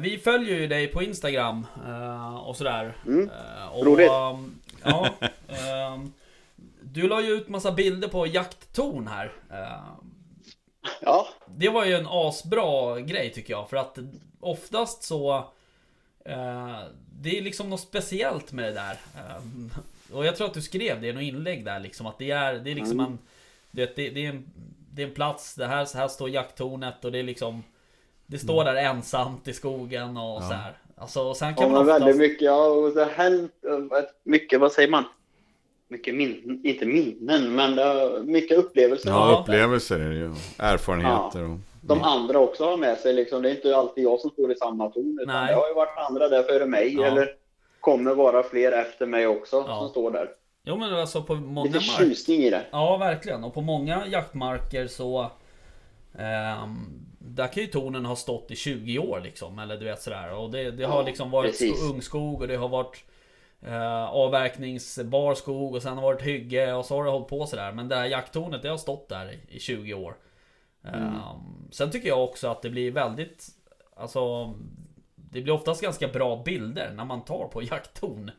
vi 0.00 0.20
följer 0.24 0.61
ju 0.61 0.66
dig 0.66 0.86
på 0.86 1.02
Instagram 1.02 1.66
eh, 1.86 2.36
och 2.36 2.57
sådär. 2.57 2.96
Mm. 3.07 3.30
Eh, 3.30 3.68
och, 3.72 3.86
Roligt. 3.86 4.11
ehm, 4.11 4.59
ja, 4.84 5.09
ehm, 5.48 6.12
du 6.82 7.09
la 7.09 7.20
ju 7.20 7.28
ut 7.28 7.48
massa 7.48 7.72
bilder 7.72 8.09
på 8.09 8.26
jakttorn 8.26 9.07
här. 9.07 9.32
Ehm, 9.50 10.12
Ja, 11.00 11.28
det 11.46 11.68
var 11.68 11.84
ju 11.84 11.94
en 11.94 12.07
asbra 12.09 13.00
grej 13.00 13.32
tycker 13.32 13.52
jag. 13.52 13.70
För 13.70 13.76
att 13.76 13.98
oftast 14.40 15.02
så... 15.02 15.36
Eh, 16.24 16.80
det 17.20 17.38
är 17.38 17.42
liksom 17.42 17.70
något 17.70 17.80
speciellt 17.80 18.52
med 18.52 18.64
det 18.64 18.72
där. 18.72 18.98
Eh, 19.16 19.42
och 20.16 20.26
jag 20.26 20.36
tror 20.36 20.46
att 20.46 20.54
du 20.54 20.62
skrev 20.62 21.00
det 21.00 21.09
i 21.09 21.12
något 21.12 21.22
inlägg 21.22 21.64
där 21.64 21.80
liksom. 21.80 22.07
Att 22.07 22.18
det 22.18 22.30
är, 22.30 22.54
det 22.54 22.70
är 22.70 22.74
liksom 22.74 23.00
en... 23.00 23.18
det, 23.70 23.96
det, 23.96 24.11
det, 24.11 24.26
är 24.26 24.30
en, 24.30 24.50
det 24.90 25.02
är 25.02 25.07
en 25.07 25.14
plats, 25.14 25.54
det 25.54 25.66
här, 25.66 25.84
så 25.84 25.98
här 25.98 26.09
står 26.09 26.30
jakttornet 26.30 27.04
och 27.04 27.12
det 27.12 27.18
är 27.18 27.22
liksom 27.22 27.62
Det 28.27 28.39
står 28.39 28.64
där 28.64 28.77
ensamt 28.77 29.49
i 29.49 29.53
skogen 29.53 30.16
och 30.16 30.43
så 30.43 30.53
här. 30.53 30.79
Alltså, 30.97 31.20
och 31.22 31.37
sen 31.37 31.49
Ja, 31.49 31.55
kan 31.55 31.64
men 31.64 31.72
man 31.72 31.87
väldigt 31.87 32.03
oftast... 32.07 32.18
mycket, 32.18 32.43
ja, 32.43 32.66
och 32.66 32.95
det 32.95 33.05
har 33.05 33.11
hänt 33.11 33.53
eh, 33.68 33.99
mycket, 34.24 34.61
vad 34.61 34.72
säger 34.72 34.89
man? 34.91 35.05
Mycket 35.89 36.14
minnen, 36.14 36.61
inte 36.64 36.87
minnen, 36.87 37.55
men 37.55 37.77
det 37.77 37.83
har 37.85 38.22
mycket 38.22 38.59
upplevelser. 38.59 39.11
Ja, 39.11 39.31
Ja. 39.33 39.41
upplevelser 39.41 39.99
är 40.01 40.09
det 40.09 40.16
ju. 40.16 40.35
Erfarenheter 40.59 41.43
och... 41.51 41.59
De 41.83 42.03
andra 42.03 42.39
också 42.39 42.64
har 42.64 42.77
med 42.77 42.99
sig 42.99 43.12
liksom. 43.12 43.43
Det 43.43 43.51
är 43.51 43.55
inte 43.55 43.77
alltid 43.77 44.05
jag 44.05 44.20
som 44.20 44.31
står 44.31 44.53
i 44.53 44.57
samma 44.57 44.91
ton, 44.91 45.18
utan 45.22 45.35
Nej. 45.35 45.47
det 45.49 45.55
har 45.61 45.68
ju 45.68 45.74
varit 45.74 45.99
andra 46.11 46.29
där 46.29 46.43
före 46.43 46.66
mig, 46.66 46.95
Ja. 46.95 47.05
eller 47.05 47.29
kommer 47.81 48.14
vara 48.14 48.43
fler 48.43 48.72
efter 48.72 49.07
mig 49.07 49.27
också 49.27 49.64
Ja. 49.68 49.79
som 49.81 49.89
står 49.89 50.11
där. 50.11 50.29
Jo 50.64 50.77
men 50.77 50.95
alltså 50.95 51.22
på 51.22 51.35
många 51.35 51.64
Lite 51.66 51.79
marker 51.79 52.05
tjusning 52.05 52.41
i 52.43 52.51
det. 52.51 52.62
Ja, 52.70 52.97
verkligen. 52.97 53.45
Och 53.45 53.55
på 53.55 53.61
många 53.61 54.07
jaktmarker 54.07 54.87
så... 54.87 55.31
ehm, 56.18 56.77
där 57.27 57.49
kan 57.49 57.62
ju 57.62 57.68
tornen 57.68 58.05
ha 58.05 58.16
stått 58.16 58.51
i 58.51 58.57
20 58.57 58.99
år 58.99 59.20
liksom. 59.20 59.59
Eller 59.59 59.77
du 59.77 59.85
vet 59.85 60.03
sådär. 60.03 60.33
Och 60.33 60.51
det, 60.51 60.70
det 60.70 60.85
har 60.85 61.05
liksom 61.05 61.31
varit 61.31 61.51
precis. 61.51 61.79
sko- 61.79 61.95
ungskog 61.95 62.41
och 62.41 62.49
det 62.49 62.57
har 62.57 62.68
varit 62.68 63.05
eh, 63.61 64.05
avverkningsbar 64.05 65.35
skog 65.35 65.74
och 65.74 65.83
sen 65.83 65.93
har 65.93 66.03
det 66.03 66.07
varit 66.07 66.22
hygge 66.22 66.72
och 66.72 66.85
så 66.85 66.97
har 66.97 67.05
det 67.05 67.11
hållit 67.11 67.29
på 67.29 67.47
sådär. 67.47 67.72
Men 67.72 67.89
det 67.89 67.97
här 67.97 68.07
jakttornet 68.07 68.62
det 68.62 68.68
har 68.68 68.79
stått 68.79 69.09
där 69.09 69.33
i, 69.33 69.57
i 69.57 69.61
20 69.61 69.95
år. 69.95 70.16
Ehm, 70.85 71.70
sen 71.70 71.91
tycker 71.91 72.09
jag 72.09 72.24
också 72.24 72.49
att 72.49 72.62
det 72.62 72.70
blir 72.70 72.91
väldigt... 72.91 73.47
Alltså... 73.97 74.55
Det 75.14 75.43
blir 75.43 75.55
oftast 75.55 75.83
ganska 75.83 76.09
bra 76.09 76.43
bilder 76.45 76.93
när 76.95 77.05
man 77.05 77.24
tar 77.24 77.49
på 77.49 77.62
jakttorn. 77.62 78.31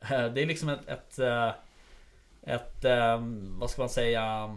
Eh, 0.00 0.26
det 0.26 0.42
är 0.42 0.46
liksom 0.46 0.68
ett... 0.68 0.88
ett 0.88 1.18
eh, 1.18 1.50
ett, 2.42 2.84
eh, 2.84 3.22
vad 3.58 3.70
ska 3.70 3.82
man 3.82 3.88
säga? 3.88 4.56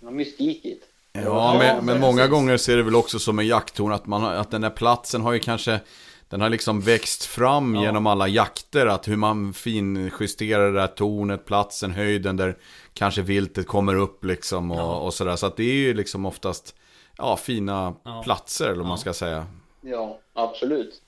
Det 0.00 0.04
var 0.04 0.12
mystik 0.12 0.64
i 0.64 0.74
det. 0.74 0.86
Ja, 1.12 1.56
men, 1.58 1.84
men 1.84 2.00
många 2.00 2.26
gånger 2.26 2.56
ser 2.56 2.76
det 2.76 2.82
väl 2.82 2.94
också 2.96 3.18
som 3.18 3.38
en 3.38 3.46
jakttorn 3.46 3.92
att, 3.92 4.06
man, 4.06 4.24
att 4.24 4.50
den 4.50 4.60
där 4.60 4.70
platsen 4.70 5.20
har 5.22 5.32
ju 5.32 5.38
kanske 5.38 5.80
Den 6.28 6.40
har 6.40 6.48
liksom 6.50 6.80
växt 6.80 7.24
fram 7.24 7.74
Ja. 7.74 7.82
genom 7.82 8.06
alla 8.06 8.28
jakter 8.28 8.86
Att 8.86 9.08
hur 9.08 9.16
man 9.16 9.52
finjusterar 9.54 10.72
det 10.72 10.80
där 10.80 10.86
tornet, 10.86 11.44
platsen, 11.46 11.90
höjden 11.90 12.36
där 12.36 12.58
Kanske 12.94 13.22
viltet 13.22 13.66
kommer 13.66 13.94
upp 13.94 14.24
liksom 14.24 14.70
och, 14.70 14.78
Ja. 14.78 14.96
och 14.96 15.14
sådär 15.14 15.36
Så 15.36 15.46
att 15.46 15.56
det 15.56 15.64
är 15.64 15.74
ju 15.74 15.94
liksom 15.94 16.26
oftast 16.26 16.74
Ja, 17.18 17.36
fina 17.36 17.94
Ja. 18.04 18.22
platser 18.24 18.64
eller 18.64 18.74
vad 18.76 18.84
Ja. 18.84 18.88
man 18.88 18.98
ska 18.98 19.12
säga 19.12 19.46
Ja, 19.80 20.18
absolut. 20.34 21.02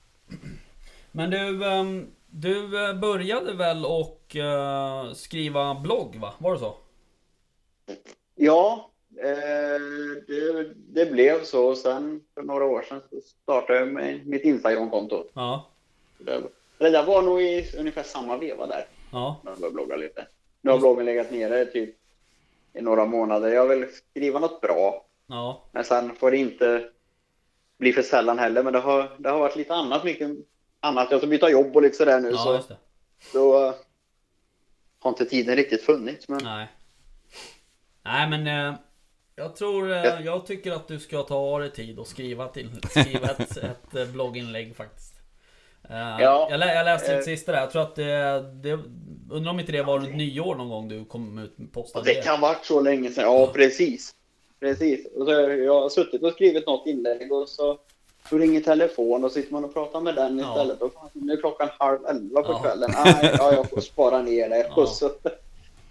Men 1.11 1.29
du, 1.29 1.65
ehm, 1.65 2.07
du 2.29 2.85
eh, 2.89 2.93
började 2.99 3.53
väl 3.53 3.85
och 3.85 4.35
eh, 4.35 5.11
skriva 5.13 5.75
blogg 5.75 6.15
va? 6.15 6.33
Var 6.37 6.53
det 6.53 6.59
så? 6.59 6.75
Ja, 8.35 8.89
det, 10.27 10.73
det 10.75 11.05
blev 11.11 11.43
så. 11.43 11.75
Sen 11.75 12.21
för 12.33 12.41
några 12.43 12.65
år 12.65 12.81
sedan 12.81 13.01
så 13.09 13.21
startade 13.21 13.79
jag 13.79 13.87
med 13.87 14.27
mitt 14.27 14.43
Instagram-konto. 14.43 15.25
Ja. 15.33 15.67
Det, 16.17 16.41
det 16.77 16.89
där 16.89 17.03
var 17.05 17.21
nog 17.21 17.41
i 17.41 17.65
ungefär 17.77 18.03
samma 18.03 18.37
veva 18.37 18.67
där. 18.67 18.85
Ja. 19.11 19.39
när 19.43 19.51
jag 19.51 19.59
började 19.59 19.73
blogga 19.73 19.95
lite. 19.95 20.27
Nu 20.61 20.71
har 20.71 20.77
bloggen 20.79 21.05
legat 21.05 21.31
nere 21.31 21.65
typ 21.65 21.95
i 22.73 22.81
några 22.81 23.05
månader. 23.05 23.49
Jag 23.53 23.67
vill 23.67 23.87
skriva 23.93 24.39
något 24.39 24.61
bra, 24.61 25.05
Ja. 25.27 25.63
men 25.71 25.83
sen 25.83 26.15
får 26.15 26.31
det 26.31 26.37
inte 26.37 26.89
bli 27.77 27.93
för 27.93 28.01
sällan 28.01 28.39
heller. 28.39 28.63
Men 28.63 28.73
det 28.73 28.79
har, 28.79 29.15
det 29.17 29.29
har 29.29 29.39
varit 29.39 29.55
lite 29.55 29.73
annat, 29.73 30.03
mycket 30.03 30.31
annat. 30.79 31.11
Jag 31.11 31.19
ska 31.19 31.27
byta 31.27 31.49
jobb 31.49 31.75
och 31.75 31.81
lite 31.81 31.95
sådär 31.97 32.19
nu, 32.19 32.29
Ja, 32.29 32.61
så 32.61 32.75
då 33.33 33.65
eh, 33.67 33.73
har 34.99 35.09
inte 35.09 35.25
tiden 35.25 35.55
riktigt 35.55 35.83
funnits. 35.83 36.27
Men 36.29 36.39
Nej. 36.43 36.67
Nej 38.03 38.29
men 38.29 38.47
eh, 38.47 38.75
jag 39.35 39.55
tror, 39.55 39.91
eh, 39.91 39.97
Ja. 40.05 40.19
jag 40.21 40.45
tycker 40.45 40.71
att 40.71 40.87
du 40.87 40.99
ska 40.99 41.23
ta 41.23 41.59
dig 41.59 41.71
tid 41.71 41.99
och 41.99 42.07
skriva, 42.07 42.47
till, 42.47 42.69
skriva 42.89 43.27
ett, 43.29 43.57
ett 43.63 43.95
eh, 43.95 44.05
blogginlägg 44.05 44.75
faktiskt. 44.75 45.13
Eh, 45.89 45.95
Ja. 45.97 46.47
jag, 46.51 46.59
lä, 46.59 46.73
jag 46.75 46.85
läste 46.85 47.11
Eh. 47.11 47.17
det 47.17 47.23
sista 47.23 47.51
där, 47.51 47.59
jag 47.59 47.71
tror 47.71 47.81
att 47.81 47.95
det, 47.95 48.41
det 48.53 48.79
Undrar 49.31 49.51
om 49.51 49.59
inte 49.59 49.71
det 49.71 49.81
var 49.83 49.99
runt 49.99 50.15
nyår 50.15 50.55
någon 50.55 50.69
gång 50.69 50.87
du 50.89 51.05
kom 51.05 51.37
ut 51.39 51.55
och 51.59 51.71
postade 51.73 52.05
det 52.13 52.21
kan 52.23 52.39
ha 52.39 52.47
varit 52.47 52.65
så 52.65 52.81
länge 52.81 53.09
sedan. 53.11 53.23
Ja, 53.23 53.47
precis. 53.53 54.15
Precis. 54.59 55.05
Och 55.15 55.25
så, 55.25 55.31
jag 55.31 55.81
har 55.81 55.89
suttit 55.89 56.23
och 56.23 56.33
skrivit 56.33 56.67
något 56.67 56.87
inlägg 56.87 57.31
och 57.31 57.49
så 57.49 57.77
så 58.29 58.37
ringer 58.37 58.61
telefon 58.61 59.23
och 59.23 59.31
sitter 59.31 59.53
man 59.53 59.65
och 59.65 59.73
pratar 59.73 59.99
med 60.01 60.15
den 60.15 60.39
Ja. 60.39 60.51
istället. 60.51 60.81
Och 60.81 60.93
fan, 60.93 61.09
nu 61.13 61.33
är 61.33 61.37
klockan 61.37 61.69
halv 61.79 62.05
elva 62.05 62.41
på 62.41 62.51
Ja. 62.51 62.59
kvällen. 62.59 62.91
Nej, 63.05 63.35
ja, 63.37 63.53
jag 63.53 63.69
får 63.69 63.81
spara 63.81 64.21
ner 64.21 64.49
det. 64.49 64.67
Ja. 64.75 64.85
Så, 64.85 65.09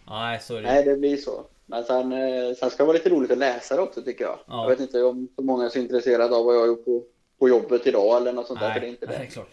Nej 0.09 0.41
så 0.41 0.57
är 0.57 0.63
det 0.63 0.69
Nej, 0.73 0.85
det 0.85 0.97
blir 0.97 1.17
så. 1.17 1.45
Men 1.75 1.85
sen, 1.85 2.13
eh, 2.13 2.55
sen 2.59 2.71
ska 2.71 2.83
det 2.83 2.87
vara 2.87 2.97
lite 2.97 3.09
roligt 3.11 3.31
att 3.31 3.39
läsa 3.39 3.77
det 3.77 3.83
också 3.83 4.03
tycker 4.03 4.25
jag. 4.25 4.39
Ja. 4.47 4.63
Jag 4.63 4.69
vet 4.71 4.81
inte 4.81 5.03
om 5.03 5.29
så 5.37 5.43
många 5.43 5.65
är 5.65 5.69
så 5.69 5.79
intresserade 5.79 6.37
av 6.37 6.45
vad 6.45 6.55
jag 6.55 6.61
har 6.61 6.67
gjort 6.67 6.85
på, 6.85 7.03
på 7.39 7.49
jobbet 7.49 7.87
idag 7.87 8.17
eller 8.17 8.33
något 8.33 8.47
sånt 8.47 8.61
där. 8.61 8.73
För 8.73 8.81
det 8.81 8.87
är 8.87 8.91
inte 8.91 9.07
nej, 9.07 9.19
det. 9.21 9.27
klart. 9.27 9.49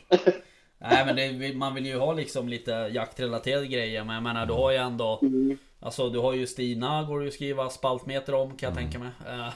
Nej 0.77 1.05
men 1.05 1.15
det, 1.15 1.53
man 1.55 1.75
vill 1.75 1.85
ju 1.85 1.97
ha 1.97 2.13
liksom 2.13 2.49
lite 2.49 2.71
jaktrelaterade 2.71 3.67
grejer 3.67 4.03
Men 4.03 4.13
jag 4.15 4.23
menar 4.23 4.45
du 4.45 4.53
har 4.53 4.71
ju 4.71 4.77
ändå 4.77 5.19
Mm. 5.21 5.57
Alltså 5.79 6.09
du 6.09 6.19
har 6.19 6.33
ju 6.33 6.47
Stina 6.47 7.03
går 7.03 7.19
det 7.19 7.23
ju 7.23 7.27
att 7.27 7.33
skriva 7.33 7.69
spaltmeter 7.69 8.33
om 8.35 8.57
kan 8.57 8.69
jag 8.69 8.77
tänka 8.77 8.99
mig 8.99 9.09
Eh, 9.27 9.47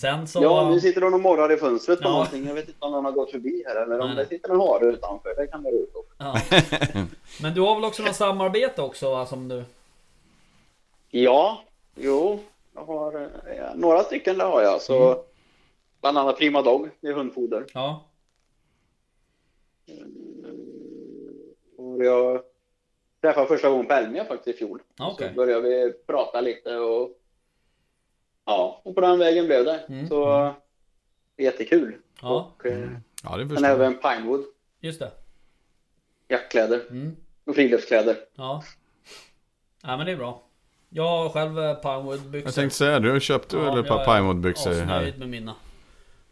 Sen 0.00 0.28
så 0.28 0.42
Ja, 0.42 0.70
nu 0.70 0.80
sitter 0.80 1.00
hon 1.00 1.14
och 1.14 1.20
morrar 1.20 1.52
i 1.52 1.56
fönstret 1.56 1.98
på 2.00 2.08
Ja. 2.08 2.12
någonting. 2.12 2.46
Jag 2.46 2.54
vet 2.54 2.68
inte 2.68 2.78
om 2.84 2.92
någon 2.92 3.04
har 3.04 3.12
gått 3.12 3.30
förbi 3.30 3.64
här 3.66 3.82
eller 3.82 4.00
om 4.00 4.06
Nej, 4.06 4.16
det 4.16 4.22
nej. 4.22 4.26
sitter 4.28 4.50
en 4.50 4.60
hare 4.60 4.86
utanför. 4.86 5.34
Det 5.36 5.46
kan 5.46 5.62
det 5.62 5.70
ut 5.70 5.90
ja. 6.18 6.40
Men 7.42 7.54
du 7.54 7.60
har 7.60 7.74
väl 7.74 7.84
också 7.84 8.02
något 8.02 8.16
samarbete 8.16 8.82
också 8.82 9.10
va, 9.10 9.26
som 9.26 9.48
du 9.48 9.64
Ja, 11.10 11.62
jo. 11.94 12.40
Jag 12.74 12.84
har 12.84 13.22
eh, 13.22 13.74
några 13.74 14.02
stycken 14.02 14.38
det 14.38 14.44
har 14.44 14.62
jag. 14.62 14.82
Så 14.82 15.12
Mm. 15.12 15.24
Bland 16.00 16.18
annat 16.18 16.38
Prima 16.38 16.62
Dog, 16.62 16.90
det 17.00 17.08
är 17.08 17.12
hundfoder. 17.12 17.66
Ja 17.74 18.04
Och 21.76 22.04
jag 22.04 22.42
träffade 23.20 23.46
första 23.46 23.70
gången 23.70 23.86
på 23.86 23.92
Elmia 23.92 24.24
faktiskt 24.24 24.56
i 24.56 24.58
fjol. 24.58 24.82
Okej. 24.98 25.28
Så 25.28 25.34
började 25.34 25.68
vi 25.68 25.92
prata 25.92 26.40
lite 26.40 26.76
och 26.76 27.10
ja, 28.44 28.80
och 28.84 28.94
på 28.94 29.00
den 29.00 29.18
vägen 29.18 29.46
blev 29.46 29.64
det. 29.64 29.78
Mm. 29.88 30.08
Så 30.08 30.52
jättekul. 31.36 31.96
Ja 32.22 32.54
Och 32.54 32.66
eh, 32.66 32.88
Ja, 33.22 33.36
det 33.36 33.54
jag 33.54 33.64
även 33.64 33.98
Pinewood, 33.98 34.44
just 34.80 35.00
det 35.00 35.10
jackkläder 36.28 36.86
mm. 36.90 37.16
och 37.44 37.54
friluftskläder. 37.54 38.16
Ja 38.34 38.62
Ja 39.82 39.96
men 39.96 40.06
det 40.06 40.12
är 40.12 40.16
bra 40.16 40.42
Jag 40.96 41.08
har 41.08 41.28
själv 41.28 41.58
eh, 41.58 41.74
Pinewood 41.74 42.20
byxor 42.20 42.48
Jag 42.48 42.54
tänkte 42.54 42.76
säga, 42.78 43.00
du 43.00 43.20
köpte 43.20 43.56
väl 43.56 43.78
ett 43.78 43.88
par 43.88 44.04
Pinewood-byxor 44.04 44.72
här? 44.72 44.96
asnöjd 44.96 45.18
med 45.18 45.28
mina 45.28 45.54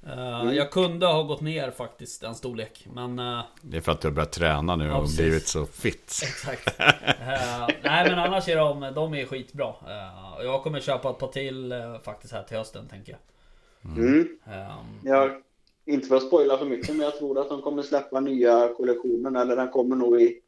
Eh, 0.06 0.40
Mm. 0.40 0.54
Jag 0.54 0.70
kunde 0.70 1.06
ha 1.06 1.22
gått 1.22 1.40
ner 1.40 1.70
faktiskt 1.70 2.22
en 2.22 2.34
storlek 2.34 2.86
Men 2.94 3.18
eh, 3.18 3.40
Det 3.62 3.76
är 3.76 3.80
för 3.80 3.92
att 3.92 4.00
du 4.00 4.08
har 4.08 4.12
börjat 4.12 4.32
träna 4.32 4.76
nu 4.76 4.84
Ja, 4.86 4.96
och 4.96 5.02
precis. 5.02 5.18
blivit 5.18 5.46
så 5.46 5.66
fit. 5.66 6.20
Exakt. 6.22 6.80
Eh, 6.80 7.66
nej 7.82 8.10
men 8.10 8.18
annars 8.18 8.48
är 8.48 8.56
de, 8.56 8.92
de 8.94 9.14
är 9.14 9.24
skitbra. 9.26 9.68
Uh, 9.68 10.44
jag 10.44 10.62
kommer 10.62 10.80
köpa 10.80 11.10
ett 11.10 11.18
par 11.18 11.28
till 11.28 11.72
eh, 11.72 11.78
faktiskt 12.04 12.32
här 12.32 12.42
till 12.42 12.56
hösten 12.56 12.88
tänker 12.88 13.12
jag. 13.12 13.20
Mm. 13.96 14.38
Ehm, 14.46 15.00
Jag, 15.04 15.30
inte 15.86 16.08
för 16.08 16.16
att 16.16 16.22
spoila 16.26 16.58
för 16.58 16.66
mycket, 16.66 16.88
men 16.96 17.00
jag 17.04 17.18
tror 17.18 17.38
att 17.40 17.48
de 17.48 17.62
kommer 17.62 17.82
släppa 17.82 18.20
nya 18.20 18.68
kollektionen. 18.76 19.36
Eller 19.36 19.56
den 19.56 19.68
kommer 19.70 19.96
nog 19.96 20.20
i 20.22 20.40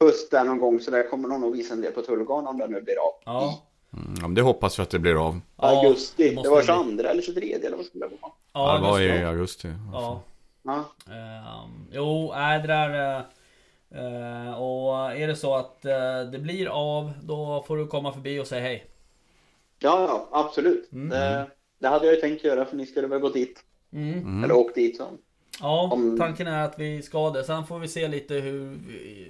höst 0.00 0.30
där 0.30 0.44
någon 0.44 0.58
gång. 0.58 0.80
Så 0.80 0.90
där 0.90 1.08
kommer 1.10 1.28
de 1.28 1.40
nog 1.40 1.52
visa 1.56 1.74
en 1.74 1.80
del 1.80 1.92
på 1.92 2.02
Tullgarn 2.02 2.46
om 2.46 2.58
den 2.58 2.70
nu 2.72 2.80
blir 2.82 2.96
av. 2.96 3.12
ja. 3.24 3.62
Mm, 3.92 4.14
ja, 4.16 4.22
men 4.22 4.34
det 4.34 4.42
hoppas 4.42 4.78
vi 4.78 4.82
att 4.82 4.90
det 4.90 4.98
blir 4.98 5.26
av. 5.26 5.40
Ja, 5.56 5.68
Augusti. 5.82 6.22
det 6.22 6.28
Det, 6.30 6.34
måste 6.34 6.50
var 6.50 6.56
det 6.60 6.66
22 6.66 7.08
eller 7.08 7.22
23 7.22 7.52
eller 7.52 7.76
vad 7.76 7.86
skulle 7.86 8.04
det 8.08 8.16
vara? 8.20 8.32
Ja, 8.52 8.74
det 8.74 8.80
var 8.90 9.00
i 9.00 9.08
det. 9.08 9.28
augusti. 9.28 9.68
Ja. 9.92 10.20
Ja. 10.62 10.84
Ehm, 11.06 11.86
jo, 11.92 12.32
nej 12.34 12.60
det 12.60 12.66
där... 12.66 13.16
eh, 13.90 14.60
och 14.62 15.12
är 15.12 15.26
det 15.26 15.36
så 15.36 15.54
att 15.54 15.84
eh, 15.84 16.20
det 16.32 16.38
blir 16.38 16.66
av, 16.66 17.12
då 17.22 17.64
får 17.66 17.76
du 17.76 17.86
komma 17.86 18.12
förbi 18.12 18.40
och 18.40 18.46
säga 18.46 18.62
hej. 18.62 18.86
Ja, 19.78 20.06
ja, 20.08 20.28
absolut. 20.44 20.92
Mm. 20.92 21.08
Det, 21.08 21.46
det 21.78 21.88
hade 21.88 22.06
jag 22.06 22.14
ju 22.14 22.20
tänkt 22.20 22.44
göra 22.44 22.64
för 22.64 22.76
ni 22.76 22.86
skulle 22.86 23.06
väl 23.06 23.18
gå 23.20 23.28
dit. 23.28 23.60
Mm. 23.92 24.44
Eller 24.44 24.54
åkt 24.56 24.74
dit. 24.74 24.96
Så. 24.96 25.04
Ja, 25.60 25.88
Om- 25.92 26.18
tanken 26.18 26.46
är 26.46 26.64
att 26.64 26.78
vi 26.78 27.02
ska 27.02 27.30
det. 27.30 27.44
Sen 27.44 27.66
får 27.66 27.78
vi 27.78 27.88
se 27.88 28.08
lite 28.08 28.34
hur... 28.34 28.78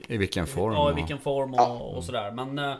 I 0.08 0.16
vilken 0.16 0.46
form. 0.46 0.72
Ja, 0.72 0.88
i 0.90 0.92
och- 0.92 0.96
vilken 0.98 1.18
form 1.18 1.54
Ja. 1.56 1.68
och, 1.72 1.96
och 1.96 2.04
sådär. 2.04 2.30
Men 2.30 2.58
eh, 2.58 2.74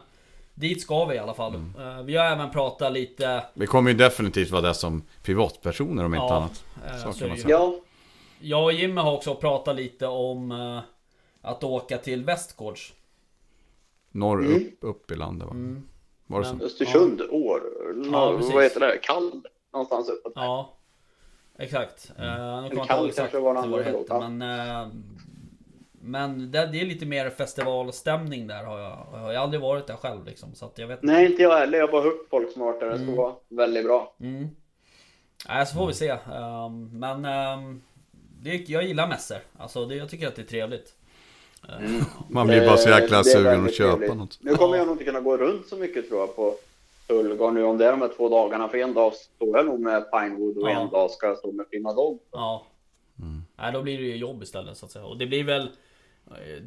dit 0.54 0.82
ska 0.82 1.04
vi 1.04 1.14
i 1.14 1.18
alla 1.18 1.34
fall. 1.34 1.54
Mm. 1.54 1.74
Eh, 1.98 2.02
vi 2.04 2.16
har 2.16 2.24
även 2.26 2.50
pratat 2.50 2.92
lite... 2.92 3.44
Vi 3.54 3.66
kommer 3.66 3.90
ju 3.90 3.96
definitivt 3.96 4.50
vara 4.50 4.62
där 4.62 4.72
som 4.72 5.02
privatpersoner 5.22 6.04
om 6.04 6.14
inte 6.14 6.26
Ja, 6.26 6.34
annat. 6.36 6.64
eh, 6.86 6.96
Så 6.96 7.12
så 7.12 7.18
kan 7.18 7.28
man 7.28 7.38
säga. 7.38 7.48
Ja, 7.58 7.74
Jag 8.40 8.64
och 8.64 8.72
Jimmy 8.72 9.00
har 9.00 9.12
också 9.12 9.34
pratat 9.34 9.76
lite 9.76 10.06
om 10.06 10.52
eh, 10.52 10.78
att 11.42 11.64
åka 11.64 11.98
till 11.98 12.24
Västgårds. 12.24 12.92
Norr 14.12 14.44
Mm. 14.44 14.56
upp, 14.56 14.78
upp 14.80 15.10
i 15.10 15.14
landet 15.14 15.46
va? 15.48 15.54
Mm. 15.54 15.82
Var 16.26 16.40
det 16.40 16.46
så? 16.46 16.54
Men- 16.54 16.66
Östersund, 16.66 17.22
År, 17.30 17.62
Ja, 18.12 18.34
precis. 18.36 18.54
vad 18.54 18.62
heter 18.62 18.80
det? 18.80 18.98
Kall? 19.02 19.42
Någonstans 19.72 20.08
uppåt. 20.08 20.32
Ja, 20.36 20.72
exakt. 21.60 22.12
Eh, 22.18 22.64
inte 22.72 22.86
Kall 22.86 22.98
ihåg 22.98 23.08
exakt 23.08 23.16
kanske 23.32 23.38
var 23.38 23.54
det 23.54 23.60
annan 23.60 23.78
hette, 23.84 23.92
låt, 23.92 24.08
men... 24.08 24.42
eh, 24.42 24.88
Men 26.02 26.50
det, 26.52 26.66
det 26.66 26.80
är 26.80 26.86
lite 26.86 27.06
mer 27.06 27.30
festivalstämning 27.30 28.46
där 28.46 28.64
har 28.64 28.78
jag. 28.78 29.06
Jag 29.12 29.18
har 29.18 29.34
aldrig 29.34 29.60
varit 29.62 29.86
där 29.86 29.96
själv 29.96 30.24
liksom. 30.24 30.54
Så 30.54 30.66
att 30.66 30.78
jag 30.78 30.86
vet 30.86 31.02
Nej, 31.02 31.26
inte 31.26 31.42
jag 31.42 31.58
heller. 31.58 31.78
Jag 31.78 31.86
har 31.86 31.92
bara 31.92 32.02
hört 32.02 32.26
folk 32.30 32.52
som 32.52 32.62
har 32.62 32.68
varit 32.72 32.80
där. 32.80 32.90
Det 32.90 32.98
ska 32.98 33.14
vara 33.14 33.34
väldigt 33.48 33.84
bra. 33.84 34.14
Mm. 34.20 34.48
Nej, 35.48 35.66
så 35.66 35.74
får 35.74 35.86
vi 35.86 35.94
se. 35.94 36.08
Ehm, 36.08 36.98
men 36.98 37.24
ehm, 37.24 37.82
det, 38.42 38.68
jag 38.68 38.82
gillar 38.84 39.08
mässor. 39.08 39.38
Alltså, 39.58 39.86
det, 39.86 39.94
jag 39.94 40.08
tycker 40.08 40.28
att 40.28 40.36
det 40.36 40.42
är 40.42 40.46
trevligt. 40.46 40.94
Man 42.28 42.46
blir 42.46 42.66
bara 42.66 42.76
så 42.76 42.88
Eh, 42.90 42.98
jäkla 43.00 43.24
sugen 43.24 43.64
att 43.64 43.74
köpa 43.74 43.96
trevligt. 43.96 44.16
något. 44.18 44.38
Nu 44.40 44.54
kommer 44.54 44.74
Ja. 44.74 44.78
jag 44.78 44.86
nog 44.86 44.94
inte 44.94 45.04
kunna 45.04 45.20
gå 45.20 45.36
runt 45.36 45.66
så 45.66 45.76
mycket 45.76 46.08
tror 46.08 46.20
jag 46.20 46.36
på 46.36 46.54
Tullgarn 47.10 47.54
nu 47.54 47.64
om 47.64 47.78
det 47.78 47.86
är 47.86 47.90
de 47.90 48.00
här 48.00 48.08
två 48.16 48.28
dagarna. 48.28 48.68
För 48.68 48.78
en 48.78 48.94
dag 48.94 49.14
står 49.14 49.56
jag 49.56 49.66
nog 49.66 49.80
med 49.80 50.10
Pinewood 50.10 50.58
och 50.58 50.70
Ja. 50.70 50.80
en 50.80 50.90
dag 50.90 51.10
ska 51.10 51.26
jag 51.26 51.38
stå 51.38 51.52
med 51.52 51.70
Prima 51.70 51.92
Dog. 51.92 52.20
Ja. 52.32 52.66
Nej, 53.58 53.72
då 53.72 53.82
blir 53.82 53.98
det 53.98 54.04
ju 54.04 54.16
jobb 54.16 54.42
istället 54.42 54.76
så 54.76 54.86
att 54.86 54.92
säga. 54.92 55.04
Och 55.04 55.18
det 55.18 55.26
blir 55.26 55.44
väl... 55.44 55.68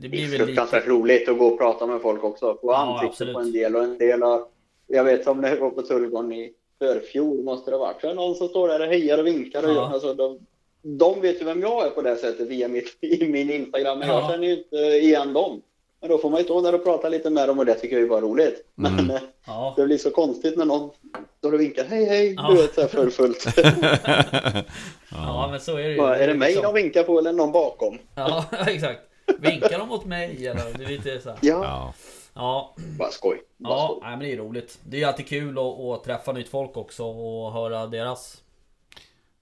Det 0.02 0.10
blir 0.10 0.22
väl 0.22 0.32
lite... 0.32 0.46
fruktansvärt 0.46 0.88
roligt 0.88 1.30
att 1.30 1.38
gå 1.38 1.46
och 1.48 1.58
prata 1.60 1.88
med 1.88 2.02
folk 2.02 2.24
också. 2.24 2.58
Få 2.62 2.72
Ja, 2.72 3.00
ansikte 3.02 3.34
på 3.34 3.39
en 3.39 3.52
del 3.52 3.76
och 3.76 3.84
en 3.84 3.98
del 3.98 4.22
har... 4.22 4.46
Jag 4.88 5.04
vet 5.04 5.24
som 5.24 5.41
när 5.41 5.50
jag 5.50 5.58
var 5.58 5.70
på 5.70 5.82
Tullgarn 5.82 6.32
i 6.34 6.54
förfjol 6.80 7.44
måste 7.44 7.72
det 7.72 7.78
ha 7.78 7.86
varit. 7.86 8.02
Så 8.02 8.08
är 8.10 8.14
någon 8.14 8.36
som 8.36 8.48
står 8.48 8.68
där 8.68 8.80
och 8.80 8.86
hejar 8.88 9.18
och 9.18 9.28
vinkar. 9.28 9.64
Och 9.64 9.76
Ja. 9.76 9.89
alltså, 9.94 10.14
de, 10.14 10.39
de 10.82 11.22
vet 11.22 11.41
ju 11.41 11.46
vem 11.46 11.62
jag 11.62 11.86
är 11.86 11.89
på 11.89 12.02
det 12.02 12.16
sättet 12.16 12.48
via 12.48 12.68
mitt, 12.68 12.98
i 13.02 13.28
min 13.28 13.50
Instagram. 13.52 14.00
Men 14.00 14.08
Ja. 14.08 14.20
jag 14.22 14.32
känner 14.32 14.48
ju 14.48 14.58
inte 14.58 14.76
igen 14.78 15.34
dem. 15.34 15.62
Men 16.04 16.10
då 16.12 16.18
får 16.18 16.30
man 16.30 16.39
ju 16.39 16.43
stå 16.43 16.62
där 16.62 16.76
och 16.76 16.84
prata 16.84 17.10
lite 17.10 17.30
med 17.30 17.47
dem 17.49 17.60
och 17.60 17.66
det 17.66 17.74
tycker 17.76 17.95
jag 17.95 18.06
är 18.06 18.10
bara 18.10 18.22
roligt. 18.22 18.66
Men 18.76 19.10
eh, 19.12 19.18
Ja. 19.45 19.74
det 19.78 19.86
blir 19.86 19.97
så 19.97 20.12
konstigt 20.12 20.58
när 20.58 20.66
någon 20.66 20.89
står 21.38 21.54
och 21.54 21.60
vinkar. 21.60 21.86
Hej 21.89 22.06
hej! 22.06 22.34
Ja. 22.38 22.51
Du 22.51 22.62
vet 22.62 22.74
såhär 22.76 22.88
för 22.88 23.10
fullt. 23.10 23.45
ja, 25.12 25.47
men 25.51 25.60
så 25.60 25.78
är 25.78 25.84
det 25.84 25.89
ju. 25.91 25.97
Bara, 25.97 26.18
är 26.18 26.28
det 26.28 26.34
mig 26.34 26.47
liksom- 26.54 26.74
de 26.74 26.82
vinkar 26.82 27.04
på 27.04 27.20
eller 27.20 27.34
någon 27.34 27.51
bakom? 27.51 27.97
Ja, 28.16 28.45
exakt. 28.68 28.99
Vinkar 29.39 29.80
de 29.80 29.88
mot 29.88 30.06
mig 30.06 30.47
eller? 30.47 30.78
Det 30.78 30.84
är 30.84 30.88
lite 30.88 31.20
så 31.22 31.30
här. 31.30 31.38
Ja. 31.41 31.64
Ja. 31.64 31.93
Ja, 32.36 32.76
Bara 32.99 33.10
skoj. 33.12 33.41
Bara 33.58 33.74
ja 33.74 33.88
skoj. 33.88 33.99
nej, 34.01 34.12
men 34.18 34.20
det 34.20 34.34
är 34.34 34.38
roligt. 34.38 34.80
Det 34.84 34.97
är 34.97 34.99
ju 34.99 35.06
alltid 35.06 35.28
kul 35.28 35.58
att, 35.58 35.80
att 35.80 36.04
träffa 36.04 36.32
nytt 36.32 36.49
folk 36.49 36.78
också 36.78 37.04
och 37.06 37.51
höra 37.54 37.88
deras 37.88 38.38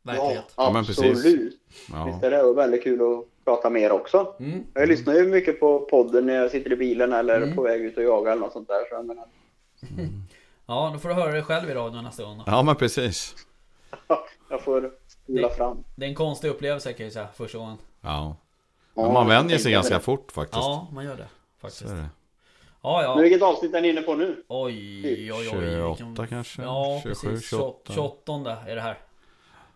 verklighet. 0.03 0.43
Ja, 0.55 0.63
Ja, 0.63 0.71
men 0.73 0.85
precis. 0.85 1.05
absolut. 1.11 1.53
Ja. 1.91 2.03
Visst 2.05 2.23
är 2.23 2.31
det 2.31 2.53
väldigt 2.53 2.83
kul 2.83 3.01
att 3.01 3.25
prata 3.45 3.69
mer 3.69 3.91
också. 3.91 4.35
Mm. 4.39 4.63
Jag 4.73 4.89
lyssnar 4.89 5.13
ju 5.13 5.27
mycket 5.27 5.59
på 5.59 5.79
podden 5.79 6.25
när 6.25 6.33
jag 6.33 6.51
sitter 6.51 6.73
i 6.73 6.75
bilen 6.75 7.13
eller 7.13 7.41
Mm. 7.41 7.55
på 7.55 7.61
väg 7.61 7.81
ut 7.81 7.97
och 7.97 8.03
jagar 8.03 8.31
eller 8.31 8.41
något 8.41 8.53
sånt 8.53 8.67
där. 8.67 8.79
Så 8.89 8.95
jag 8.95 9.05
menar, 9.05 9.25
Ja, 10.67 10.89
då 10.93 10.99
får 10.99 11.09
du 11.09 11.15
höra 11.15 11.31
det 11.31 11.43
själv 11.43 11.69
i 11.69 11.73
radion 11.73 12.03
nästa 12.03 12.23
gång 12.23 12.37
då. 12.37 12.43
ja, 12.47 12.63
men 12.63 12.75
precis. 12.75 13.35
jag 14.49 14.61
får 14.63 14.91
spola 15.07 15.49
fram. 15.49 15.83
Det 15.95 16.05
är 16.05 16.09
en 16.09 16.15
konstig 16.15 16.49
upplevelse 16.49 16.93
kan 16.93 17.05
jag 17.05 17.13
säga, 17.13 17.27
första 17.35 17.57
gången. 17.57 17.77
Ja. 18.01 18.35
Ja, 18.95 19.03
Men 19.03 19.13
man 19.13 19.27
vänjer 19.27 19.57
sig 19.57 19.71
ganska 19.71 19.93
det. 19.93 19.99
fort 19.99 20.31
faktiskt. 20.31 20.55
Ja, 20.63 20.87
man 20.93 21.05
gör 21.05 21.15
det. 21.17 21.27
Så 21.61 21.61
Faktiskt. 21.67 21.81
är 21.91 21.95
det. 21.95 22.05
Ja, 22.83 22.97
Men 23.01 23.03
ja. 23.03 23.15
vilket 23.15 23.41
avsnitt 23.41 23.73
är 23.73 23.81
ni 23.81 23.89
inne 23.89 24.01
på 24.01 24.15
nu? 24.15 24.43
Oj, 24.47 25.33
oj, 25.33 25.33
oj. 25.33 25.45
28 25.49 26.03
vilken- 26.05 26.27
kanske? 26.27 26.61
Ja, 26.61 26.99
27, 27.03 27.29
precis. 27.29 27.49
28. 27.49 27.93
28 27.93 28.57
är 28.67 28.75
det 28.75 28.81
här. 28.81 28.97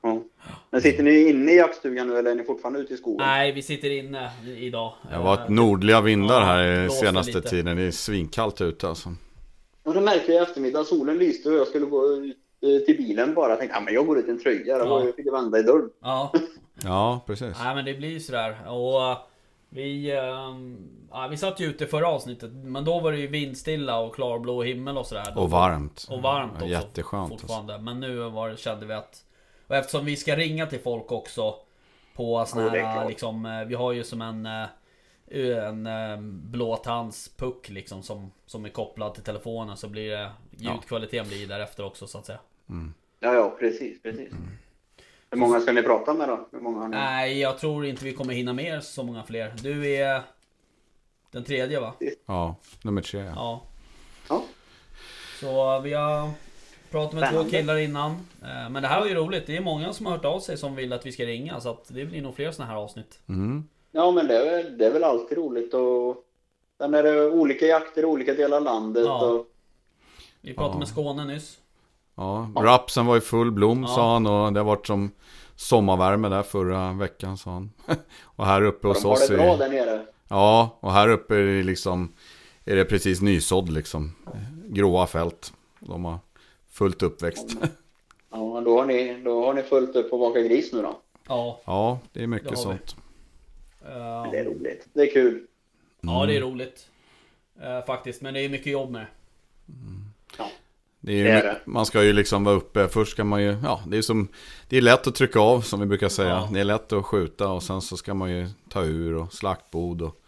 Ja. 0.05 0.21
Men 0.69 0.81
sitter 0.81 1.03
ni 1.03 1.29
inne 1.29 1.51
i 1.51 1.55
jaktstugan 1.57 2.07
nu 2.07 2.17
eller 2.17 2.31
är 2.31 2.35
ni 2.35 2.43
fortfarande 2.43 2.79
ute 2.79 2.93
i 2.93 2.97
skogen? 2.97 3.27
Nej, 3.27 3.51
vi 3.51 3.61
sitter 3.61 3.89
inne 3.91 4.31
idag. 4.57 4.93
Det 5.09 5.15
har 5.15 5.23
varit 5.23 5.49
nordliga 5.49 6.01
vindar 6.01 6.39
Ja, 6.41 6.45
här 6.45 6.81
blåser 6.85 7.05
senaste 7.05 7.31
lite. 7.31 7.49
tiden. 7.49 7.77
Det 7.77 7.83
är 7.83 7.91
svinkallt 7.91 8.61
ute 8.61 8.87
alltså. 8.89 9.09
Och 9.83 9.93
det 9.93 10.01
märkte 10.01 10.31
jag 10.31 10.41
i 10.41 10.43
eftermiddag. 10.43 10.83
Solen 10.83 11.17
lyste 11.17 11.49
och 11.49 11.55
jag 11.55 11.67
skulle 11.67 11.85
gå 11.85 12.07
ut 12.13 12.37
eh, 12.61 12.85
till 12.85 12.97
bilen 12.97 13.33
bara. 13.33 13.49
Jag 13.49 13.59
tänkte, 13.59 13.77
ja 13.77 13.81
men 13.81 13.93
jag 13.93 14.05
går 14.07 14.19
ut 14.19 14.27
i 14.27 14.31
en 14.31 14.39
tröja. 14.43 14.77
Det 14.77 14.83
var 14.83 14.99
Ja. 14.99 15.05
Jag 15.05 15.15
fick 15.15 15.33
vända 15.33 15.59
i 15.59 15.63
dörren. 15.63 15.89
Ja, 16.01 16.33
Ja, 16.83 17.23
precis. 17.27 17.57
nej 17.63 17.75
men 17.75 17.85
det 17.85 17.93
blir 17.93 18.09
ju 18.09 18.19
sådär. 18.19 18.57
Och 18.69 19.01
eh, 19.11 19.17
vi, 19.69 20.11
ehm, 20.11 20.77
ja, 21.11 21.27
vi 21.31 21.37
satt 21.37 21.59
ju 21.59 21.65
ute 21.65 21.87
förra 21.87 22.07
avsnittet, 22.07 22.51
men 22.53 22.85
då 22.85 22.99
var 22.99 23.11
det 23.11 23.17
ju 23.17 23.27
vindstilla 23.27 23.99
och 23.99 24.15
klarblå 24.15 24.63
himmel 24.63 24.97
och 24.97 25.05
sådär. 25.05 25.33
Och 25.35 25.49
varmt. 25.49 26.07
Och 26.09 26.21
varmt 26.21 26.51
Ja, 26.53 26.57
också. 26.57 26.67
Jätteskönt. 26.67 27.31
Alltså. 27.31 27.47
fortfarande. 27.47 27.77
Men 27.77 27.99
nu 27.99 28.17
var, 28.29 28.55
kände 28.55 28.85
vi 28.85 28.93
att... 28.93 29.21
Och 29.67 29.75
eftersom 29.75 30.05
vi 30.05 30.15
ska 30.15 30.35
ringa 30.35 30.65
till 30.65 30.79
folk 30.79 31.11
också 31.11 31.55
på 32.15 32.45
såna 32.45 32.69
här 32.69 32.93
klart. 32.93 33.09
liksom, 33.09 33.45
eh, 33.45 33.65
Vi 33.65 33.75
har 33.75 33.91
ju 33.91 34.03
som 34.03 34.21
en 34.21 34.45
eh, 34.45 34.67
en 35.27 35.87
eh, 35.87 36.17
blåtandspuck 36.21 37.69
liksom 37.69 38.03
som, 38.03 38.31
som 38.45 38.65
är 38.65 38.69
kopplad 38.69 39.13
till 39.13 39.23
telefonen 39.23 39.77
så 39.77 39.87
blir 39.87 40.11
det 40.11 40.31
Ljudkvaliteten 40.51 41.27
blir 41.27 41.47
därefter 41.47 41.85
också 41.85 42.07
så 42.07 42.17
att 42.17 42.25
säga 42.25 42.39
Ja, 43.19 43.33
ja, 43.33 43.55
precis, 43.59 44.01
precis. 44.01 44.31
Mm. 44.31 44.47
Hur 45.29 45.37
många 45.37 45.59
ska 45.59 45.71
ni 45.71 45.83
prata 45.83 46.13
med 46.13 46.29
då? 46.29 46.47
Hur 46.51 46.59
många 46.59 46.79
har 46.79 46.87
ni? 46.87 46.95
Nej 46.97 47.39
jag 47.39 47.57
tror 47.57 47.85
inte 47.85 48.05
vi 48.05 48.13
kommer 48.13 48.33
hinna 48.33 48.53
med 48.53 48.83
så 48.83 49.03
många 49.03 49.23
fler 49.23 49.53
Du 49.61 49.91
är 49.91 50.21
Den 51.31 51.43
tredje 51.43 51.79
va? 51.79 51.93
Ja, 52.25 52.55
nummer 52.81 53.01
tre. 53.01 53.19
Ja. 53.21 53.33
Ja 53.35 53.61
Ja. 54.29 54.43
Så 55.39 55.79
vi 55.79 55.93
har 55.93 56.29
pratat 56.95 57.13
med 57.13 57.23
två 57.23 57.27
Spännande. 57.27 57.51
killar 57.51 57.77
innan 57.77 58.11
Eh, 58.41 58.69
Men 58.69 58.81
det 58.81 58.87
här 58.87 58.99
var 58.99 59.07
ju 59.07 59.13
roligt 59.13 59.47
Det 59.47 59.57
är 59.57 59.61
många 59.61 59.93
som 59.93 60.05
har 60.05 60.13
hört 60.13 60.25
av 60.25 60.39
sig 60.39 60.57
som 60.57 60.75
vill 60.75 60.93
att 60.93 61.05
vi 61.05 61.11
ska 61.11 61.25
ringa 61.25 61.59
så 61.61 61.69
att 61.69 61.85
det 61.87 62.05
blir 62.05 62.21
nog 62.21 62.35
fler 62.35 62.51
såna 62.51 62.67
här 62.67 62.75
avsnitt 62.75 63.19
Mm. 63.29 63.63
Ja, 63.91 64.11
men 64.11 64.27
det 64.27 64.37
är, 64.37 64.45
väl- 64.63 64.77
det 64.77 64.85
är 64.85 64.93
väl 64.93 65.03
alltid 65.03 65.37
roligt 65.37 65.73
och 65.73 66.15
sen 66.77 66.93
är 66.93 67.03
det 67.03 67.29
olika 67.29 67.65
jakter 67.65 68.01
i 68.01 68.05
olika 68.05 68.33
delar 68.33 68.57
av 68.57 68.63
landet 68.63 69.03
Ja. 69.05 69.25
och 69.25 69.45
Vi 70.41 70.53
pratade 70.53 70.75
Ja. 70.75 70.79
med 70.79 70.87
Skåne 70.87 71.25
nyss 71.25 71.57
Ja, 72.15 72.49
rapsen 72.55 73.05
var 73.05 73.17
i 73.17 73.21
full 73.21 73.51
blom 73.51 73.81
Ja. 73.87 73.95
sa 73.95 74.13
han 74.13 74.27
och 74.27 74.53
det 74.53 74.59
har 74.59 74.65
varit 74.65 74.87
som 74.87 75.11
sommarvärme 75.55 76.29
där 76.29 76.43
förra 76.43 76.93
veckan 76.93 77.37
sa 77.37 77.51
han. 77.51 77.71
och 78.23 78.45
här 78.45 78.61
uppe 78.61 78.87
hos 78.87 79.01
de 79.01 79.07
har 79.07 79.13
oss 79.15 79.27
det 79.27 79.35
bra 79.37 79.53
är 79.53 79.57
där 79.57 79.69
nere. 79.69 80.05
Ja, 80.27 80.77
och 80.79 80.91
här 80.91 81.09
uppe 81.09 81.35
är 81.35 81.41
det 81.43 81.63
liksom 81.63 82.13
Är 82.65 82.75
det 82.75 82.85
precis 82.85 83.21
nysådd 83.21 83.69
liksom 83.69 84.15
Gråa 84.67 85.07
fält 85.07 85.53
De 85.79 86.05
har 86.05 86.19
fullt 86.77 87.03
uppväxt 87.03 87.57
Ja, 88.31 88.61
då 88.65 88.79
har 88.79 88.85
ni, 88.85 89.21
då 89.25 89.45
har 89.45 89.53
ni 89.53 89.61
fullt 89.63 89.95
upp 89.95 90.09
på 90.09 90.17
baka 90.17 90.41
gris 90.41 90.73
nu 90.73 90.81
då. 90.81 90.99
Ja 91.27 91.61
Ja, 91.65 91.99
det 92.13 92.23
är 92.23 92.27
mycket 92.27 92.49
Det 92.49 92.55
har 92.55 92.73
vi. 92.73 92.77
sånt 92.79 92.95
eh, 93.85 94.31
Det 94.31 94.37
är 94.39 94.45
roligt. 94.45 94.87
Det 94.93 95.01
är 95.01 95.13
kul. 95.13 95.45
Ja 96.01 96.25
det 96.25 96.35
är 96.37 96.41
roligt 96.41 96.87
eh, 97.61 97.85
Faktiskt 97.85 98.21
men 98.21 98.33
det 98.33 98.41
är 98.41 98.49
mycket 98.49 98.71
jobb 98.73 98.91
med 98.91 99.01
det 99.01 99.07
Ja. 100.37 100.47
det 100.99 101.11
är, 101.21 101.23
Det 101.23 101.29
är 101.31 101.43
det. 101.43 101.59
Man 101.65 101.85
ska 101.85 102.03
ju 102.03 102.13
liksom 102.13 102.43
vara 102.43 102.55
uppe 102.55 102.87
Först 102.87 103.11
ska 103.11 103.23
man 103.23 103.43
ju 103.43 103.57
Ja, 103.63 103.81
det 103.87 103.97
är 103.97 104.01
som 104.01 104.27
Det 104.69 104.77
är 104.77 104.81
lätt 104.81 105.07
att 105.07 105.15
trycka 105.15 105.39
av 105.39 105.61
som 105.61 105.79
vi 105.79 105.85
brukar 105.85 106.09
säga 106.09 106.29
Ja. 106.29 106.49
Det 106.53 106.59
är 106.59 106.63
lätt 106.63 106.93
att 106.93 107.05
skjuta 107.05 107.49
och 107.51 107.63
sen 107.63 107.81
så 107.81 107.97
ska 107.97 108.13
man 108.13 108.31
ju 108.31 108.47
ta 108.69 108.83
ur 108.83 109.15
och 109.15 109.33
slaktbod 109.33 110.01
och 110.01 110.21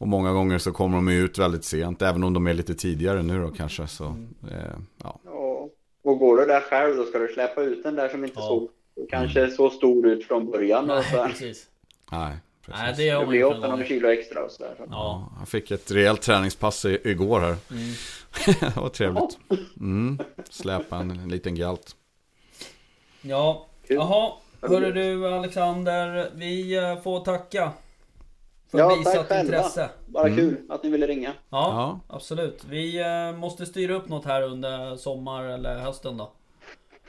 och 0.00 0.08
många 0.08 0.32
gånger 0.32 0.58
så 0.58 0.72
kommer 0.72 0.96
de 0.96 1.08
ju 1.08 1.24
ut 1.24 1.38
väldigt 1.38 1.64
sent, 1.64 2.02
även 2.02 2.22
om 2.24 2.32
de 2.32 2.46
är 2.46 2.54
lite 2.54 2.74
tidigare 2.74 3.22
nu 3.22 3.42
då 3.42 3.50
kanske. 3.50 3.86
Så, 3.86 4.04
Mm. 4.04 4.28
eh, 4.50 4.76
ja. 5.02 5.20
Och, 6.08 6.18
går 6.18 6.36
du 6.36 6.46
där 6.46 6.60
själv 6.60 6.96
då 6.96 7.04
ska 7.04 7.18
du 7.18 7.28
släppa 7.28 7.62
ut 7.62 7.82
den 7.82 7.94
där 7.94 8.08
som 8.08 8.24
inte 8.24 8.38
Ja. 8.40 8.46
såg 8.46 8.68
kanske 9.10 9.50
så 9.50 9.70
stor 9.70 10.06
ut 10.06 10.24
från 10.26 10.50
början. 10.50 10.86
Nej 10.86 11.04
så. 11.04 11.24
precis 11.28 11.66
Nej, 12.12 12.36
precis. 12.66 12.80
Nej 12.82 12.94
det 12.96 13.12
Det 13.20 13.26
blir 13.26 13.44
800 13.44 13.68
gånger. 13.68 13.84
kilo 13.84 14.08
extra 14.08 14.44
och 14.44 14.50
sådär. 14.50 14.74
Ja 14.78 14.84
Ja, 14.90 15.32
jag 15.38 15.48
fick 15.48 15.70
ett 15.70 15.90
rejält 15.90 16.22
träningspass 16.22 16.84
i, 16.84 16.98
igår 17.04 17.40
här. 17.40 17.56
mm. 17.70 17.92
det 18.74 18.80
var 18.80 18.88
trevligt. 18.88 19.38
Mm, 19.80 20.18
släpa 20.50 20.96
en 20.96 21.28
liten 21.28 21.54
galt. 21.54 21.96
Ja. 23.22 23.66
Jaha 23.88 24.32
Hörru 24.62 24.92
du 24.92 25.28
Alexander 25.28 26.30
Vi 26.34 26.76
eh, 26.76 27.00
får 27.02 27.24
tacka 27.24 27.70
För 28.70 28.78
Ja, 28.78 28.88
tack 28.90 28.98
visat 29.00 29.28
själva. 29.28 29.40
intresse 29.40 29.88
Bara 30.06 30.26
Mm. 30.26 30.38
kul 30.38 30.56
att 30.68 30.82
ni 30.82 30.90
ville 30.90 31.06
ringa. 31.06 31.28
Ja, 31.28 31.34
Ja. 32.08 32.14
absolut 32.16 32.64
Vi 32.68 33.00
eh, 33.00 33.32
måste 33.38 33.66
styra 33.66 33.94
upp 33.94 34.08
något 34.08 34.24
här 34.24 34.42
under 34.42 34.96
sommar 34.96 35.44
eller 35.44 35.78
hösten 35.78 36.16
då 36.16 36.30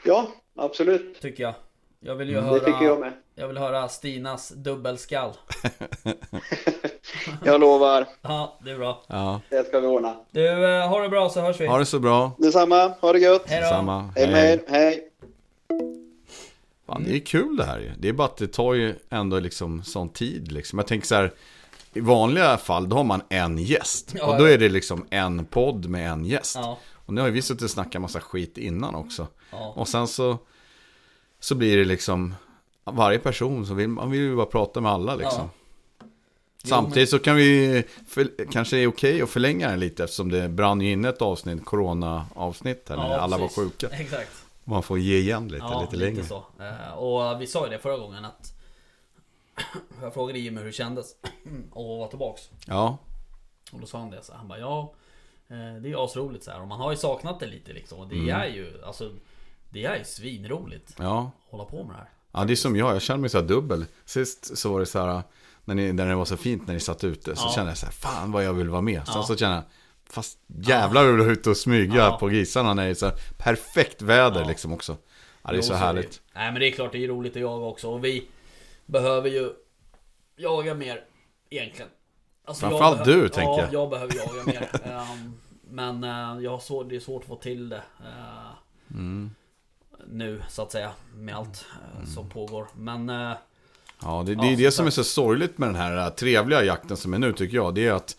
Ja, 0.05 0.27
absolut. 0.55 1.21
Tycker 1.21 1.43
jag 1.43 1.53
Jag 1.99 2.15
vill 2.15 2.29
ju 2.29 2.35
Mm. 2.37 2.45
höra 2.49 2.59
Det 2.59 2.65
tycker 2.65 2.85
jag 2.85 2.99
med. 2.99 3.11
Jag 3.35 3.47
vill 3.47 3.57
höra 3.57 3.87
Stinas 3.87 4.49
dubbelskall 4.49 5.31
Jag 7.45 7.59
lovar. 7.61 8.05
Ja, 8.21 8.57
det 8.63 8.71
är 8.71 8.77
bra 8.77 9.01
Ja, 9.07 9.41
Det 9.49 9.67
ska 9.67 9.79
vi 9.79 9.87
ordna. 9.87 10.15
Du, 10.31 10.47
eh, 10.77 10.87
ha 10.89 11.01
det 11.01 11.09
bra 11.09 11.29
så 11.29 11.41
hörs 11.41 11.59
vi 11.59 11.67
ha 11.67 11.77
det 11.77 11.85
så 11.85 11.99
bra. 11.99 12.31
Detsamma. 12.37 12.93
Ha 13.01 13.13
det 13.13 13.19
gött. 13.19 13.43
Hej 13.45 13.61
då 13.61 13.67
Samma. 13.67 14.09
Hej 14.15 14.51
er. 14.53 14.59
Hej. 14.67 15.09
Fan, 16.89 17.03
det 17.03 17.15
är 17.15 17.19
kul 17.19 17.57
det 17.57 17.65
här 17.65 17.79
ju. 17.79 17.91
Det 17.97 18.09
är 18.09 18.13
bara 18.13 18.27
att 18.27 18.37
det 18.37 18.47
tar 18.47 18.73
ju 18.73 18.95
ändå 19.09 19.39
liksom 19.39 19.83
sån 19.83 20.09
tid 20.09 20.51
liksom. 20.51 20.79
Jag 20.79 20.87
tänker 20.87 21.07
så 21.07 21.15
här. 21.15 21.33
I 21.93 21.99
vanliga 21.99 22.57
fall 22.57 22.89
då 22.89 22.95
har 22.95 23.03
man 23.03 23.21
en 23.29 23.57
gäst. 23.57 24.13
Ja, 24.17 24.25
och 24.25 24.37
då 24.37 24.45
är 24.45 24.57
det 24.57 24.69
liksom 24.69 25.05
en 25.09 25.45
podd 25.45 25.89
med 25.89 26.11
en 26.11 26.25
gäst. 26.25 26.55
Ja, 26.55 26.79
Och 26.93 27.13
nu 27.13 27.21
har 27.21 27.29
vi 27.29 27.41
suttit 27.41 27.63
och 27.63 27.69
snackat 27.69 28.01
massa 28.01 28.19
skit 28.19 28.57
innan 28.57 28.95
också. 28.95 29.27
ja, 29.51 29.73
Och 29.75 29.87
sen 29.87 30.07
så, 30.07 30.37
så 31.39 31.55
blir 31.55 31.77
det 31.77 31.85
liksom 31.85 32.35
varje 32.83 33.19
person 33.19 33.65
så 33.65 33.73
vill 33.73 33.87
man 33.87 34.11
vill 34.11 34.21
ju 34.21 34.35
bara 34.35 34.45
prata 34.45 34.81
med 34.81 34.91
alla 34.91 35.15
liksom. 35.15 35.49
Samtidigt 36.63 37.09
så 37.09 37.19
kan 37.19 37.35
vi, 37.35 37.83
för, 38.07 38.51
kanske 38.51 38.75
det 38.75 38.83
är 38.83 38.87
okej 38.87 39.21
att 39.21 39.29
förlänga 39.29 39.69
den 39.69 39.79
lite 39.79 40.03
eftersom 40.03 40.31
det 40.31 40.49
brann 40.49 40.81
ju 40.81 40.91
in 40.91 41.05
ett 41.05 41.21
avsnitt, 41.21 41.65
corona-avsnitt 41.65 42.85
här 42.89 42.97
när 42.97 43.17
alla 43.17 43.37
precis. 43.37 43.57
var 43.57 43.63
sjuka. 43.63 43.87
Exakt 43.87 44.38
Man 44.69 44.83
får 44.83 44.99
ge 44.99 45.17
igen 45.17 45.47
lite, 45.47 45.57
Ja, 45.65 45.81
lite 45.81 45.95
lite, 45.95 46.05
längre. 46.11 46.23
så 46.27 46.43
Eh, 46.59 46.93
Och 46.93 47.41
vi 47.41 47.47
sa 47.47 47.65
ju 47.65 47.71
det 47.71 47.79
förra 47.79 47.97
gången 47.97 48.25
att 48.25 48.53
Jag 50.01 50.13
frågade 50.13 50.39
Jimmy 50.39 50.57
hur 50.59 50.65
det 50.65 50.71
kändes 50.71 51.05
att 51.71 51.75
vara 51.75 52.07
tillbaks. 52.07 52.49
Ja, 52.65 52.97
Och 53.71 53.79
då 53.79 53.85
sa 53.87 53.99
han 53.99 54.09
det 54.09 54.23
så 54.23 54.31
här, 54.31 54.39
han 54.39 54.47
bara 54.47 54.59
ja 54.59 54.93
eh, 55.47 55.81
Det 55.81 55.91
är 55.91 56.05
asroligt 56.05 56.43
så 56.43 56.51
här 56.51 56.61
och 56.61 56.67
man 56.67 56.79
har 56.79 56.91
ju 56.91 56.97
saknat 56.97 57.39
det 57.39 57.47
lite 57.47 57.73
liksom 57.73 58.09
det 58.09 58.15
Mm. 58.15 58.29
är 58.41 58.45
ju 58.47 58.83
alltså 58.85 59.11
Det 59.69 59.85
är 59.85 59.97
ju 59.97 60.03
svinroligt 60.03 60.91
att 60.91 60.99
ja. 61.05 61.31
hålla 61.49 61.65
på 61.65 61.83
med 61.83 61.95
det 61.95 61.99
här 61.99 62.09
Ja, 62.31 62.45
det 62.45 62.53
är 62.53 62.55
som 62.55 62.75
jag. 62.75 62.95
Jag 62.95 63.01
känner 63.01 63.19
mig 63.19 63.29
så 63.29 63.39
här 63.39 63.47
dubbel. 63.47 63.85
Sist 64.05 64.57
så 64.57 64.71
var 64.73 64.79
det 64.79 64.85
så 64.85 64.99
här, 65.05 65.21
när, 65.65 65.75
ni, 65.75 65.93
när 65.93 66.05
det 66.07 66.15
var 66.15 66.25
så 66.25 66.37
fint 66.37 66.67
när 66.67 66.73
ni 66.73 66.79
satt 66.79 67.03
ute, 67.03 67.35
så 67.35 67.47
Ja. 67.47 67.51
kände 67.55 67.71
jag 67.71 67.77
så 67.77 67.85
här, 67.85 67.93
fan 67.93 68.31
vad 68.31 68.43
jag 68.45 68.53
vill 68.53 68.69
vara 68.69 68.81
med. 68.81 69.05
Sen 69.05 69.13
Ja. 69.17 69.23
så 69.23 69.35
känner 69.35 69.55
jag, 69.55 69.63
fast 70.09 70.37
jävlar 70.47 71.03
hur 71.05 71.17
du 71.17 71.23
är 71.23 71.29
ute 71.31 71.49
och 71.49 71.57
smyga 71.57 71.95
Ja. 71.95 72.17
på 72.19 72.27
grisarna 72.27 72.73
när 72.73 72.83
det 72.83 72.89
är 72.89 72.93
så 72.93 73.11
perfekt 73.37 74.01
väder 74.01 74.41
Ja. 74.41 74.47
liksom 74.47 74.73
också. 74.73 74.97
Ja, 75.41 75.49
det 75.49 75.53
är 75.55 75.55
Jo, 75.55 75.61
så 75.61 75.73
är 75.73 75.77
härligt. 75.77 76.11
det. 76.11 76.39
Nej 76.39 76.51
men 76.51 76.59
det 76.59 76.67
är 76.67 76.71
klart 76.71 76.91
det 76.91 77.03
är 77.03 77.07
roligt 77.07 77.35
att 77.35 77.41
jaga 77.41 77.65
också 77.65 77.87
och 77.91 78.05
vi 78.05 78.27
Behöver 78.85 79.29
ju 79.29 79.49
Jaga 80.37 80.73
mer 80.73 81.03
egentligen 81.49 81.89
alltså, 82.45 82.65
jag 82.65 82.71
Framförallt 82.79 83.05
du, 83.05 83.29
tänker 83.29 83.51
ja, 83.51 83.59
jag. 83.61 83.73
jag 83.73 83.89
behöver 83.89 84.15
jaga 84.15 84.43
mer 84.45 84.69
Ehm, 84.83 85.33
Men 85.71 86.03
eh, 86.03 86.43
jag 86.43 86.51
har 86.51 86.59
så, 86.59 86.83
det 86.83 86.95
är 86.95 86.99
svårt 86.99 87.21
att 87.21 87.27
få 87.27 87.35
till 87.35 87.69
det 87.69 87.81
eh, 87.99 88.51
Mm. 88.91 89.31
Nu 90.07 90.41
så 90.49 90.61
att 90.61 90.71
säga 90.71 90.91
Med 91.15 91.35
allt 91.35 91.65
eh, 91.99 92.05
som 92.15 92.29
pågår 92.29 92.67
Men 92.75 93.09
Ja, 94.01 94.23
det, 94.25 94.35
det 94.35 94.45
Ja, 94.45 94.51
är 94.51 94.57
det 94.57 94.71
som 94.71 94.85
är 94.85 94.89
så 94.89 95.03
sorgligt 95.03 95.57
med 95.57 95.69
den 95.69 95.75
här 95.75 96.09
trevliga 96.09 96.63
jakten 96.63 96.97
som 96.97 97.13
är 97.13 97.19
nu 97.19 97.33
tycker 97.33 97.55
jag. 97.55 97.75
Det 97.75 97.87
är 97.87 97.93
att 97.93 98.17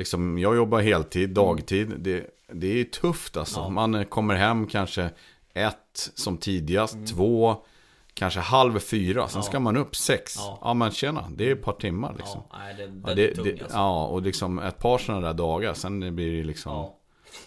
liksom, 0.00 0.38
jag 0.38 0.56
jobbar 0.56 0.80
heltid, 0.80 1.30
dagtid. 1.30 1.92
Det, 1.98 2.26
det 2.52 2.80
är 2.80 2.84
tufft 2.84 3.36
alltså. 3.36 3.60
Ja. 3.60 3.68
Man 3.68 3.94
eh, 3.94 4.02
kommer 4.04 4.34
hem 4.34 4.66
kanske 4.66 5.10
ett 5.54 6.10
som 6.14 6.36
tidigast, 6.38 6.94
Mm. 6.94 7.06
två, 7.06 7.56
kanske 8.14 8.40
halv 8.40 8.78
fyra. 8.78 9.28
Sen 9.28 9.38
Ja. 9.38 9.42
ska 9.42 9.60
man 9.60 9.76
upp 9.76 9.96
sex. 9.96 10.34
Ja, 10.36 10.58
Ja. 10.62 10.74
men 10.74 10.90
tjena, 10.90 11.28
det 11.36 11.48
är 11.48 11.52
ett 11.52 11.62
par 11.62 11.72
timmar 11.72 12.14
liksom. 12.18 12.42
Ja, 12.50 12.58
nej, 12.58 12.74
det 12.76 12.82
är 12.82 12.88
Ja, 13.06 13.14
det, 13.14 13.42
det, 13.44 13.62
alltså. 13.62 13.76
ja, 13.78 14.06
och 14.06 14.22
liksom 14.22 14.58
ett 14.58 14.78
par 14.78 14.98
sådana 14.98 15.26
där 15.26 15.34
dagar, 15.34 15.74
sen 15.74 16.16
blir 16.16 16.36
det 16.36 16.44
liksom... 16.44 16.90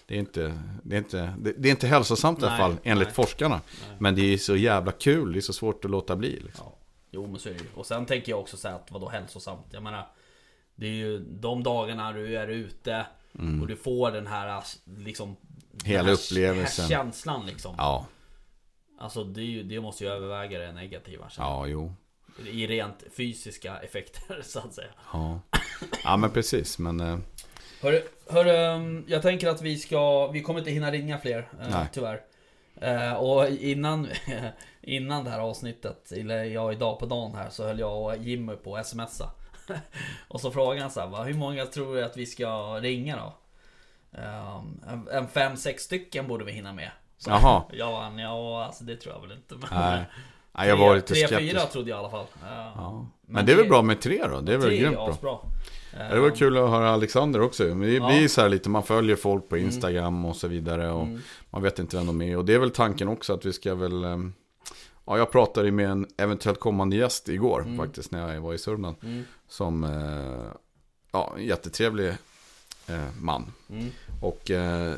Det 0.06 0.16
är 0.16 0.20
inte, 0.20 0.60
det 0.84 0.96
är 0.96 0.98
inte, 1.00 1.34
det, 1.58 1.68
är 1.68 1.72
inte 1.72 1.88
hälsosamt 1.88 2.40
i 2.40 2.46
alla 2.46 2.52
Nej, 2.52 2.60
fall, 2.62 2.76
enligt 2.84 3.08
nej. 3.08 3.16
forskarna. 3.16 3.62
Nej. 3.90 3.98
Men 4.00 4.16
det 4.16 4.34
är 4.34 4.38
så 4.38 4.56
jävla 4.56 4.92
kul, 4.92 5.34
det 5.34 5.40
är 5.40 5.42
så 5.42 5.54
svårt 5.54 5.86
att 5.86 5.92
låta 5.92 6.16
bli. 6.16 6.40
Liksom. 6.46 6.66
Ja. 6.70 6.76
Jo 7.12 7.28
men 7.28 7.40
så 7.40 7.50
är 7.50 7.54
det 7.54 7.60
ju. 7.60 7.66
Och 7.76 7.86
sen 7.86 8.06
tänker 8.06 8.32
jag 8.32 8.40
också 8.40 8.58
säga 8.58 8.76
att 8.76 8.92
vadå 8.92 9.10
hälsosamt? 9.10 9.66
Jag 9.72 9.84
menar 9.84 10.08
Det 10.76 10.86
är 10.88 10.92
ju 10.92 11.20
de 11.20 11.64
dagarna 11.64 12.12
du 12.12 12.38
är 12.38 12.48
ute 12.48 13.06
och 13.62 13.68
du 13.68 13.76
får 13.76 14.12
den 14.12 14.28
här 14.28 14.64
liksom 14.98 15.36
Mm. 15.74 15.86
Hela 15.86 16.08
här 16.08 16.14
upplevelsen. 16.14 16.88
känslan 16.90 17.46
liksom. 17.46 17.76
Ja, 17.78 18.06
Alltså 19.00 19.24
det, 19.24 19.64
det 19.64 19.82
måste 19.82 20.04
ju 20.04 20.10
överväga 20.10 20.60
det 20.60 20.72
negativa. 20.72 21.30
känner 21.30 21.48
ja, 21.50 21.68
jo. 21.68 21.94
jag. 22.38 22.48
I 22.48 22.68
rent 22.68 23.04
fysiska 23.18 23.78
effekter 23.78 24.42
så 24.44 24.60
att 24.60 24.74
säga. 24.74 24.88
Ja, 25.14 25.40
ja 26.04 26.18
men 26.18 26.32
precis. 26.32 26.80
Men 26.80 27.00
eh, 27.00 27.18
Hörru, 27.82 28.02
hörru, 28.30 29.04
jag 29.08 29.22
tänker 29.22 29.48
att 29.50 29.62
vi 29.62 29.78
ska, 29.78 30.28
vi 30.28 30.42
kommer 30.42 30.60
inte 30.60 30.72
hinna 30.72 30.92
ringa 30.92 31.20
fler 31.20 31.50
eh, 31.62 31.70
Nej. 31.70 31.88
tyvärr. 31.94 32.22
Eh, 32.76 33.14
och 33.14 33.48
innan, 33.50 34.08
innan 34.82 35.24
det 35.24 35.30
här 35.30 35.40
avsnittet, 35.40 36.12
eller 36.12 36.44
ja 36.44 36.72
idag 36.72 37.00
på 37.00 37.06
dagen 37.06 37.36
här, 37.36 37.50
så 37.50 37.64
höll 37.64 37.80
jag 37.80 38.04
och 38.04 38.18
Jimmy 38.18 38.56
på 38.56 38.76
att 38.76 38.88
smsa. 38.88 39.30
och 40.28 40.42
så 40.42 40.52
frågade 40.52 40.82
han 40.82 40.92
så 40.92 41.00
här, 41.00 41.08
"Va, 41.08 41.24
hur 41.24 41.34
många 41.34 41.66
tror 41.66 41.96
du 41.96 42.04
att 42.04 42.18
vi 42.18 42.26
ska 42.26 42.80
ringa 42.80 43.16
då? 43.18 43.34
Um, 44.12 44.84
en, 45.12 45.28
fem, 45.28 45.58
sex 45.58 45.84
stycken 45.84 46.28
borde 46.28 46.46
vi 46.46 46.52
hinna 46.52 46.74
med. 46.74 46.92
Så 47.18 47.30
Jaha. 47.30 47.64
Jag 47.72 47.92
vann, 47.92 48.18
ja 48.20 48.66
alltså 48.66 48.84
det 48.84 48.96
tror 48.96 49.14
jag 49.16 49.22
väl 49.22 49.32
inte. 49.38 49.56
Men, 49.56 49.68
nej. 49.72 50.04
Nej, 50.56 50.68
jag 50.70 50.78
var 50.78 50.96
lite 50.96 51.08
tre, 51.14 51.28
skeptisk. 51.28 51.52
fyra 51.52 51.60
trodde 51.66 51.90
jag 51.90 51.98
i 51.98 52.00
alla 52.00 52.10
fall. 52.10 52.26
Eh, 52.44 52.72
Ja. 52.76 53.08
Men 53.28 53.46
det 53.46 53.52
är 53.52 53.56
väl 53.58 53.70
bra 53.70 53.82
med 53.82 54.02
tre 54.02 54.28
då? 54.28 54.42
Det 54.42 54.54
är 54.54 54.58
väl 54.58 54.68
tre 54.68 54.78
grymt 54.78 54.96
bra? 54.96 55.10
asbra. 55.10 55.38
Ja, 56.00 56.04
det 56.16 56.20
var 56.20 56.30
kul 56.30 56.58
att 56.58 56.70
höra 56.70 56.90
Alexander 56.90 57.42
också. 57.42 57.64
Men 57.64 57.80
det 57.82 57.94
Ja. 57.94 58.08
blir 58.08 58.28
så 58.28 58.42
här 58.42 58.50
lite, 58.50 58.70
man 58.70 58.84
följer 58.84 59.16
folk 59.16 59.50
på 59.50 59.58
Instagram 59.58 60.26
och 60.26 60.36
så 60.36 60.48
vidare. 60.48 60.92
Och 60.92 61.04
Mm. 61.04 61.22
Man 61.50 61.62
vet 61.62 61.80
inte 61.80 61.98
vem 61.98 62.06
de 62.06 62.22
är. 62.22 62.38
Och 62.38 62.46
det 62.46 62.54
är 62.54 62.60
väl 62.60 62.72
tanken 62.72 63.08
också 63.08 63.34
att 63.34 63.46
vi 63.46 63.54
ska 63.54 63.76
väl... 63.76 64.06
Ja, 65.06 65.18
jag 65.18 65.32
pratade 65.32 65.72
med 65.72 65.90
en 65.90 66.08
eventuellt 66.18 66.60
kommande 66.60 66.96
gäst 66.96 67.30
igår 67.30 67.66
faktiskt 67.78 68.12
när 68.12 68.34
jag 68.34 68.42
var 68.42 68.54
i 68.54 68.58
Sörmland. 68.58 68.96
Mm. 69.60 69.82
Som, 69.82 69.84
eh, 69.84 70.52
ja, 71.12 71.34
en 71.38 71.46
jättetrevlig 71.46 72.10
eh, 72.88 73.08
man. 73.22 73.54
Mm. 73.70 73.88
Och 74.22 74.52
eh, 74.52 74.94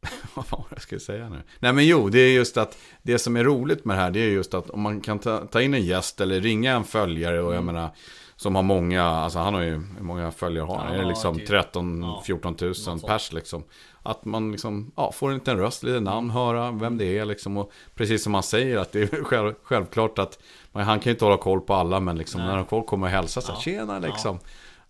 vad 0.34 0.50
var 0.50 0.58
det 0.58 0.74
jag 0.74 0.82
skulle 0.82 1.00
säga 1.00 1.28
nu? 1.28 1.42
Nej 1.58 1.72
men 1.72 1.86
jo, 1.86 2.08
det 2.08 2.18
är 2.18 2.32
just 2.32 2.56
att 2.56 2.78
det 3.02 3.18
som 3.18 3.36
är 3.36 3.44
roligt 3.44 3.84
med 3.84 3.96
det 3.96 4.02
här 4.02 4.10
det 4.10 4.20
är 4.20 4.28
just 4.30 4.54
att 4.54 4.70
om 4.70 4.80
man 4.80 5.00
kan 5.00 5.18
ta, 5.18 5.46
ta 5.46 5.62
in 5.62 5.74
en 5.74 5.82
gäst 5.84 6.20
eller 6.20 6.40
ringa 6.40 6.72
en 6.72 6.84
följare 6.84 7.40
och 7.42 7.52
jag 7.54 7.62
Mm. 7.62 7.74
menar 7.74 7.90
som 8.36 8.54
har 8.54 8.62
många, 8.62 9.02
alltså 9.04 9.38
han 9.38 9.54
har 9.54 9.60
ju, 9.62 9.72
hur 9.96 10.02
många 10.04 10.30
följare 10.30 10.64
har 10.66 10.76
han? 10.78 10.86
Ja, 10.92 10.94
är 10.98 11.02
det 11.02 11.08
liksom 11.08 11.38
typ. 11.38 11.46
13 11.48 12.02
Ja, 12.02 12.22
14 12.26 12.56
000 12.60 12.74
sånt. 12.74 13.06
pers 13.06 13.32
liksom? 13.32 13.64
Att 14.02 14.24
man 14.24 14.52
liksom, 14.52 14.92
ja, 14.96 15.12
får 15.12 15.28
en 15.28 15.34
liten 15.34 15.58
röst, 15.58 15.82
lite 15.82 16.00
namn, 16.00 16.30
höra 16.30 16.70
vem 16.70 16.98
det 16.98 17.18
är 17.18 17.24
liksom. 17.24 17.56
Och 17.56 17.72
precis 17.94 18.22
som 18.22 18.32
man 18.32 18.42
säger 18.42 18.78
att 18.78 18.92
det 18.92 19.12
är 19.12 19.24
själv, 19.24 19.54
självklart 19.62 20.18
att 20.18 20.38
man, 20.72 20.82
han 20.84 21.00
kan 21.00 21.10
ju 21.10 21.14
inte 21.14 21.24
hålla 21.24 21.36
koll 21.36 21.60
på 21.60 21.74
alla 21.74 22.00
men 22.00 22.18
liksom 22.18 22.40
när 22.40 22.64
folk 22.64 22.86
kommer 22.86 23.06
och 23.06 23.10
hälsar 23.12 23.40
så 23.40 23.52
här, 23.52 23.60
tjena 23.60 23.98
liksom. 23.98 24.38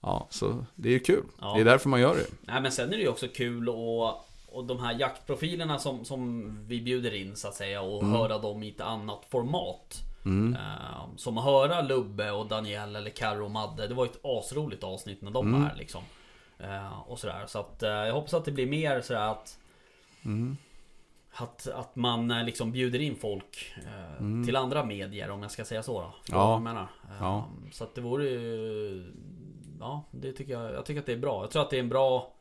Ja. 0.01 0.27
så 0.31 0.65
det 0.75 0.89
är 0.89 0.93
ju 0.93 1.01
kul. 1.01 1.25
Ja. 1.41 1.53
Det 1.55 1.61
är 1.61 1.65
därför 1.65 1.89
man 1.89 2.01
gör 2.01 2.15
det. 2.15 2.27
Nej 2.53 2.61
men 2.63 2.73
sen 2.73 2.89
är 2.93 2.97
det 2.97 3.03
ju 3.03 3.09
också 3.09 3.27
kul 3.35 3.69
och, 3.69 4.09
och 4.53 4.65
de 4.65 4.79
här 4.81 5.01
jaktprofilerna 5.01 5.79
som, 5.79 6.05
som 6.05 6.45
vi 6.67 6.81
bjuder 6.81 7.15
in 7.15 7.37
så 7.37 7.49
att 7.49 7.55
säga 7.55 7.81
och 7.83 8.03
Mm. 8.03 8.15
höra 8.15 8.39
dem 8.39 8.63
i 8.63 8.69
ett 8.69 8.81
annat 8.81 9.23
format. 9.31 9.99
Eh, 10.55 11.17
som 11.17 11.39
att 11.39 11.45
höra 11.45 11.81
Lubbe 11.83 12.31
och 12.31 12.47
Daniel 12.47 12.97
eller 12.97 13.11
Karo 13.11 13.45
och 13.45 13.51
Madde. 13.51 13.87
Det 13.89 13.95
var 13.95 14.05
ett 14.05 14.21
asroligt 14.25 14.85
avsnitt 14.85 15.23
när 15.23 15.31
de 15.31 15.47
Mm. 15.49 15.61
var 15.63 15.69
här 15.69 15.77
liksom. 15.77 16.03
Eh, 16.59 16.99
och 17.11 17.19
sådär. 17.19 17.45
Så 17.47 17.59
att 17.59 17.83
eh, 17.83 17.91
jag 17.91 18.13
hoppas 18.15 18.35
att 18.35 18.45
det 18.45 18.53
blir 18.53 18.67
mer 18.67 19.01
sådär 19.01 19.21
att 19.31 19.59
Mm. 20.25 20.57
Att, 21.33 21.67
att 21.67 21.97
man 21.97 22.31
eh, 22.31 22.45
liksom 22.45 22.73
bjuder 22.73 22.99
in 23.01 23.17
folk 23.17 23.73
eh, 23.77 24.45
till 24.47 24.57
andra 24.57 24.85
medier 24.85 25.31
om 25.31 25.43
jag 25.43 25.51
ska 25.51 25.65
säga 25.65 25.83
så 25.83 26.01
då. 26.01 26.37
Mm. 26.37 26.77
Ja. 26.77 26.83
Eh, 26.83 26.87
Ja. 27.21 27.49
Så 27.73 27.85
att 27.85 27.95
det 27.95 28.01
vore 28.01 28.25
ju... 28.25 29.13
Ja, 29.81 30.05
det 30.11 30.33
tycker 30.33 30.53
jag. 30.53 30.75
Jag 30.75 30.85
tycker 30.87 31.01
att 31.01 31.07
det 31.07 31.13
är 31.13 31.17
bra. 31.19 31.43
Jag 31.43 31.51
tror 31.51 31.63
att 31.63 31.71
det 31.71 31.77
är 31.77 31.81
en 31.81 31.89
bra... 31.89 32.33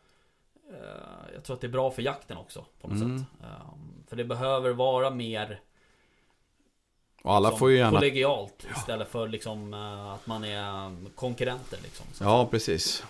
eh, 0.70 1.34
Jag 1.34 1.44
tror 1.44 1.56
att 1.56 1.61
det 1.61 1.68
är 1.68 1.72
bra 1.72 1.91
för 1.91 2.02
jakten 2.02 2.38
också 2.38 2.66
på 2.82 2.88
något 2.88 2.98
Mm. 3.02 3.20
sätt. 3.20 3.28
Eh, 3.44 3.74
För 4.07 4.16
det 4.16 4.24
behöver 4.24 4.72
vara 4.72 5.10
mer 5.10 5.61
Och 7.24 7.34
alla 7.34 7.49
som 7.49 7.60
får 7.60 7.72
ju 7.72 7.78
gärna 7.78 7.99
kollegialt 7.99 8.68
istället 8.78 9.07
för 9.10 9.28
liksom 9.28 9.74
eh, 9.74 10.10
att 10.14 10.28
man 10.28 10.44
är 10.44 10.95
konkurrenter 11.16 11.80
liksom. 11.84 12.06
Så 12.14 12.24
Ja, 12.24 12.45
precis. 12.52 13.03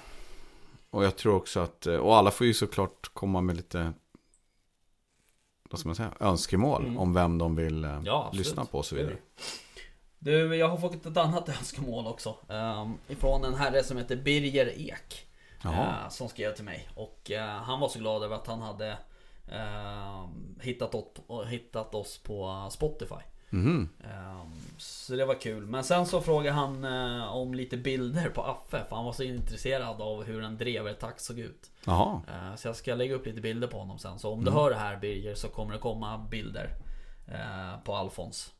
Och 0.89 1.03
jag 1.03 1.15
tror 1.15 1.35
också 1.35 1.59
att, 1.59 1.85
och 1.85 2.15
alla 2.15 2.31
får 2.31 2.47
ju 2.47 2.53
såklart 2.53 3.09
komma 3.13 3.41
med 3.41 3.55
lite, 3.57 3.93
vad 5.69 5.79
ska 5.79 5.89
man 5.89 5.95
säga, 5.95 6.11
önskemål 6.19 6.83
Mm. 6.85 6.97
om 6.97 7.13
vem 7.13 7.37
de 7.37 7.55
vill 7.55 7.85
eh, 7.85 8.01
Ja, 8.05 8.29
lyssna 8.33 8.65
på 8.65 8.77
och 8.77 8.85
så 8.85 8.95
vidare. 8.95 9.17
Du, 10.19 10.55
jag 10.55 10.67
har 10.69 10.77
fått 10.77 11.05
ett 11.05 11.17
annat 11.17 11.49
önskemål 11.59 12.07
också. 12.07 12.35
Um, 12.47 12.97
ifrån 13.07 13.43
en 13.45 13.53
herre 13.55 13.83
som 13.83 13.97
heter 13.97 14.15
Birger 14.15 14.73
Ek. 14.89 15.25
Eh, 15.63 16.09
som 16.09 16.29
skrev 16.29 16.55
till 16.55 16.63
mig. 16.65 16.89
Och 16.95 17.31
eh, 17.31 17.47
han 17.49 17.79
var 17.79 17.89
så 17.89 17.99
glad 17.99 18.23
över 18.23 18.35
att 18.35 18.47
han 18.47 18.61
hade 18.61 18.97
eh, 19.47 20.27
hittat, 20.61 20.95
oss, 20.95 21.05
hittat 21.47 21.95
oss 21.95 22.17
på 22.17 22.67
Spotify. 22.71 23.15
Ehm, 23.51 23.87
så 24.77 25.15
det 25.15 25.25
var 25.25 25.35
kul. 25.41 25.65
Men 25.65 25.83
sen 25.83 26.05
så 26.05 26.21
frågade 26.21 26.55
han 26.55 26.83
eh, 26.83 27.35
om 27.35 27.53
lite 27.53 27.77
bilder 27.77 28.29
på 28.29 28.41
Affe. 28.43 28.85
För 28.89 28.95
han 28.95 29.05
var 29.05 29.13
så 29.13 29.23
intresserad 29.23 30.01
av 30.01 30.23
hur 30.23 30.43
en 30.43 30.57
drevertax 30.57 31.25
såg 31.25 31.39
ut. 31.39 31.71
Jaha. 31.85 32.21
Eh, 32.27 32.55
så 32.55 32.67
jag 32.67 32.75
ska 32.75 32.95
lägga 32.95 33.15
upp 33.15 33.25
lite 33.25 33.41
bilder 33.41 33.67
på 33.67 33.77
honom 33.79 33.99
sen. 33.99 34.19
Så 34.19 34.29
om 34.29 34.39
Mm. 34.39 34.45
du 34.45 34.59
hör 34.59 34.69
det 34.69 34.75
här 34.77 34.97
Birger 34.97 35.35
så 35.35 35.47
kommer 35.47 35.73
det 35.73 35.79
komma 35.79 36.17
bilder 36.31 36.69
eh, 37.27 37.79
på 37.83 37.95
Alfons. 37.95 38.53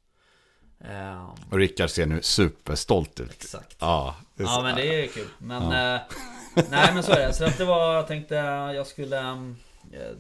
Ehm, 0.80 1.28
Och 1.52 1.58
Rickard 1.58 1.90
ser 1.90 2.06
nu 2.06 2.22
superstolt 2.22 3.20
ut. 3.20 3.32
exakt. 3.32 3.76
Ja, 3.80 4.16
Ja 4.36 4.60
men 4.64 4.76
det 4.76 5.04
är 5.04 5.08
kul. 5.08 5.28
Men 5.38 5.62
eh, 5.64 6.02
nej 6.70 6.94
men 6.94 7.04
så 7.04 7.12
är 7.12 7.28
det. 7.28 7.34
Så 7.34 7.46
att 7.46 7.58
det 7.58 7.66
var, 7.66 7.94
jag 7.94 8.08
tänkte 8.08 8.36
jag 8.76 8.88
skulle 8.88 9.24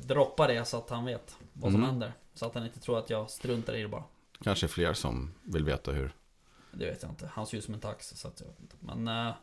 droppa 0.02 0.48
det 0.48 0.66
så 0.66 0.78
att 0.78 0.90
han 0.90 1.06
vet 1.06 1.36
vad 1.54 1.72
som 1.72 1.82
Mm. 1.82 1.90
händer. 1.90 2.14
Så 2.34 2.46
att 2.46 2.54
han 2.56 2.64
inte 2.66 2.80
tror 2.80 3.00
att 3.00 3.10
jag 3.10 3.30
struntar 3.30 3.74
i 3.76 3.82
det 3.82 3.88
bara. 3.88 4.04
Kanske 4.44 4.68
fler 4.68 4.94
som 4.94 5.32
vill 5.44 5.64
veta 5.64 5.91
hur. 5.91 6.11
Det 6.72 6.86
vet 6.86 7.02
jag 7.03 7.11
inte. 7.11 7.30
Han 7.34 7.48
ser 7.48 7.57
ut 7.57 7.64
som 7.64 7.74
en 7.74 7.80
tax 7.80 8.07
så 8.16 8.28
att 8.28 8.40
jag 8.40 8.48
vet 8.48 8.60
inte. 8.60 8.76
Men 8.80 9.28
eh, 9.28 9.34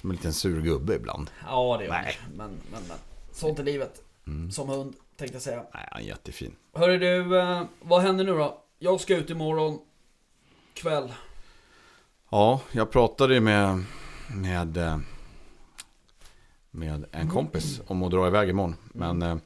Som 0.00 0.10
en 0.10 0.16
liten 0.16 0.32
sur 0.32 0.62
gubbe 0.62 0.94
ibland. 0.94 1.30
ja 1.46 1.76
det 1.78 1.84
gör 1.84 1.92
Nej. 1.92 2.18
han. 2.22 2.32
Men, 2.36 2.50
men, 2.72 2.82
men. 2.88 2.96
Sånt 3.32 3.58
är 3.58 3.64
livet. 3.64 4.02
Mm. 4.26 4.50
Som 4.50 4.68
hund 4.68 4.94
tänkte 5.16 5.34
jag 5.34 5.42
säga. 5.42 5.64
Nej, 5.74 5.88
han 5.90 6.00
är 6.02 6.06
jättefin. 6.06 6.56
Hörru 6.74 6.98
du, 6.98 7.38
eh, 7.40 7.62
vad 7.80 8.02
händer 8.02 8.24
nu 8.24 8.32
då? 8.32 8.62
Jag 8.78 9.00
ska 9.00 9.16
ut 9.16 9.30
imorgon 9.30 9.78
kväll. 10.74 11.12
Ja, 12.30 12.60
jag 12.72 12.90
pratade 12.90 13.40
med, 13.40 13.84
med, 14.34 14.76
eh, 14.76 14.98
med 16.70 17.04
en 17.12 17.30
kompis 17.30 17.80
om 17.86 18.02
att 18.02 18.10
dra 18.10 18.26
iväg 18.26 18.48
imorgon. 18.48 18.76
Men 18.92 19.22
eh, 19.22 19.36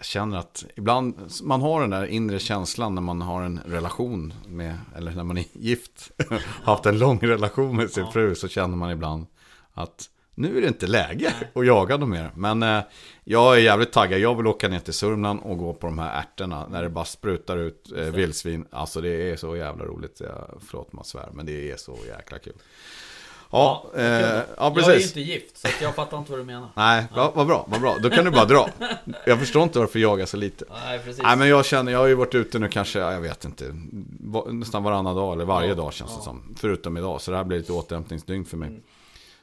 jag 0.00 0.06
känner 0.06 0.38
att 0.38 0.64
ibland, 0.76 1.30
man 1.42 1.60
har 1.60 1.80
den 1.80 1.90
där 1.90 2.06
inre 2.06 2.38
känslan 2.38 2.94
när 2.94 3.02
man 3.02 3.22
har 3.22 3.42
en 3.42 3.60
relation 3.66 4.34
med, 4.46 4.78
eller 4.96 5.12
när 5.12 5.24
man 5.24 5.38
är 5.38 5.44
gift, 5.52 6.10
haft 6.64 6.86
en 6.86 6.98
lång 6.98 7.18
relation 7.18 7.76
med 7.76 7.90
sin 7.90 8.06
fru, 8.12 8.34
så 8.34 8.48
känner 8.48 8.76
man 8.76 8.90
ibland 8.90 9.26
att 9.74 10.10
nu 10.34 10.56
är 10.56 10.60
det 10.60 10.68
inte 10.68 10.86
läge 10.86 11.34
att 11.54 11.66
jaga 11.66 11.96
dem 11.96 12.10
mer. 12.10 12.30
Men 12.34 12.62
eh, 12.62 12.82
jag 13.24 13.56
är 13.56 13.60
jävligt 13.60 13.92
taggad, 13.92 14.20
jag 14.20 14.34
vill 14.34 14.46
åka 14.46 14.68
ner 14.68 14.78
till 14.78 14.94
Sörmland 14.94 15.40
och 15.42 15.58
gå 15.58 15.74
på 15.74 15.86
de 15.86 15.98
här 15.98 16.20
ärtorna, 16.20 16.68
när 16.68 16.82
det 16.82 16.90
bara 16.90 17.04
sprutar 17.04 17.56
ut 17.56 17.92
eh, 17.96 18.04
vildsvin. 18.04 18.66
Alltså 18.70 19.00
det 19.00 19.30
är 19.30 19.36
så 19.36 19.56
jävla 19.56 19.84
roligt, 19.84 20.20
jag, 20.20 20.60
förlåt 20.66 20.92
man 20.92 21.04
svär, 21.04 21.28
men 21.32 21.46
det 21.46 21.70
är 21.70 21.76
så 21.76 21.96
jäkla 22.06 22.38
kul. 22.38 22.56
Ja, 23.52 23.84
Ja, 23.94 24.00
eh, 24.00 24.04
ja 24.06 24.42
Jag 24.56 24.66
är 24.66 24.70
ju 24.70 24.74
precis. 24.84 25.06
inte 25.06 25.20
gift, 25.20 25.56
så 25.56 25.68
jag 25.82 25.94
fattar 25.94 26.18
inte 26.18 26.30
vad 26.30 26.40
du 26.40 26.44
menar. 26.44 26.68
Nej, 26.74 27.04
vad 27.14 27.34
vad 27.34 27.46
bra, 27.46 27.64
vad 27.68 27.80
bra. 27.80 27.96
Då 28.02 28.10
kan 28.10 28.24
du 28.24 28.30
bara 28.30 28.44
dra. 28.44 28.68
Jag 29.26 29.38
förstår 29.38 29.62
inte 29.62 29.78
varför 29.78 29.98
jag 29.98 30.10
jagar 30.10 30.26
så 30.26 30.36
lite. 30.36 30.64
Nej, 30.84 30.98
precis. 30.98 31.22
Nej 31.22 31.36
men 31.36 31.48
jag 31.48 31.64
känner, 31.64 31.92
jag 31.92 31.98
har 31.98 32.06
ju 32.06 32.14
varit 32.14 32.34
ute 32.34 32.58
nu 32.58 32.68
kanske, 32.68 32.98
ja, 32.98 33.12
jag 33.12 33.20
vet 33.20 33.44
inte, 33.44 33.74
nästan 34.50 34.82
varannan 34.82 35.16
dag 35.16 35.32
eller 35.34 35.44
varje 35.44 35.68
Ja, 35.68 35.74
dag 35.74 35.92
känns 35.92 36.10
det 36.10 36.16
ja. 36.18 36.22
som. 36.24 36.54
Förutom 36.58 36.96
idag, 36.96 37.20
så 37.20 37.30
det 37.30 37.36
här 37.36 37.44
blir 37.44 37.58
lite 37.58 37.72
återhämtningsdygn 37.72 38.44
för 38.44 38.56
mig. 38.56 38.68
Mm. 38.68 38.82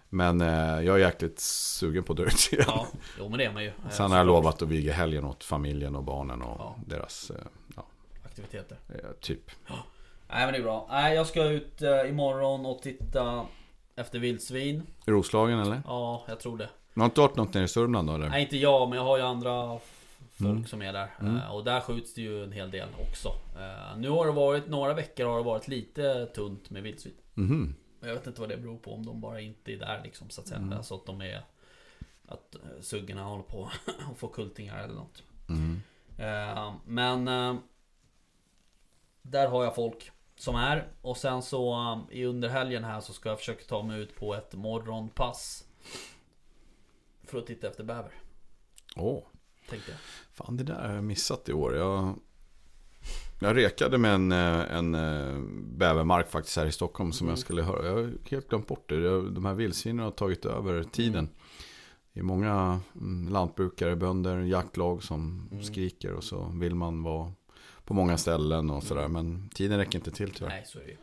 Men 0.09 0.41
eh, 0.41 0.85
jag 0.85 0.95
är 0.95 0.97
jäkligt 0.97 1.39
sugen 1.39 2.03
på 2.03 2.13
ut 2.13 2.49
igen. 2.51 2.65
Ja, 2.67 2.87
jo 3.19 3.29
men 3.29 3.37
det 3.39 3.45
är 3.45 3.51
man 3.53 3.63
ju. 3.63 3.71
Sen 3.91 4.11
har 4.11 4.17
jag 4.17 4.27
lovat 4.27 4.61
att 4.61 4.67
viga 4.67 4.93
helgen 4.93 5.25
åt 5.25 5.43
familjen 5.43 5.95
och 5.95 6.03
barnen 6.03 6.41
och 6.41 6.55
Ja. 6.59 6.75
deras, 6.85 7.29
eh, 7.31 7.35
ja, 7.75 7.85
Aktiviteter. 8.25 8.77
eh, 8.89 8.95
typ. 9.21 9.51
Nej 10.29 10.45
men 10.45 10.51
det 10.53 10.57
är 10.59 10.63
bra. 10.63 10.87
Nej 10.91 11.15
jag 11.15 11.27
ska 11.27 11.43
ut 11.43 11.81
eh, 11.81 12.09
imorgon 12.09 12.65
och 12.65 12.81
titta 12.81 13.45
efter 13.97 14.19
vildsvin. 14.19 14.83
Roslagen 15.05 15.59
eller? 15.59 15.81
Ja, 15.85 16.25
jag 16.27 16.39
tror 16.39 16.57
det. 16.57 16.69
Du 16.93 16.99
har 17.01 17.05
inte 17.05 17.21
varit 17.21 17.35
något 17.35 17.53
nere 17.53 17.63
i 17.63 17.67
Sörmland 17.67 18.07
då 18.09 18.13
eller? 18.15 18.29
Nej 18.29 18.41
inte 18.43 18.57
jag, 18.57 18.89
men 18.89 18.97
jag 18.97 19.05
har 19.05 19.17
ju 19.17 19.23
andra 19.23 19.79
folk 20.31 20.49
Mm. 20.51 20.65
som 20.65 20.81
är 20.81 20.93
där. 20.93 21.09
Mm. 21.19 21.35
Eh, 21.37 21.51
Och 21.55 21.63
där 21.63 21.81
skjuts 21.81 22.13
det 22.13 22.21
ju 22.21 22.43
en 22.43 22.51
hel 22.51 22.71
del 22.71 22.87
också. 23.09 23.27
Eh, 23.59 23.97
Nu 23.97 24.09
har 24.09 24.25
det 24.25 24.31
varit, 24.31 24.67
några 24.67 24.93
veckor 24.93 25.25
har 25.25 25.37
det 25.37 25.43
varit 25.43 25.67
lite 25.67 26.25
tunt 26.25 26.69
med 26.69 26.83
vildsvin. 26.83 27.13
Mhm. 27.33 27.75
Jag 27.99 28.13
vet 28.13 28.27
inte 28.27 28.41
vad 28.41 28.49
det 28.49 28.57
beror 28.57 28.77
på, 28.77 28.93
om 28.93 29.05
de 29.05 29.21
bara 29.21 29.41
inte 29.41 29.73
är 29.73 29.77
där 29.77 30.01
liksom 30.03 30.29
så 30.29 30.41
att 30.41 30.47
säga. 30.47 30.59
Mm. 30.59 30.77
Alltså 30.77 30.95
att 30.95 31.05
de 31.05 31.21
är... 31.21 31.41
Att 32.27 32.55
eh, 32.55 32.61
suggorna 32.81 33.23
håller 33.23 33.43
på 33.43 33.69
att 34.11 34.17
få 34.17 34.27
kultingar 34.27 34.83
eller 34.83 34.95
något. 34.95 35.23
Mm. 35.49 35.81
Eh, 36.17 36.73
Men 36.85 37.27
eh, 37.27 37.55
Där 39.21 39.47
har 39.47 39.63
jag 39.63 39.75
folk 39.75 40.11
som 40.37 40.55
är 40.55 40.87
och 41.01 41.17
sen 41.17 41.41
så 41.41 41.73
eh, 42.11 42.17
i 42.17 42.25
under 42.25 42.49
helgen 42.49 42.83
här 42.83 42.99
så 43.01 43.13
ska 43.13 43.29
jag 43.29 43.39
försöka 43.39 43.63
ta 43.63 43.83
mig 43.83 44.01
ut 44.01 44.15
på 44.15 44.35
ett 44.35 44.53
morgonpass 44.55 45.63
För 47.23 47.37
att 47.37 47.47
titta 47.47 47.67
efter 47.67 47.83
bäver 47.83 48.11
Åh, 48.95 49.23
Tänkte 49.69 49.91
jag 49.91 49.99
fan 50.33 50.57
det 50.57 50.63
där 50.63 50.87
har 50.87 50.93
jag 50.95 51.03
missat 51.03 51.49
i 51.49 51.53
år. 51.53 51.75
Jag, 51.75 52.19
jag 53.39 53.55
rekade 53.57 53.97
med 53.97 54.13
en, 54.13 54.31
eh, 54.31 54.75
en 54.77 54.95
eh, 54.95 55.39
bävermark 55.77 56.29
faktiskt 56.29 56.57
här 56.57 56.65
i 56.65 56.71
Stockholm 56.71 57.11
som 57.11 57.25
Mm. 57.27 57.31
jag 57.31 57.39
skulle 57.39 57.61
höra. 57.63 57.85
Jag 57.85 57.93
har 57.95 58.11
helt 58.29 58.49
glömt 58.49 58.67
bort 58.67 58.89
det. 58.89 59.29
De 59.31 59.45
här 59.45 59.53
vildsvinen 59.53 60.03
har 60.03 60.11
tagit 60.11 60.45
över 60.45 60.83
tiden. 60.83 61.29
Det 62.13 62.19
är 62.19 62.23
många 62.23 62.79
mm, 62.95 63.33
lantbrukare, 63.33 63.95
bönder, 63.95 64.39
jaktlag 64.39 65.03
som 65.03 65.47
Mm. 65.51 65.63
skriker 65.63 66.13
och 66.13 66.23
så 66.23 66.51
vill 66.55 66.75
man 66.75 67.03
vara 67.03 67.31
på 67.87 67.93
många 67.93 68.17
ställen 68.17 68.69
och 68.69 68.83
sådär. 68.83 69.07
Men 69.07 69.49
tiden 69.53 69.77
räcker 69.77 69.95
inte 69.99 70.11
till 70.11 70.33
tyvärr. 70.33 70.49
Nej 70.49 70.63
så 70.65 70.79
är 70.79 70.83
det 70.83 70.89
ju 70.89 70.97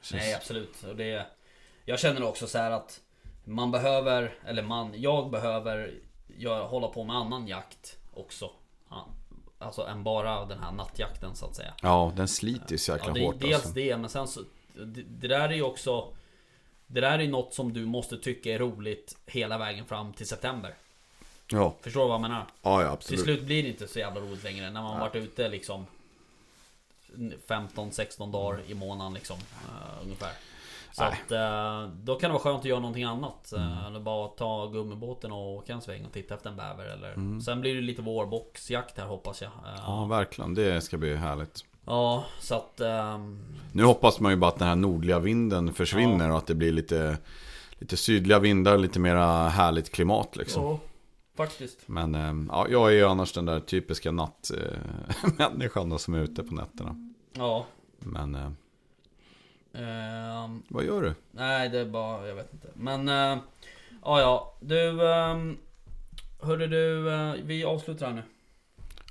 Precis. 0.00 0.16
Nej 0.16 0.34
absolut 0.34 0.84
och 0.84 0.96
det 0.96 1.26
Jag 1.84 1.98
känner 1.98 2.22
också 2.22 2.46
så 2.46 2.58
här 2.58 2.70
att 2.70 3.00
Man 3.44 3.70
behöver, 3.70 4.38
eller 4.46 4.62
man, 4.62 4.92
jag 4.96 5.30
behöver 5.30 5.94
göra, 6.26 6.64
hålla 6.64 6.88
på 6.88 7.04
med 7.04 7.16
annan 7.16 7.48
jakt 7.48 7.98
också 8.14 8.50
Alltså 9.58 9.86
än 9.86 10.04
bara 10.04 10.44
den 10.44 10.58
här 10.58 10.72
nattjakten 10.72 11.34
så 11.34 11.46
att 11.46 11.56
säga 11.56 11.74
Ja, 11.82 12.12
den 12.16 12.28
sliter 12.28 12.76
så 12.76 12.92
jäkla 12.92 13.08
Ja, 13.08 13.14
det, 13.14 13.26
hårt 13.26 13.40
dels 13.40 13.54
alltså. 13.54 13.72
det, 13.72 13.96
men 13.96 14.10
sen 14.10 14.28
så 14.28 14.40
det, 14.74 15.02
det 15.02 15.28
där 15.28 15.48
är 15.48 15.54
ju 15.54 15.62
också 15.62 16.14
Det 16.86 17.00
där 17.00 17.18
är 17.18 17.22
ju 17.22 17.30
något 17.30 17.54
som 17.54 17.72
du 17.72 17.86
måste 17.86 18.16
tycka 18.16 18.54
är 18.54 18.58
roligt 18.58 19.16
hela 19.26 19.58
vägen 19.58 19.84
fram 19.84 20.12
till 20.12 20.28
september 20.28 20.74
Ja, 21.54 21.74
Förstår 21.80 22.00
du 22.00 22.06
vad 22.06 22.14
jag 22.14 22.20
menar? 22.20 22.44
ja, 22.62 22.82
ja 22.82 22.86
Till 22.88 22.92
absolut. 22.94 23.20
slut 23.20 23.42
blir 23.44 23.62
det 23.62 23.68
inte 23.68 23.88
så 23.88 23.98
jävla 23.98 24.20
roligt 24.20 24.44
längre 24.44 24.70
när 24.70 24.82
man 24.82 25.00
varit 25.00 25.14
ute 25.14 25.48
liksom 25.48 25.86
15-16 27.48 28.32
dagar 28.32 28.60
i 28.66 28.74
månaden 28.74 29.14
liksom 29.14 29.36
eh, 29.36 30.02
Ungefär 30.04 30.32
Så 30.92 31.02
Nej. 31.02 31.12
att 31.26 31.32
eh, 31.32 31.88
då 32.02 32.14
kan 32.14 32.30
det 32.30 32.32
vara 32.32 32.42
skönt 32.42 32.58
att 32.58 32.64
göra 32.64 32.80
någonting 32.80 33.04
annat 33.04 33.52
Mm. 33.56 33.78
Eller 33.86 34.00
bara 34.00 34.28
ta 34.28 34.66
gummibåten 34.66 35.32
och 35.32 35.52
åka 35.54 35.72
en 35.72 35.80
sväng 35.80 36.04
och 36.04 36.12
titta 36.12 36.34
efter 36.34 36.50
en 36.50 36.56
bäver 36.56 36.84
eller 36.84 37.12
Mm. 37.12 37.40
Sen 37.40 37.60
blir 37.60 37.74
det 37.74 37.80
lite 37.80 38.02
vårboxjakt 38.02 38.98
här 38.98 39.06
hoppas 39.06 39.42
jag 39.42 39.50
Ja, 39.86 40.04
verkligen. 40.04 40.54
Det 40.54 40.80
ska 40.80 40.96
bli 40.96 41.16
härligt. 41.16 41.64
Ja, 41.86 42.24
så 42.40 42.54
att 42.54 42.80
ehm, 42.80 43.44
Nu 43.72 43.84
hoppas 43.84 44.20
man 44.20 44.32
ju 44.32 44.36
bara 44.36 44.48
att 44.50 44.58
den 44.58 44.68
här 44.68 44.74
nordliga 44.76 45.18
vinden 45.18 45.72
försvinner 45.74 46.30
och 46.30 46.38
att 46.38 46.46
det 46.46 46.54
blir 46.54 46.72
lite, 46.72 47.18
lite 47.78 47.96
sydliga 47.96 48.38
vindar, 48.38 48.78
lite 48.78 48.98
mera 49.00 49.48
härligt 49.48 49.92
klimat 49.92 50.36
liksom. 50.36 50.64
Ja, 50.64 50.78
faktiskt 51.34 51.78
Men 51.88 52.14
eh, 52.14 52.34
ja, 52.48 52.66
jag 52.70 52.88
är 52.92 52.94
ju 52.94 53.04
annars 53.04 53.32
den 53.32 53.44
där 53.46 53.60
typiska 53.60 54.10
nattmänniskan 54.12 55.88
då 55.90 55.98
som 55.98 56.14
är 56.14 56.18
ute 56.18 56.42
på 56.42 56.54
nätterna. 56.54 57.10
Ja 57.32 57.66
Men 57.98 58.34
eh, 58.34 58.50
ehm, 59.82 60.62
vad 60.68 60.84
gör 60.84 61.02
du? 61.02 61.14
Nej 61.30 61.68
det 61.68 61.78
är 61.78 61.84
bara, 61.84 62.28
jag 62.28 62.34
vet 62.34 62.52
inte 62.52 62.68
Men 62.74 63.08
eh, 63.08 63.38
Ja 64.04 64.20
ja, 64.20 64.54
du 64.60 64.88
um, 64.90 65.58
Hörde 66.42 66.66
du, 66.66 67.12
eh, 67.14 67.34
vi 67.44 67.64
avslutar 67.64 68.06
här 68.06 68.14
nu 68.14 68.22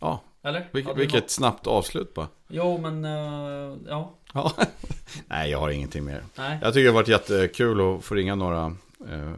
Ja, 0.01 0.21
Eller? 0.41 0.69
vilket, 0.71 0.87
Har 0.87 0.95
du 0.95 0.99
vilket 1.01 1.21
något? 1.23 1.29
snabbt 1.31 1.67
avslut 1.67 2.13
bara. 2.13 2.27
Jo 2.47 2.77
men, 2.77 3.05
eh, 3.05 3.77
ja 3.87 4.11
Ja. 4.33 4.51
Nej, 5.27 5.51
jag 5.51 5.59
har 5.59 5.69
ingenting 5.69 6.03
mer. 6.05 6.23
Nej 6.37 6.59
Jag 6.61 6.73
tycker 6.73 6.83
det 6.83 6.89
har 6.89 6.93
varit 6.95 7.07
jättekul 7.07 7.81
att 7.95 8.03
få 8.03 8.15
ringa 8.15 8.35
några 8.35 8.65
eh, 9.09 9.33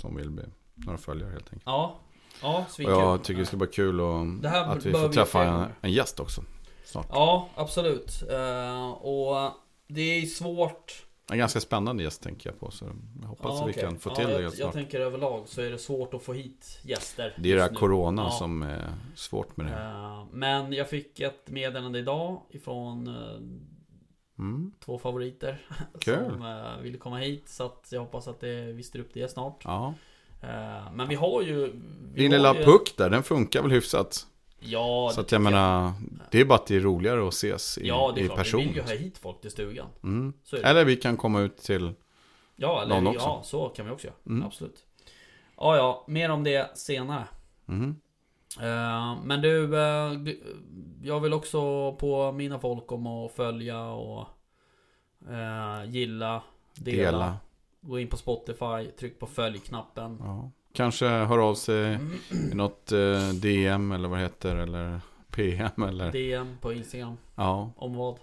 som 0.00 0.16
vill 0.16 0.30
bli 0.30 0.44
några 0.74 0.98
följare 0.98 1.30
helt 1.30 1.44
enkelt. 1.46 1.62
Ja 1.66 2.00
Ja, 2.42 2.64
Och 2.66 2.70
svinkul 2.70 2.94
jag 2.94 3.24
tycker 3.24 3.40
det 3.40 3.46
ska 3.46 3.56
vara 3.56 3.70
kul 3.70 4.00
och 4.00 4.20
att 4.44 4.86
vi 4.86 4.92
får 4.92 5.08
träffa 5.08 5.44
en, 5.44 5.66
en 5.80 5.92
gäst 5.92 6.20
också. 6.20 6.44
Snart. 6.84 7.06
Ja, 7.10 7.48
absolut 7.54 8.22
Eh, 8.30 8.88
Och 8.90 9.50
det 9.86 10.00
är 10.00 10.26
svårt 10.26 11.06
En 11.30 11.38
ganska 11.38 11.60
spännande 11.60 12.02
gäst 12.02 12.22
tänker 12.22 12.50
jag 12.50 12.60
på. 12.60 12.70
Så 12.70 12.84
jag 13.22 13.28
hoppas 13.28 13.50
ja, 13.54 13.62
att 13.62 13.68
vi 13.68 13.72
kan 13.72 13.98
få 13.98 14.10
ja, 14.10 14.14
till 14.14 14.26
det 14.26 14.42
jag, 14.42 14.54
jag 14.58 14.72
tänker 14.72 15.00
överlag 15.00 15.48
så 15.48 15.60
är 15.62 15.70
det 15.70 15.78
svårt 15.78 16.14
att 16.14 16.22
få 16.22 16.32
hit 16.32 16.78
gäster 16.82 17.34
Det 17.38 17.52
är 17.52 17.56
det 17.56 17.62
här 17.62 17.74
corona 17.74 18.22
Ja. 18.22 18.30
som 18.30 18.62
är 18.62 18.92
svårt 19.14 19.56
med 19.56 19.66
det. 19.66 19.72
Eh, 19.72 20.24
Men 20.32 20.72
jag 20.72 20.88
fick 20.88 21.20
ett 21.20 21.50
meddelande 21.50 21.98
idag 21.98 22.40
ifrån 22.50 23.06
eh, 23.06 23.40
Mm. 24.38 24.72
två 24.84 24.98
favoriter 24.98 25.66
Kul. 26.00 26.24
Som 26.30 26.42
eh, 26.42 26.82
ville 26.82 26.98
komma 26.98 27.18
hit 27.18 27.48
Så 27.48 27.64
att 27.66 27.88
jag 27.92 28.00
hoppas 28.00 28.28
att 28.28 28.40
det, 28.40 28.72
vi 28.72 28.82
styr 28.82 29.00
upp 29.00 29.10
det 29.14 29.30
snart 29.30 29.60
Ja. 29.64 29.94
Eh, 30.48 30.92
Men 30.92 31.08
vi 31.08 31.14
har 31.14 31.42
ju 31.42 31.72
vi 32.14 32.22
Din 32.22 32.32
har 32.32 32.38
lilla 32.38 32.54
ju, 32.54 32.64
puck 32.64 32.94
där, 32.96 33.10
den 33.10 33.22
funkar 33.22 33.62
väl 33.62 33.70
hyfsat? 33.70 34.26
Ja, 34.58 35.10
Så 35.14 35.20
att 35.20 35.32
jag 35.32 35.40
menar, 35.40 35.92
det 36.30 36.40
är 36.40 36.44
bara 36.44 36.54
att 36.54 36.66
det 36.66 36.76
är 36.76 36.80
roligare 36.80 37.28
att 37.28 37.34
ses 37.34 37.78
i, 37.78 37.86
Ja, 37.88 38.12
det 38.14 38.20
är 38.20 38.24
i 38.24 38.26
klart. 38.26 38.38
person. 38.38 38.60
Vi 38.60 38.66
vill 38.66 38.76
ju 38.76 38.82
ha 38.82 38.88
hit 38.94 39.18
folk 39.18 39.40
till 39.40 39.50
stugan 39.50 39.86
Mm. 40.02 40.32
Eller 40.62 40.84
vi 40.84 40.96
kan 40.96 41.16
komma 41.16 41.40
ut 41.40 41.56
till... 41.56 41.92
Ja, 42.56 42.82
eller 42.82 42.94
någon 42.94 43.06
också. 43.06 43.26
ja, 43.28 43.40
så 43.44 43.68
kan 43.68 43.86
vi 43.86 43.92
också 43.92 44.06
göra 44.06 44.16
Mm. 44.26 44.42
Absolut 44.46 44.84
Ja, 45.56 45.76
ja, 45.76 46.04
mer 46.08 46.30
om 46.30 46.44
det 46.44 46.78
senare 46.78 47.24
Mm. 47.68 47.96
Men 49.22 49.40
du, 49.40 49.76
eh, 49.78 50.34
jag 51.02 51.20
vill 51.20 51.32
också 51.32 51.92
på 51.92 52.32
mina 52.32 52.58
folk 52.58 52.92
om 52.92 53.06
att 53.06 53.32
följa 53.32 53.84
och 53.84 54.26
gilla, 55.86 56.42
dela, 56.74 57.02
Dela. 57.10 57.36
Gå 57.86 57.98
in 57.98 58.08
på 58.08 58.16
Spotify, 58.16 58.90
tryck 58.98 59.18
på 59.20 59.26
följ-knappen 59.26 60.16
Ja. 60.20 60.50
Kanske 60.72 61.06
hör 61.06 61.38
av 61.38 61.54
sig 61.54 61.94
Mm. 61.94 62.12
i 62.52 62.54
något 62.54 62.92
eh, 62.92 63.28
DM 63.28 63.92
eller 63.92 64.08
vad 64.08 64.18
det 64.18 64.22
heter. 64.22 64.56
Eller 64.56 65.00
PM 65.30 65.82
eller... 65.82 66.12
DM 66.12 66.56
på 66.60 66.72
Instagram, 66.72 67.16
Ja. 67.34 67.70
om 67.76 67.94
vad? 67.96 68.18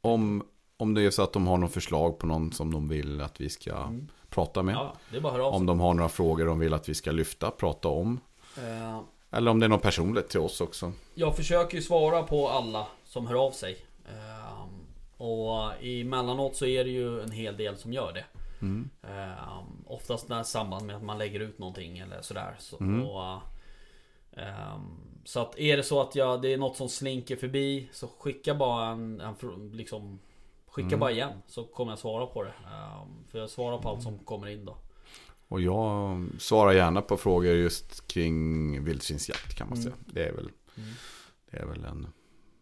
Om, 0.00 0.42
om 0.76 0.94
det 0.94 1.02
är 1.02 1.10
så 1.10 1.22
att 1.22 1.32
de 1.32 1.46
har 1.46 1.58
något 1.58 1.72
förslag 1.72 2.18
på 2.18 2.26
någon 2.26 2.52
som 2.52 2.72
de 2.72 2.88
vill 2.88 3.20
att 3.20 3.40
vi 3.40 3.48
ska 3.48 3.76
Mm. 3.76 4.08
prata 4.28 4.62
med. 4.62 4.74
Ja, 4.74 4.94
det 5.10 5.16
är 5.16 5.20
bara 5.20 5.28
att 5.28 5.34
höra 5.34 5.46
av 5.46 5.52
sig 5.52 5.56
Om 5.56 5.66
de 5.66 5.80
har 5.80 5.94
några 5.94 6.08
frågor 6.08 6.46
de 6.46 6.58
vill 6.58 6.74
att 6.74 6.88
vi 6.88 6.94
ska 6.94 7.10
lyfta, 7.12 7.50
prata 7.50 7.88
om. 7.88 8.20
Eh, 8.56 9.00
Eller 9.30 9.50
om 9.50 9.60
det 9.60 9.66
är 9.66 9.68
något 9.68 9.82
personligt 9.82 10.28
till 10.28 10.40
oss 10.40 10.60
också. 10.60 10.92
Jag 11.14 11.36
försöker 11.36 11.76
ju 11.76 11.82
svara 11.82 12.22
på 12.22 12.48
alla 12.48 12.86
som 13.04 13.26
hör 13.26 13.46
av 13.46 13.50
sig 13.50 13.76
Eh, 14.08 15.22
Och 15.22 15.84
emellanåt 15.84 16.56
så 16.56 16.66
är 16.66 16.84
det 16.84 16.90
ju 16.90 17.20
en 17.22 17.30
hel 17.30 17.56
del 17.56 17.76
som 17.76 17.92
gör 17.92 18.12
det 18.12 18.24
Mm. 18.62 18.90
Eh, 19.02 19.62
oftast 19.86 20.28
när 20.28 20.42
samband 20.42 20.86
med 20.86 20.96
att 20.96 21.02
man 21.02 21.18
lägger 21.18 21.40
ut 21.40 21.58
någonting 21.58 21.98
eller 21.98 22.22
sådär. 22.22 22.56
Så, 22.58 22.76
Mm. 22.80 23.06
och, 23.06 23.40
ehm, 24.32 25.00
så 25.24 25.40
att 25.40 25.58
är 25.58 25.76
det 25.76 25.82
så 25.82 26.00
att 26.00 26.14
jag, 26.14 26.42
det 26.42 26.52
är 26.52 26.58
något 26.58 26.76
som 26.76 26.88
slinker 26.88 27.36
förbi 27.36 27.88
så 27.92 28.08
skicka 28.08 28.54
bara 28.54 28.86
en, 28.88 29.20
en 29.20 29.70
liksom 29.72 30.18
Skicka 30.66 30.86
Mm. 30.86 31.00
bara 31.00 31.10
igen 31.10 31.32
så 31.46 31.64
kommer 31.64 31.92
jag 31.92 31.98
svara 31.98 32.26
på 32.26 32.42
det. 32.42 32.48
Ehm, 32.66 33.24
för 33.30 33.38
jag 33.38 33.50
svarar 33.50 33.78
på 33.78 33.88
allt 33.88 34.02
som 34.02 34.18
kommer 34.18 34.46
in 34.46 34.64
då. 34.64 34.76
Och 35.48 35.60
jag 35.60 36.26
svarar 36.38 36.72
gärna 36.72 37.02
på 37.02 37.16
frågor 37.16 37.52
just 37.54 38.06
kring 38.08 38.84
vildsvinsjakt 38.84 39.54
kan 39.54 39.68
man 39.68 39.78
Mm. 39.78 39.84
säga. 39.92 39.96
Det 40.06 40.28
är 40.28 40.32
väl, 40.32 40.50
Mm. 40.76 40.90
det 41.50 41.56
är 41.56 41.66
väl 41.66 41.84
en 41.84 42.06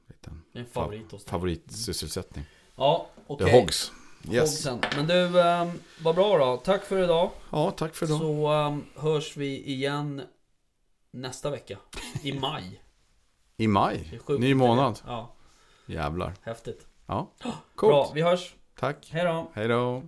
liten 0.08 0.42
en 0.52 0.66
favorit 0.66 1.12
hos 1.12 1.24
dig. 1.24 1.30
favoritsysselsättning. 1.30 2.44
Ja, 2.76 3.06
okej. 3.26 3.46
Det 3.46 3.52
är 3.52 3.60
hogs. 3.60 3.92
Yes. 4.30 4.66
Hoggsen. 4.66 4.80
Men 4.96 5.06
du, 5.06 5.38
um, 5.40 5.80
vad 6.02 6.14
bra 6.14 6.38
då. 6.38 6.56
Tack 6.56 6.84
för 6.84 6.98
idag. 7.04 7.30
Ja, 7.52 7.70
tack 7.70 7.94
för 7.94 8.06
idag. 8.06 8.18
Så 8.20 8.52
um, 8.52 8.84
hörs 8.96 9.36
vi 9.36 9.64
igen 9.66 10.22
nästa 11.10 11.50
vecka. 11.50 11.78
I 12.22 12.32
maj. 12.32 12.82
I 13.56 13.66
maj, 13.68 14.20
ny 14.38 14.54
månad. 14.54 15.00
Ja, 15.06 15.34
Jävlar. 15.86 16.34
häftigt. 16.42 16.86
Ja, 17.06 17.30
Bra, 17.42 17.52
coolt. 17.74 18.10
vi 18.14 18.22
hörs. 18.22 18.54
Tack. 18.78 19.08
Hej 19.12 19.24
då. 19.24 19.50
Hej 19.54 19.68
då. 19.68 20.02